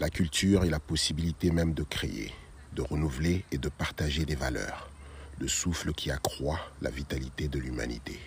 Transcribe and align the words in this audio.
La 0.00 0.10
culture 0.10 0.62
est 0.62 0.70
la 0.70 0.78
possibilité 0.78 1.50
même 1.50 1.74
de 1.74 1.82
créer, 1.82 2.32
de 2.72 2.82
renouveler 2.82 3.44
et 3.50 3.58
de 3.58 3.68
partager 3.68 4.24
des 4.24 4.36
valeurs, 4.36 4.88
le 5.40 5.48
souffle 5.48 5.92
qui 5.92 6.12
accroît 6.12 6.60
la 6.80 6.90
vitalité 6.90 7.48
de 7.48 7.58
l'humanité. 7.58 8.20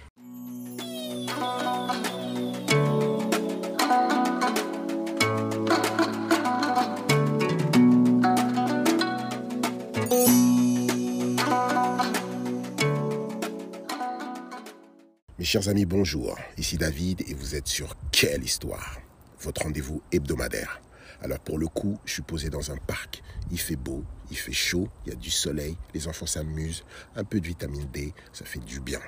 Mes 15.40 15.46
chers 15.46 15.70
amis, 15.70 15.86
bonjour. 15.86 16.38
Ici 16.58 16.78
David 16.78 17.22
et 17.30 17.34
vous 17.34 17.56
êtes 17.56 17.68
sur 17.68 17.96
Quelle 18.12 18.44
Histoire 18.44 19.00
Votre 19.40 19.62
rendez-vous 19.62 20.02
hebdomadaire. 20.12 20.82
Alors 21.22 21.40
pour 21.40 21.60
le 21.60 21.68
coup, 21.68 22.00
je 22.06 22.14
suis 22.14 22.22
posé 22.22 22.50
dans 22.50 22.72
un 22.72 22.78
parc. 22.78 23.22
Il 23.52 23.60
fait 23.60 23.76
beau, 23.76 24.04
il 24.30 24.38
fait 24.38 24.52
chaud, 24.52 24.90
il 25.06 25.10
y 25.10 25.16
a 25.16 25.16
du 25.16 25.30
soleil, 25.30 25.78
les 25.94 26.08
enfants 26.08 26.26
s'amusent, 26.26 26.84
un 27.16 27.24
peu 27.24 27.40
de 27.40 27.48
vitamine 27.48 27.88
D, 27.92 28.14
ça 28.34 28.46
fait 28.46 28.60
du 28.60 28.80
bien. 28.80 29.02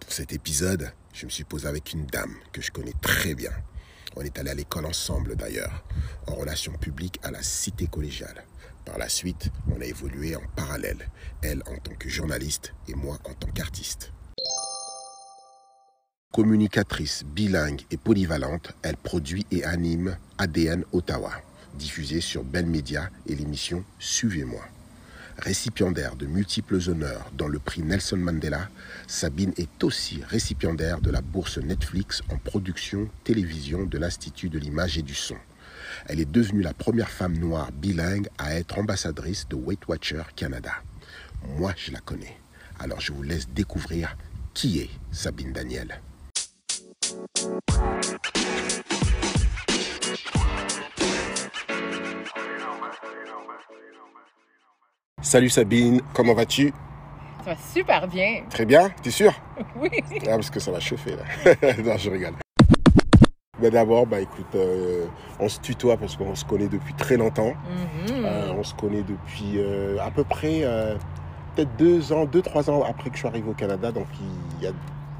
Pour 0.00 0.12
cet 0.12 0.32
épisode, 0.32 0.92
je 1.12 1.26
me 1.26 1.30
suis 1.30 1.44
posé 1.44 1.68
avec 1.68 1.92
une 1.92 2.06
dame 2.06 2.34
que 2.52 2.62
je 2.62 2.70
connais 2.70 2.94
très 3.00 3.34
bien. 3.34 3.52
On 4.16 4.22
est 4.22 4.38
allé 4.38 4.50
à 4.50 4.54
l'école 4.54 4.86
ensemble 4.86 5.36
d'ailleurs, 5.36 5.84
en 6.26 6.34
relations 6.34 6.72
publiques 6.72 7.18
à 7.22 7.30
la 7.30 7.42
cité 7.42 7.86
collégiale. 7.86 8.44
Par 8.84 8.98
la 8.98 9.08
suite, 9.08 9.50
on 9.70 9.80
a 9.80 9.84
évolué 9.84 10.34
en 10.34 10.42
parallèle, 10.56 11.08
elle 11.42 11.62
en 11.66 11.76
tant 11.78 11.94
que 11.94 12.08
journaliste 12.08 12.74
et 12.88 12.94
moi 12.94 13.18
en 13.24 13.34
tant 13.34 13.50
qu'artiste. 13.50 14.12
Communicatrice, 16.32 17.24
bilingue 17.26 17.82
et 17.90 17.98
polyvalente, 17.98 18.72
elle 18.80 18.96
produit 18.96 19.44
et 19.50 19.64
anime 19.64 20.16
ADN 20.38 20.82
Ottawa, 20.92 21.30
diffusée 21.74 22.22
sur 22.22 22.42
Bell 22.42 22.64
Media 22.64 23.10
et 23.26 23.34
l'émission 23.34 23.84
Suivez-moi. 23.98 24.64
Récipiendaire 25.36 26.16
de 26.16 26.24
multiples 26.24 26.78
honneurs 26.88 27.30
dans 27.36 27.48
le 27.48 27.58
prix 27.58 27.82
Nelson 27.82 28.16
Mandela, 28.16 28.70
Sabine 29.06 29.52
est 29.58 29.84
aussi 29.84 30.22
récipiendaire 30.26 31.02
de 31.02 31.10
la 31.10 31.20
bourse 31.20 31.58
Netflix 31.58 32.22
en 32.30 32.38
production 32.38 33.10
télévision 33.24 33.84
de 33.84 33.98
l'Institut 33.98 34.48
de 34.48 34.58
l'image 34.58 34.96
et 34.96 35.02
du 35.02 35.14
son. 35.14 35.36
Elle 36.06 36.18
est 36.18 36.32
devenue 36.32 36.62
la 36.62 36.72
première 36.72 37.10
femme 37.10 37.36
noire 37.36 37.70
bilingue 37.72 38.28
à 38.38 38.54
être 38.54 38.78
ambassadrice 38.78 39.46
de 39.50 39.56
Weight 39.56 39.86
Watcher 39.86 40.22
Canada. 40.34 40.72
Moi, 41.58 41.74
je 41.76 41.92
la 41.92 42.00
connais. 42.00 42.38
Alors 42.78 43.02
je 43.02 43.12
vous 43.12 43.22
laisse 43.22 43.50
découvrir 43.50 44.16
qui 44.54 44.78
est 44.78 44.90
Sabine 45.10 45.52
Daniel. 45.52 46.00
Salut 55.20 55.50
Sabine, 55.50 56.00
comment 56.14 56.34
vas-tu? 56.34 56.72
Ça 57.44 57.54
va 57.54 57.56
super 57.56 58.08
bien. 58.08 58.42
Très 58.50 58.64
bien, 58.66 58.90
t'es 59.02 59.10
sûr 59.10 59.32
Oui. 59.76 59.88
Ah, 60.26 60.30
parce 60.30 60.50
que 60.50 60.58
ça 60.58 60.72
va 60.72 60.80
chauffer 60.80 61.16
là. 61.16 61.22
non, 61.84 61.96
je 61.96 62.10
rigole. 62.10 62.34
Mais 63.60 63.70
d'abord, 63.70 64.06
bah 64.06 64.20
écoute, 64.20 64.54
euh, 64.56 65.06
on 65.38 65.48
se 65.48 65.60
tutoie 65.60 65.96
parce 65.96 66.16
qu'on 66.16 66.34
se 66.34 66.44
connaît 66.44 66.68
depuis 66.68 66.94
très 66.94 67.16
longtemps. 67.16 67.54
Mhm. 68.08 68.24
Euh, 68.24 68.52
on 68.58 68.64
se 68.64 68.74
connaît 68.74 69.02
depuis 69.02 69.58
euh, 69.58 69.98
à 70.00 70.10
peu 70.10 70.24
près 70.24 70.62
peut-être 71.54 71.76
deux 71.76 72.12
ans, 72.12 72.24
deux, 72.24 72.42
trois 72.42 72.68
ans 72.68 72.82
après 72.82 73.10
que 73.10 73.14
je 73.14 73.20
suis 73.20 73.28
arrivé 73.28 73.48
au 73.48 73.54
Canada. 73.54 73.92
Donc 73.92 74.06
il 74.58 74.64
y 74.64 74.66
a, 74.66 74.72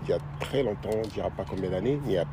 il 0.05 0.11
y 0.11 0.13
a 0.13 0.19
très 0.41 0.63
longtemps, 0.63 0.91
on 0.93 0.99
ne 0.99 1.05
dira 1.11 1.31
pas 1.31 1.45
combien 1.49 1.71
d'années, 1.71 1.99
mais 2.05 2.13
il 2.13 2.15
y 2.15 2.19
a 2.19 2.25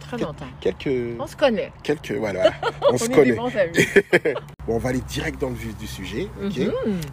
Très 0.00 0.18
longtemps. 0.18 0.46
quelques. 0.60 1.18
On 1.18 1.26
se 1.26 1.34
connaît. 1.36 1.72
quelques 1.82 2.12
voilà, 2.12 2.52
on, 2.90 2.94
On, 2.94 2.98
se 2.98 3.08
des 3.08 3.14
connaît. 3.14 3.32
bons 3.32 3.56
amis. 3.56 3.86
Bon, 4.66 4.74
on 4.74 4.78
va 4.78 4.88
aller 4.88 5.00
direct 5.00 5.40
dans 5.40 5.48
le 5.50 5.54
vif 5.54 5.76
du 5.76 5.86
sujet. 5.86 6.28
Mhm. 6.40 6.72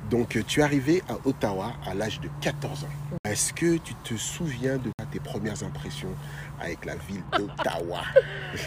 Donc, 0.10 0.36
euh, 0.36 0.44
tu 0.48 0.60
es 0.60 0.64
arrivé 0.64 1.04
à 1.08 1.14
Ottawa 1.28 1.74
à 1.86 1.94
l'âge 1.94 2.20
de 2.20 2.30
14 2.42 2.84
ans. 2.84 2.88
Est-ce 3.26 3.54
que 3.54 3.78
tu 3.78 3.94
te 4.04 4.16
souviens 4.16 4.78
de 4.78 4.92
tes 5.12 5.20
premières 5.20 5.62
impressions 5.64 6.10
avec 6.60 6.84
la 6.86 6.96
ville 6.96 7.22
d'Ottawa 7.38 8.02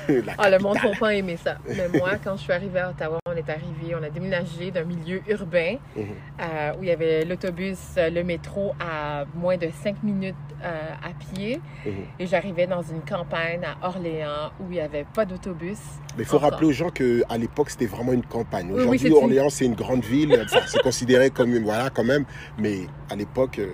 Ah, 0.39 0.51
le 0.51 0.59
monde 0.61 0.77
n'a 0.83 0.97
pas 0.99 1.15
aimé 1.15 1.37
ça. 1.43 1.57
Mais 1.69 1.89
moi, 1.99 2.13
quand 2.23 2.37
je 2.37 2.43
suis 2.43 2.53
arrivée 2.53 2.79
à 2.79 2.91
Ottawa, 2.91 3.19
on 3.27 3.33
est 3.33 3.49
arrivé, 3.51 3.95
on 3.99 4.03
a 4.03 4.09
déménagé 4.11 4.71
d'un 4.71 4.85
milieu 4.85 5.21
urbain 5.29 5.77
Mhm. 5.97 6.05
euh, 6.41 6.73
où 6.79 6.83
il 6.83 6.89
y 6.89 6.93
avait 6.93 7.25
l'autobus, 7.25 7.79
euh, 7.99 8.09
le 8.11 8.23
métro 8.23 8.73
à 8.81 9.25
moins 9.35 9.57
de 9.57 9.69
cinq 9.83 10.03
minutes 10.05 10.35
euh, 10.65 10.91
à 11.03 11.11
pied. 11.35 11.61
Mhm. 11.85 11.93
Et 12.21 12.27
j'arrivais 12.27 12.67
dans 12.67 12.83
une 12.83 13.01
campagne 13.03 13.63
à 13.65 13.87
Orléans 13.87 14.51
où 14.61 14.65
il 14.71 14.75
n'y 14.75 14.81
avait 14.81 15.07
pas 15.13 15.25
d'autobus. 15.25 15.79
Mais 16.17 16.23
il 16.23 16.27
faut 16.27 16.39
rappeler 16.39 16.67
aux 16.69 16.73
gens 16.73 16.91
qu'à 16.91 17.37
l'époque, 17.37 17.71
c'était 17.71 17.87
vraiment 17.87 18.13
une 18.13 18.25
campagne. 18.25 18.71
Oui, 18.77 18.83
Aujourd'hui, 18.83 19.13
Orléans, 19.13 19.51
c'est 19.51 19.65
une 19.67 19.75
grande 19.75 20.05
ville. 20.05 20.39
Enfin, 20.45 20.65
c'est 20.67 20.83
considéré 20.83 21.31
comme 21.31 21.55
une. 21.55 21.65
Voilà, 21.65 21.91
quand 21.91 22.05
même. 22.05 22.25
Mais 22.59 22.87
à 23.11 23.17
l'époque. 23.17 23.59
euh, 23.59 23.69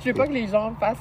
Je 0.00 0.06
veux 0.08 0.14
pas 0.14 0.26
que 0.26 0.32
les 0.32 0.46
gens 0.48 0.74
fassent 0.80 0.96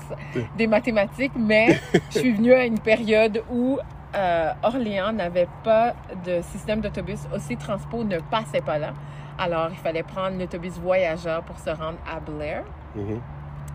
des 0.58 0.68
mathématiques, 0.68 1.34
mais 1.38 1.80
je 2.12 2.20
suis 2.20 2.32
venue 2.34 2.54
à 2.54 2.66
une 2.66 2.80
période 2.80 3.44
où 3.52 3.80
euh, 4.16 4.52
Orléans 4.64 5.12
n'avait 5.14 5.48
pas 5.64 5.96
de 6.26 6.42
système 6.42 6.82
d'autobus. 6.82 7.20
Aussi, 7.36 7.58
Transpo 7.58 8.04
ne 8.04 8.20
passait 8.20 8.62
pas 8.62 8.78
là. 8.78 8.94
Alors, 9.38 9.70
il 9.72 9.78
fallait 9.78 10.04
prendre 10.04 10.38
l'autobus 10.38 10.74
voyageur 10.78 11.44
pour 11.44 11.58
se 11.58 11.70
rendre 11.72 11.98
à 12.06 12.20
Blair. 12.20 12.64
mhm. 12.96 13.20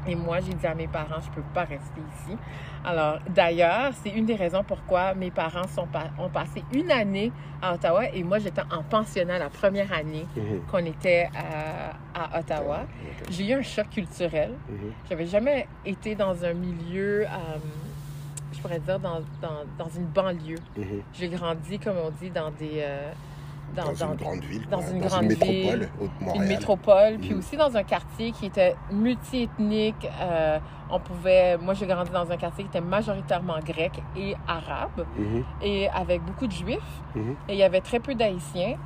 Et 0.08 0.14
moi, 0.14 0.40
j'ai 0.40 0.54
dit 0.54 0.66
à 0.66 0.74
mes 0.74 0.86
parents, 0.88 1.20
je 1.20 1.30
peux 1.30 1.42
pas 1.52 1.64
rester 1.64 2.00
ici. 2.16 2.36
Alors, 2.84 3.18
d'ailleurs, 3.28 3.90
c'est 4.02 4.08
une 4.10 4.24
des 4.24 4.34
raisons 4.36 4.64
pourquoi 4.64 5.12
mes 5.14 5.30
parents 5.30 5.66
sont 5.68 5.86
ont 6.18 6.28
passé 6.30 6.64
une 6.72 6.90
année 6.90 7.30
à 7.60 7.74
Ottawa 7.74 8.08
et 8.14 8.22
moi, 8.22 8.38
j'étais 8.38 8.62
en 8.72 8.82
pensionnat 8.82 9.38
la 9.38 9.50
première 9.50 9.92
année 9.92 10.26
Mhm. 10.36 10.60
qu'on 10.70 10.78
était 10.86 11.28
à, 11.36 12.20
à 12.36 12.40
Ottawa. 12.40 12.80
J'ai 13.30 13.50
eu 13.50 13.52
un 13.54 13.62
choc 13.62 13.90
culturel. 13.90 14.52
Mhm. 14.68 14.92
J'avais 15.10 15.26
jamais 15.26 15.66
été 15.84 16.14
dans 16.14 16.42
un 16.44 16.54
milieu, 16.54 17.22
euh, 17.24 17.26
je 18.52 18.60
pourrais 18.60 18.78
dire, 18.78 18.98
dans, 18.98 19.20
dans, 19.42 19.64
dans 19.78 19.90
une 19.90 20.06
banlieue. 20.06 20.58
Mhm. 20.76 21.02
J'ai 21.12 21.28
grandi, 21.28 21.78
comme 21.78 21.96
on 22.02 22.10
dit, 22.10 22.30
dans 22.30 22.50
des... 22.52 22.76
euh, 22.76 23.10
Dans, 23.76 23.84
dans, 23.92 24.10
une 24.12 24.16
grande 24.16 24.40
ville. 24.44 24.66
dans 24.68 24.78
quoi. 24.80 24.90
une 24.90 24.98
grande 25.00 25.22
une 25.22 25.28
métropole, 25.28 25.78
ville, 25.78 25.88
une 26.34 26.44
métropole, 26.46 27.18
puis 27.20 27.30
Mhm. 27.32 27.38
aussi 27.38 27.56
dans 27.56 27.76
un 27.76 27.82
quartier 27.84 28.32
qui 28.32 28.46
était 28.46 28.74
multiethnique. 28.90 30.08
Euh, 30.20 30.58
on 30.90 30.98
pouvait... 30.98 31.56
Moi, 31.58 31.74
j'ai 31.74 31.86
grandi 31.86 32.10
dans 32.10 32.30
un 32.30 32.36
quartier 32.36 32.64
qui 32.64 32.70
était 32.70 32.80
majoritairement 32.80 33.58
grec 33.64 33.92
et 34.16 34.34
arabe, 34.48 35.04
Mhm. 35.16 35.44
et 35.62 35.88
avec 35.90 36.22
beaucoup 36.24 36.46
de 36.46 36.52
juifs. 36.52 36.78
Mhm. 37.14 37.36
Et 37.48 37.52
il 37.52 37.58
y 37.58 37.62
avait 37.62 37.80
très 37.82 38.00
peu 38.00 38.14
d'Haïtiens. 38.14 38.76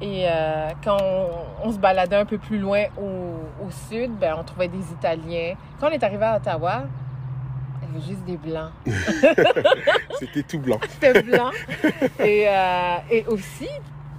Et 0.00 0.24
euh, 0.26 0.70
quand 0.84 0.96
on, 1.00 1.68
on 1.68 1.72
se 1.72 1.78
baladait 1.78 2.16
un 2.16 2.24
peu 2.24 2.36
plus 2.38 2.58
loin 2.58 2.84
au, 2.98 3.64
au 3.64 3.70
sud, 3.70 4.10
ben, 4.18 4.34
on 4.38 4.42
trouvait 4.42 4.66
des 4.68 4.90
Italiens. 4.92 5.54
Quand 5.78 5.88
on 5.88 5.92
est 5.92 6.02
arrivé 6.02 6.24
à 6.24 6.36
Ottawa, 6.38 6.82
il 7.82 7.88
y 7.88 7.96
avait 7.96 8.06
juste 8.06 8.24
des 8.24 8.36
Blancs. 8.36 8.72
C'était 10.18 10.42
tout 10.42 10.58
blanc. 10.58 10.78
C'était 10.88 11.22
blanc. 11.22 11.50
et, 12.18 12.46
euh, 12.48 12.96
et 13.10 13.24
aussi, 13.26 13.68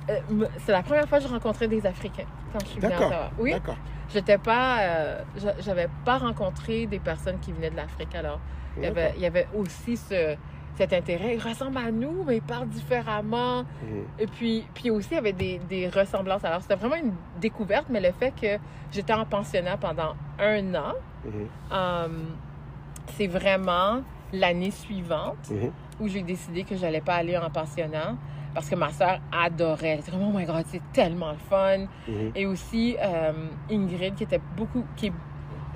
euh, 0.10 0.46
c'est 0.66 0.72
la 0.72 0.84
première 0.84 1.08
fois 1.08 1.20
que 1.20 1.24
je 1.26 1.30
rencontrais 1.30 1.68
des 1.68 1.86
Africains 1.86 2.26
quand 2.52 2.60
je 2.62 2.66
suis 2.72 2.80
venue 2.80 2.94
à. 2.94 2.98
Ottawa. 3.08 3.32
Oui, 3.40 3.52
D'accord. 3.52 3.78
j'étais 4.10 4.38
pas, 4.38 4.80
euh, 4.82 5.22
j'a- 5.38 5.60
j'avais 5.60 5.88
pas 6.06 6.18
rencontré 6.18 6.86
des 6.88 7.00
personnes 7.00 7.40
qui 7.40 7.52
venaient 7.52 7.70
de 7.72 7.76
l'Afrique. 7.78 8.14
Alors, 8.16 8.40
il 8.78 8.84
y 8.84 8.86
avait, 8.88 9.02
D'accord. 9.02 9.16
il 9.18 9.22
y 9.24 9.26
avait 9.26 9.48
aussi 9.56 9.98
ce, 9.98 10.36
cet 10.76 10.92
intérêt. 10.94 11.36
Ils 11.36 11.42
ressemblent 11.42 11.78
à 11.78 11.92
nous, 11.92 12.24
mais 12.26 12.38
ils 12.38 12.42
parlent 12.42 12.68
différemment. 12.70 13.60
Mhm. 13.64 14.04
Et 14.20 14.28
puis, 14.28 14.68
puis 14.74 14.90
aussi, 14.90 15.10
il 15.12 15.16
y 15.16 15.20
avait 15.20 15.34
des, 15.34 15.60
des 15.70 15.88
ressemblances. 15.90 16.44
Alors, 16.44 16.62
c'était 16.62 16.76
vraiment 16.76 16.96
une 16.96 17.14
découverte, 17.40 17.86
mais 17.90 18.02
le 18.02 18.12
fait 18.12 18.34
que 18.40 18.58
j'étais 18.92 19.14
en 19.14 19.26
pensionnat 19.26 19.78
pendant 19.78 20.16
un 20.40 20.76
an, 20.76 20.94
Mhm. 21.26 21.48
euh, 21.72 22.08
c'est 23.16 23.28
vraiment 23.28 24.02
l'année 24.34 24.72
suivante 24.72 25.50
Mhm. 25.52 25.72
où 26.00 26.08
j'ai 26.08 26.24
décidé 26.24 26.64
que 26.64 26.76
j'allais 26.76 27.02
pas 27.02 27.16
aller 27.16 27.38
en 27.38 27.50
pensionnat 27.50 28.16
parce 28.54 28.70
que 28.70 28.76
ma 28.76 28.92
soeur 28.92 29.20
adorait. 29.32 29.90
Elle 29.90 30.00
était 30.00 30.12
comme, 30.12 30.24
oh 30.24 30.32
my 30.38 30.46
god, 30.46 30.64
c'est 30.68 30.82
tellement 30.94 31.32
le 31.32 31.38
fun. 31.38 31.86
Mhm. 32.08 32.32
Et 32.36 32.46
aussi, 32.46 32.96
euh, 33.02 33.32
Ingrid, 33.72 34.16
qui 34.16 34.24
était 34.24 34.42
beaucoup, 34.56 34.84
qui 34.96 35.08
est 35.08 35.14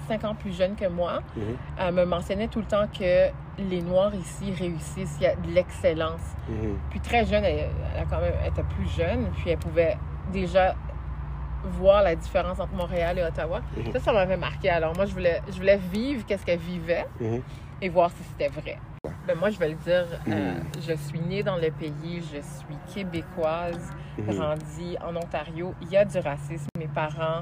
cinq 0.08 0.24
ans 0.24 0.36
plus 0.36 0.56
jeune 0.56 0.76
que 0.76 0.88
moi, 0.88 1.20
Mhm. 1.36 1.44
euh, 1.82 1.92
me 1.92 2.06
mentionnait 2.06 2.48
tout 2.48 2.60
le 2.60 2.66
temps 2.66 2.88
que 2.88 3.28
les 3.60 3.82
Noirs 3.82 4.14
ici 4.16 4.54
réussissent, 4.54 5.18
il 5.20 5.24
y 5.24 5.28
a 5.28 5.36
de 5.36 5.50
l'excellence. 5.52 6.22
Mhm. 6.48 6.78
Puis 6.92 7.00
très 7.02 7.26
jeune, 7.26 7.44
elle, 7.44 7.70
elle 7.96 8.02
a 8.02 8.06
quand 8.06 8.22
même, 8.22 8.34
elle 8.42 8.50
était 8.52 8.64
plus 8.64 8.88
jeune, 8.96 9.28
puis 9.38 9.50
elle 9.50 9.58
pouvait 9.58 9.98
déjà 10.32 10.76
voir 11.80 12.04
la 12.04 12.16
différence 12.16 12.60
entre 12.60 12.74
Montréal 12.74 13.18
et 13.20 13.24
Ottawa. 13.24 13.62
Ça, 13.92 14.00
ça 14.00 14.14
m'avait 14.14 14.38
marqué. 14.38 14.70
Alors 14.70 14.96
moi, 14.96 15.06
je 15.06 15.12
voulais, 15.14 15.42
je 15.50 15.56
voulais 15.58 15.78
vivre 15.78 16.24
qu'est-ce 16.26 16.46
qu'elle 16.46 16.60
vivait. 16.60 17.06
Et 17.82 17.90
voir 17.90 18.12
si 18.12 18.24
c'était 18.24 18.48
vrai. 18.50 18.78
Ben, 19.28 19.36
moi, 19.38 19.50
je 19.50 19.60
vais 19.60 19.70
le 19.70 19.76
dire, 19.76 20.06
euh, 20.28 20.54
Mhm. 20.56 20.64
je 20.88 20.94
suis 20.94 21.20
née 21.20 21.44
dans 21.44 21.58
le 21.58 21.70
pays, 21.72 22.22
je 22.22 22.40
suis 22.42 22.78
québécoise, 22.94 23.90
Mhm. 24.18 24.26
grandie 24.36 24.98
en 25.02 25.16
Ontario. 25.16 25.74
Il 25.82 25.90
y 25.90 25.98
a 25.98 26.06
du 26.06 26.18
racisme. 26.18 26.68
Mes 26.78 26.88
parents, 26.88 27.42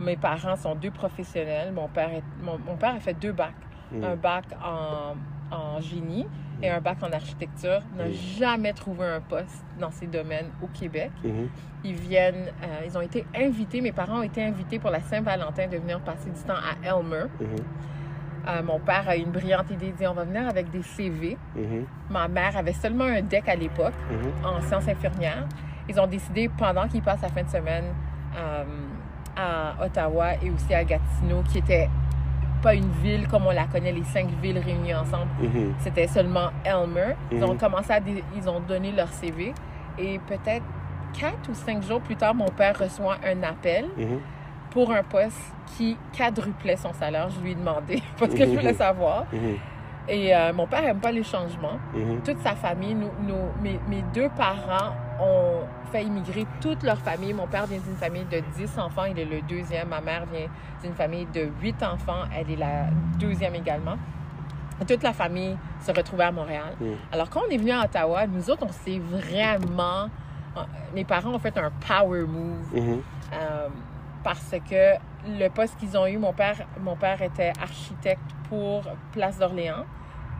mes 0.00 0.16
parents 0.16 0.56
sont 0.56 0.74
deux 0.74 0.90
professionnels. 0.90 1.72
Mon 1.72 1.88
père, 1.88 2.10
est- 2.12 2.22
mon, 2.42 2.58
mon 2.58 2.76
père 2.76 2.94
a 2.94 3.00
fait 3.00 3.14
deux 3.14 3.32
bacs. 3.32 3.54
Mhm. 3.92 4.04
Un 4.04 4.16
bac 4.16 4.44
en, 4.64 5.14
en 5.54 5.80
génie 5.80 6.26
et 6.62 6.70
un 6.70 6.80
bac 6.80 7.02
en 7.02 7.12
architecture, 7.12 7.80
n'a 7.96 8.10
jamais 8.10 8.72
trouvé 8.72 9.04
un 9.04 9.20
poste 9.20 9.64
dans 9.78 9.90
ces 9.90 10.06
domaines 10.06 10.50
au 10.62 10.66
Québec. 10.68 11.10
Ils 11.84 11.94
viennent, 11.94 12.48
euh, 12.62 12.82
ils 12.86 12.96
ont 12.96 13.00
été 13.00 13.26
invités, 13.34 13.80
mes 13.80 13.90
parents 13.92 14.20
ont 14.20 14.22
été 14.22 14.42
invités 14.44 14.78
pour 14.78 14.90
la 14.90 15.00
Saint-Valentin 15.00 15.66
de 15.66 15.76
venir 15.76 16.00
passer 16.00 16.30
du 16.30 16.40
temps 16.40 16.54
à 16.54 16.86
Elmer. 16.86 17.24
Euh, 18.48 18.62
mon 18.62 18.78
père 18.80 19.08
a 19.08 19.16
eu 19.16 19.20
une 19.20 19.30
brillante 19.30 19.70
idée, 19.70 19.86
il 19.86 19.94
dit 19.94 20.06
on 20.06 20.14
va 20.14 20.24
venir 20.24 20.48
avec 20.48 20.70
des 20.70 20.82
CV. 20.82 21.36
Mhm. 21.54 21.84
Ma 22.10 22.26
mère 22.28 22.56
avait 22.56 22.72
seulement 22.72 23.04
un 23.04 23.22
deck 23.22 23.48
à 23.48 23.54
l'époque 23.54 23.94
Mhm. 24.10 24.46
en 24.46 24.60
sciences 24.62 24.88
infirmières. 24.88 25.46
Ils 25.88 26.00
ont 26.00 26.06
décidé, 26.06 26.48
pendant 26.56 26.86
qu'ils 26.88 27.02
passent 27.02 27.22
la 27.22 27.28
fin 27.28 27.42
de 27.42 27.48
semaine 27.48 27.84
euh, 28.36 28.64
à 29.36 29.84
Ottawa 29.84 30.34
et 30.42 30.50
aussi 30.50 30.74
à 30.74 30.82
Gatineau, 30.84 31.42
qui 31.50 31.58
était 31.58 31.88
pas 32.62 32.74
une 32.74 32.90
ville 33.02 33.26
comme 33.28 33.46
on 33.46 33.50
la 33.50 33.64
connaît, 33.64 33.92
les 33.92 34.04
cinq 34.04 34.28
villes 34.40 34.58
réunies 34.58 34.94
ensemble, 34.94 35.28
Mhm. 35.40 35.74
c'était 35.80 36.06
seulement 36.06 36.50
Elmer. 36.64 37.14
Ils 37.30 37.42
ont 37.44 37.56
commencé 37.56 37.92
à... 37.92 38.00
dé- 38.00 38.22
Ils 38.36 38.48
ont 38.48 38.60
donné 38.60 38.92
leur 38.92 39.08
CV 39.08 39.52
et 39.98 40.18
peut-être 40.20 40.64
quatre 41.18 41.50
ou 41.50 41.54
cinq 41.54 41.82
jours 41.82 42.00
plus 42.00 42.16
tard, 42.16 42.34
mon 42.34 42.48
père 42.48 42.78
reçoit 42.78 43.16
un 43.26 43.42
appel. 43.42 43.86
Pour 44.72 44.90
un 44.90 45.02
poste 45.02 45.38
qui 45.76 45.96
quadruplait 46.16 46.76
son 46.76 46.92
salaire. 46.94 47.28
Je 47.30 47.40
lui 47.40 47.52
ai 47.52 47.54
demandé 47.54 48.02
parce 48.18 48.32
que 48.34 48.44
je 48.44 48.50
voulais 48.50 48.74
savoir. 48.74 49.24
Mhm. 49.32 49.56
Et 50.08 50.34
euh, 50.34 50.52
mon 50.52 50.66
père 50.66 50.84
aime 50.84 50.98
pas 50.98 51.12
les 51.12 51.22
changements. 51.22 51.78
Mhm. 51.94 52.22
Toute 52.24 52.40
sa 52.40 52.54
famille, 52.56 52.94
nous, 52.94 53.10
nous- 53.22 53.52
mes, 53.62 53.78
mes 53.88 54.02
deux 54.12 54.28
parents 54.30 54.94
ont 55.20 55.60
fait 55.92 56.02
immigrer 56.02 56.44
toute 56.60 56.82
leur 56.82 56.98
famille. 56.98 57.32
Mon 57.32 57.46
père 57.46 57.66
vient 57.66 57.78
d'une 57.78 57.96
famille 57.96 58.24
de 58.24 58.40
10 58.56 58.78
enfants, 58.78 59.04
il 59.04 59.18
est 59.18 59.24
le 59.24 59.40
deuxième. 59.42 59.88
Ma 59.88 60.00
mère 60.00 60.24
vient 60.32 60.48
d'une 60.82 60.94
famille 60.94 61.26
de 61.32 61.48
8 61.60 61.82
enfants, 61.84 62.24
elle 62.36 62.50
est 62.50 62.56
la 62.56 62.86
deuxième 63.18 63.54
également. 63.54 63.94
Toute 64.88 65.04
la 65.04 65.12
famille 65.12 65.56
se 65.80 65.92
retrouvait 65.92 66.24
à 66.24 66.32
Montréal. 66.32 66.74
Mhm. 66.80 66.96
Alors 67.12 67.30
quand 67.30 67.42
on 67.46 67.50
est 67.50 67.58
venu 67.58 67.70
à 67.70 67.84
Ottawa, 67.84 68.26
nous 68.26 68.50
autres, 68.50 68.64
on 68.66 68.72
s'est 68.72 68.98
vraiment... 68.98 70.08
Mes 70.94 71.04
parents 71.04 71.30
ont 71.30 71.38
fait 71.38 71.56
un 71.56 71.70
power 71.86 72.22
move. 72.22 72.66
Mhm. 72.74 73.02
Euh, 73.34 73.68
parce 74.24 74.54
que 74.68 74.94
le 75.26 75.48
poste 75.48 75.76
qu'ils 75.78 75.96
ont 75.96 76.06
eu, 76.06 76.18
mon 76.18 76.32
père, 76.32 76.56
mon 76.80 76.96
père 76.96 77.20
était 77.22 77.52
architecte 77.60 78.20
pour 78.48 78.82
Place 79.12 79.38
d'Orléans, 79.38 79.84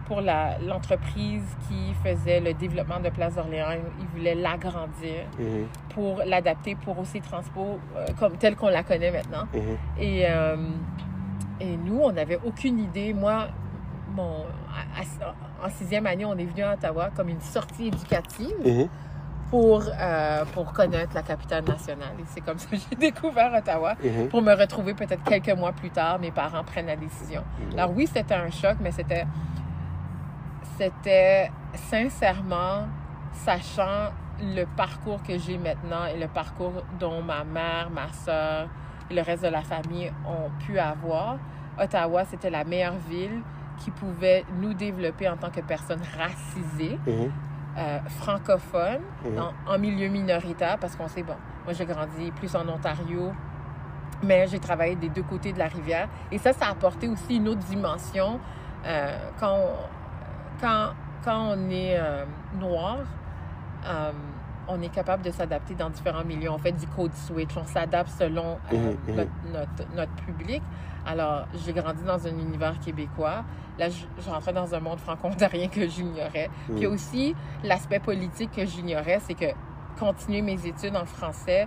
pour 0.06 0.20
l'entreprise 0.20 1.44
qui 1.68 1.94
faisait 2.04 2.40
le 2.40 2.52
développement 2.54 3.00
de 3.00 3.08
Place 3.08 3.36
d'Orléans. 3.36 3.68
Il 4.00 4.06
voulait 4.08 4.34
l'agrandir 4.34 5.24
Mhm. 5.38 5.66
pour 5.90 6.22
l'adapter 6.26 6.74
pour 6.74 6.98
aussi 6.98 7.20
Transpo 7.20 7.78
euh, 7.96 8.06
comme 8.18 8.36
telle 8.36 8.56
qu'on 8.56 8.68
la 8.68 8.82
connaît 8.82 9.10
maintenant. 9.10 9.44
Mhm. 9.54 9.76
Et, 9.98 10.24
euh, 10.28 10.56
et 11.60 11.76
nous, 11.76 12.00
on 12.00 12.12
n'avait 12.12 12.38
aucune 12.44 12.78
idée. 12.80 13.14
Moi, 13.14 13.46
mon, 14.14 14.44
à- 14.68 15.00
à- 15.00 15.66
en 15.66 15.70
sixième 15.70 16.06
année, 16.06 16.24
on 16.24 16.36
est 16.36 16.44
venu 16.44 16.62
à 16.62 16.74
Ottawa 16.74 17.10
comme 17.14 17.28
une 17.28 17.40
sortie 17.40 17.86
éducative 17.86 18.54
Mhm. 18.64 18.88
Pour, 19.52 19.82
euh, 19.86 20.44
pour 20.54 20.72
connaître 20.72 21.14
la 21.14 21.20
capitale 21.22 21.62
nationale. 21.64 22.14
Et 22.18 22.22
c'est 22.24 22.40
comme 22.40 22.58
ça 22.58 22.70
que 22.70 22.76
j'ai 22.76 22.96
découvert 23.10 23.52
Ottawa. 23.52 23.96
Mhm. 24.02 24.28
Pour 24.30 24.40
me 24.40 24.54
retrouver 24.54 24.94
peut-être 24.94 25.22
quelques 25.24 25.50
mois 25.54 25.72
plus 25.72 25.90
tard, 25.90 26.18
mes 26.18 26.30
parents 26.30 26.64
prennent 26.64 26.86
la 26.86 26.96
décision. 26.96 27.44
Alors 27.74 27.90
oui, 27.94 28.06
c'était 28.06 28.32
un 28.34 28.48
choc, 28.50 28.78
mais 28.80 28.92
c'était, 28.92 29.26
c'était 30.78 31.50
sincèrement, 31.74 32.86
sachant 33.32 34.12
le 34.40 34.64
parcours 34.74 35.22
que 35.22 35.36
j'ai 35.38 35.58
maintenant 35.58 36.06
et 36.06 36.18
le 36.18 36.28
parcours 36.28 36.82
dont 36.98 37.20
ma 37.22 37.44
mère, 37.44 37.90
ma 37.90 38.10
soeur 38.10 38.68
et 39.10 39.14
le 39.14 39.20
reste 39.20 39.42
de 39.42 39.48
la 39.48 39.60
famille 39.60 40.10
ont 40.26 40.48
pu 40.64 40.78
avoir, 40.78 41.36
Ottawa, 41.78 42.24
c'était 42.24 42.48
la 42.48 42.64
meilleure 42.64 42.96
ville 43.06 43.42
qui 43.84 43.90
pouvait 43.90 44.46
nous 44.60 44.72
développer 44.72 45.28
en 45.28 45.36
tant 45.36 45.50
que 45.50 45.60
personnes 45.60 46.00
racisées, 46.18 46.98
Mhm. 47.06 47.30
Euh, 47.78 47.98
francophones, 48.20 49.00
Mhm. 49.24 49.38
en, 49.38 49.72
en 49.74 49.78
milieu 49.78 50.08
minoritaire, 50.08 50.78
parce 50.78 50.94
qu'on 50.96 51.08
sait, 51.08 51.22
bon, 51.22 51.34
moi 51.64 51.72
j'ai 51.72 51.86
grandi 51.86 52.30
plus 52.32 52.54
en 52.54 52.68
Ontario, 52.68 53.32
mais 54.22 54.46
j'ai 54.46 54.58
travaillé 54.58 54.94
des 54.94 55.08
deux 55.08 55.22
côtés 55.22 55.52
de 55.52 55.58
la 55.58 55.66
rivière. 55.68 56.08
Et 56.30 56.38
ça, 56.38 56.52
ça 56.52 56.66
a 56.66 56.70
apporté 56.70 57.08
aussi 57.08 57.36
une 57.36 57.48
autre 57.48 57.60
dimension. 57.60 58.38
euh, 58.86 59.16
quand, 59.40 59.54
on, 59.56 59.70
quand, 60.60 60.90
quand 61.24 61.40
on 61.56 61.70
est 61.70 61.96
euh, 61.98 62.24
noir, 62.60 62.98
on 64.68 64.80
est 64.82 64.88
capable 64.88 65.22
de 65.24 65.30
s'adapter 65.30 65.74
dans 65.74 65.90
différents 65.90 66.24
milieux. 66.24 66.50
On 66.50 66.58
fait 66.58 66.72
du 66.72 66.86
code 66.86 67.14
switch, 67.14 67.50
on 67.56 67.64
s'adapte 67.64 68.10
selon 68.18 68.58
euh, 68.72 68.76
Mhm, 68.76 68.96
mhm. 69.08 69.14
notre, 69.16 69.30
notre, 69.52 69.94
notre 69.94 70.12
public. 70.24 70.62
Alors, 71.06 71.46
j'ai 71.64 71.72
grandi 71.72 72.02
dans 72.04 72.26
un 72.26 72.30
univers 72.30 72.78
québécois. 72.78 73.44
Là, 73.78 73.88
je, 73.88 74.04
je 74.22 74.30
rentrais 74.30 74.52
dans 74.52 74.72
un 74.74 74.80
monde 74.80 74.98
franco-ontarien 75.00 75.68
que 75.68 75.88
j'ignorais. 75.88 76.48
Puis 76.76 76.84
a 76.84 76.88
Mhm. 76.88 76.94
aussi 76.94 77.34
l'aspect 77.64 77.98
politique 78.00 78.52
que 78.52 78.64
j'ignorais, 78.64 79.18
c'est 79.26 79.34
que 79.34 79.46
continuer 79.98 80.42
mes 80.42 80.64
études 80.66 80.96
en 80.96 81.04
français 81.04 81.66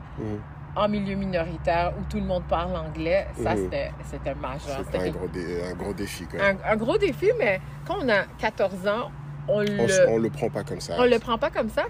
en 0.75 0.89
milieu 0.89 1.15
minoritaire 1.15 1.93
où 1.97 2.03
tout 2.09 2.17
le 2.17 2.25
monde 2.25 2.43
parle 2.49 2.75
anglais, 2.75 3.27
ça, 3.37 3.55
c'était, 3.55 3.91
c'était 4.05 4.35
majeur. 4.35 4.83
C'était 4.85 5.07
un 5.07 5.11
gros, 5.11 5.27
dé- 5.27 5.61
un 5.63 5.73
gros 5.73 5.93
défi, 5.93 6.25
quand 6.29 6.37
même. 6.37 6.57
un, 6.67 6.73
un 6.73 6.75
gros 6.75 6.97
défi, 6.97 7.29
mais 7.39 7.61
quand 7.85 7.95
on 8.01 8.09
a 8.09 8.23
14 8.37 8.85
ans, 8.87 9.09
on 9.47 9.59
On, 9.59 9.61
le, 9.61 10.09
on 10.09 10.17
le 10.17 10.29
prend 10.29 10.49
pas 10.49 10.63
comme 10.63 10.81
ça. 10.81 10.95
on 10.99 11.05
le 11.05 11.17
prend 11.19 11.37
pas 11.37 11.49
comme 11.49 11.69
ça. 11.69 11.83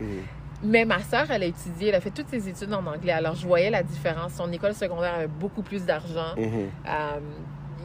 Mais 0.66 0.84
ma 0.86 1.00
sœur, 1.00 1.30
elle 1.30 1.44
a 1.44 1.46
étudié, 1.46 1.90
elle 1.90 1.96
a 1.96 2.02
fait 2.02 2.10
toutes 2.10 2.30
ses 2.30 2.50
études 2.50 2.74
en 2.74 2.86
anglais. 2.86 3.12
Alors, 3.12 3.36
je 3.36 3.46
voyais 3.46 3.70
la 3.70 3.84
différence. 3.84 4.34
Son 4.34 4.52
école 4.52 4.74
secondaire 4.74 5.14
avait 5.16 5.28
beaucoup 5.28 5.62
plus 5.62 5.86
d'argent. 5.86 6.34
Mhm. 6.38 6.46
Euh, 6.88 7.20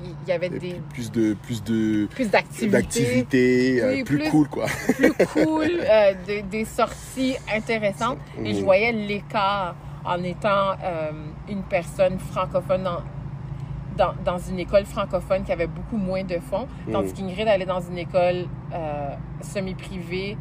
il 0.03 0.29
y 0.29 0.33
avait 0.33 0.49
des, 0.49 0.81
plus 0.95 1.13
de 1.13 1.35
plus 1.35 1.63
de 1.63 2.07
plus 2.11 2.31
d'activités. 2.31 3.83
euh, 3.83 4.03
plus, 4.03 4.19
plus- 4.19 4.31
cool 4.31 4.49
quoi. 4.49 4.65
plus 4.97 5.13
cool, 5.35 5.69
euh, 5.79 6.15
des, 6.27 6.41
des 6.43 6.65
sorties 6.65 7.37
intéressantes. 7.55 8.17
Et 8.43 8.55
je 8.55 8.59
Mhm. 8.61 8.65
voyais 8.65 8.93
l'écart 8.93 9.75
en 10.05 10.23
étant 10.23 10.73
une 11.51 11.63
personne 11.65 12.19
francophone 12.19 12.83
dans, 12.85 13.03
dans, 13.99 14.15
dans 14.25 14.39
une 14.39 14.59
école 14.59 14.87
francophone 14.87 15.45
qui 15.45 15.53
avait 15.53 15.67
beaucoup 15.67 15.99
moins 15.99 16.25
de 16.25 16.39
fonds. 16.39 16.67
Tandis 16.91 17.09
Mhm. 17.13 17.29
qu'Ingrid 17.29 17.49
allait 17.49 17.67
dans 17.67 17.81
une 17.83 17.99
école 17.99 18.47
semi-privée. 19.43 20.37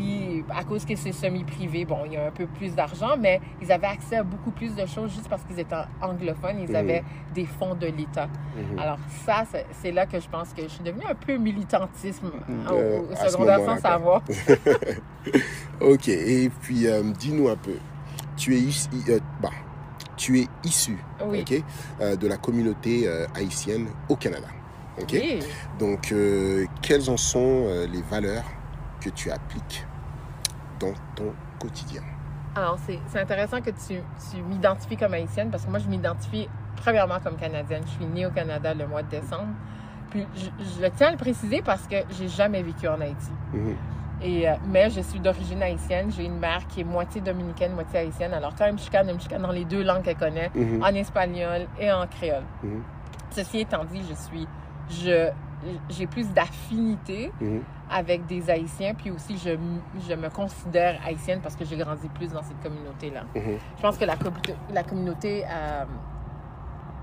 Oui, 0.00 0.44
à 0.54 0.64
cause 0.64 0.84
que 0.84 0.96
c'est 0.96 1.12
semi-privé, 1.12 1.84
bon, 1.84 1.98
il 2.06 2.14
y 2.14 2.16
a 2.16 2.26
un 2.26 2.30
peu 2.30 2.46
plus 2.46 2.74
d'argent, 2.74 3.16
mais 3.18 3.40
ils 3.60 3.70
avaient 3.70 3.86
accès 3.88 4.16
à 4.16 4.22
beaucoup 4.22 4.50
plus 4.50 4.74
de 4.74 4.86
choses 4.86 5.12
juste 5.12 5.28
parce 5.28 5.42
qu'ils 5.44 5.58
étaient 5.60 5.74
anglophones. 6.00 6.58
Ils 6.60 6.70
Mhm. 6.70 6.74
avaient 6.76 7.04
des 7.34 7.44
fonds 7.44 7.74
de 7.74 7.86
l'État. 7.86 8.28
Mhm. 8.56 8.78
Alors 8.78 8.98
ça, 9.26 9.44
c'est- 9.82 9.92
là 9.92 10.06
que 10.06 10.18
je 10.18 10.28
pense 10.28 10.52
que 10.54 10.62
je 10.62 10.68
suis 10.68 10.82
devenue 10.84 11.04
un 11.08 11.14
peu 11.14 11.36
militantisme 11.36 12.30
hein, 12.48 12.70
au- 12.70 12.74
Euh, 12.76 13.00
au, 13.12 13.28
secondaire 13.28 13.60
sans 13.64 13.76
savoir. 13.78 14.22
Ok, 15.80 16.08
et 16.08 16.50
puis 16.62 16.86
euh, 16.86 17.02
dis-nous 17.18 17.48
un 17.48 17.56
peu. 17.56 17.74
Tu 18.36 18.54
es 18.56 18.58
issu, 18.60 18.88
euh, 19.08 19.18
bah, 19.42 19.50
tu 20.16 20.38
es 20.40 20.46
issu 20.64 20.96
Oui. 21.26 21.44
euh, 22.00 22.16
de 22.16 22.26
la 22.26 22.36
communauté 22.36 23.08
haïtienne 23.34 23.86
au 24.08 24.16
Canada. 24.16 24.46
ok? 25.00 25.08
Oui. 25.12 25.40
Donc, 25.78 26.12
quelles 26.82 27.08
en 27.10 27.16
sont 27.16 27.66
les 27.90 28.02
valeurs 28.02 28.44
que 29.00 29.08
tu 29.10 29.30
appliques 29.30 29.84
dans 30.80 30.94
ton 31.14 31.32
quotidien? 31.60 32.02
Alors, 32.56 32.78
c'est 32.84 33.20
intéressant 33.20 33.60
que 33.60 33.70
tu, 33.70 34.00
tu 34.30 34.42
m'identifies 34.48 34.96
comme 34.96 35.14
haïtienne 35.14 35.50
parce 35.50 35.64
que 35.64 35.70
moi, 35.70 35.78
je 35.78 35.86
m'identifie 35.88 36.48
premièrement 36.76 37.20
comme 37.22 37.36
canadienne. 37.36 37.82
Je 37.86 37.90
suis 37.92 38.06
née 38.06 38.26
au 38.26 38.30
Canada 38.30 38.74
le 38.74 38.86
mois 38.88 39.02
de 39.02 39.08
décembre. 39.10 39.52
Puis, 40.10 40.26
je, 40.34 40.46
je 40.76 40.82
le 40.82 40.90
tiens 40.90 41.08
à 41.08 41.10
le 41.12 41.16
préciser 41.16 41.62
parce 41.62 41.86
que 41.86 41.96
j'ai 42.10 42.26
jamais 42.26 42.62
vécu 42.62 42.88
en 42.88 43.00
Haïti. 43.00 43.30
Mhm. 43.52 43.76
Et, 44.22 44.48
euh, 44.48 44.54
mais 44.66 44.90
je 44.90 45.00
suis 45.00 45.20
d'origine 45.20 45.62
haïtienne. 45.62 46.10
J'ai 46.10 46.24
une 46.24 46.38
mère 46.38 46.66
qui 46.66 46.80
est 46.80 46.84
moitié 46.84 47.20
dominicaine, 47.20 47.72
moitié 47.72 48.00
haïtienne. 48.00 48.34
Alors, 48.34 48.52
quand 48.56 48.64
elle 48.64 48.72
me 48.72 48.78
chicane, 48.78 49.08
elle 49.08 49.14
me 49.14 49.20
chicane 49.20 49.42
dans 49.42 49.52
les 49.52 49.64
deux 49.64 49.84
langues 49.84 50.02
qu'elle 50.02 50.16
connaît, 50.16 50.50
Mhm. 50.54 50.82
en 50.82 50.88
espagnol 50.94 51.66
et 51.78 51.92
en 51.92 52.06
créole. 52.08 52.42
Mhm. 52.64 52.82
Ceci 53.30 53.60
étant 53.60 53.84
dit, 53.84 54.02
je 54.08 54.14
suis... 54.14 54.48
Je, 54.90 55.30
j'ai 55.88 56.06
plus 56.08 56.28
d'affinité. 56.32 57.30
Avec 57.92 58.26
des 58.26 58.48
Haïtiens, 58.50 58.94
puis 58.94 59.10
aussi 59.10 59.36
je, 59.38 59.50
je 60.08 60.14
me 60.14 60.28
considère 60.30 61.00
haïtienne 61.06 61.40
parce 61.42 61.56
que 61.56 61.64
j'ai 61.64 61.76
grandi 61.76 62.08
plus 62.10 62.32
dans 62.32 62.42
cette 62.42 62.60
communauté-là. 62.62 63.22
Mhm. 63.34 63.58
Je 63.76 63.82
pense 63.82 63.98
que 63.98 64.04
la, 64.04 64.16
communauté- 64.16 64.54
la 64.72 64.82
communauté 64.84 65.44
euh, 65.44 65.84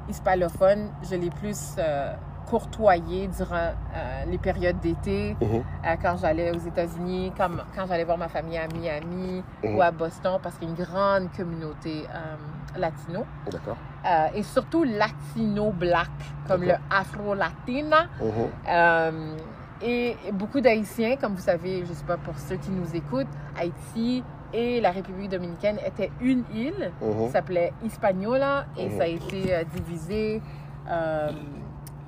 hispanophone, 0.09 0.89
je 1.09 1.15
l'ai 1.15 1.29
plus 1.29 1.75
euh, 1.77 2.13
courtoyée 2.49 3.27
durant 3.27 3.55
euh, 3.55 4.23
les 4.27 4.37
périodes 4.37 4.79
d'été, 4.79 5.35
Mhm. 5.41 5.47
euh, 5.85 5.95
quand 6.01 6.15
j'allais 6.17 6.51
aux 6.55 6.59
États-Unis, 6.59 7.33
quand, 7.37 7.49
quand 7.75 7.85
j'allais 7.87 8.05
voir 8.05 8.17
ma 8.17 8.29
famille 8.29 8.57
à 8.57 8.67
Miami 8.67 9.43
Mhm. 9.63 9.75
ou 9.75 9.81
à 9.81 9.91
Boston, 9.91 10.39
parce 10.41 10.55
qu'il 10.57 10.69
y 10.69 10.71
a 10.71 10.75
une 10.77 10.83
grande 10.85 11.29
communauté 11.35 12.05
euh, 12.09 12.79
latino. 12.79 13.25
D'accord. 13.51 13.75
Et 14.35 14.43
surtout 14.43 14.85
latino-black, 14.85 16.07
comme 16.47 16.63
le 16.63 16.75
afro-latina. 16.89 18.05
Et 19.81 20.15
beaucoup 20.33 20.59
d'Haïtiens, 20.59 21.17
comme 21.17 21.33
vous 21.35 21.41
savez, 21.41 21.83
je 21.85 21.89
ne 21.91 21.95
sais 21.95 22.05
pas 22.05 22.17
pour 22.17 22.37
ceux 22.39 22.55
qui 22.57 22.71
nous 22.71 22.95
écoutent, 22.95 23.27
Haïti 23.59 24.23
et 24.53 24.81
la 24.81 24.91
République 24.91 25.29
dominicaine 25.29 25.77
étaient 25.85 26.11
une 26.21 26.43
île 26.53 26.91
qui 27.25 27.31
s'appelait 27.31 27.73
Hispaniola 27.83 28.65
et 28.77 28.87
Mhm. 28.89 28.97
ça 28.97 29.03
a 29.03 29.07
été 29.07 29.53
euh, 29.55 29.63
divisé 29.75 30.41
euh, 30.89 31.29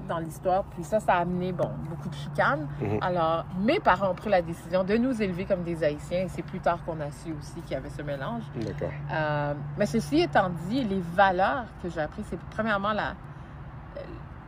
dans 0.07 0.17
l'histoire. 0.17 0.63
Puis 0.73 0.83
ça, 0.83 0.99
ça 0.99 1.15
a 1.15 1.17
amené, 1.19 1.51
bon, 1.51 1.69
beaucoup 1.87 2.09
de 2.09 2.15
chicanes. 2.15 2.67
Mhm. 2.81 2.97
Alors, 3.01 3.45
mes 3.59 3.79
parents 3.79 4.09
ont 4.09 4.15
pris 4.15 4.29
la 4.31 4.41
décision 4.41 4.83
de 4.83 4.97
nous 4.97 5.21
élever 5.21 5.45
comme 5.45 5.61
des 5.63 5.83
Haïtiens. 5.83 6.21
Et 6.21 6.27
c'est 6.29 6.41
plus 6.41 6.59
tard 6.59 6.79
qu'on 6.85 6.99
a 7.01 7.11
su 7.11 7.31
aussi 7.39 7.61
qu'il 7.61 7.73
y 7.73 7.75
avait 7.75 7.89
ce 7.91 8.01
mélange. 8.01 8.41
D'accord. 8.55 8.89
Euh, 9.11 9.53
mais 9.77 9.85
ceci 9.85 10.21
étant 10.21 10.49
dit, 10.69 10.83
les 10.85 11.01
valeurs 11.13 11.65
que 11.83 11.89
j'ai 11.89 12.01
apprises, 12.01 12.25
c'est 12.29 12.39
premièrement 12.55 12.93
la, 12.93 13.13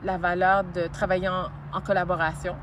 la 0.04 0.18
valeur 0.18 0.64
de 0.64 0.88
travailler 0.88 1.30
en, 1.30 1.50
en 1.74 1.82
collaboration. 1.82 2.56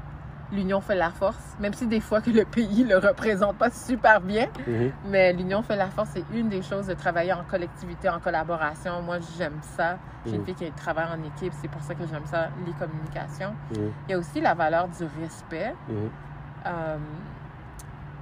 L'union 0.50 0.80
fait 0.80 0.94
la 0.94 1.10
force, 1.10 1.56
même 1.60 1.74
si 1.74 1.86
des 1.86 2.00
fois 2.00 2.22
que 2.22 2.30
le 2.30 2.44
pays 2.46 2.82
le 2.82 2.96
représente 2.96 3.56
pas 3.58 3.70
super 3.70 4.20
bien, 4.22 4.46
Mhm. 4.66 4.92
mais 5.04 5.32
l'union 5.34 5.62
fait 5.62 5.76
la 5.76 5.88
force. 5.88 6.08
C'est 6.14 6.24
une 6.32 6.48
des 6.48 6.62
choses 6.62 6.86
de 6.86 6.94
travailler 6.94 7.34
en 7.34 7.44
collectivité, 7.44 8.08
en 8.08 8.18
collaboration. 8.18 9.02
Moi, 9.02 9.18
j'aime 9.36 9.58
ça. 9.76 9.98
J'ai 10.24 10.32
une 10.36 10.38
Mhm. 10.40 10.46
fille 10.46 10.54
qui 10.54 10.72
travaille 10.72 11.06
en 11.06 11.22
équipe, 11.22 11.52
c'est 11.60 11.68
pour 11.68 11.82
ça 11.82 11.94
que 11.94 12.06
j'aime 12.06 12.24
ça, 12.24 12.48
les 12.64 12.72
communications. 12.72 13.54
Mhm. 13.72 13.92
Il 14.08 14.12
y 14.12 14.14
a 14.14 14.18
aussi 14.18 14.40
la 14.40 14.54
valeur 14.54 14.88
du 14.88 15.04
respect, 15.20 15.74
euh, 16.66 16.96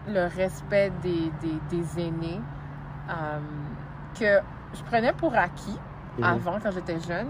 le 0.08 0.26
respect 0.36 0.90
des, 1.02 1.30
des, 1.40 1.60
des 1.70 2.00
aînés, 2.08 2.40
euh, 3.08 3.38
que 4.18 4.40
je 4.76 4.82
prenais 4.82 5.12
pour 5.12 5.32
acquis 5.36 5.78
avant 6.22 6.58
quand 6.60 6.70
j'étais 6.72 6.98
jeune. 7.00 7.28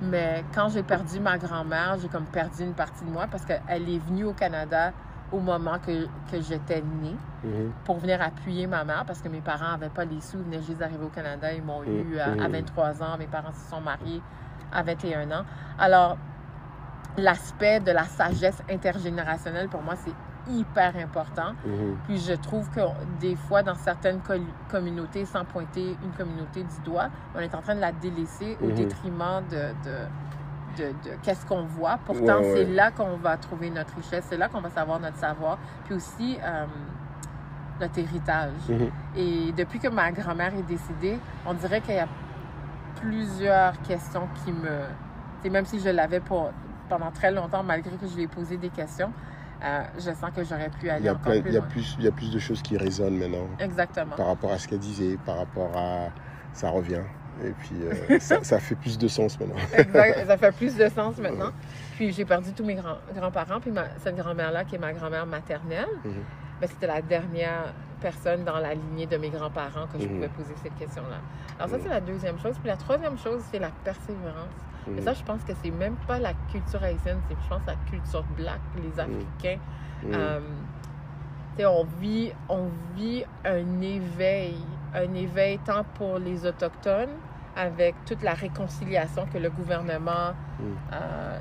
Mais 0.00 0.44
quand 0.54 0.68
j'ai 0.68 0.82
perdu 0.82 1.18
ma 1.20 1.38
grand-mère, 1.38 1.96
j'ai 2.00 2.08
comme 2.08 2.26
perdu 2.26 2.62
une 2.62 2.74
partie 2.74 3.04
de 3.04 3.10
moi 3.10 3.26
parce 3.30 3.44
qu'elle 3.44 3.88
est 3.88 3.98
venue 3.98 4.24
au 4.24 4.32
Canada 4.32 4.92
au 5.32 5.40
moment 5.40 5.78
que, 5.78 6.06
que 6.30 6.40
j'étais 6.40 6.80
née 7.02 7.16
Mhm. 7.44 7.72
pour 7.84 7.98
venir 7.98 8.20
appuyer 8.22 8.66
ma 8.66 8.82
mère 8.84 9.04
parce 9.06 9.20
que 9.20 9.28
mes 9.28 9.40
parents 9.40 9.72
n'avaient 9.72 9.90
pas 9.90 10.04
les 10.04 10.20
sous, 10.20 10.38
ils 10.38 10.44
venaient 10.44 10.62
juste 10.62 10.78
d'arriver 10.78 11.04
au 11.04 11.08
Canada. 11.10 11.52
Ils 11.52 11.62
m'ont 11.62 11.82
eu 11.84 12.16
euh, 12.16 12.24
à 12.42 12.48
Mhm. 12.48 12.52
23 12.52 13.02
ans. 13.02 13.16
Mes 13.18 13.26
parents 13.26 13.52
se 13.52 13.68
sont 13.70 13.80
mariés 13.80 14.22
à 14.72 14.82
21 14.82 15.30
ans. 15.30 15.44
Alors, 15.78 16.16
l'aspect 17.16 17.80
de 17.80 17.90
la 17.92 18.04
sagesse 18.04 18.62
intergénérationnelle, 18.70 19.68
pour 19.68 19.82
moi, 19.82 19.94
c'est 19.96 20.12
hyper 20.48 20.94
important. 20.96 21.52
Mhm. 21.64 21.96
Puis 22.06 22.18
je 22.18 22.32
trouve 22.34 22.68
que 22.70 22.80
des 23.20 23.36
fois, 23.36 23.62
dans 23.62 23.74
certaines 23.74 24.20
communautés, 24.70 25.24
sans 25.24 25.44
pointer 25.44 25.96
une 26.02 26.12
communauté 26.12 26.62
du 26.62 26.80
doigt, 26.84 27.08
on 27.34 27.40
est 27.40 27.54
en 27.54 27.60
train 27.60 27.74
de 27.74 27.80
la 27.80 27.92
délaisser 27.92 28.56
au 28.62 28.66
Mhm. 28.66 28.74
détriment 28.74 29.42
de, 29.50 29.56
de, 29.56 30.82
de, 30.84 30.88
de 31.10 31.16
qu'est-ce 31.22 31.44
qu'on 31.46 31.62
voit. 31.64 31.98
Pourtant, 32.06 32.40
Ouais, 32.40 32.52
ouais. 32.52 32.54
c'est 32.56 32.64
là 32.72 32.90
qu'on 32.90 33.16
va 33.16 33.36
trouver 33.36 33.70
notre 33.70 33.94
richesse, 33.96 34.26
c'est 34.28 34.36
là 34.36 34.48
qu'on 34.48 34.60
va 34.60 34.70
savoir 34.70 35.00
notre 35.00 35.16
savoir, 35.16 35.58
puis 35.84 35.94
aussi 35.94 36.38
euh, 36.42 36.64
notre 37.80 37.98
héritage. 37.98 38.52
Mhm. 38.68 38.90
Et 39.16 39.52
depuis 39.52 39.78
que 39.78 39.88
ma 39.88 40.10
grand-mère 40.12 40.54
est 40.54 40.62
décédée, 40.62 41.18
on 41.46 41.54
dirait 41.54 41.80
qu'il 41.80 41.94
y 41.94 41.98
a 41.98 42.08
plusieurs 42.96 43.80
questions 43.82 44.28
qui 44.44 44.52
me... 44.52 44.80
c'est 45.42 45.50
même 45.50 45.64
si 45.64 45.78
je 45.78 45.88
l'avais 45.88 46.20
pendant 46.20 47.10
très 47.12 47.30
longtemps, 47.30 47.62
malgré 47.62 47.96
que 47.96 48.06
je 48.06 48.16
lui 48.16 48.22
ai 48.24 48.28
posé 48.28 48.56
des 48.56 48.70
questions, 48.70 49.12
euh, 49.62 49.82
je 49.96 50.12
sens 50.14 50.30
que 50.34 50.44
j'aurais 50.44 50.70
pu 50.70 50.88
aller 50.90 51.02
Il 51.02 51.06
y, 51.06 51.08
a 51.08 51.12
encore 51.12 51.22
plein- 51.32 51.40
plus 51.40 51.50
il 51.50 51.54
y 51.54 51.56
a 51.56 51.60
loin. 51.60 51.68
plus, 51.68 51.96
il 51.98 52.04
y 52.04 52.08
a 52.08 52.12
plus 52.12 52.30
de 52.32 52.38
choses 52.38 52.62
qui 52.62 52.76
résonnent 52.76 53.16
maintenant 53.16 53.48
Exactement. 53.58 54.14
par 54.16 54.26
rapport 54.26 54.52
à 54.52 54.58
ce 54.58 54.68
qu'elle 54.68 54.78
disait, 54.78 55.16
par 55.24 55.36
rapport 55.38 55.76
à. 55.76 56.08
Ça 56.52 56.70
revient. 56.70 57.02
Et 57.44 57.50
puis, 57.52 57.76
euh, 57.82 58.18
ça, 58.20 58.42
ça 58.42 58.58
fait 58.58 58.74
plus 58.74 58.98
de 58.98 59.06
sens 59.06 59.38
maintenant. 59.38 59.54
Exact. 59.76 60.26
Ça 60.26 60.36
fait 60.36 60.52
plus 60.52 60.76
de 60.76 60.88
sens 60.88 61.18
maintenant. 61.18 61.50
Puis 61.96 62.12
j'ai 62.12 62.24
perdu 62.24 62.52
tous 62.52 62.64
mes 62.64 62.74
grands- 62.74 62.98
grands-parents. 63.14 63.60
Puis 63.60 63.70
ma- 63.70 63.88
cette 64.02 64.16
grand-mère-là, 64.16 64.64
qui 64.64 64.74
est 64.74 64.78
ma 64.78 64.92
grand-mère 64.92 65.26
maternelle, 65.26 65.86
Mhm. 66.04 66.12
Ben, 66.60 66.68
c'était 66.68 66.86
la 66.86 67.02
dernière 67.02 67.72
personne 68.00 68.44
dans 68.44 68.58
la 68.58 68.74
lignée 68.74 69.06
de 69.06 69.16
mes 69.16 69.28
grands-parents 69.30 69.86
que 69.92 69.98
je 69.98 70.06
Mhm. 70.06 70.14
pouvais 70.14 70.28
poser 70.28 70.54
cette 70.62 70.76
question-là. 70.76 71.16
Alors 71.58 71.68
ça, 71.70 71.76
Mhm. 71.76 71.82
c'est 71.82 71.88
la 71.88 72.00
deuxième 72.00 72.38
chose. 72.38 72.56
Puis 72.58 72.68
la 72.68 72.76
troisième 72.76 73.18
chose, 73.18 73.42
c'est 73.50 73.58
la 73.58 73.70
persévérance. 73.84 74.54
Et 74.86 74.92
Mhm. 74.92 75.02
ça, 75.02 75.12
je 75.14 75.22
pense 75.24 75.42
que 75.44 75.52
c'est 75.62 75.70
même 75.70 75.96
pas 76.06 76.18
la 76.18 76.32
culture 76.50 76.82
haïtienne, 76.82 77.18
c'est, 77.28 77.36
je 77.42 77.48
pense, 77.48 77.62
la 77.66 77.74
culture 77.90 78.24
black, 78.36 78.60
les 78.76 78.98
Africains. 79.00 79.58
Mhm. 80.04 80.12
Euh, 80.14 80.40
tu 81.56 81.62
sais, 81.62 81.66
on 81.66 81.84
vit, 82.00 82.32
on 82.48 82.68
vit 82.94 83.24
un 83.44 83.80
éveil, 83.82 84.56
un 84.94 85.12
éveil 85.14 85.58
tant 85.58 85.82
pour 85.94 86.18
les 86.18 86.46
Autochtones, 86.46 87.10
avec 87.56 87.96
toute 88.06 88.22
la 88.22 88.34
réconciliation 88.34 89.26
que 89.26 89.38
le 89.38 89.50
gouvernement, 89.50 90.32
euh, 90.92 91.38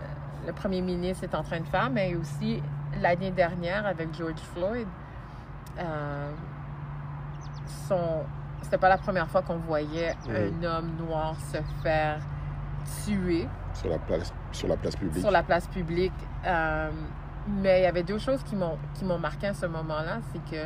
le 0.48 0.54
premier 0.54 0.82
ministre 0.82 1.24
est 1.26 1.36
en 1.36 1.44
train 1.44 1.60
de 1.60 1.68
faire, 1.68 1.90
mais 1.92 2.16
aussi 2.16 2.62
l'année 3.00 3.30
dernière 3.32 3.86
avec 3.86 4.14
George 4.16 4.40
Floyd. 4.56 4.88
Euh, 5.80 6.32
son, 7.88 8.24
c'était 8.62 8.78
pas 8.78 8.90
la 8.90 8.98
première 8.98 9.30
fois 9.30 9.42
qu'on 9.42 9.58
voyait 9.58 10.14
un 10.30 10.64
homme 10.64 10.92
noir 10.98 11.36
se 11.52 11.58
faire 11.84 12.20
tuer 13.06 13.48
sur, 13.74 13.90
la 13.90 13.98
place, 14.00 14.34
sur 14.52 14.68
la 14.68 14.78
place 14.78 14.96
publique. 14.96 15.22
sur 15.22 15.32
la 15.32 15.44
place 15.44 15.68
publique. 15.68 16.14
Euh, 16.46 16.90
mais 17.62 17.80
il 17.82 17.84
y 17.84 17.86
avait 17.88 18.04
deux 18.04 18.18
choses 18.18 18.44
qui 18.44 18.56
m'ont 18.56 18.78
qui 18.94 19.06
m'ont 19.06 19.20
marqué 19.20 19.48
à 19.48 19.54
ce 19.54 19.66
moment-là, 19.66 20.20
c'est 20.34 20.44
que 20.52 20.64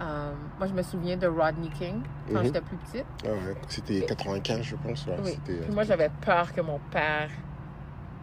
euh, 0.00 0.32
moi 0.58 0.66
je 0.66 0.74
me 0.74 0.82
souviens 0.82 1.16
de 1.16 1.26
Rodney 1.26 1.70
King 1.70 2.02
quand 2.30 2.38
Mhm. 2.40 2.44
j'étais 2.44 2.60
plus 2.60 2.76
petite. 2.78 3.06
Ah 3.24 3.28
ouais, 3.28 3.54
C'était 3.68 4.00
95, 4.02 4.62
je 4.62 4.76
pense. 4.76 5.06
Oui. 5.24 5.38
Puis 5.44 5.56
moi 5.72 5.84
j'avais 5.84 6.10
peur 6.20 6.52
que 6.52 6.60
mon 6.60 6.78
père 6.90 7.28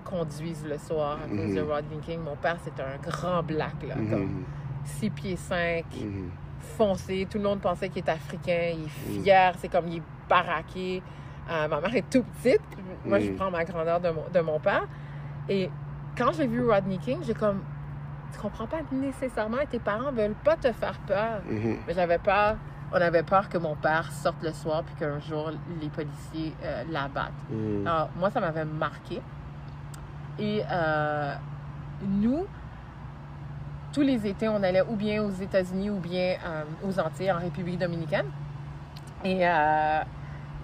conduise 0.03 0.65
le 0.67 0.77
soir 0.77 1.19
à 1.23 1.27
cause 1.27 1.37
Mhm. 1.49 1.55
de 1.55 1.61
Rodney 1.61 1.97
King. 2.01 2.19
Mon 2.21 2.35
père 2.35 2.57
c'était 2.63 2.83
un 2.83 2.97
grand 3.01 3.41
black 3.43 3.81
là, 3.87 3.95
Mhm. 3.95 4.09
comme 4.09 4.43
6 4.85 5.09
pieds 5.09 5.35
5, 5.35 5.85
Mhm. 6.01 6.29
foncé. 6.77 7.27
Tout 7.29 7.37
le 7.37 7.43
monde 7.45 7.59
pensait 7.61 7.89
qu'il 7.89 8.03
est 8.05 8.09
africain. 8.09 8.73
Il 8.75 8.83
est 8.85 9.19
Mm. 9.19 9.23
fier. 9.23 9.53
C'est 9.57 9.67
comme 9.71 9.87
il 9.87 9.97
est 9.97 10.03
baraqué. 10.29 11.01
Euh, 11.49 11.67
ma 11.67 11.81
mère 11.81 11.95
est 11.95 12.09
tout 12.09 12.23
petite. 12.23 12.61
Moi, 13.05 13.19
je 13.19 13.31
Mm. 13.31 13.35
prends 13.35 13.51
ma 13.51 13.63
grandeur 13.65 13.99
de 13.99 14.09
mon, 14.09 14.23
de 14.33 14.39
mon 14.39 14.59
père. 14.59 14.83
Et 15.49 15.69
quand 16.17 16.31
j'ai 16.33 16.47
vu 16.47 16.67
Rodney 16.69 16.97
King, 16.99 17.19
j'ai 17.23 17.33
comme. 17.33 17.61
Tu 18.33 18.39
comprends 18.39 18.67
pas 18.67 18.77
nécessairement. 18.91 19.57
Tes 19.69 19.79
parents 19.79 20.11
veulent 20.11 20.35
pas 20.43 20.55
te 20.55 20.71
faire 20.71 20.97
peur. 21.05 21.41
Mhm. 21.49 21.77
Mais 21.87 21.93
j'avais 21.93 22.17
peur. 22.19 22.55
On 22.93 23.01
avait 23.01 23.23
peur 23.23 23.49
que 23.49 23.57
mon 23.57 23.75
père 23.75 24.09
sorte 24.11 24.41
le 24.43 24.51
soir 24.51 24.83
puis 24.83 24.95
qu'un 24.95 25.19
jour 25.19 25.51
les 25.81 25.89
policiers 25.89 26.53
euh, 26.63 26.83
l'abattent. 26.89 27.31
Mhm. 27.49 27.87
Alors, 27.87 28.09
moi, 28.17 28.29
ça 28.29 28.39
m'avait 28.39 28.65
marqué. 28.65 29.21
Et 30.39 30.61
euh, 30.71 31.33
nous, 32.07 32.45
tous 33.93 34.01
les 34.01 34.25
étés, 34.27 34.47
on 34.47 34.61
allait 34.63 34.81
ou 34.83 34.95
bien 34.95 35.21
aux 35.23 35.29
États-Unis 35.31 35.89
ou 35.89 35.99
bien 35.99 36.35
euh, 36.45 36.63
aux 36.83 36.99
Antilles, 36.99 37.31
en 37.31 37.39
République 37.39 37.79
dominicaine. 37.79 38.27
Et 39.23 39.47
euh, 39.47 39.99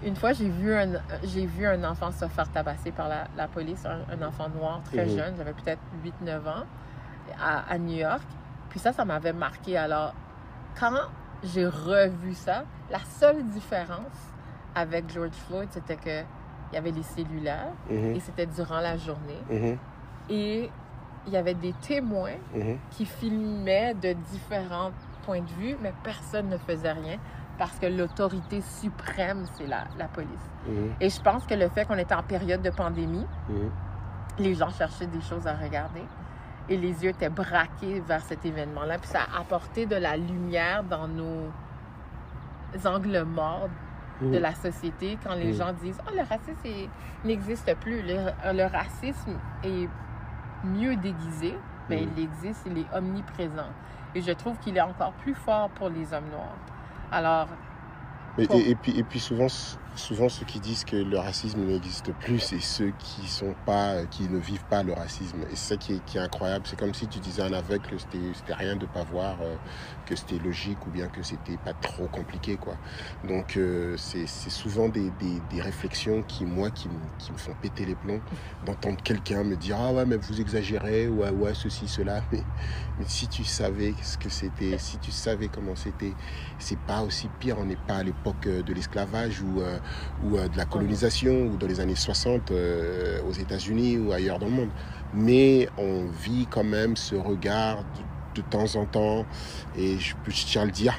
une 0.04 0.16
fois, 0.16 0.32
j'ai 0.32 0.48
vu, 0.48 0.74
un, 0.74 1.00
j'ai 1.24 1.46
vu 1.46 1.66
un 1.66 1.82
enfant 1.84 2.10
se 2.10 2.26
faire 2.26 2.50
tabasser 2.50 2.90
par 2.92 3.08
la, 3.08 3.26
la 3.36 3.48
police, 3.48 3.84
un, 3.86 4.00
un 4.12 4.26
enfant 4.26 4.48
noir 4.48 4.80
très 4.84 5.04
Mhm. 5.06 5.16
jeune, 5.16 5.34
j'avais 5.36 5.52
peut-être 5.52 5.80
8-9 6.24 6.38
ans, 6.48 6.64
à, 7.40 7.70
à 7.72 7.78
New 7.78 7.96
York. 7.96 8.22
Puis 8.70 8.80
ça, 8.80 8.92
ça 8.92 9.04
m'avait 9.04 9.32
marqué. 9.32 9.76
Alors, 9.76 10.14
quand 10.78 10.92
j'ai 11.44 11.66
revu 11.66 12.34
ça, 12.34 12.64
la 12.90 12.98
seule 13.00 13.44
différence 13.48 14.16
avec 14.74 15.12
George 15.12 15.32
Floyd, 15.48 15.68
c'était 15.70 15.96
que 15.96 16.22
il 16.70 16.74
y 16.74 16.78
avait 16.78 16.90
les 16.90 17.02
cellulaires 17.02 17.72
Mhm. 17.90 18.14
et 18.16 18.20
c'était 18.20 18.46
durant 18.46 18.80
la 18.80 18.96
journée. 18.98 19.40
Mhm. 19.50 19.78
Et 20.28 20.70
il 21.28 21.34
y 21.34 21.36
avait 21.36 21.54
des 21.54 21.72
témoins 21.74 22.36
Mhm. 22.54 22.78
qui 22.90 23.04
filmaient 23.06 23.94
de 23.94 24.12
différents 24.32 24.90
points 25.24 25.40
de 25.40 25.50
vue, 25.60 25.76
mais 25.80 25.92
personne 26.02 26.48
ne 26.48 26.56
faisait 26.58 26.92
rien 26.92 27.18
parce 27.58 27.78
que 27.78 27.86
l'autorité 27.86 28.60
suprême, 28.60 29.44
c'est 29.54 29.66
la, 29.66 29.84
la 29.98 30.06
police. 30.08 30.50
Mhm. 30.66 30.92
Et 31.00 31.10
je 31.10 31.20
pense 31.20 31.44
que 31.46 31.54
le 31.54 31.68
fait 31.68 31.84
qu'on 31.86 31.98
était 31.98 32.14
en 32.14 32.22
période 32.22 32.62
de 32.62 32.70
pandémie, 32.70 33.26
Mhm. 33.48 33.70
les 34.38 34.54
gens 34.54 34.70
cherchaient 34.70 35.06
des 35.06 35.20
choses 35.20 35.46
à 35.46 35.54
regarder 35.54 36.02
et 36.68 36.76
les 36.76 37.02
yeux 37.04 37.10
étaient 37.10 37.28
braqués 37.30 38.00
vers 38.00 38.22
cet 38.22 38.44
événement-là. 38.46 38.98
Puis 38.98 39.08
ça 39.08 39.20
a 39.34 39.40
apporté 39.40 39.86
de 39.86 39.96
la 39.96 40.16
lumière 40.16 40.82
dans 40.84 41.08
nos 41.08 41.48
angles 42.84 43.22
morts 43.24 43.68
de 44.20 44.36
la 44.38 44.52
société 44.54 45.16
quand 45.22 45.34
les 45.34 45.52
gens 45.52 45.72
disent 45.72 45.98
Oh, 46.06 46.10
le 46.14 46.22
racisme 46.22 46.90
n'existe 47.24 47.72
plus. 47.76 48.02
Le, 48.02 48.30
le 48.52 48.64
racisme 48.66 49.36
est 49.62 49.88
mieux 50.64 50.96
déguisé, 50.96 51.54
mais 51.88 52.02
Mhm. 52.02 52.10
il 52.16 52.22
existe, 52.24 52.62
il 52.66 52.78
est 52.78 52.86
omniprésent. 52.94 53.68
Et 54.14 54.22
je 54.22 54.32
trouve 54.32 54.56
qu'il 54.58 54.76
est 54.76 54.80
encore 54.80 55.12
plus 55.12 55.34
fort 55.34 55.68
pour 55.70 55.88
les 55.90 56.12
hommes 56.12 56.28
noirs. 56.30 56.56
Alors, 57.12 57.48
Et, 58.38 58.46
Bon. 58.46 58.54
et- 58.56 58.70
et 58.70 58.74
puis, 58.76 58.96
et 58.96 59.02
puis 59.02 59.18
souvent, 59.18 59.48
souvent, 59.94 60.28
ceux 60.28 60.44
qui 60.44 60.60
disent 60.60 60.84
que 60.84 60.96
le 60.96 61.18
racisme 61.18 61.64
n'existe 61.64 62.12
plus, 62.12 62.38
c'est 62.40 62.60
ceux 62.60 62.90
qui 62.92 63.28
ne 64.28 64.38
vivent 64.38 64.64
pas 64.64 64.82
le 64.82 64.92
racisme. 64.92 65.44
Et 65.50 65.56
c'est 65.56 65.74
ça 65.74 65.76
qui 65.76 65.92
est, 65.92 66.16
incroyable. 66.18 66.66
C'est 66.68 66.76
comme 66.76 66.94
si 66.94 67.08
tu 67.08 67.18
disais 67.20 67.42
à 67.42 67.46
un 67.46 67.52
aveugle 67.52 67.86
que 67.86 67.98
c'était 67.98 68.54
rien 68.54 68.76
de 68.76 68.86
pas 68.86 69.04
voir, 69.04 69.40
euh, 69.40 69.56
que 70.04 70.14
c'était 70.16 70.38
logique 70.38 70.86
ou 70.86 70.90
bien 70.90 71.08
que 71.08 71.22
c'était 71.22 71.58
pas 71.58 71.74
trop 71.74 72.08
compliqué, 72.08 72.56
quoi. 72.56 72.76
Donc, 73.24 73.56
euh, 73.56 73.96
c'est 73.96 74.26
souvent 74.26 74.88
des, 74.88 75.12
réflexions 75.60 76.22
qui, 76.22 76.44
moi, 76.44 76.70
qui, 76.70 76.88
me- 76.88 77.36
font 77.36 77.54
péter 77.54 77.84
les 77.84 77.94
plombs, 77.94 78.20
d'entendre 78.64 79.00
quelqu'un 79.02 79.44
me 79.44 79.56
dire 79.56 79.76
ah 79.78 79.92
ouais 79.92 80.06
mais 80.06 80.16
vous 80.16 80.40
exagérez, 80.40 81.08
ouais 81.08 81.30
ouais 81.30 81.54
ceci 81.54 81.88
cela. 81.88 82.22
Mais, 82.32 82.44
si 83.06 83.28
tu 83.28 83.44
savais 83.44 83.94
ce 84.02 84.18
que 84.18 84.28
c'était, 84.28 84.76
si 84.78 84.98
tu 84.98 85.12
savais 85.12 85.48
comment 85.48 85.76
c'était, 85.76 86.14
c'est 86.58 86.78
pas 86.78 87.02
aussi 87.02 87.28
pire. 87.38 87.58
On 87.58 87.64
n'est 87.64 87.76
pas 87.76 87.96
à 87.98 88.02
l'époque 88.02 88.18
l'époque 88.18 88.48
de 88.48 88.72
l'esclavage 88.72 89.42
ou, 89.42 89.62
ou 90.24 90.36
de 90.36 90.56
la 90.56 90.64
colonisation 90.64 91.46
ou 91.46 91.56
dans 91.56 91.66
les 91.66 91.80
années 91.80 91.94
60 91.94 92.52
aux 93.26 93.32
États-Unis 93.32 93.98
ou 93.98 94.12
ailleurs 94.12 94.38
dans 94.38 94.46
le 94.46 94.52
monde. 94.52 94.70
Mais 95.14 95.68
on 95.78 96.06
vit 96.06 96.46
quand 96.50 96.64
même 96.64 96.96
ce 96.96 97.14
regard 97.14 97.78
de, 97.78 98.42
de 98.42 98.42
temps 98.42 98.76
en 98.76 98.84
temps 98.84 99.26
et 99.76 99.98
je, 99.98 100.14
je 100.26 100.46
tiens 100.46 100.62
à 100.62 100.64
le 100.66 100.70
dire 100.70 100.94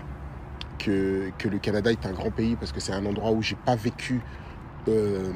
que, 0.78 1.32
que, 1.38 1.48
le 1.48 1.60
Canada 1.60 1.92
est 1.92 2.06
un 2.06 2.12
grand 2.12 2.32
pays 2.32 2.56
parce 2.56 2.72
que 2.72 2.80
c'est 2.80 2.94
un 2.94 3.06
endroit 3.06 3.32
où 3.32 3.42
j'ai 3.42 3.56
pas 3.56 3.76
vécu 3.76 4.22
euh, 4.88 5.32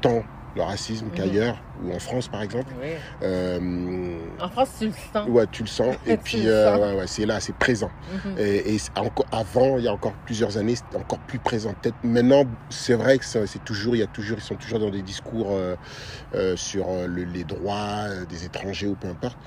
tant 0.00 0.22
le 0.58 0.64
racisme 0.64 1.06
Mhm. 1.06 1.12
qu'ailleurs, 1.12 1.62
ou 1.82 1.92
en 1.94 1.98
France 2.00 2.28
par 2.28 2.42
exemple. 2.42 2.66
Oui. 2.80 2.88
Euh, 3.22 4.18
En 4.40 4.48
France, 4.48 4.70
tu 4.78 4.86
le 4.86 4.92
sens. 5.12 5.28
ouais, 5.28 5.46
tu 5.50 5.62
le 5.62 5.68
sens. 5.68 5.96
Et 6.04 6.16
puis, 6.24 6.46
euh, 6.48 6.70
sens. 6.72 6.80
ouais, 6.80 6.98
ouais, 6.98 7.06
c'est 7.06 7.26
là, 7.26 7.40
c'est 7.40 7.54
présent. 7.54 7.90
Mhm. 8.24 8.34
Et, 8.38 8.76
encore, 8.96 9.26
avant, 9.32 9.78
il 9.78 9.84
y 9.84 9.88
a 9.88 9.92
encore 9.92 10.12
plusieurs 10.26 10.56
années, 10.58 10.74
c'était 10.74 10.96
encore 10.96 11.20
plus 11.20 11.38
présent. 11.38 11.72
Peut-être 11.80 11.96
maintenant, 12.02 12.44
c'est 12.70 12.94
vrai 12.94 13.18
que 13.18 13.24
c'est 13.24 13.64
toujours, 13.64 13.94
il 13.96 14.00
y 14.00 14.02
a 14.02 14.06
toujours, 14.08 14.38
ils 14.38 14.42
sont 14.44 14.56
toujours 14.56 14.80
dans 14.80 14.90
des 14.90 15.02
discours 15.02 15.48
euh, 15.52 16.56
sur 16.56 16.86
le- 17.06 17.24
les 17.24 17.44
droits 17.44 18.08
des 18.28 18.44
étrangers 18.44 18.88
ou 18.88 18.94
peu 18.96 19.08
importe. 19.08 19.38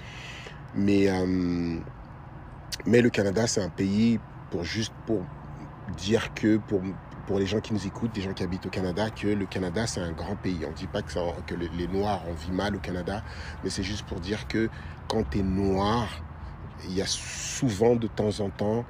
Mais, 0.74 1.08
mais 2.86 3.02
le 3.02 3.10
Canada, 3.10 3.46
c'est 3.48 3.62
un 3.62 3.70
pays 3.70 4.20
pour 4.50 4.64
juste 4.64 4.94
pour 5.06 5.22
dire 5.98 6.34
que 6.34 6.56
pour 6.58 6.82
pour 7.32 7.40
les 7.40 7.46
gens 7.46 7.62
qui 7.62 7.74
nous 7.74 7.88
écoutent, 7.88 8.12
des 8.12 8.20
gens 8.20 8.34
qui 8.34 8.44
habitent 8.44 8.66
au 8.66 8.70
Canada, 8.70 9.10
que 9.10 9.28
le 9.28 9.46
Canada 9.46 9.88
c'est 9.88 10.02
un 10.02 10.12
grand 10.12 10.36
pays. 10.36 10.66
On 10.66 10.72
ne 10.72 10.76
dit 10.76 10.86
pas 10.86 11.02
que, 11.02 11.56
les, 11.56 11.88
Noirs 11.88 12.24
on 12.28 12.34
vit 12.34 12.52
mal 12.52 12.76
au 12.76 12.80
Canada, 12.80 13.24
mais 13.64 13.70
c'est 13.70 13.84
juste 13.84 14.06
pour 14.06 14.20
dire 14.20 14.50
que 14.50 14.70
quand 15.08 15.24
tu 15.30 15.40
es 15.40 15.42
noir, 15.42 16.10
il 16.84 16.94
y 16.94 17.02
a 17.02 17.06
souvent 17.08 17.96
de 17.96 18.08
temps 18.08 18.42
en 18.42 18.50
temps, 18.50 18.84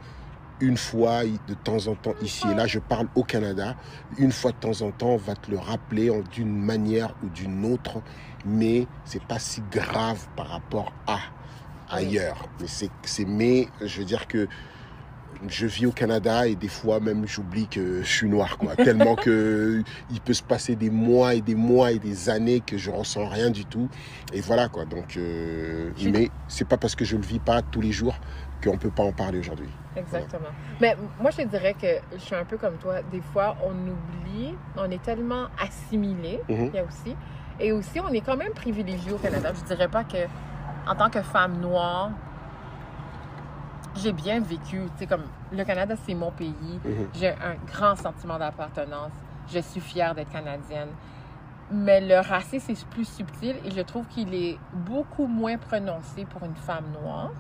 une 0.60 0.76
fois 0.76 1.24
de 1.24 1.54
temps 1.54 1.86
en 1.86 1.94
temps 1.94 2.16
ici 2.24 2.48
et 2.52 2.56
là, 2.56 2.66
je 2.66 2.80
parle 2.80 3.10
au 3.14 3.24
Canada, 3.24 3.76
une 4.18 4.32
fois 4.32 4.54
de 4.54 4.58
temps 4.58 4.82
en 4.82 4.90
temps, 4.90 5.10
on 5.10 5.18
va 5.18 5.36
te 5.36 5.52
le 5.52 5.60
rappeler 5.60 6.10
d'une 6.32 6.66
manière 6.66 7.14
ou 7.24 7.30
d'une 7.30 7.64
autre, 7.72 8.02
mais 8.44 8.88
c'est 9.06 9.24
pas 9.24 9.38
si 9.38 9.62
grave 9.70 10.26
par 10.36 10.48
rapport 10.48 10.92
à 11.06 11.20
ailleurs. 11.92 12.50
Mais 12.60 12.66
c'est, 13.04 13.26
mais 13.28 13.68
je 13.82 14.00
veux 14.00 14.06
dire 14.06 14.26
que 14.28 14.48
je 15.50 15.66
vis 15.66 15.86
au 15.86 15.92
Canada 15.92 16.48
et 16.48 16.56
des 16.56 16.68
fois 16.68 17.00
même 17.00 17.28
j'oublie 17.28 17.68
que 17.68 18.02
je 18.04 18.08
suis 18.08 18.30
noir 18.30 18.58
quoi 18.58 18.76
tellement 18.78 19.16
que 19.16 19.84
il 20.12 20.22
peut 20.22 20.34
se 20.34 20.44
passer 20.44 20.76
des 20.76 20.90
mois 20.90 21.34
et 21.36 21.42
des 21.42 21.56
mois 21.56 21.92
et 21.92 22.00
des 22.00 22.30
années 22.30 22.62
que 22.62 22.78
je 22.78 22.92
ressens 22.92 23.28
rien 23.28 23.50
du 23.50 23.66
tout 23.66 23.90
et 24.34 24.42
voilà 24.42 24.70
quoi 24.70 24.86
donc 24.86 25.18
euh, 25.18 25.92
mais 26.06 26.30
c'est 26.48 26.68
pas 26.68 26.78
parce 26.78 26.96
que 26.96 27.06
je 27.06 27.16
le 27.18 27.24
vis 27.24 27.40
pas 27.40 27.62
tous 27.62 27.82
les 27.82 27.92
jours 27.92 28.16
qu'on 28.64 28.78
peut 28.78 28.92
pas 28.92 29.04
en 29.04 29.12
parler 29.14 29.40
aujourd'hui 29.40 29.70
Exactement. 29.94 30.48
Mais 30.80 30.96
moi, 31.20 31.32
je 31.32 31.38
te 31.44 31.48
dirais 31.50 31.74
que 31.74 31.88
je 32.14 32.22
suis 32.22 32.34
un 32.36 32.46
peu 32.46 32.58
comme 32.58 32.78
toi. 32.78 33.02
Des 33.12 33.20
fois, 33.20 33.58
on 33.62 33.72
oublie, 33.72 34.56
on 34.78 34.90
est 34.90 35.04
tellement 35.04 35.48
assimilé, 35.62 36.40
Mhm. 36.48 36.70
il 36.72 36.76
y 36.76 36.80
a 36.80 36.84
aussi. 36.86 37.14
Et 37.60 37.74
aussi, 37.74 38.00
on 38.00 38.08
est 38.14 38.22
quand 38.22 38.38
même 38.38 38.54
privilégié 38.54 39.12
au 39.12 39.18
Canada. 39.18 39.52
Je 39.54 39.66
dirais 39.66 39.90
pas 39.90 40.06
que, 40.06 40.16
en 40.88 40.96
tant 40.96 41.10
que 41.10 41.22
femme 41.22 41.60
noire, 41.60 42.12
j'ai 43.96 44.12
bien 44.14 44.40
vécu. 44.40 44.82
Tu 44.94 45.00
sais, 45.00 45.08
comme 45.08 45.24
le 45.52 45.64
Canada, 45.64 45.96
c'est 46.06 46.14
mon 46.14 46.32
pays. 46.32 46.80
Mhm. 46.86 47.08
J'ai 47.14 47.30
un 47.30 47.56
grand 47.68 47.96
sentiment 47.96 48.38
d'appartenance. 48.38 49.12
Je 49.50 49.60
suis 49.60 49.82
fière 49.82 50.16
d'être 50.16 50.32
canadienne. 50.32 50.90
Mais 51.74 52.02
le 52.02 52.20
racisme 52.20 52.72
est 52.72 52.86
plus 52.90 53.06
subtil 53.06 53.56
et 53.64 53.72
je 53.72 53.82
trouve 53.82 54.06
qu'il 54.08 54.34
est 54.34 54.58
beaucoup 54.74 55.26
moins 55.28 55.58
prononcé 55.58 56.26
pour 56.26 56.44
une 56.44 56.56
femme 56.56 56.86
noire 57.02 57.32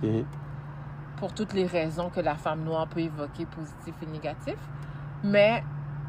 pour 1.17 1.33
toutes 1.33 1.53
les 1.53 1.67
raisons 1.67 2.09
que 2.09 2.19
la 2.21 2.35
femme 2.35 2.63
noire 2.63 2.87
peut 2.87 3.01
évoquer, 3.01 3.45
positif 3.45 3.93
et 4.01 4.05
négatif, 4.07 4.55
mais 5.23 5.63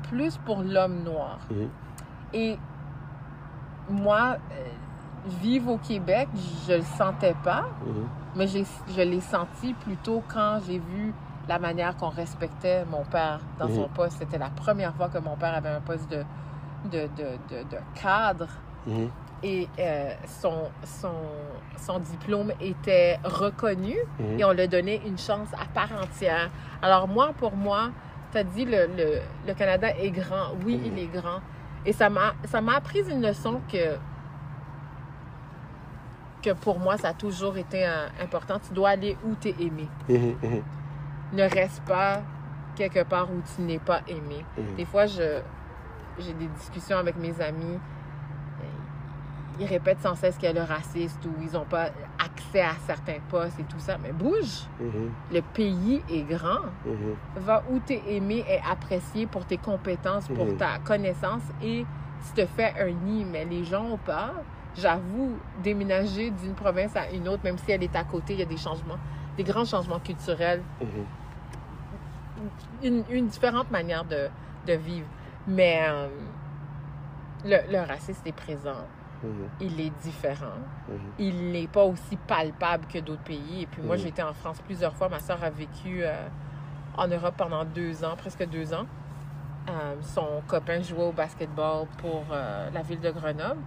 plus 0.08 0.38
pour 0.38 0.62
l'homme 0.62 1.02
noir. 1.02 1.38
Mhm. 1.50 1.68
Et 2.32 2.58
moi, 3.90 4.36
euh, 4.52 4.64
vivre 5.42 5.72
au 5.72 5.78
Québec, 5.78 6.28
je 6.66 6.74
le 6.74 6.82
sentais 6.82 7.34
pas, 7.44 7.64
Mhm. 7.84 8.06
Mais 8.36 8.46
je 8.46 9.02
l'ai 9.02 9.20
senti 9.20 9.74
plutôt 9.74 10.22
quand 10.32 10.60
j'ai 10.66 10.78
vu 10.78 11.12
la 11.48 11.58
manière 11.58 11.96
qu'on 11.96 12.08
respectait 12.08 12.84
mon 12.84 13.02
père 13.04 13.40
dans 13.58 13.68
son 13.68 13.82
Mhm. 13.82 13.88
poste. 13.88 14.16
C'était 14.18 14.38
la 14.38 14.50
première 14.50 14.94
fois 14.94 15.08
que 15.08 15.18
mon 15.18 15.36
père 15.36 15.54
avait 15.54 15.68
un 15.70 15.80
poste 15.80 16.08
de, 16.10 16.24
de, 16.90 17.08
de, 17.16 17.62
de, 17.70 17.76
cadre 18.00 18.48
Mhm. 18.86 19.10
et 19.42 19.68
euh, 19.78 20.12
son, 20.26 20.70
son, 20.84 21.12
son 21.76 21.98
diplôme 21.98 22.52
était 22.60 23.18
reconnu 23.24 23.96
Mhm. 24.18 24.38
et 24.38 24.44
on 24.44 24.52
lui 24.52 24.68
donné 24.68 25.00
une 25.06 25.18
chance 25.18 25.48
à 25.60 25.64
part 25.66 25.90
entière. 26.00 26.48
Alors 26.80 27.08
moi, 27.08 27.32
pour 27.36 27.54
moi, 27.56 27.90
tu 28.30 28.38
as 28.38 28.44
dit 28.44 28.64
le, 28.64 28.86
le, 28.96 29.20
le 29.46 29.54
Canada 29.54 29.88
est 29.98 30.10
grand. 30.10 30.52
Oui, 30.64 30.80
il 30.84 30.98
est 30.98 31.06
grand. 31.06 31.40
Et 31.84 31.92
ça 31.92 32.08
m'a 32.08 32.34
ça 32.44 32.60
m'a 32.60 32.76
appris 32.76 33.00
une 33.10 33.20
leçon 33.22 33.60
que, 33.70 33.96
que 36.42 36.50
pour 36.52 36.78
moi, 36.78 36.96
ça 36.98 37.08
a 37.08 37.14
toujours 37.14 37.56
été 37.56 37.86
euh, 37.86 38.08
important. 38.22 38.58
Tu 38.66 38.74
dois 38.74 38.90
aller 38.90 39.16
où 39.24 39.34
tu 39.40 39.48
es 39.48 39.56
aimé. 39.60 39.88
Mhm. 40.08 40.34
Mhm. 40.42 40.62
Ne 41.34 41.42
reste 41.44 41.82
pas 41.84 42.20
quelque 42.76 43.04
part 43.04 43.28
où 43.30 43.40
tu 43.54 43.62
n'es 43.62 43.78
pas 43.78 44.00
aimé. 44.08 44.44
Mhm. 44.58 44.74
Des 44.76 44.84
fois, 44.84 45.06
je, 45.06 45.40
j'ai 46.18 46.32
des 46.34 46.46
discussions 46.58 46.98
avec 46.98 47.16
mes 47.16 47.40
amis. 47.40 47.78
euh, 48.60 48.64
Ils 49.60 49.66
répètent 49.66 50.00
sans 50.02 50.14
cesse 50.14 50.36
qu'il 50.36 50.44
y 50.44 50.48
a 50.48 50.52
le 50.52 50.62
raciste 50.62 51.24
ou 51.24 51.30
ils 51.42 51.52
n'ont 51.52 51.64
pas 51.64 51.86
accès 52.18 52.62
à 52.62 52.72
certains 52.86 53.18
postes 53.30 53.58
et 53.60 53.64
tout 53.64 53.78
ça. 53.78 53.96
Mais 54.02 54.12
bouge! 54.12 54.66
Le 55.32 55.40
pays 55.42 56.02
est 56.10 56.22
grand. 56.22 56.60
Va 57.36 57.62
où 57.70 57.78
tu 57.86 57.92
es 57.94 58.02
aimé 58.16 58.44
et 58.48 58.58
apprécié 58.70 59.26
pour 59.26 59.44
tes 59.46 59.58
compétences, 59.58 60.26
pour 60.28 60.56
ta 60.56 60.78
connaissance 60.84 61.42
et 61.62 61.84
tu 62.26 62.32
te 62.42 62.46
fais 62.46 62.72
un 62.80 62.90
nid. 62.90 63.24
Mais 63.30 63.44
les 63.44 63.64
gens 63.64 63.84
ont 63.84 63.98
peur. 63.98 64.32
J'avoue, 64.76 65.36
déménager 65.62 66.30
d'une 66.30 66.54
province 66.54 66.96
à 66.96 67.10
une 67.10 67.28
autre, 67.28 67.44
même 67.44 67.58
si 67.58 67.70
elle 67.72 67.82
est 67.82 67.94
à 67.94 68.04
côté, 68.04 68.32
il 68.34 68.38
y 68.38 68.42
a 68.42 68.46
des 68.46 68.56
changements, 68.56 68.98
des 69.36 69.44
grands 69.44 69.64
changements 69.66 69.98
culturels 70.00 70.62
Mhm. 70.80 70.88
une, 72.82 73.04
une 73.10 73.26
différente 73.28 73.70
manière 73.70 74.04
de, 74.04 74.28
de 74.66 74.72
vivre. 74.72 75.06
Mais 75.46 75.82
euh, 75.88 76.08
le, 77.44 77.58
le 77.70 77.78
racisme 77.86 78.22
est 78.26 78.32
présent. 78.32 78.86
Mhm. 79.22 79.48
Il 79.60 79.80
est 79.80 79.92
différent. 80.02 80.58
Mhm. 80.88 80.94
Il 81.18 81.52
n'est 81.52 81.68
pas 81.68 81.84
aussi 81.84 82.16
palpable 82.16 82.86
que 82.86 82.98
d'autres 82.98 83.22
pays. 83.22 83.62
Et 83.62 83.66
puis 83.66 83.82
moi, 83.82 83.96
j'ai 83.96 84.08
été 84.08 84.22
en 84.22 84.32
France 84.32 84.60
plusieurs 84.64 84.94
fois. 84.94 85.08
Ma 85.08 85.20
soeur 85.20 85.42
a 85.44 85.50
vécu 85.50 86.02
euh, 86.02 86.26
en 86.96 87.06
Europe 87.08 87.34
pendant 87.36 87.64
deux 87.64 88.04
ans, 88.04 88.16
presque 88.16 88.44
deux 88.48 88.72
ans. 88.72 88.86
Euh, 89.68 89.94
son 90.02 90.42
copain 90.48 90.80
jouait 90.82 91.04
au 91.04 91.12
basketball 91.12 91.86
pour 91.98 92.24
la 92.30 92.82
ville 92.82 93.00
de 93.00 93.10
Grenoble. 93.10 93.60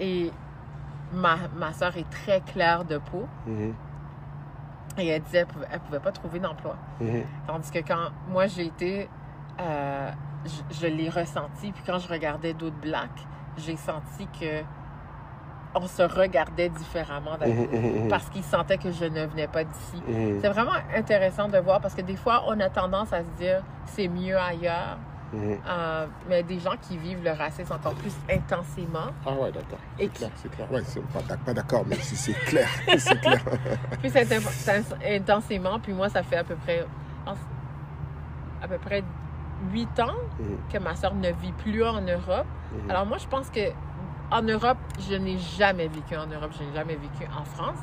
Et 0.00 0.30
ma, 1.12 1.36
ma 1.56 1.72
soeur 1.72 1.96
est 1.96 2.08
très 2.10 2.40
claire 2.40 2.84
de 2.84 2.98
peau. 2.98 3.26
Mhm. 3.46 3.74
Et 4.98 5.06
elle 5.08 5.22
disait 5.22 5.44
qu'elle 5.46 5.78
ne 5.80 5.84
pouvait 5.86 6.00
pas 6.00 6.12
trouver 6.12 6.38
d'emploi. 6.38 6.76
Mhm. 7.00 7.24
Tandis 7.46 7.70
que 7.70 7.78
quand 7.78 8.10
moi 8.28 8.46
j'ai 8.46 8.66
été, 8.66 9.08
euh, 9.60 10.10
je, 10.44 10.76
je 10.76 10.86
l'ai 10.86 11.08
ressenti. 11.08 11.72
Puis 11.72 11.82
quand 11.86 11.98
je 11.98 12.08
regardais 12.08 12.52
d'autres 12.52 12.80
blacks, 12.80 13.26
j'ai 13.56 13.76
senti 13.76 14.26
que 14.38 14.62
on 15.74 15.86
se 15.86 16.02
regardait 16.02 16.68
différemment 16.68 17.38
Mhm. 17.40 18.08
Parce 18.08 18.28
qu'ils 18.28 18.44
sentaient 18.44 18.76
que 18.76 18.90
je 18.92 19.06
ne 19.06 19.24
venais 19.24 19.48
pas 19.48 19.64
d'ici. 19.64 20.02
C'est 20.40 20.48
vraiment 20.50 20.76
intéressant 20.94 21.48
de 21.48 21.56
voir 21.58 21.80
parce 21.80 21.94
que 21.94 22.02
des 22.02 22.16
fois 22.16 22.44
on 22.46 22.60
a 22.60 22.68
tendance 22.68 23.12
à 23.12 23.22
se 23.24 23.30
dire 23.38 23.62
c'est 23.86 24.08
mieux 24.08 24.36
ailleurs, 24.38 24.98
Mhm. 25.32 25.58
Euh, 25.66 26.06
mais 26.28 26.42
des 26.42 26.58
gens 26.60 26.74
qui 26.80 26.96
vivent 26.98 27.24
le 27.24 27.30
racisme 27.32 27.72
encore 27.72 27.94
plus 27.94 28.14
intensément, 28.30 29.10
Ah 29.26 29.32
ouais, 29.32 29.50
d'accord. 29.52 29.78
Et 29.98 30.04
C'est 30.12 30.18
clair, 30.18 30.30
c'est 30.36 30.50
clair. 30.50 30.70
Ouais, 30.72 30.82
c'est 30.84 31.02
pas, 31.06 31.22
d'ac- 31.22 31.40
pas 31.44 31.54
d'accord, 31.54 31.84
mais 31.86 31.96
c'est 31.96 32.16
c'est 32.16 32.34
clair. 32.44 32.68
c'est 32.98 33.20
clair. 33.20 33.40
plus 34.00 34.10
inten- 34.14 34.84
intensément. 35.06 35.78
Puis 35.80 35.92
moi 35.94 36.08
ça 36.08 36.22
fait 36.22 36.36
à 36.36 36.44
peu 36.44 36.56
près 36.56 36.84
à 38.62 38.68
peu 38.68 38.78
près 38.78 39.02
huit 39.72 39.98
ans 40.00 40.14
Mhm. 40.38 40.58
que 40.72 40.78
ma 40.78 40.94
soeur 40.94 41.14
ne 41.14 41.30
vit 41.32 41.52
plus 41.52 41.84
en 41.84 42.00
Europe. 42.00 42.46
Mhm. 42.72 42.90
Alors 42.90 43.06
moi, 43.06 43.18
je 43.18 43.26
pense 43.26 43.48
que 43.50 43.60
en 44.30 44.42
Europe, 44.42 44.78
je 44.98 45.14
n'ai 45.14 45.38
jamais 45.38 45.88
vécu 45.88 46.16
en 46.16 46.26
Europe, 46.26 46.52
je 46.58 46.64
n'ai 46.64 46.72
jamais 46.74 46.94
vécu 46.96 47.24
en 47.38 47.44
France. 47.44 47.78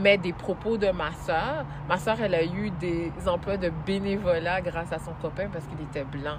Mais 0.00 0.18
des 0.18 0.32
propos 0.32 0.76
de 0.76 0.90
ma 0.90 1.12
soeur, 1.12 1.64
ma 1.88 1.98
soeur, 1.98 2.20
elle 2.20 2.34
a 2.34 2.44
eu 2.44 2.70
des 2.70 3.10
emplois 3.26 3.56
de 3.56 3.70
bénévolat 3.86 4.60
grâce 4.60 4.92
à 4.92 4.98
son 4.98 5.12
copain 5.20 5.48
parce 5.52 5.66
qu'il 5.66 5.80
était 5.80 6.04
blanc. 6.04 6.38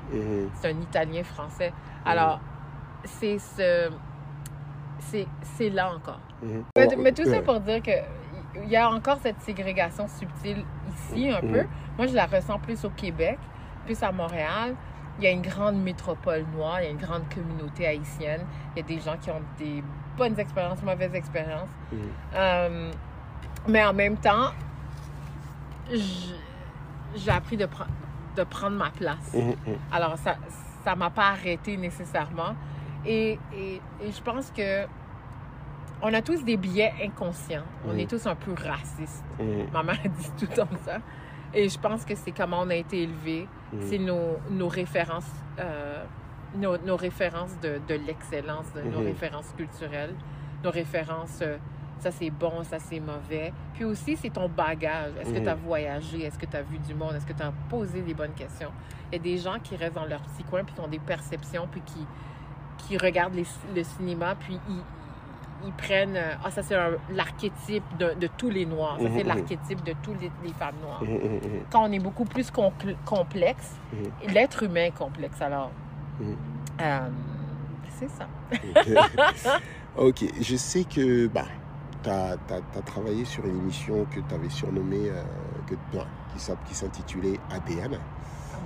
C'est 0.56 0.70
un 0.72 0.80
Italien 0.82 1.24
français. 1.24 1.74
Alors, 2.06 2.40
c'est 3.06 3.38
ce... 3.40 3.90
C'est, 5.00 5.70
là 5.70 5.92
encore. 5.96 6.20
Mais, 6.44 6.62
Oh, 6.78 6.96
mais 7.00 7.12
tout 7.14 7.24
ça 7.26 7.42
pour 7.42 7.60
dire 7.62 7.82
que 7.82 7.92
il 8.64 8.70
y 8.70 8.76
a 8.76 8.90
encore 8.90 9.18
cette 9.22 9.40
ségrégation 9.42 10.08
subtile 10.08 10.66
ici 10.90 11.30
un 11.30 11.42
peu. 11.42 11.66
Moi, 11.98 12.08
je 12.08 12.16
la 12.16 12.26
ressens 12.26 12.60
plus 12.60 12.84
au 12.86 12.90
Québec, 12.90 13.38
plus 13.86 14.02
à 14.04 14.12
Montréal. 14.12 14.76
Il 15.18 15.24
y 15.24 15.28
a 15.28 15.32
une 15.32 15.42
grande 15.42 15.82
métropole 15.82 16.46
noire, 16.56 16.82
il 16.82 16.86
y 16.86 16.88
a 16.88 16.92
une 16.92 16.98
grande 16.98 17.24
communauté 17.34 17.86
haïtienne. 17.88 18.42
Il 18.76 18.80
y 18.80 18.84
a 18.84 18.88
des 18.88 19.00
gens 19.00 19.18
qui 19.18 19.30
ont 19.32 19.42
des 19.58 19.84
bonnes 20.18 20.40
expériences, 20.40 20.82
mauvaises 20.82 21.14
expériences. 21.14 21.70
Euh, 22.36 22.92
mais 23.68 23.84
en 23.86 23.94
même 23.94 24.18
temps, 24.18 24.52
j'ai 27.16 27.32
appris 27.32 27.58
de, 27.58 27.66
pre- 27.66 27.88
de 28.36 28.44
prendre 28.44 28.78
ma 28.78 28.90
place. 28.92 29.34
Mhm, 29.34 29.50
mhm. 29.68 29.78
Alors, 29.92 30.18
ça 30.18 30.36
ça 30.86 30.96
m'a 30.96 31.10
pas 31.10 31.30
arrêté 31.32 31.76
nécessairement. 31.76 32.56
Et, 33.06 33.38
et, 33.54 33.82
et 34.02 34.12
je 34.12 34.22
pense 34.22 34.50
que 34.52 34.86
on 36.02 36.14
a 36.14 36.22
tous 36.22 36.44
des 36.46 36.56
biais 36.56 36.94
inconscients. 37.04 37.66
On 37.86 37.98
est 37.98 38.10
tous 38.10 38.26
un 38.28 38.36
peu 38.36 38.54
racistes. 38.54 39.26
Mhm, 39.40 39.68
Ma 39.74 39.84
mère 39.84 40.00
dit 40.06 40.32
tout 40.38 40.48
le 40.50 40.56
temps 40.56 40.70
ça. 40.86 41.00
Et 41.54 41.68
je 41.68 41.78
pense 41.80 42.06
que 42.06 42.16
c'est 42.16 42.32
comment 42.32 42.62
on 42.62 42.70
a 42.70 42.76
été 42.76 43.04
élevé. 43.04 43.48
C'est 43.82 43.98
nos, 44.00 44.38
nos 44.50 44.68
références, 44.70 45.30
euh, 45.60 46.04
nos, 46.56 46.78
nos 46.78 46.96
références 46.96 47.60
de, 47.62 47.80
de 47.88 47.94
l'excellence, 47.96 48.68
nos 48.76 49.00
Mhm. 49.02 49.06
références 49.08 49.54
culturelles, 49.58 50.16
nos 50.64 50.72
références, 50.72 51.40
euh, 51.42 51.58
ça 52.02 52.12
c'est 52.12 52.30
bon, 52.30 52.64
ça 52.64 52.78
c'est 52.80 53.00
mauvais. 53.00 53.52
Puis 53.74 53.86
aussi, 53.86 54.16
c'est 54.18 54.30
ton 54.30 54.48
bagage. 54.50 55.14
Est-ce 55.20 55.32
que 55.34 55.38
Mhm. 55.40 55.44
tu 55.44 55.50
as 55.50 55.56
voyagé? 55.56 56.24
Est-ce 56.24 56.38
que 56.40 56.46
tu 56.46 56.56
as 56.58 56.62
vu 56.62 56.78
du 56.80 56.94
monde? 56.94 57.16
Est-ce 57.16 57.26
que 57.26 57.34
tu 57.34 57.44
as 57.44 57.52
posé 57.70 58.02
les 58.02 58.14
bonnes 58.14 58.34
questions? 58.34 58.72
Il 59.12 59.16
y 59.18 59.20
a 59.20 59.24
des 59.24 59.38
gens 59.38 59.58
qui 59.64 59.76
restent 59.76 59.96
dans 59.96 60.06
leur 60.06 60.22
petit 60.22 60.44
coin, 60.44 60.64
puis 60.64 60.74
qui 60.76 60.82
ont 60.82 60.88
des 60.88 61.00
perceptions, 61.00 61.68
puis 61.72 61.82
qui, 61.82 62.06
qui 62.78 62.98
regardent 62.98 63.36
les- 63.36 63.46
le 63.76 63.84
cinéma, 63.84 64.36
puis 64.40 64.60
ils, 64.70 64.84
ils 65.68 65.74
prennent, 65.74 66.16
euh, 66.16 66.34
ah, 66.44 66.52
ça 66.52 66.64
c'est 66.64 66.78
l'archétype 67.12 67.84
de, 67.98 68.14
de 68.14 68.28
tous 68.38 68.50
les 68.50 68.66
Noirs. 68.66 68.98
Ça 69.00 69.08
c'est 69.14 69.24
Mhm. 69.24 69.28
l'archétype 69.28 69.84
de 69.84 69.94
tous 70.02 70.14
les, 70.22 70.54
femmes 70.54 70.76
noires 70.82 71.04
Mhm, 71.04 71.10
mhm, 71.16 71.34
mhm. 71.34 71.42
quand 71.70 71.84
on 71.84 71.92
est 71.92 72.00
beaucoup 72.00 72.24
plus 72.26 72.50
compl- 72.52 72.96
complexe, 73.06 73.76
Mhm. 73.92 74.34
l'être 74.34 74.64
humain 74.64 74.86
est 74.86 74.98
complexe. 74.98 75.42
Alors, 75.42 75.72
Mhm. 76.20 76.36
euh, 76.82 77.00
c'est 78.00 78.10
ça. 78.10 78.28
ok, 79.98 80.24
je 80.42 80.56
sais 80.56 80.84
que 80.86 81.28
bah, 81.28 81.46
tu 82.04 82.10
as, 82.10 82.38
travaillé 82.86 83.26
sur 83.26 83.46
une 83.46 83.58
émission 83.60 84.06
que 84.06 84.20
tu 84.20 84.34
avais 84.34 84.50
surnommée, 84.50 85.10
euh, 85.10 85.24
que, 85.68 85.76
non, 85.96 86.06
qui 86.66 86.74
s'intitulait 86.76 87.40
ADN. 87.52 88.00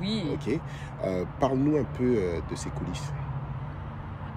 Oui. 0.02 0.30
Ok, 0.34 0.60
Euh, 1.06 1.26
parle-nous 1.40 1.78
un 1.78 1.84
peu 1.84 2.16
euh, 2.18 2.40
de 2.50 2.56
ces 2.56 2.70
coulisses. 2.70 3.12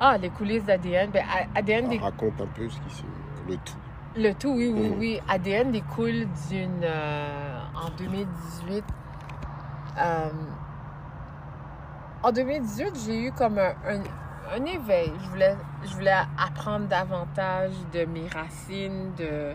Ah, 0.01 0.19
les 0.19 0.31
coulisses 0.31 0.65
d'ADN. 0.65 1.11
Ben, 1.11 1.25
ADN, 1.55 1.89
dé- 1.89 1.99
Raconte 1.99 2.41
un 2.41 2.47
peu 2.47 2.69
ce 2.69 2.79
qui 2.81 2.91
se... 2.95 3.03
le 3.49 3.57
tout. 3.57 3.77
le 4.17 4.33
tout, 4.35 4.53
oui, 4.55 4.69
oui, 4.75 4.89
Mhm. 4.91 4.99
oui. 4.99 5.21
ADN 5.29 5.73
découle 5.73 6.27
d'une. 6.51 6.81
euh, 6.83 7.59
en 7.75 7.89
2018. 7.97 8.85
euh, 9.99 10.29
en 12.23 12.33
2018, 12.33 12.99
j'ai 13.07 13.23
eu 13.29 13.33
comme 13.33 13.59
un, 13.59 13.71
un- 13.89 14.03
un 14.55 14.65
éveil. 14.65 15.13
Je 15.25 15.29
voulais, 15.31 15.57
je 15.85 15.93
voulais 15.95 16.15
apprendre 16.39 16.87
davantage 16.87 17.73
de 17.93 18.05
mes 18.05 18.29
racines, 18.29 19.13
de. 19.17 19.53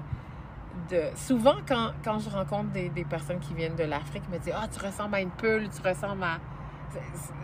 de... 0.89 1.01
Souvent, 1.15 1.55
quand, 1.67 1.91
quand 2.03 2.19
je 2.19 2.29
rencontre 2.29 2.69
des, 2.71 2.89
des 2.89 3.03
personnes 3.05 3.39
qui 3.39 3.53
viennent 3.53 3.75
de 3.75 3.83
l'Afrique, 3.83 4.23
ils 4.29 4.33
me 4.33 4.39
disent 4.39 4.53
Ah, 4.55 4.67
tu 4.67 4.83
ressembles 4.85 5.15
à 5.15 5.21
une 5.21 5.29
peule, 5.31 5.67
tu 5.69 5.81
ressembles 5.87 6.23
à. 6.23 6.37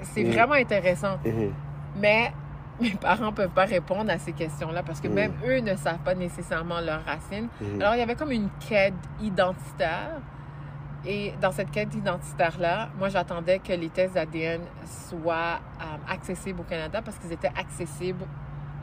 C'est- 0.03 0.23
Mhm. 0.23 0.31
vraiment 0.33 0.53
intéressant. 0.55 1.17
Mhm, 1.25 1.53
Mais 1.95 2.33
mes 2.81 2.91
parents 2.91 3.27
ne 3.27 3.31
peuvent 3.31 3.49
pas 3.49 3.65
répondre 3.65 4.11
à 4.11 4.17
ces 4.19 4.33
questions-là 4.33 4.83
parce 4.83 4.99
que 5.01 5.07
Mhm. 5.07 5.13
même 5.13 5.33
eux 5.45 5.59
ne 5.61 5.75
savent 5.75 5.99
pas 5.99 6.15
nécessairement 6.15 6.79
leurs 6.81 7.03
racines. 7.05 7.47
mhm, 7.61 7.81
Alors, 7.81 7.95
il 7.95 7.99
y 7.99 8.01
avait 8.01 8.15
comme 8.15 8.31
une 8.31 8.49
quête 8.67 8.93
identitaire. 9.21 10.19
Et 11.07 11.31
dans 11.41 11.53
cette 11.53 11.71
quête 11.71 11.95
identitaire-là, 11.95 12.89
moi, 12.99 13.07
j'attendais 13.07 13.59
que 13.59 13.71
les 13.71 13.87
tests 13.87 14.17
ADN 14.17 14.61
soient 14.85 15.59
euh, 15.79 16.13
accessibles 16.13 16.59
au 16.59 16.63
Canada 16.63 17.01
parce 17.01 17.17
qu'ils 17.17 17.31
étaient 17.31 17.51
accessibles 17.55 18.25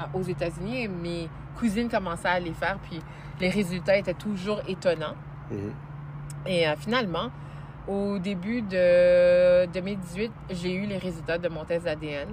euh, 0.00 0.18
aux 0.18 0.22
États-Unis 0.22 0.84
et 0.84 0.88
mes 0.88 1.28
cousines 1.58 1.88
commençaient 1.90 2.28
à 2.28 2.40
les 2.40 2.54
faire, 2.54 2.78
puis 2.78 2.98
les 3.40 3.50
résultats 3.50 3.98
étaient 3.98 4.14
toujours 4.14 4.60
étonnants. 4.66 5.16
mhm, 5.50 5.72
Et 6.46 6.66
euh, 6.66 6.74
finalement, 6.76 7.30
au 7.86 8.18
début 8.18 8.62
de 8.62 9.66
2018, 9.66 10.32
j'ai 10.50 10.74
eu 10.74 10.86
les 10.86 10.96
résultats 10.96 11.36
de 11.36 11.48
mon 11.48 11.66
test 11.66 11.86
ADN 11.86 12.28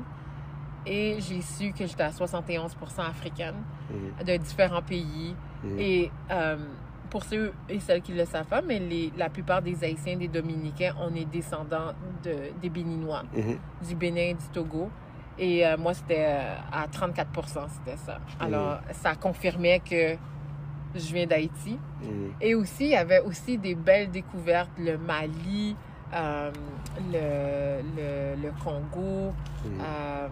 et 0.86 1.18
j'ai 1.20 1.42
su 1.42 1.74
que 1.74 1.86
j'étais 1.86 2.04
à 2.04 2.12
71% 2.12 2.70
africaine 3.00 3.56
mhm, 3.90 4.26
de 4.26 4.38
différents 4.38 4.82
pays. 4.82 5.36
mhm. 5.66 5.80
Et 5.80 6.12
pour 7.12 7.24
ceux 7.26 7.52
et 7.70 7.80
celles 7.80 8.02
qui 8.02 8.14
ne 8.14 8.18
le 8.20 8.26
savent 8.26 8.48
pas, 8.48 8.62
mais 8.62 8.80
les, 8.80 9.12
la 9.18 9.30
plupart 9.30 9.62
des 9.62 9.84
Haïtiens, 9.84 10.16
des 10.18 10.30
Dominicains, 10.30 10.94
on 11.00 11.14
est 11.14 11.26
descendants 11.26 11.92
de, 12.24 12.34
des 12.62 12.70
Béninois, 12.70 13.24
Mhm, 13.36 13.58
du 13.88 13.96
Bénin, 13.96 14.32
du 14.34 14.48
Togo. 14.52 14.90
Et 15.38 15.66
euh, 15.68 15.78
moi, 15.78 15.94
c'était 15.94 16.26
euh, 16.28 16.56
à 16.72 16.88
34% 16.88 17.68
c'était 17.70 17.98
ça. 17.98 18.20
Alors, 18.40 18.80
ça 18.94 19.16
confirmait 19.16 19.80
que 19.82 20.16
je 20.96 21.14
viens 21.14 21.28
d'Haïti. 21.28 21.78
mhm, 22.02 22.32
Et 22.42 22.56
aussi, 22.56 22.86
il 22.86 22.92
y 22.92 22.96
avait 22.96 23.20
aussi 23.22 23.58
des 23.58 23.76
belles 23.76 24.10
découvertes, 24.12 24.72
le 24.80 24.98
Mali, 24.98 25.76
euh, 26.14 26.52
le, 27.12 27.82
le, 27.98 28.42
le 28.44 28.52
Congo, 28.64 29.34
mhm. 29.66 29.80
euh, 29.82 30.28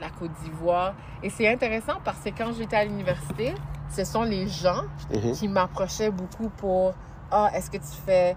la 0.00 0.10
Côte 0.10 0.30
d'Ivoire. 0.42 0.94
Et 1.22 1.30
c'est 1.30 1.48
intéressant 1.48 1.94
parce 2.04 2.18
que 2.20 2.30
quand 2.30 2.52
j'étais 2.52 2.76
à 2.76 2.84
l'université, 2.84 3.54
ce 3.90 4.04
sont 4.04 4.22
les 4.22 4.46
gens 4.48 4.82
Mhm. 5.12 5.32
qui 5.32 5.48
m'approchaient 5.48 6.10
beaucoup 6.10 6.48
pour 6.50 6.94
Ah, 7.30 7.50
est-ce 7.54 7.70
que 7.70 7.76
tu 7.76 8.00
fais 8.06 8.34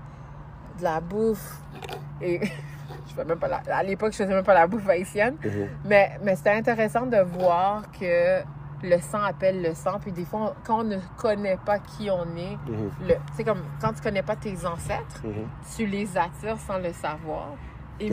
de 0.78 0.84
la 0.84 1.00
bouffe? 1.00 1.60
Et 2.21 2.41
je 3.08 3.13
fais 3.15 3.24
même 3.24 3.39
pas 3.39 3.47
la- 3.47 3.62
à 3.78 3.84
l'époque, 3.84 4.12
je 4.12 4.17
faisais 4.17 4.34
même 4.34 4.43
pas 4.43 4.54
la 4.54 4.67
bouffe 4.67 4.88
haïtienne. 4.89 5.38
Mhm. 5.43 5.67
Mais, 5.86 6.19
mais 6.21 6.36
c'était 6.36 6.50
intéressant 6.52 7.06
de 7.06 7.17
voir 7.17 7.84
que 7.97 8.41
le 8.84 9.00
sang 9.00 9.21
appelle 9.24 9.62
le 9.62 9.74
sang. 9.74 9.97
Puis 10.02 10.12
des 10.12 10.26
fois, 10.26 10.56
quand 10.65 10.82
on 10.82 10.84
ne 10.84 10.97
connaît 11.17 11.56
pas 11.65 11.80
qui 11.80 12.10
on 12.10 12.26
est, 12.36 12.58
Mhm. 12.67 12.91
le- 13.08 13.15
c'est 13.34 13.45
comme 13.45 13.63
quand 13.80 13.93
tu 13.93 14.02
connais 14.02 14.24
pas 14.24 14.36
tes 14.36 14.58
ancêtres, 14.65 15.21
Mhm. 15.24 15.47
tu 15.76 15.86
les 15.86 16.17
attires 16.17 16.60
sans 16.60 16.78
le 16.80 16.91
savoir. 16.91 17.52
Et 17.99 18.10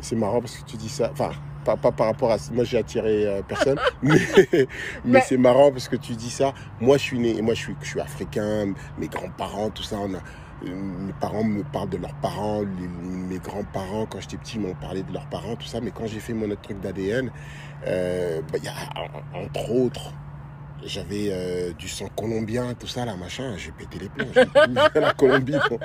c'est- 0.00 0.16
marrant 0.16 0.40
parce 0.40 0.56
que 0.56 0.64
tu 0.64 0.76
dis 0.76 0.88
ça. 0.88 1.10
Enfin, 1.12 1.30
pas, 1.64 1.76
pas 1.76 1.90
par 1.92 2.06
rapport 2.06 2.30
à. 2.30 2.36
Moi, 2.52 2.64
j'ai 2.64 2.78
attiré 2.78 3.26
euh, 3.26 3.42
personne. 3.42 3.78
mais 4.02 4.18
mais 4.52 4.66
Mais- 5.04 5.20
c'est 5.22 5.36
marrant 5.38 5.70
parce 5.72 5.88
que 5.88 5.96
tu 5.96 6.12
dis 6.14 6.30
ça. 6.30 6.52
Moi, 6.80 6.96
je 6.98 7.02
suis 7.02 7.18
né. 7.18 7.40
Moi, 7.42 7.54
je 7.54 7.60
suis, 7.60 7.76
je 7.82 7.88
suis 7.88 8.00
africain. 8.00 8.74
Mes 8.98 9.08
grands-parents, 9.08 9.70
tout 9.70 9.82
ça. 9.82 9.96
On 9.98 10.14
a, 10.14 10.18
euh, 10.18 10.74
mes 10.74 11.12
parents 11.14 11.42
me 11.44 11.62
parlent 11.64 11.88
de 11.88 11.96
leurs 11.96 12.14
parents. 12.16 12.62
les- 12.62 12.88
mes 12.88 13.38
grands-parents, 13.38 14.06
quand 14.06 14.20
j'étais 14.20 14.36
petit, 14.36 14.58
m'ont 14.58 14.74
parlé 14.74 15.02
de 15.02 15.12
leurs 15.12 15.26
parents, 15.26 15.56
tout 15.56 15.66
ça. 15.66 15.80
Mais 15.80 15.90
quand 15.90 16.06
j'ai 16.06 16.20
fait 16.20 16.34
mon 16.34 16.50
autre 16.50 16.62
truc 16.62 16.80
d'ADN, 16.80 17.30
euh, 17.86 18.40
bah, 18.52 18.58
il 18.58 18.64
y 18.64 18.68
a, 18.68 18.72
en- 19.00 19.44
entre 19.44 19.70
autres. 19.72 20.12
J'avais 20.84 21.28
euh, 21.30 21.72
du 21.72 21.88
sang 21.88 22.08
colombien, 22.14 22.74
tout 22.74 22.86
ça, 22.86 23.04
là, 23.04 23.14
machin. 23.16 23.54
J'ai 23.56 23.72
pété 23.72 23.98
les 23.98 24.08
plombs. 24.10 24.26
J'ai 24.94 25.00
la 25.00 25.12
Colombie 25.14 25.52
dans, 25.52 25.78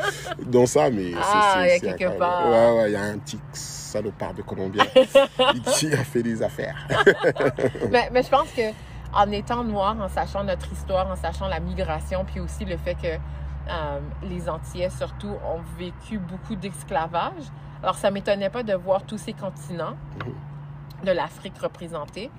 dans 0.45 0.65
ça, 0.65 0.89
mais 0.89 1.11
c'est- 1.11 1.17
Ah, 1.21 1.53
c'est- 1.63 1.77
il 1.77 1.85
y 1.85 1.89
a 1.89 1.93
quelque 1.93 2.17
part. 2.17 2.49
Ouais, 2.49 2.77
ouais, 2.81 2.89
il 2.89 2.93
y 2.93 2.95
a 2.97 3.03
un 3.03 3.17
petit 3.17 3.39
salopard 3.53 4.33
de 4.33 4.41
Colombien 4.41 4.83
qui 5.73 5.93
a 5.93 6.03
fait 6.03 6.21
des 6.23 6.43
affaires. 6.43 6.75
mais, 7.91 8.09
mais 8.11 8.23
je 8.23 8.29
pense 8.29 8.49
que 8.51 8.71
en 9.13 9.31
étant 9.31 9.63
noir, 9.63 9.95
en 9.99 10.09
sachant 10.09 10.43
notre 10.43 10.71
histoire, 10.71 11.09
en 11.09 11.15
sachant 11.15 11.47
la 11.47 11.59
migration, 11.59 12.25
puis 12.25 12.39
aussi 12.39 12.65
le 12.65 12.77
fait 12.77 12.95
que 12.95 13.07
euh, 13.07 13.99
les 14.23 14.49
Antillais, 14.49 14.89
surtout, 14.89 15.29
ont 15.45 15.61
vécu 15.77 16.17
beaucoup 16.19 16.55
d'esclavage. 16.55 17.43
Alors, 17.81 17.95
ça 17.95 18.11
m'étonnait 18.11 18.49
pas 18.49 18.63
de 18.63 18.73
voir 18.73 19.03
tous 19.03 19.17
ces 19.17 19.33
continents 19.33 19.95
de 21.05 21.11
l'Afrique 21.11 21.57
représentés. 21.57 22.29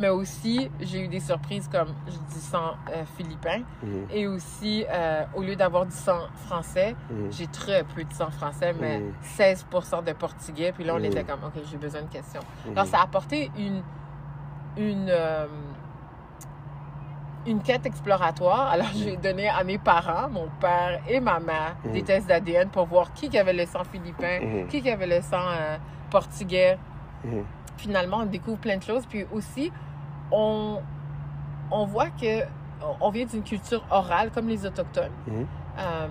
Mais 0.00 0.08
aussi, 0.08 0.70
j'ai 0.80 1.04
eu 1.04 1.08
des 1.08 1.20
surprises 1.20 1.68
comme 1.68 1.88
je 2.06 2.16
dis 2.34 2.40
sang 2.40 2.72
euh, 2.90 3.04
philippin. 3.16 3.60
Mhm, 3.82 4.06
Et 4.10 4.26
aussi, 4.26 4.84
euh, 4.90 5.24
au 5.34 5.42
lieu 5.42 5.54
d'avoir 5.54 5.84
du 5.86 5.92
sang 5.94 6.20
français, 6.46 6.96
mhm, 7.10 7.30
j'ai 7.30 7.46
très 7.46 7.84
peu 7.84 8.02
de 8.02 8.12
sang 8.12 8.30
français, 8.30 8.72
mais 8.80 8.98
Mhm. 8.98 9.12
16% 9.22 10.02
de 10.02 10.12
portugais. 10.12 10.72
Puis 10.72 10.84
là, 10.84 10.94
on 10.96 11.02
était 11.04 11.24
comme, 11.24 11.40
OK, 11.44 11.62
j'ai 11.70 11.76
besoin 11.76 12.02
de 12.02 12.08
questions. 12.08 12.40
Alors, 12.74 12.86
ça 12.86 12.98
a 13.00 13.02
apporté 13.04 13.50
une, 13.56 13.82
une, 14.78 15.08
euh, 15.10 15.46
une 17.46 17.60
quête 17.62 17.84
exploratoire. 17.86 18.68
Alors, 18.72 18.88
j'ai 18.94 19.16
donné 19.16 19.48
à 19.48 19.62
mes 19.62 19.78
parents, 19.78 20.28
mon 20.30 20.48
père 20.60 21.00
et 21.08 21.20
ma 21.20 21.38
mère, 21.38 21.76
des 21.92 22.02
tests 22.02 22.26
d'ADN 22.28 22.70
pour 22.70 22.86
voir 22.86 23.12
qui 23.12 23.28
qui 23.28 23.38
avait 23.38 23.52
le 23.52 23.66
sang 23.66 23.84
philippin, 23.84 24.66
qui 24.68 24.80
qui 24.80 24.90
avait 24.90 25.06
le 25.06 25.20
sang 25.22 25.44
portugais. 26.10 26.78
Mhm. 27.72 27.78
Finalement, 27.78 28.18
on 28.18 28.26
découvre 28.26 28.58
plein 28.58 28.76
de 28.76 28.82
choses. 28.82 29.06
Puis 29.06 29.26
aussi, 29.32 29.72
on, 30.30 30.80
on 31.70 31.84
voit 31.86 32.10
que 32.10 32.44
on 33.00 33.10
vient 33.10 33.26
d'une 33.26 33.42
culture 33.44 33.84
orale 33.90 34.30
comme 34.32 34.48
les 34.48 34.66
Autochtones. 34.66 35.12
Mhm. 35.26 35.46
Euh, 35.78 36.06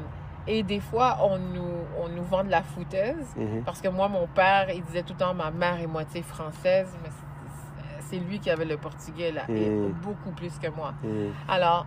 et 0.47 0.63
des 0.63 0.79
fois, 0.79 1.17
on 1.21 1.37
nous, 1.37 1.69
on 2.01 2.07
nous 2.09 2.23
vend 2.23 2.43
de 2.43 2.49
la 2.49 2.63
foutaise. 2.63 3.27
Mhm. 3.37 3.63
Parce 3.63 3.81
que 3.81 3.89
moi, 3.89 4.07
mon 4.07 4.27
père, 4.27 4.69
il 4.73 4.81
disait 4.83 5.03
tout 5.03 5.13
le 5.13 5.19
temps, 5.19 5.33
ma 5.33 5.51
mère 5.51 5.79
est 5.79 5.87
moitié 5.87 6.21
française, 6.23 6.87
mais 7.03 7.09
c'est- 7.09 8.19
lui 8.19 8.39
qui 8.39 8.49
avait 8.49 8.65
le 8.65 8.75
portugais, 8.75 9.31
là, 9.31 9.43
et 9.47 9.69
Mm. 9.69 9.93
beaucoup 10.03 10.31
plus 10.31 10.59
que 10.59 10.67
moi. 10.69 10.93
Mhm. 11.01 11.31
Alors, 11.47 11.85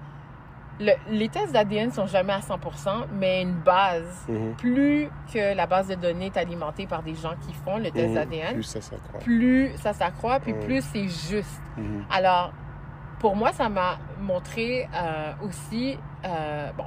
le- 0.80 0.92
les 1.08 1.28
tests 1.28 1.52
d'ADN 1.52 1.90
sont 1.92 2.06
jamais 2.06 2.32
à 2.32 2.40
100%, 2.40 3.06
mais 3.12 3.42
une 3.42 3.54
base. 3.54 4.24
Mhm. 4.28 4.54
Plus 4.56 5.08
que 5.32 5.54
la 5.54 5.66
base 5.66 5.88
de 5.88 5.94
données 5.94 6.26
est 6.26 6.37
alimentée 6.37 6.87
par 6.87 7.02
des 7.02 7.14
gens 7.14 7.34
qui 7.46 7.52
font 7.54 7.78
le 7.78 7.90
test 7.90 8.08
Mhm. 8.08 8.14
d'ADN, 8.14 8.54
Plus 8.54 8.62
ça 8.64 8.80
s'accroît. 8.80 9.20
plus 9.20 9.72
ça 9.76 9.92
s'accroît, 9.92 10.40
puis 10.40 10.52
Mm. 10.52 10.60
plus 10.60 10.82
c'est 10.82 11.08
juste. 11.08 11.60
Mhm. 11.76 12.04
Alors, 12.10 12.52
pour 13.20 13.37
moi, 13.37 13.52
ça 13.52 13.68
m'a 13.68 13.98
montré 14.20 14.88
euh, 14.94 15.32
aussi, 15.46 15.96
euh, 16.24 16.70
bon, 16.76 16.84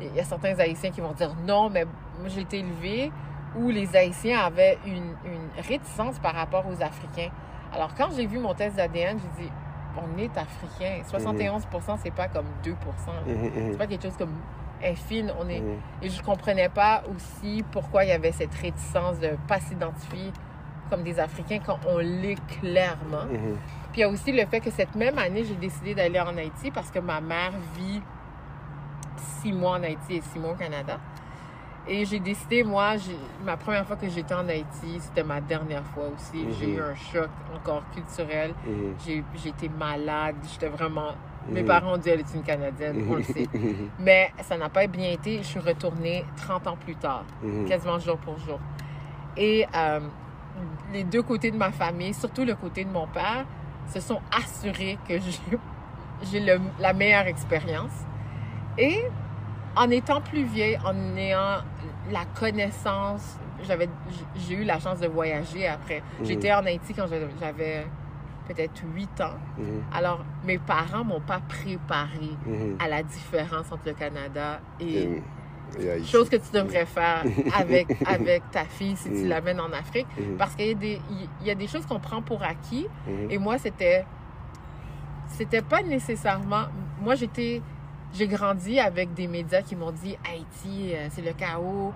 il 0.00 0.14
y 0.14 0.20
a 0.20 0.24
certains 0.24 0.58
Haïtiens 0.58 0.90
qui 0.90 1.00
vont 1.00 1.12
dire 1.12 1.34
non, 1.46 1.68
mais 1.70 1.84
moi 1.84 2.28
j'ai 2.28 2.40
été 2.40 2.58
élevée 2.60 3.12
où 3.54 3.68
les 3.70 3.94
Haïtiens 3.96 4.40
avaient 4.40 4.78
une, 4.86 5.14
une 5.24 5.62
réticence 5.68 6.18
par 6.18 6.34
rapport 6.34 6.64
aux 6.66 6.82
Africains. 6.82 7.30
Alors, 7.74 7.94
quand 7.94 8.08
j'ai 8.14 8.26
vu 8.26 8.38
mon 8.38 8.54
test 8.54 8.76
d'ADN, 8.76 9.18
j'ai 9.18 9.44
dit, 9.44 9.50
on 9.96 10.18
est 10.18 10.36
africain. 10.36 11.02
71% 11.10 11.98
c'est 12.02 12.10
pas 12.10 12.28
comme 12.28 12.46
2 12.62 12.70
Mhm, 12.70 13.50
C'est 13.54 13.60
mhm, 13.60 13.76
pas 13.76 13.86
quelque 13.86 14.02
chose 14.02 14.16
comme 14.16 14.34
infime. 14.84 15.32
On 15.40 15.48
est... 15.48 15.60
mhm. 15.60 15.78
Et 16.02 16.08
je 16.08 16.22
comprenais 16.22 16.68
pas 16.68 17.02
aussi 17.14 17.64
pourquoi 17.72 18.04
il 18.04 18.08
y 18.08 18.12
avait 18.12 18.32
cette 18.32 18.54
réticence 18.54 19.18
de 19.18 19.30
pas 19.48 19.60
s'identifier 19.60 20.32
comme 20.90 21.02
des 21.02 21.18
Africains 21.18 21.58
quand 21.64 21.78
on 21.86 21.98
l'est 21.98 22.38
clairement. 22.60 23.24
Mhm. 23.30 23.56
Puis 23.92 23.96
il 23.96 24.00
y 24.00 24.04
a 24.04 24.08
aussi 24.08 24.32
le 24.32 24.44
fait 24.46 24.60
que 24.60 24.70
cette 24.70 24.94
même 24.94 25.18
année, 25.18 25.44
j'ai 25.44 25.54
décidé 25.56 25.94
d'aller 25.94 26.20
en 26.20 26.36
Haïti 26.36 26.70
parce 26.70 26.90
que 26.90 26.98
ma 26.98 27.20
mère 27.20 27.52
vit 27.76 28.02
six 29.40 29.52
mois 29.52 29.72
en 29.78 29.82
Haïti 29.82 30.16
et 30.16 30.20
six 30.20 30.38
mois 30.38 30.52
au 30.52 30.56
Canada. 30.56 30.98
Et 31.88 32.04
j'ai 32.04 32.18
décidé, 32.18 32.64
moi, 32.64 32.96
j'ai- 32.96 33.16
ma 33.44 33.56
première 33.56 33.86
fois 33.86 33.94
que 33.96 34.08
j'étais 34.08 34.34
en 34.34 34.48
Haïti, 34.48 34.98
c'était 34.98 35.22
ma 35.22 35.40
dernière 35.40 35.84
fois 35.84 36.04
aussi. 36.14 36.44
J'ai 36.58 36.66
Mhm. 36.66 36.76
eu 36.78 36.80
un 36.82 36.94
choc 36.96 37.28
encore 37.54 37.82
culturel. 37.94 38.54
J'ai 39.04 39.22
j'ai 39.36 39.50
été 39.50 39.68
malade. 39.68 40.34
J'étais 40.52 40.68
vraiment. 40.68 41.12
Mes 41.48 41.60
Mhm. 41.62 41.66
parents 41.68 41.92
ont 41.94 41.96
dit 41.96 42.08
elle 42.10 42.20
est 42.20 42.34
une 42.34 42.42
Canadienne, 42.42 43.06
on 43.08 43.14
le 43.14 43.22
sait. 43.22 43.46
Mhm. 43.54 43.90
Mais 44.00 44.32
ça 44.42 44.56
n'a 44.58 44.68
pas 44.68 44.88
bien 44.88 45.10
été. 45.10 45.38
Je 45.38 45.42
suis 45.44 45.60
retournée 45.60 46.24
30 46.36 46.66
ans 46.66 46.76
plus 46.76 46.96
tard, 46.96 47.24
quasiment 47.68 48.00
jour 48.00 48.16
pour 48.18 48.36
jour. 48.40 48.58
Et 49.36 49.64
euh, 49.76 50.00
les 50.92 51.04
deux 51.04 51.22
côtés 51.22 51.52
de 51.52 51.56
ma 51.56 51.70
famille, 51.70 52.14
surtout 52.14 52.44
le 52.44 52.56
côté 52.56 52.84
de 52.84 52.90
mon 52.90 53.06
père, 53.06 53.44
se 53.86 54.00
sont 54.00 54.20
assurés 54.36 54.98
que 55.06 55.20
j'ai- 55.20 55.58
j'ai 56.24 56.58
la 56.80 56.92
meilleure 56.92 57.26
expérience. 57.28 57.92
Et 58.76 59.04
en 59.76 59.88
étant 59.90 60.20
plus 60.20 60.42
vieille, 60.44 60.78
en 60.84 61.16
ayant 61.16 61.58
la 62.10 62.24
connaissance, 62.38 63.36
j'avais, 63.66 63.88
j'ai 64.36 64.54
eu 64.54 64.64
la 64.64 64.78
chance 64.78 65.00
de 65.00 65.08
voyager 65.08 65.66
après. 65.66 66.02
Mhm. 66.20 66.26
J'étais 66.26 66.52
en 66.52 66.64
Haïti 66.64 66.94
quand 66.94 67.06
j'avais- 67.40 67.86
peut-être 68.48 68.80
8 68.94 69.20
ans. 69.20 69.34
Mhm. 69.58 69.82
Alors, 69.92 70.24
mes 70.44 70.58
parents 70.58 71.02
m'ont 71.02 71.20
pas 71.20 71.40
préparé 71.48 72.30
Mhm. 72.46 72.76
à 72.78 72.86
la 72.88 73.02
différence 73.02 73.72
entre 73.72 73.82
le 73.86 73.92
Canada 73.94 74.60
et 74.80 75.20
Et- 75.80 76.04
chose 76.04 76.28
que 76.28 76.36
tu 76.36 76.52
devrais 76.52 76.86
faire 76.86 77.24
avec, 77.56 77.88
avec 78.06 78.48
ta 78.52 78.64
fille 78.64 78.94
si 78.96 79.08
tu 79.10 79.26
l'amènes 79.26 79.58
en 79.60 79.72
Afrique. 79.72 80.06
Parce 80.38 80.54
qu'il 80.54 80.68
y, 80.68 80.70
a 80.70 80.74
des- 80.74 81.00
il 81.40 81.46
y 81.46 81.50
a 81.50 81.56
des 81.56 81.66
choses 81.66 81.84
qu'on 81.86 81.98
prend 81.98 82.22
pour 82.22 82.40
acquis. 82.44 82.86
Et 83.28 83.36
moi, 83.38 83.58
c'était. 83.58 84.04
C'était 85.28 85.62
pas 85.62 85.82
nécessairement. 85.82 86.66
Moi, 87.00 87.16
j'étais. 87.16 87.60
J'ai 88.16 88.28
grandi 88.28 88.80
avec 88.80 89.12
des 89.14 89.26
médias 89.26 89.60
qui 89.62 89.76
m'ont 89.76 89.92
dit 89.92 90.16
Haïti, 90.26 90.92
euh, 90.94 91.08
c'est 91.10 91.20
le 91.22 91.32
chaos, 91.32 91.92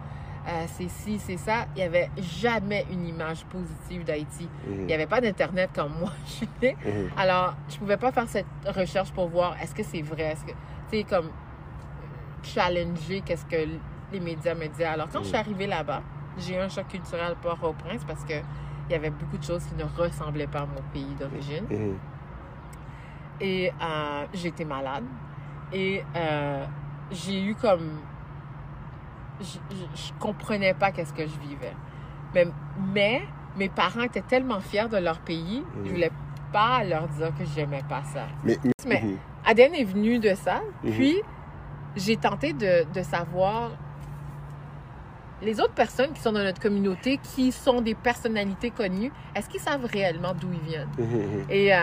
euh, 0.46 0.64
c'est 0.66 0.88
ci, 0.90 1.18
c'est 1.18 1.38
ça. 1.38 1.64
Il 1.74 1.78
n'y 1.78 1.82
avait 1.84 2.10
jamais 2.18 2.84
une 2.90 3.06
image 3.06 3.44
positive 3.46 4.04
d'Haïti. 4.04 4.46
Mhm. 4.66 4.80
Il 4.80 4.86
n'y 4.86 4.92
avait 4.92 5.06
pas 5.06 5.20
d'Internet 5.22 5.70
comme 5.74 5.92
moi, 5.98 6.12
je. 6.26 6.66
Mhm. 6.66 7.10
Alors, 7.16 7.54
je 7.70 7.76
pouvais 7.78 7.96
pas 7.96 8.12
faire 8.12 8.28
cette 8.28 8.46
recherche 8.66 9.12
pour 9.12 9.28
voir 9.28 9.56
est-ce 9.62 9.74
que 9.74 9.82
c'est 9.82 10.02
vrai, 10.02 10.24
est-ce 10.24 10.44
que, 10.44 10.50
tu 10.90 10.98
sais, 10.98 11.04
comme 11.04 11.30
challenger 12.42 13.22
qu'est-ce 13.24 13.44
que 13.46 13.56
les 14.12 14.20
médias 14.20 14.54
me 14.54 14.66
disaient. 14.66 14.84
Alors, 14.84 15.08
quand 15.10 15.20
je 15.20 15.28
suis 15.28 15.36
Mm. 15.36 15.40
arrivée 15.40 15.66
là-bas, 15.66 16.02
j'ai 16.38 16.56
eu 16.56 16.58
un 16.58 16.68
choc 16.68 16.88
culturel 16.88 17.34
par 17.42 17.62
au 17.64 17.72
prince 17.72 18.02
parce 18.04 18.24
que 18.24 18.34
il 18.88 18.92
y 18.92 18.94
avait 18.94 19.10
beaucoup 19.10 19.38
de 19.38 19.44
choses 19.44 19.64
qui 19.66 19.74
ne 19.76 19.84
ressemblaient 19.84 20.48
pas 20.48 20.60
à 20.62 20.66
mon 20.66 20.82
pays 20.92 21.14
d'origine. 21.18 21.64
Mhm. 21.70 21.96
Et 23.40 23.70
euh, 23.80 24.24
j'étais 24.34 24.64
malade. 24.64 25.04
Et 25.72 26.02
euh, 26.16 26.64
j'ai 27.10 27.42
eu 27.42 27.54
comme. 27.54 28.00
Je, 29.40 29.58
je, 29.70 29.84
je 30.02 30.12
comprenais 30.18 30.74
pas 30.74 30.90
qu'est-ce 30.92 31.12
que 31.14 31.26
je 31.26 31.38
vivais. 31.48 31.72
Mais, 32.34 32.46
mais 32.92 33.22
mes 33.56 33.68
parents 33.70 34.02
étaient 34.02 34.20
tellement 34.22 34.60
fiers 34.60 34.88
de 34.88 34.98
leur 34.98 35.18
pays, 35.20 35.64
Mhm. 35.76 35.84
je 35.86 35.90
voulais 35.90 36.12
pas 36.52 36.84
leur 36.84 37.08
dire 37.08 37.32
que 37.38 37.44
j'aimais 37.44 37.82
pas 37.88 38.02
ça. 38.04 38.26
Mais, 38.44 38.56
mais- 38.64 38.70
Mais 38.86 39.00
Mhm. 39.02 39.18
Aden 39.46 39.74
est 39.74 39.84
venue 39.84 40.18
de 40.18 40.34
ça. 40.34 40.60
Mhm. 40.84 40.92
Puis, 40.92 41.16
j'ai 41.96 42.16
tenté 42.16 42.52
de, 42.52 42.84
de 42.92 43.02
savoir 43.02 43.70
les 45.42 45.58
autres 45.58 45.72
personnes 45.72 46.12
qui 46.12 46.20
sont 46.20 46.32
dans 46.32 46.42
notre 46.44 46.60
communauté, 46.60 47.18
qui 47.18 47.50
sont 47.50 47.80
des 47.80 47.94
personnalités 47.94 48.70
connues, 48.70 49.10
est-ce 49.34 49.48
qu'ils 49.48 49.60
savent 49.60 49.86
réellement 49.86 50.34
d'où 50.34 50.48
ils 50.52 50.60
viennent? 50.60 50.88
Mhm. 50.98 51.46
Et 51.48 51.74
euh, 51.74 51.78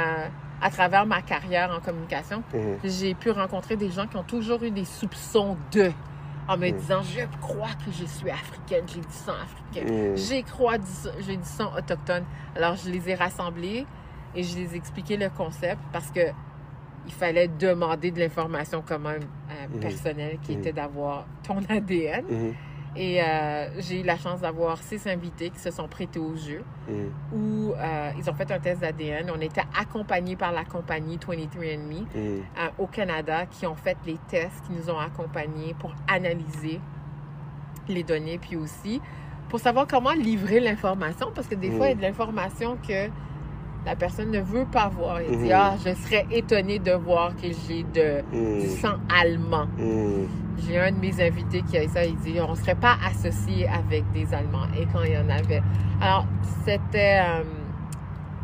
à 0.62 0.70
travers 0.70 1.06
ma 1.06 1.22
carrière 1.22 1.72
en 1.76 1.80
communication, 1.80 2.44
Mhm. 2.54 2.78
j'ai 2.84 3.14
pu 3.14 3.30
rencontrer 3.32 3.76
des 3.76 3.90
gens 3.92 4.08
qui 4.08 4.18
ont 4.18 4.24
toujours 4.24 4.64
eu 4.64 4.72
des 4.72 4.86
soupçons 4.86 5.58
de, 5.72 5.92
en 6.48 6.58
me 6.58 6.70
Mhm. 6.70 6.78
disant, 6.78 7.02
je 7.04 7.22
crois 7.42 7.74
que 7.86 7.92
je 7.92 8.06
suis 8.06 8.30
africaine, 8.30 8.86
j'ai 8.88 9.02
du 9.02 9.08
sang 9.12 9.34
africain. 9.44 9.92
Mhm. 9.94 10.18
J'ai 10.18 10.44
crois 10.44 10.78
j'ai 11.20 11.38
du 11.38 11.44
sang 11.46 11.72
autochtone. 11.78 12.24
Alors, 12.56 12.76
je 12.76 12.90
les 12.90 13.10
ai 13.10 13.16
rassemblés 13.16 13.86
et 14.36 14.44
je 14.44 14.56
les 14.58 14.74
ai 14.74 14.78
expliqué 14.78 15.18
le 15.18 15.30
concept 15.30 15.80
parce 15.92 16.10
que 16.12 16.22
il 17.06 17.14
fallait 17.14 17.48
demander 17.48 18.12
de 18.12 18.20
l'information 18.20 18.84
quand 18.86 19.00
même 19.00 19.22
euh, 19.50 19.80
personnelle 19.80 20.40
qui 20.44 20.54
était 20.54 20.74
d'avoir 20.74 21.26
ton 21.42 21.60
ADN. 21.70 22.26
Et 22.98 23.22
euh, 23.22 23.68
j'ai 23.80 24.02
eu 24.02 24.04
la 24.04 24.18
chance 24.18 24.42
d'avoir 24.42 24.78
six 24.80 25.06
invités 25.06 25.52
qui 25.52 25.60
se 25.60 25.70
sont 25.70 25.88
prêtés 25.88 26.20
au 26.20 26.36
jeu 26.36 26.64
Mhm. 26.88 27.12
où 27.32 27.74
euh, 27.74 28.12
ils 28.18 28.30
ont 28.30 28.34
fait 28.34 28.50
un 28.52 28.60
test 28.60 28.82
d'ADN. 28.82 29.30
On 29.36 29.40
était 29.40 29.62
accompagnés 29.80 30.36
par 30.36 30.52
la 30.52 30.66
compagnie 30.66 31.18
23andMe 31.18 32.02
Mhm. 32.02 32.08
euh, 32.16 32.68
au 32.80 32.88
Canada 32.88 33.46
qui 33.46 33.68
ont 33.68 33.76
fait 33.76 33.98
les 34.06 34.18
tests, 34.28 34.64
qui 34.66 34.74
nous 34.74 34.90
ont 34.90 34.98
accompagnés 35.00 35.76
pour 35.78 35.94
analyser 36.08 36.80
les 37.88 38.04
données, 38.04 38.38
puis 38.40 38.56
aussi 38.56 39.00
pour 39.50 39.60
savoir 39.60 39.88
comment 39.88 40.12
livrer 40.12 40.60
l'information, 40.60 41.32
parce 41.34 41.48
que 41.48 41.56
des 41.56 41.72
fois, 41.72 41.86
il 41.86 41.90
y 41.90 41.92
a 41.94 41.96
de 41.96 42.02
l'information 42.02 42.78
que 42.86 43.08
la 43.86 43.96
personne 43.96 44.32
ne 44.32 44.42
veut 44.42 44.66
pas 44.66 44.90
voir. 44.90 45.20
Elle 45.20 45.38
dit, 45.38 45.46
Mhm. 45.46 45.52
ah, 45.54 45.76
je 45.86 45.94
serais 45.94 46.26
étonnée 46.32 46.80
de 46.80 46.92
voir 46.92 47.36
que 47.36 47.48
j'ai 47.68 47.84
de, 47.84 48.22
du 48.32 48.68
Mhm. 48.68 48.70
sang 48.82 48.96
allemand. 49.22 49.68
Mhm. 49.78 50.28
J'ai 50.60 50.80
un 50.80 50.92
de 50.92 51.00
mes 51.00 51.22
invités 51.22 51.62
qui 51.62 51.78
a 51.78 51.88
ça, 51.88 52.04
il 52.04 52.18
dit, 52.18 52.38
on 52.42 52.52
ne 52.52 52.56
serait 52.56 52.76
pas 52.76 52.98
associé 53.06 53.68
avec 53.68 54.04
des 54.12 54.34
Allemands, 54.34 54.68
et 54.78 54.86
quand 54.92 55.04
il 55.04 55.14
y 55.14 55.18
en 55.18 55.30
avait. 55.30 55.62
Alors, 56.02 56.26
c'était... 56.66 57.20
euh, 57.24 57.44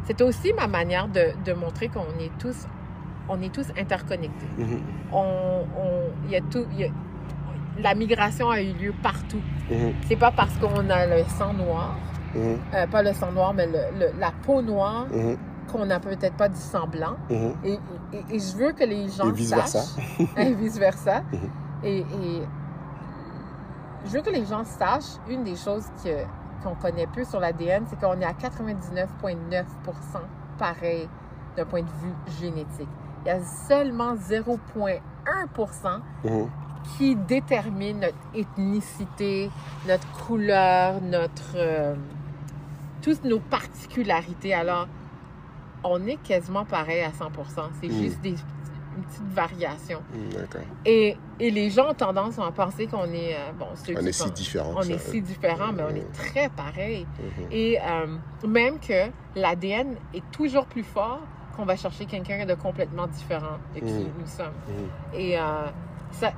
c'était 0.05 0.23
aussi 0.23 0.51
ma 0.53 0.67
manière 0.67 1.07
de, 1.07 1.29
de 1.45 1.53
montrer 1.53 1.87
qu'on 1.87 2.01
est 2.19 2.31
tous, 2.37 2.67
on 3.29 3.41
est 3.41 3.53
tous 3.53 3.67
interconnectés. 3.79 4.47
On, 5.13 5.63
on- 5.77 6.11
il 6.25 6.31
y 6.31 6.35
a 6.35 6.41
tout, 6.41 6.65
il 6.73 6.79
y 6.81 6.83
a- 6.83 6.89
la 7.81 7.95
migration 7.95 8.49
a 8.49 8.61
eu 8.61 8.73
lieu 8.73 8.93
partout. 9.01 9.41
Mhm. 9.71 9.93
C'est 10.07 10.17
pas 10.17 10.31
parce 10.31 10.55
qu'on 10.57 10.89
a 10.89 11.05
le 11.07 11.23
sang 11.39 11.53
noir, 11.53 11.95
Mhm. 12.35 12.57
euh, 12.73 12.87
pas 12.87 13.03
le 13.03 13.13
sang 13.13 13.31
noir, 13.31 13.53
mais 13.53 13.67
le- 13.67 13.97
le- 13.99 14.19
la 14.19 14.31
peau 14.45 14.61
noire, 14.61 15.05
Mhm. 15.11 15.37
qu'on 15.71 15.85
n'a 15.85 15.99
peut-être 15.99 16.35
pas 16.35 16.49
du 16.49 16.59
sang 16.59 16.87
blanc. 16.87 17.15
Mhm. 17.29 17.53
Et, 17.63 17.79
et- 18.13 18.25
et 18.31 18.39
je 18.39 18.55
veux 18.57 18.71
que 18.73 18.83
les 18.83 19.07
gens 19.09 19.33
Et 19.33 19.43
sachent. 19.43 19.95
et 20.37 20.53
vice-versa. 20.53 21.21
Et, 21.83 22.05
je 24.05 24.11
veux 24.11 24.21
que 24.21 24.29
les 24.29 24.45
gens 24.45 24.63
sachent, 24.65 25.17
une 25.29 25.43
des 25.43 25.55
choses 25.55 25.85
qu'on 26.63 26.75
connaît 26.75 27.07
peu 27.07 27.23
sur 27.23 27.39
l'ADN, 27.39 27.85
c'est 27.89 27.99
qu'on 27.99 28.19
est 28.21 28.25
à 28.25 28.33
99,9% 28.33 29.65
pareil 30.57 31.07
d'un 31.55 31.65
point 31.65 31.81
de 31.81 31.87
vue 32.01 32.13
génétique. 32.39 32.87
Il 33.25 33.29
y 33.29 33.31
a 33.31 33.39
seulement 33.67 34.15
0,1 34.15 36.01
Mhm. 36.25 36.47
qui 36.97 37.15
détermine 37.15 38.01
notre 38.01 38.17
ethnicité, 38.33 39.49
notre 39.87 40.07
couleur, 40.25 40.99
notre 41.01 41.55
euh, 41.55 41.95
toutes 43.03 43.23
nos 43.25 43.39
particularités. 43.39 44.53
Alors, 44.55 44.87
on 45.83 46.05
est 46.07 46.17
quasiment 46.23 46.65
pareil 46.65 47.01
à 47.01 47.09
100% 47.11 47.69
C'est 47.81 47.87
Mm. 47.89 48.01
juste 48.01 48.21
des, 48.21 48.29
une 48.95 49.03
petite 49.03 49.33
variation. 49.33 50.01
D'accord. 50.31 50.61
Et, 50.85 51.17
et 51.39 51.51
les 51.51 51.69
gens 51.69 51.89
ont 51.91 51.93
tendance 51.93 52.39
à 52.39 52.49
penser 52.51 52.87
qu'on 52.87 53.05
est 53.11 53.35
euh, 53.35 53.51
bon, 53.59 53.65
ceux 53.75 53.93
On 53.99 54.05
est 54.05 54.11
si 54.11 54.31
différents. 54.31 54.73
on 54.77 54.81
ça. 54.81 54.93
est 54.93 54.97
si 54.99 55.21
différents, 55.21 55.73
mais 55.73 55.83
on 55.83 55.95
est 55.95 56.11
très 56.13 56.47
pareil. 56.49 57.05
Et 57.51 57.77
euh, 57.81 58.15
même 58.47 58.79
que 58.79 59.09
l'ADN 59.35 59.95
est 60.13 60.23
toujours 60.31 60.65
plus 60.65 60.83
fort 60.83 61.19
qu'on 61.57 61.65
va 61.65 61.75
chercher 61.75 62.05
quelqu'un 62.05 62.45
de 62.45 62.53
complètement 62.55 63.07
différent 63.07 63.57
de 63.75 63.79
qui 63.81 63.85
Mm. 63.93 64.11
nous 64.19 64.27
sommes. 64.27 64.53
Et 65.13 65.37
euh, 65.37 65.65
ça, 66.11 66.31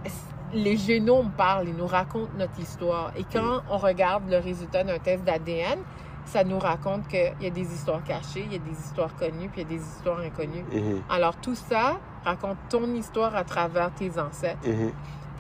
les 0.54 0.78
génomes 0.78 1.32
parlent, 1.38 1.68
ils 1.68 1.76
nous 1.76 1.88
racontent 1.88 2.32
notre 2.38 2.60
histoire. 2.60 3.12
Et 3.18 3.26
quand 3.32 3.62
on 3.70 3.78
regarde 3.78 4.24
le 4.30 4.38
résultat 4.40 4.84
d'un 4.84 4.98
test 5.00 5.24
d'ADN, 5.24 5.80
ça 6.26 6.44
nous 6.44 6.60
raconte 6.60 7.08
qu'il 7.08 7.34
y 7.42 7.46
a 7.46 7.50
des 7.50 7.74
histoires 7.74 8.04
cachées, 8.04 8.44
il 8.46 8.54
y 8.54 8.56
a 8.56 8.60
des 8.60 8.72
histoires 8.80 9.16
connues, 9.16 9.50
puis 9.50 9.62
il 9.62 9.72
y 9.72 9.76
a 9.76 9.78
des 9.78 9.84
histoires 9.84 10.20
inconnues. 10.20 10.66
Mhm. 10.72 11.02
Alors 11.10 11.36
tout 11.38 11.56
ça 11.56 11.98
raconte 12.24 12.58
ton 12.70 12.86
histoire 12.94 13.36
à 13.36 13.44
travers 13.44 13.92
tes 13.94 14.12
ancêtres. 14.20 14.68
Mhm. 14.68 14.92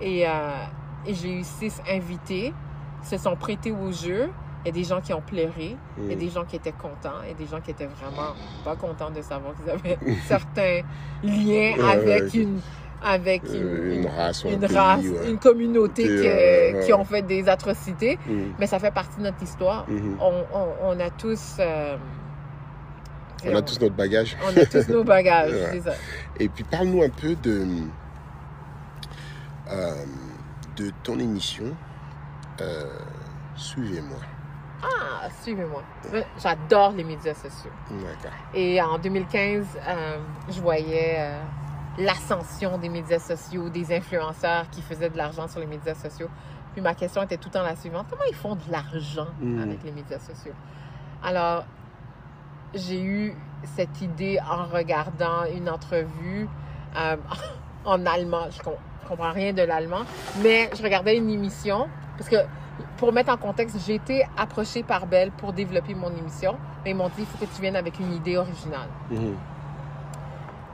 Et, 0.02 0.28
euh, 0.28 0.32
et 1.08 1.14
j'ai 1.14 1.40
eu 1.40 1.44
six 1.44 1.82
invités 1.90 2.54
se 3.04 3.18
sont 3.18 3.36
prêtés 3.36 3.72
au 3.72 3.92
jeu. 3.92 4.30
Il 4.64 4.70
y 4.70 4.70
a 4.70 4.72
des 4.72 4.84
gens 4.84 5.00
qui 5.00 5.14
ont 5.14 5.22
pleuré, 5.22 5.78
il 5.98 6.04
y 6.06 6.12
a 6.12 6.16
Mhm. 6.16 6.20
des 6.20 6.30
gens 6.30 6.44
qui 6.44 6.56
étaient 6.56 6.72
contents, 6.72 7.22
il 7.24 7.30
y 7.30 7.32
a 7.32 7.36
des 7.36 7.46
gens 7.46 7.62
qui 7.62 7.70
étaient 7.70 7.86
vraiment 7.86 8.34
pas 8.64 8.76
contents 8.76 9.12
de 9.12 9.22
savoir 9.22 9.54
qu'ils 9.56 9.70
avaient 9.70 10.00
certains 10.28 10.82
liens 11.24 11.74
avec 11.88 12.34
une, 12.34 12.60
avec 13.06 13.44
Euh, 13.46 13.94
une, 13.94 14.00
une 14.02 14.08
race 14.08 14.44
une 14.44 14.60
pays, 14.60 14.76
race, 14.76 15.04
ouais. 15.06 15.30
une 15.30 15.38
communauté 15.38 16.04
que- 16.04 16.26
euh, 16.26 16.82
qui 16.84 16.92
ont 16.92 17.06
fait 17.06 17.22
des 17.22 17.48
atrocités, 17.48 18.18
Mhm. 18.28 18.54
mais 18.60 18.66
ça 18.68 18.80
fait 18.80 18.92
partie 18.92 19.18
de 19.20 19.24
notre 19.24 19.42
histoire. 19.44 19.86
Mhm. 19.88 20.18
On, 20.20 20.34
on- 20.54 20.74
on 20.90 21.00
a 21.00 21.10
tous... 21.12 21.58
euh, 21.60 21.96
On 23.48 23.56
a 23.56 23.62
tous 23.62 23.80
notre 23.80 23.94
bagage. 23.96 24.36
on 24.44 24.60
a 24.60 24.66
tous 24.66 24.88
nos 24.90 25.04
bagages, 25.16 25.52
Ouais. 25.52 25.70
c'est 25.74 25.82
ça. 25.82 25.94
Et 26.40 26.50
puis 26.50 26.64
parle-nous 26.64 27.04
un 27.04 27.10
peu 27.10 27.36
de, 27.36 27.66
euh, 29.72 30.04
de 30.78 30.92
ton 31.04 31.20
émission. 31.20 31.66
Euh, 32.62 32.86
Suivez-moi. 33.58 34.18
Ah, 34.84 35.30
suivez-moi. 35.42 35.82
J'adore 36.44 36.92
les 36.92 37.06
médias 37.06 37.34
sociaux. 37.34 37.72
D'accord. 37.90 38.38
Et 38.54 38.82
en 38.82 38.98
2015, 38.98 39.66
euh, 39.88 40.18
je 40.50 40.60
voyais 40.60 41.16
l'ascension 41.98 42.78
des 42.78 42.90
médias 42.90 43.20
sociaux, 43.20 43.70
des 43.70 43.96
influenceurs 43.96 44.70
qui 44.70 44.82
faisaient 44.82 45.10
de 45.10 45.18
l'argent 45.18 45.48
sur 45.48 45.60
les 45.60 45.66
médias 45.66 45.96
sociaux. 45.96 46.28
Puis 46.74 46.82
ma 46.82 46.94
question 46.94 47.22
était 47.24 47.38
tout 47.38 47.50
le 47.50 47.54
temps 47.54 47.64
la 47.64 47.76
suivante. 47.76 48.08
Comment 48.10 48.24
ils 48.30 48.36
font 48.36 48.56
de 48.56 48.70
l'argent 48.72 49.28
Mhm. 49.40 49.62
avec 49.62 49.84
les 49.84 49.92
médias 49.92 50.20
sociaux? 50.20 50.54
Alors, 51.24 51.64
j'ai 52.74 53.02
eu 53.02 53.34
cette 53.76 54.02
idée 54.02 54.38
en 54.50 54.66
regardant 54.66 55.46
une 55.56 55.70
entrevue 55.70 56.48
euh, 56.98 57.16
en 57.86 58.06
allemand. 58.06 58.48
Je, 58.52 58.58
je 58.58 59.08
comprends 59.08 59.32
rien 59.32 59.54
de 59.54 59.62
l'allemand, 59.62 60.02
mais 60.44 60.70
je 60.76 60.84
regardais 60.84 61.16
une 61.18 61.30
émission 61.30 61.88
parce 62.18 62.30
que 62.30 62.38
pour 62.98 63.14
mettre 63.14 63.32
en 63.32 63.38
contexte, 63.38 63.78
j'ai 63.86 63.96
été 63.96 64.26
approchée 64.38 64.84
par 64.84 65.06
Belle 65.08 65.32
pour 65.32 65.54
développer 65.54 65.94
mon 65.94 66.10
émission, 66.16 66.58
mais 66.84 66.92
ils 66.92 66.96
m'ont 66.96 67.08
dit 67.10 67.20
il 67.20 67.26
faut 67.26 67.38
que 67.38 67.46
tu 67.56 67.62
viennes 67.62 67.76
avec 67.78 68.00
une 68.00 68.12
idée 68.14 68.36
originale. 68.38 68.90
Mhm. 69.12 69.36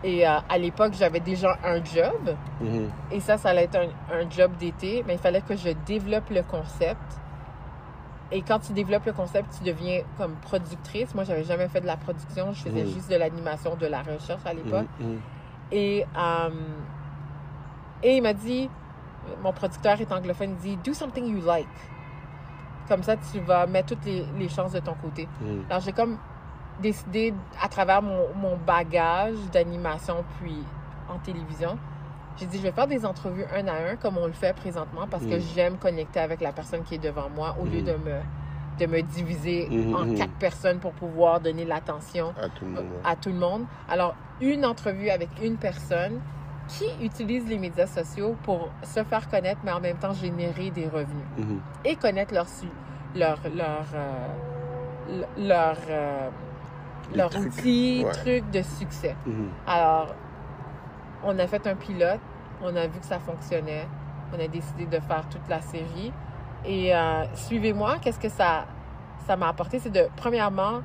Et 0.04 0.28
euh, 0.28 0.38
à 0.50 0.58
l'époque, 0.58 0.94
j'avais 0.94 1.20
déjà 1.20 1.58
un 1.64 1.84
job, 1.84 2.36
Mhm. 2.60 2.90
et 3.12 3.20
ça, 3.20 3.38
ça 3.38 3.50
allait 3.50 3.66
être 3.66 3.76
un, 3.78 4.16
un 4.20 4.30
job 4.30 4.52
d'été, 4.58 5.04
mais 5.06 5.14
il 5.14 5.20
fallait 5.20 5.42
que 5.42 5.56
je 5.56 5.70
développe 5.86 6.30
le 6.32 6.42
concept. 6.44 7.20
Et 8.32 8.42
quand 8.42 8.60
tu 8.60 8.72
développes 8.74 9.06
le 9.06 9.14
concept, 9.14 9.58
tu 9.60 9.64
deviens 9.66 10.02
comme 10.18 10.36
productrice. 10.36 11.14
Moi, 11.14 11.24
j'avais 11.26 11.44
jamais 11.44 11.68
fait 11.68 11.82
de 11.82 11.86
la 11.86 11.98
production, 11.98 12.52
je 12.54 12.62
faisais 12.64 12.84
Mhm. 12.84 12.88
juste 12.94 13.12
de 13.12 13.16
l'animation, 13.18 13.76
de 13.76 13.86
la 13.88 14.02
recherche 14.02 14.42
à 14.46 14.54
l'époque. 14.54 14.88
Mhm. 15.00 15.20
Et, 15.72 16.06
euh, 16.18 16.50
et 18.04 18.18
il 18.18 18.24
m'a 18.24 18.34
dit, 18.34 18.70
mon 19.44 19.54
producteur 19.54 20.00
est 20.02 20.12
anglophone, 20.12 20.52
il 20.52 20.58
dit 20.58 20.78
Do 20.84 20.94
something 20.94 21.26
you 21.28 21.46
like. 21.46 21.68
Comme 22.88 23.04
ça, 23.04 23.16
tu 23.18 23.40
vas 23.42 23.68
mettre 23.68 23.90
toutes 23.96 24.06
les, 24.06 24.26
les 24.38 24.50
chances 24.50 24.72
de 24.74 24.80
ton 24.80 24.96
côté. 24.96 25.28
Alors, 25.70 25.82
j'ai 25.82 25.94
comme 25.94 26.18
décidé, 26.82 27.34
à 27.62 27.67
travers 27.70 28.02
mon, 28.02 28.34
mon 28.36 28.58
bagage 28.58 29.38
d'animation 29.52 30.24
puis 30.39 30.63
en 31.10 31.17
télévision, 31.20 31.78
j'ai 32.38 32.46
dit, 32.46 32.58
je 32.58 32.63
vais 32.63 32.72
faire 32.72 32.88
des 32.88 33.06
entrevues 33.06 33.46
un 33.56 33.67
à 33.67 33.91
un 33.91 33.96
comme 33.98 34.17
on 34.17 34.26
le 34.26 34.32
fait 34.34 34.54
présentement 34.56 35.08
parce 35.10 35.26
que 35.26 35.36
Mhm. 35.36 35.41
j'aime 35.54 35.78
connecter 35.78 36.20
avec 36.20 36.41
la 36.41 36.52
personne 36.52 36.84
qui 36.84 36.96
est 36.96 37.04
devant 37.04 37.30
moi 37.30 37.56
au 37.60 37.65
lieu 37.65 37.80
Mhm. 37.80 37.86
de 37.86 37.91
me, 37.94 38.20
de 38.80 38.86
me 38.88 39.02
diviser 39.02 39.67
Mhm, 39.70 39.96
en 39.96 40.15
quatre 40.15 40.34
personnes 40.34 40.80
pour 40.80 40.94
pouvoir 40.94 41.39
donner 41.41 41.65
l'attention 41.65 42.34
À 42.41 42.50
tout 42.50 42.65
le 42.65 42.72
monde. 42.72 42.80
ouais. 42.86 43.00
à 43.04 43.15
tout 43.15 43.30
le 43.30 43.36
monde. 43.36 43.65
Alors, 43.89 44.15
une 44.39 44.65
entrevue 44.65 45.10
avec 45.10 45.30
une 45.44 45.58
personne 45.58 46.20
qui 46.67 46.86
utilise 47.06 47.46
les 47.48 47.58
médias 47.58 47.86
sociaux 47.86 48.36
pour 48.44 48.70
se 48.84 49.04
faire 49.04 49.30
connaître, 49.30 49.60
mais 49.63 49.72
en 49.74 49.82
même 49.82 49.98
temps 49.98 50.13
générer 50.13 50.72
des 50.72 50.88
revenus 50.88 51.26
Mhm. 51.38 51.60
et 51.84 51.96
connaître 51.98 52.34
leur, 52.34 52.48
leur, 53.13 53.39
leur, 53.54 53.86
euh, 53.94 55.24
leur, 55.38 55.78
euh, 55.89 56.30
leur 57.17 57.30
trucs, 57.30 57.45
outil, 57.54 58.04
ouais. 58.06 58.12
truc 58.12 58.52
de 58.52 58.62
succès. 58.62 59.15
Mhm. 59.26 59.50
Alors, 59.67 60.15
on 61.24 61.38
a 61.39 61.47
fait 61.47 61.65
un 61.67 61.76
pilote, 61.76 62.19
on 62.63 62.76
a 62.76 62.88
vu 62.88 63.00
que 63.00 63.06
ça 63.06 63.19
fonctionnait, 63.19 63.88
on 64.36 64.39
a 64.43 64.47
décidé 64.47 64.86
de 64.86 65.00
faire 65.00 65.28
toute 65.30 65.47
la 65.50 65.62
série. 65.62 66.12
Et 66.65 66.95
euh, 66.95 67.24
suivez-moi, 67.34 67.97
qu'est-ce 68.02 68.19
que 68.19 68.30
ça 68.30 68.65
ça 69.28 69.36
m'a 69.36 69.50
apporté? 69.50 69.78
C'est 69.80 69.91
de, 69.91 70.08
premièrement, 70.15 70.82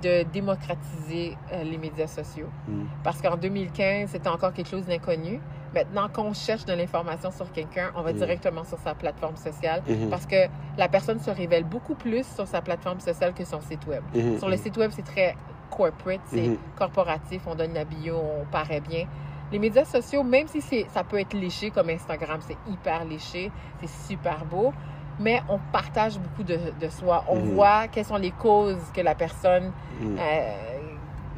de 0.00 0.22
démocratiser 0.32 1.36
euh, 1.52 1.64
les 1.64 1.76
médias 1.76 2.06
sociaux. 2.06 2.46
Mhm. 2.68 2.86
Parce 3.02 3.20
qu'en 3.20 3.36
2015, 3.36 4.10
c'était 4.10 4.28
encore 4.28 4.52
quelque 4.52 4.68
chose 4.70 4.86
d'inconnu. 4.86 5.40
Maintenant, 5.74 6.08
quand 6.12 6.22
on 6.24 6.32
cherche 6.32 6.64
de 6.64 6.72
l'information 6.72 7.30
sur 7.30 7.50
quelqu'un, 7.52 7.90
on 7.96 8.02
va 8.02 8.12
Mm. 8.12 8.16
directement 8.16 8.64
sur 8.64 8.78
sa 8.78 8.94
plateforme 8.94 9.36
sociale 9.36 9.82
Mhm. 9.88 10.08
parce 10.10 10.26
que 10.26 10.46
la 10.78 10.88
personne 10.88 11.20
se 11.20 11.30
révèle 11.30 11.62
beaucoup 11.64 11.94
plus 11.94 12.26
sur 12.26 12.46
sa 12.46 12.60
plateforme 12.60 12.98
sociale 13.00 13.34
que 13.34 13.44
son 13.44 13.60
site 13.60 13.86
web. 13.86 14.02
Mhm. 14.14 14.38
Sur 14.38 14.48
le 14.48 14.56
site 14.56 14.76
web, 14.76 14.90
c'est 14.92 15.04
très 15.04 15.36
corporate, 15.70 16.20
c'est 16.26 16.48
Mhm. 16.48 16.58
corporatif, 16.76 17.42
on 17.46 17.54
donne 17.54 17.72
la 17.74 17.84
bio, 17.84 18.16
on 18.16 18.44
paraît 18.50 18.80
bien. 18.80 19.06
Les 19.52 19.58
médias 19.58 19.84
sociaux, 19.84 20.22
même 20.22 20.46
si 20.48 20.60
c'est, 20.60 20.86
ça 20.92 21.02
peut 21.04 21.18
être 21.18 21.34
léché 21.34 21.70
comme 21.70 21.88
Instagram, 21.90 22.40
c'est 22.46 22.56
hyper 22.70 23.04
léché, 23.04 23.50
c'est 23.80 23.90
super 24.08 24.44
beau, 24.44 24.72
mais 25.18 25.42
on 25.48 25.58
partage 25.72 26.18
beaucoup 26.18 26.44
de, 26.44 26.58
de 26.80 26.88
soi. 26.88 27.24
On 27.28 27.36
Mhm. 27.36 27.54
voit 27.54 27.88
quelles 27.88 28.04
sont 28.04 28.16
les 28.16 28.30
causes 28.30 28.82
que 28.94 29.00
la 29.00 29.14
personne 29.14 29.72
Mhm. 30.00 30.16
euh, 30.18 30.52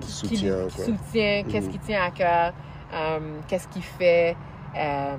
Qui 0.01 0.11
soutient, 0.11 0.67
qui 0.69 0.77
quoi. 0.77 0.85
soutient, 0.85 1.43
qu'est-ce 1.49 1.69
qui 1.71 1.79
tient 1.79 2.03
à 2.03 2.11
cœur, 2.11 2.53
euh, 2.93 3.39
qu'est-ce 3.49 3.69
qu'il 3.69 3.83
fait, 3.85 4.37
euh, 4.77 5.17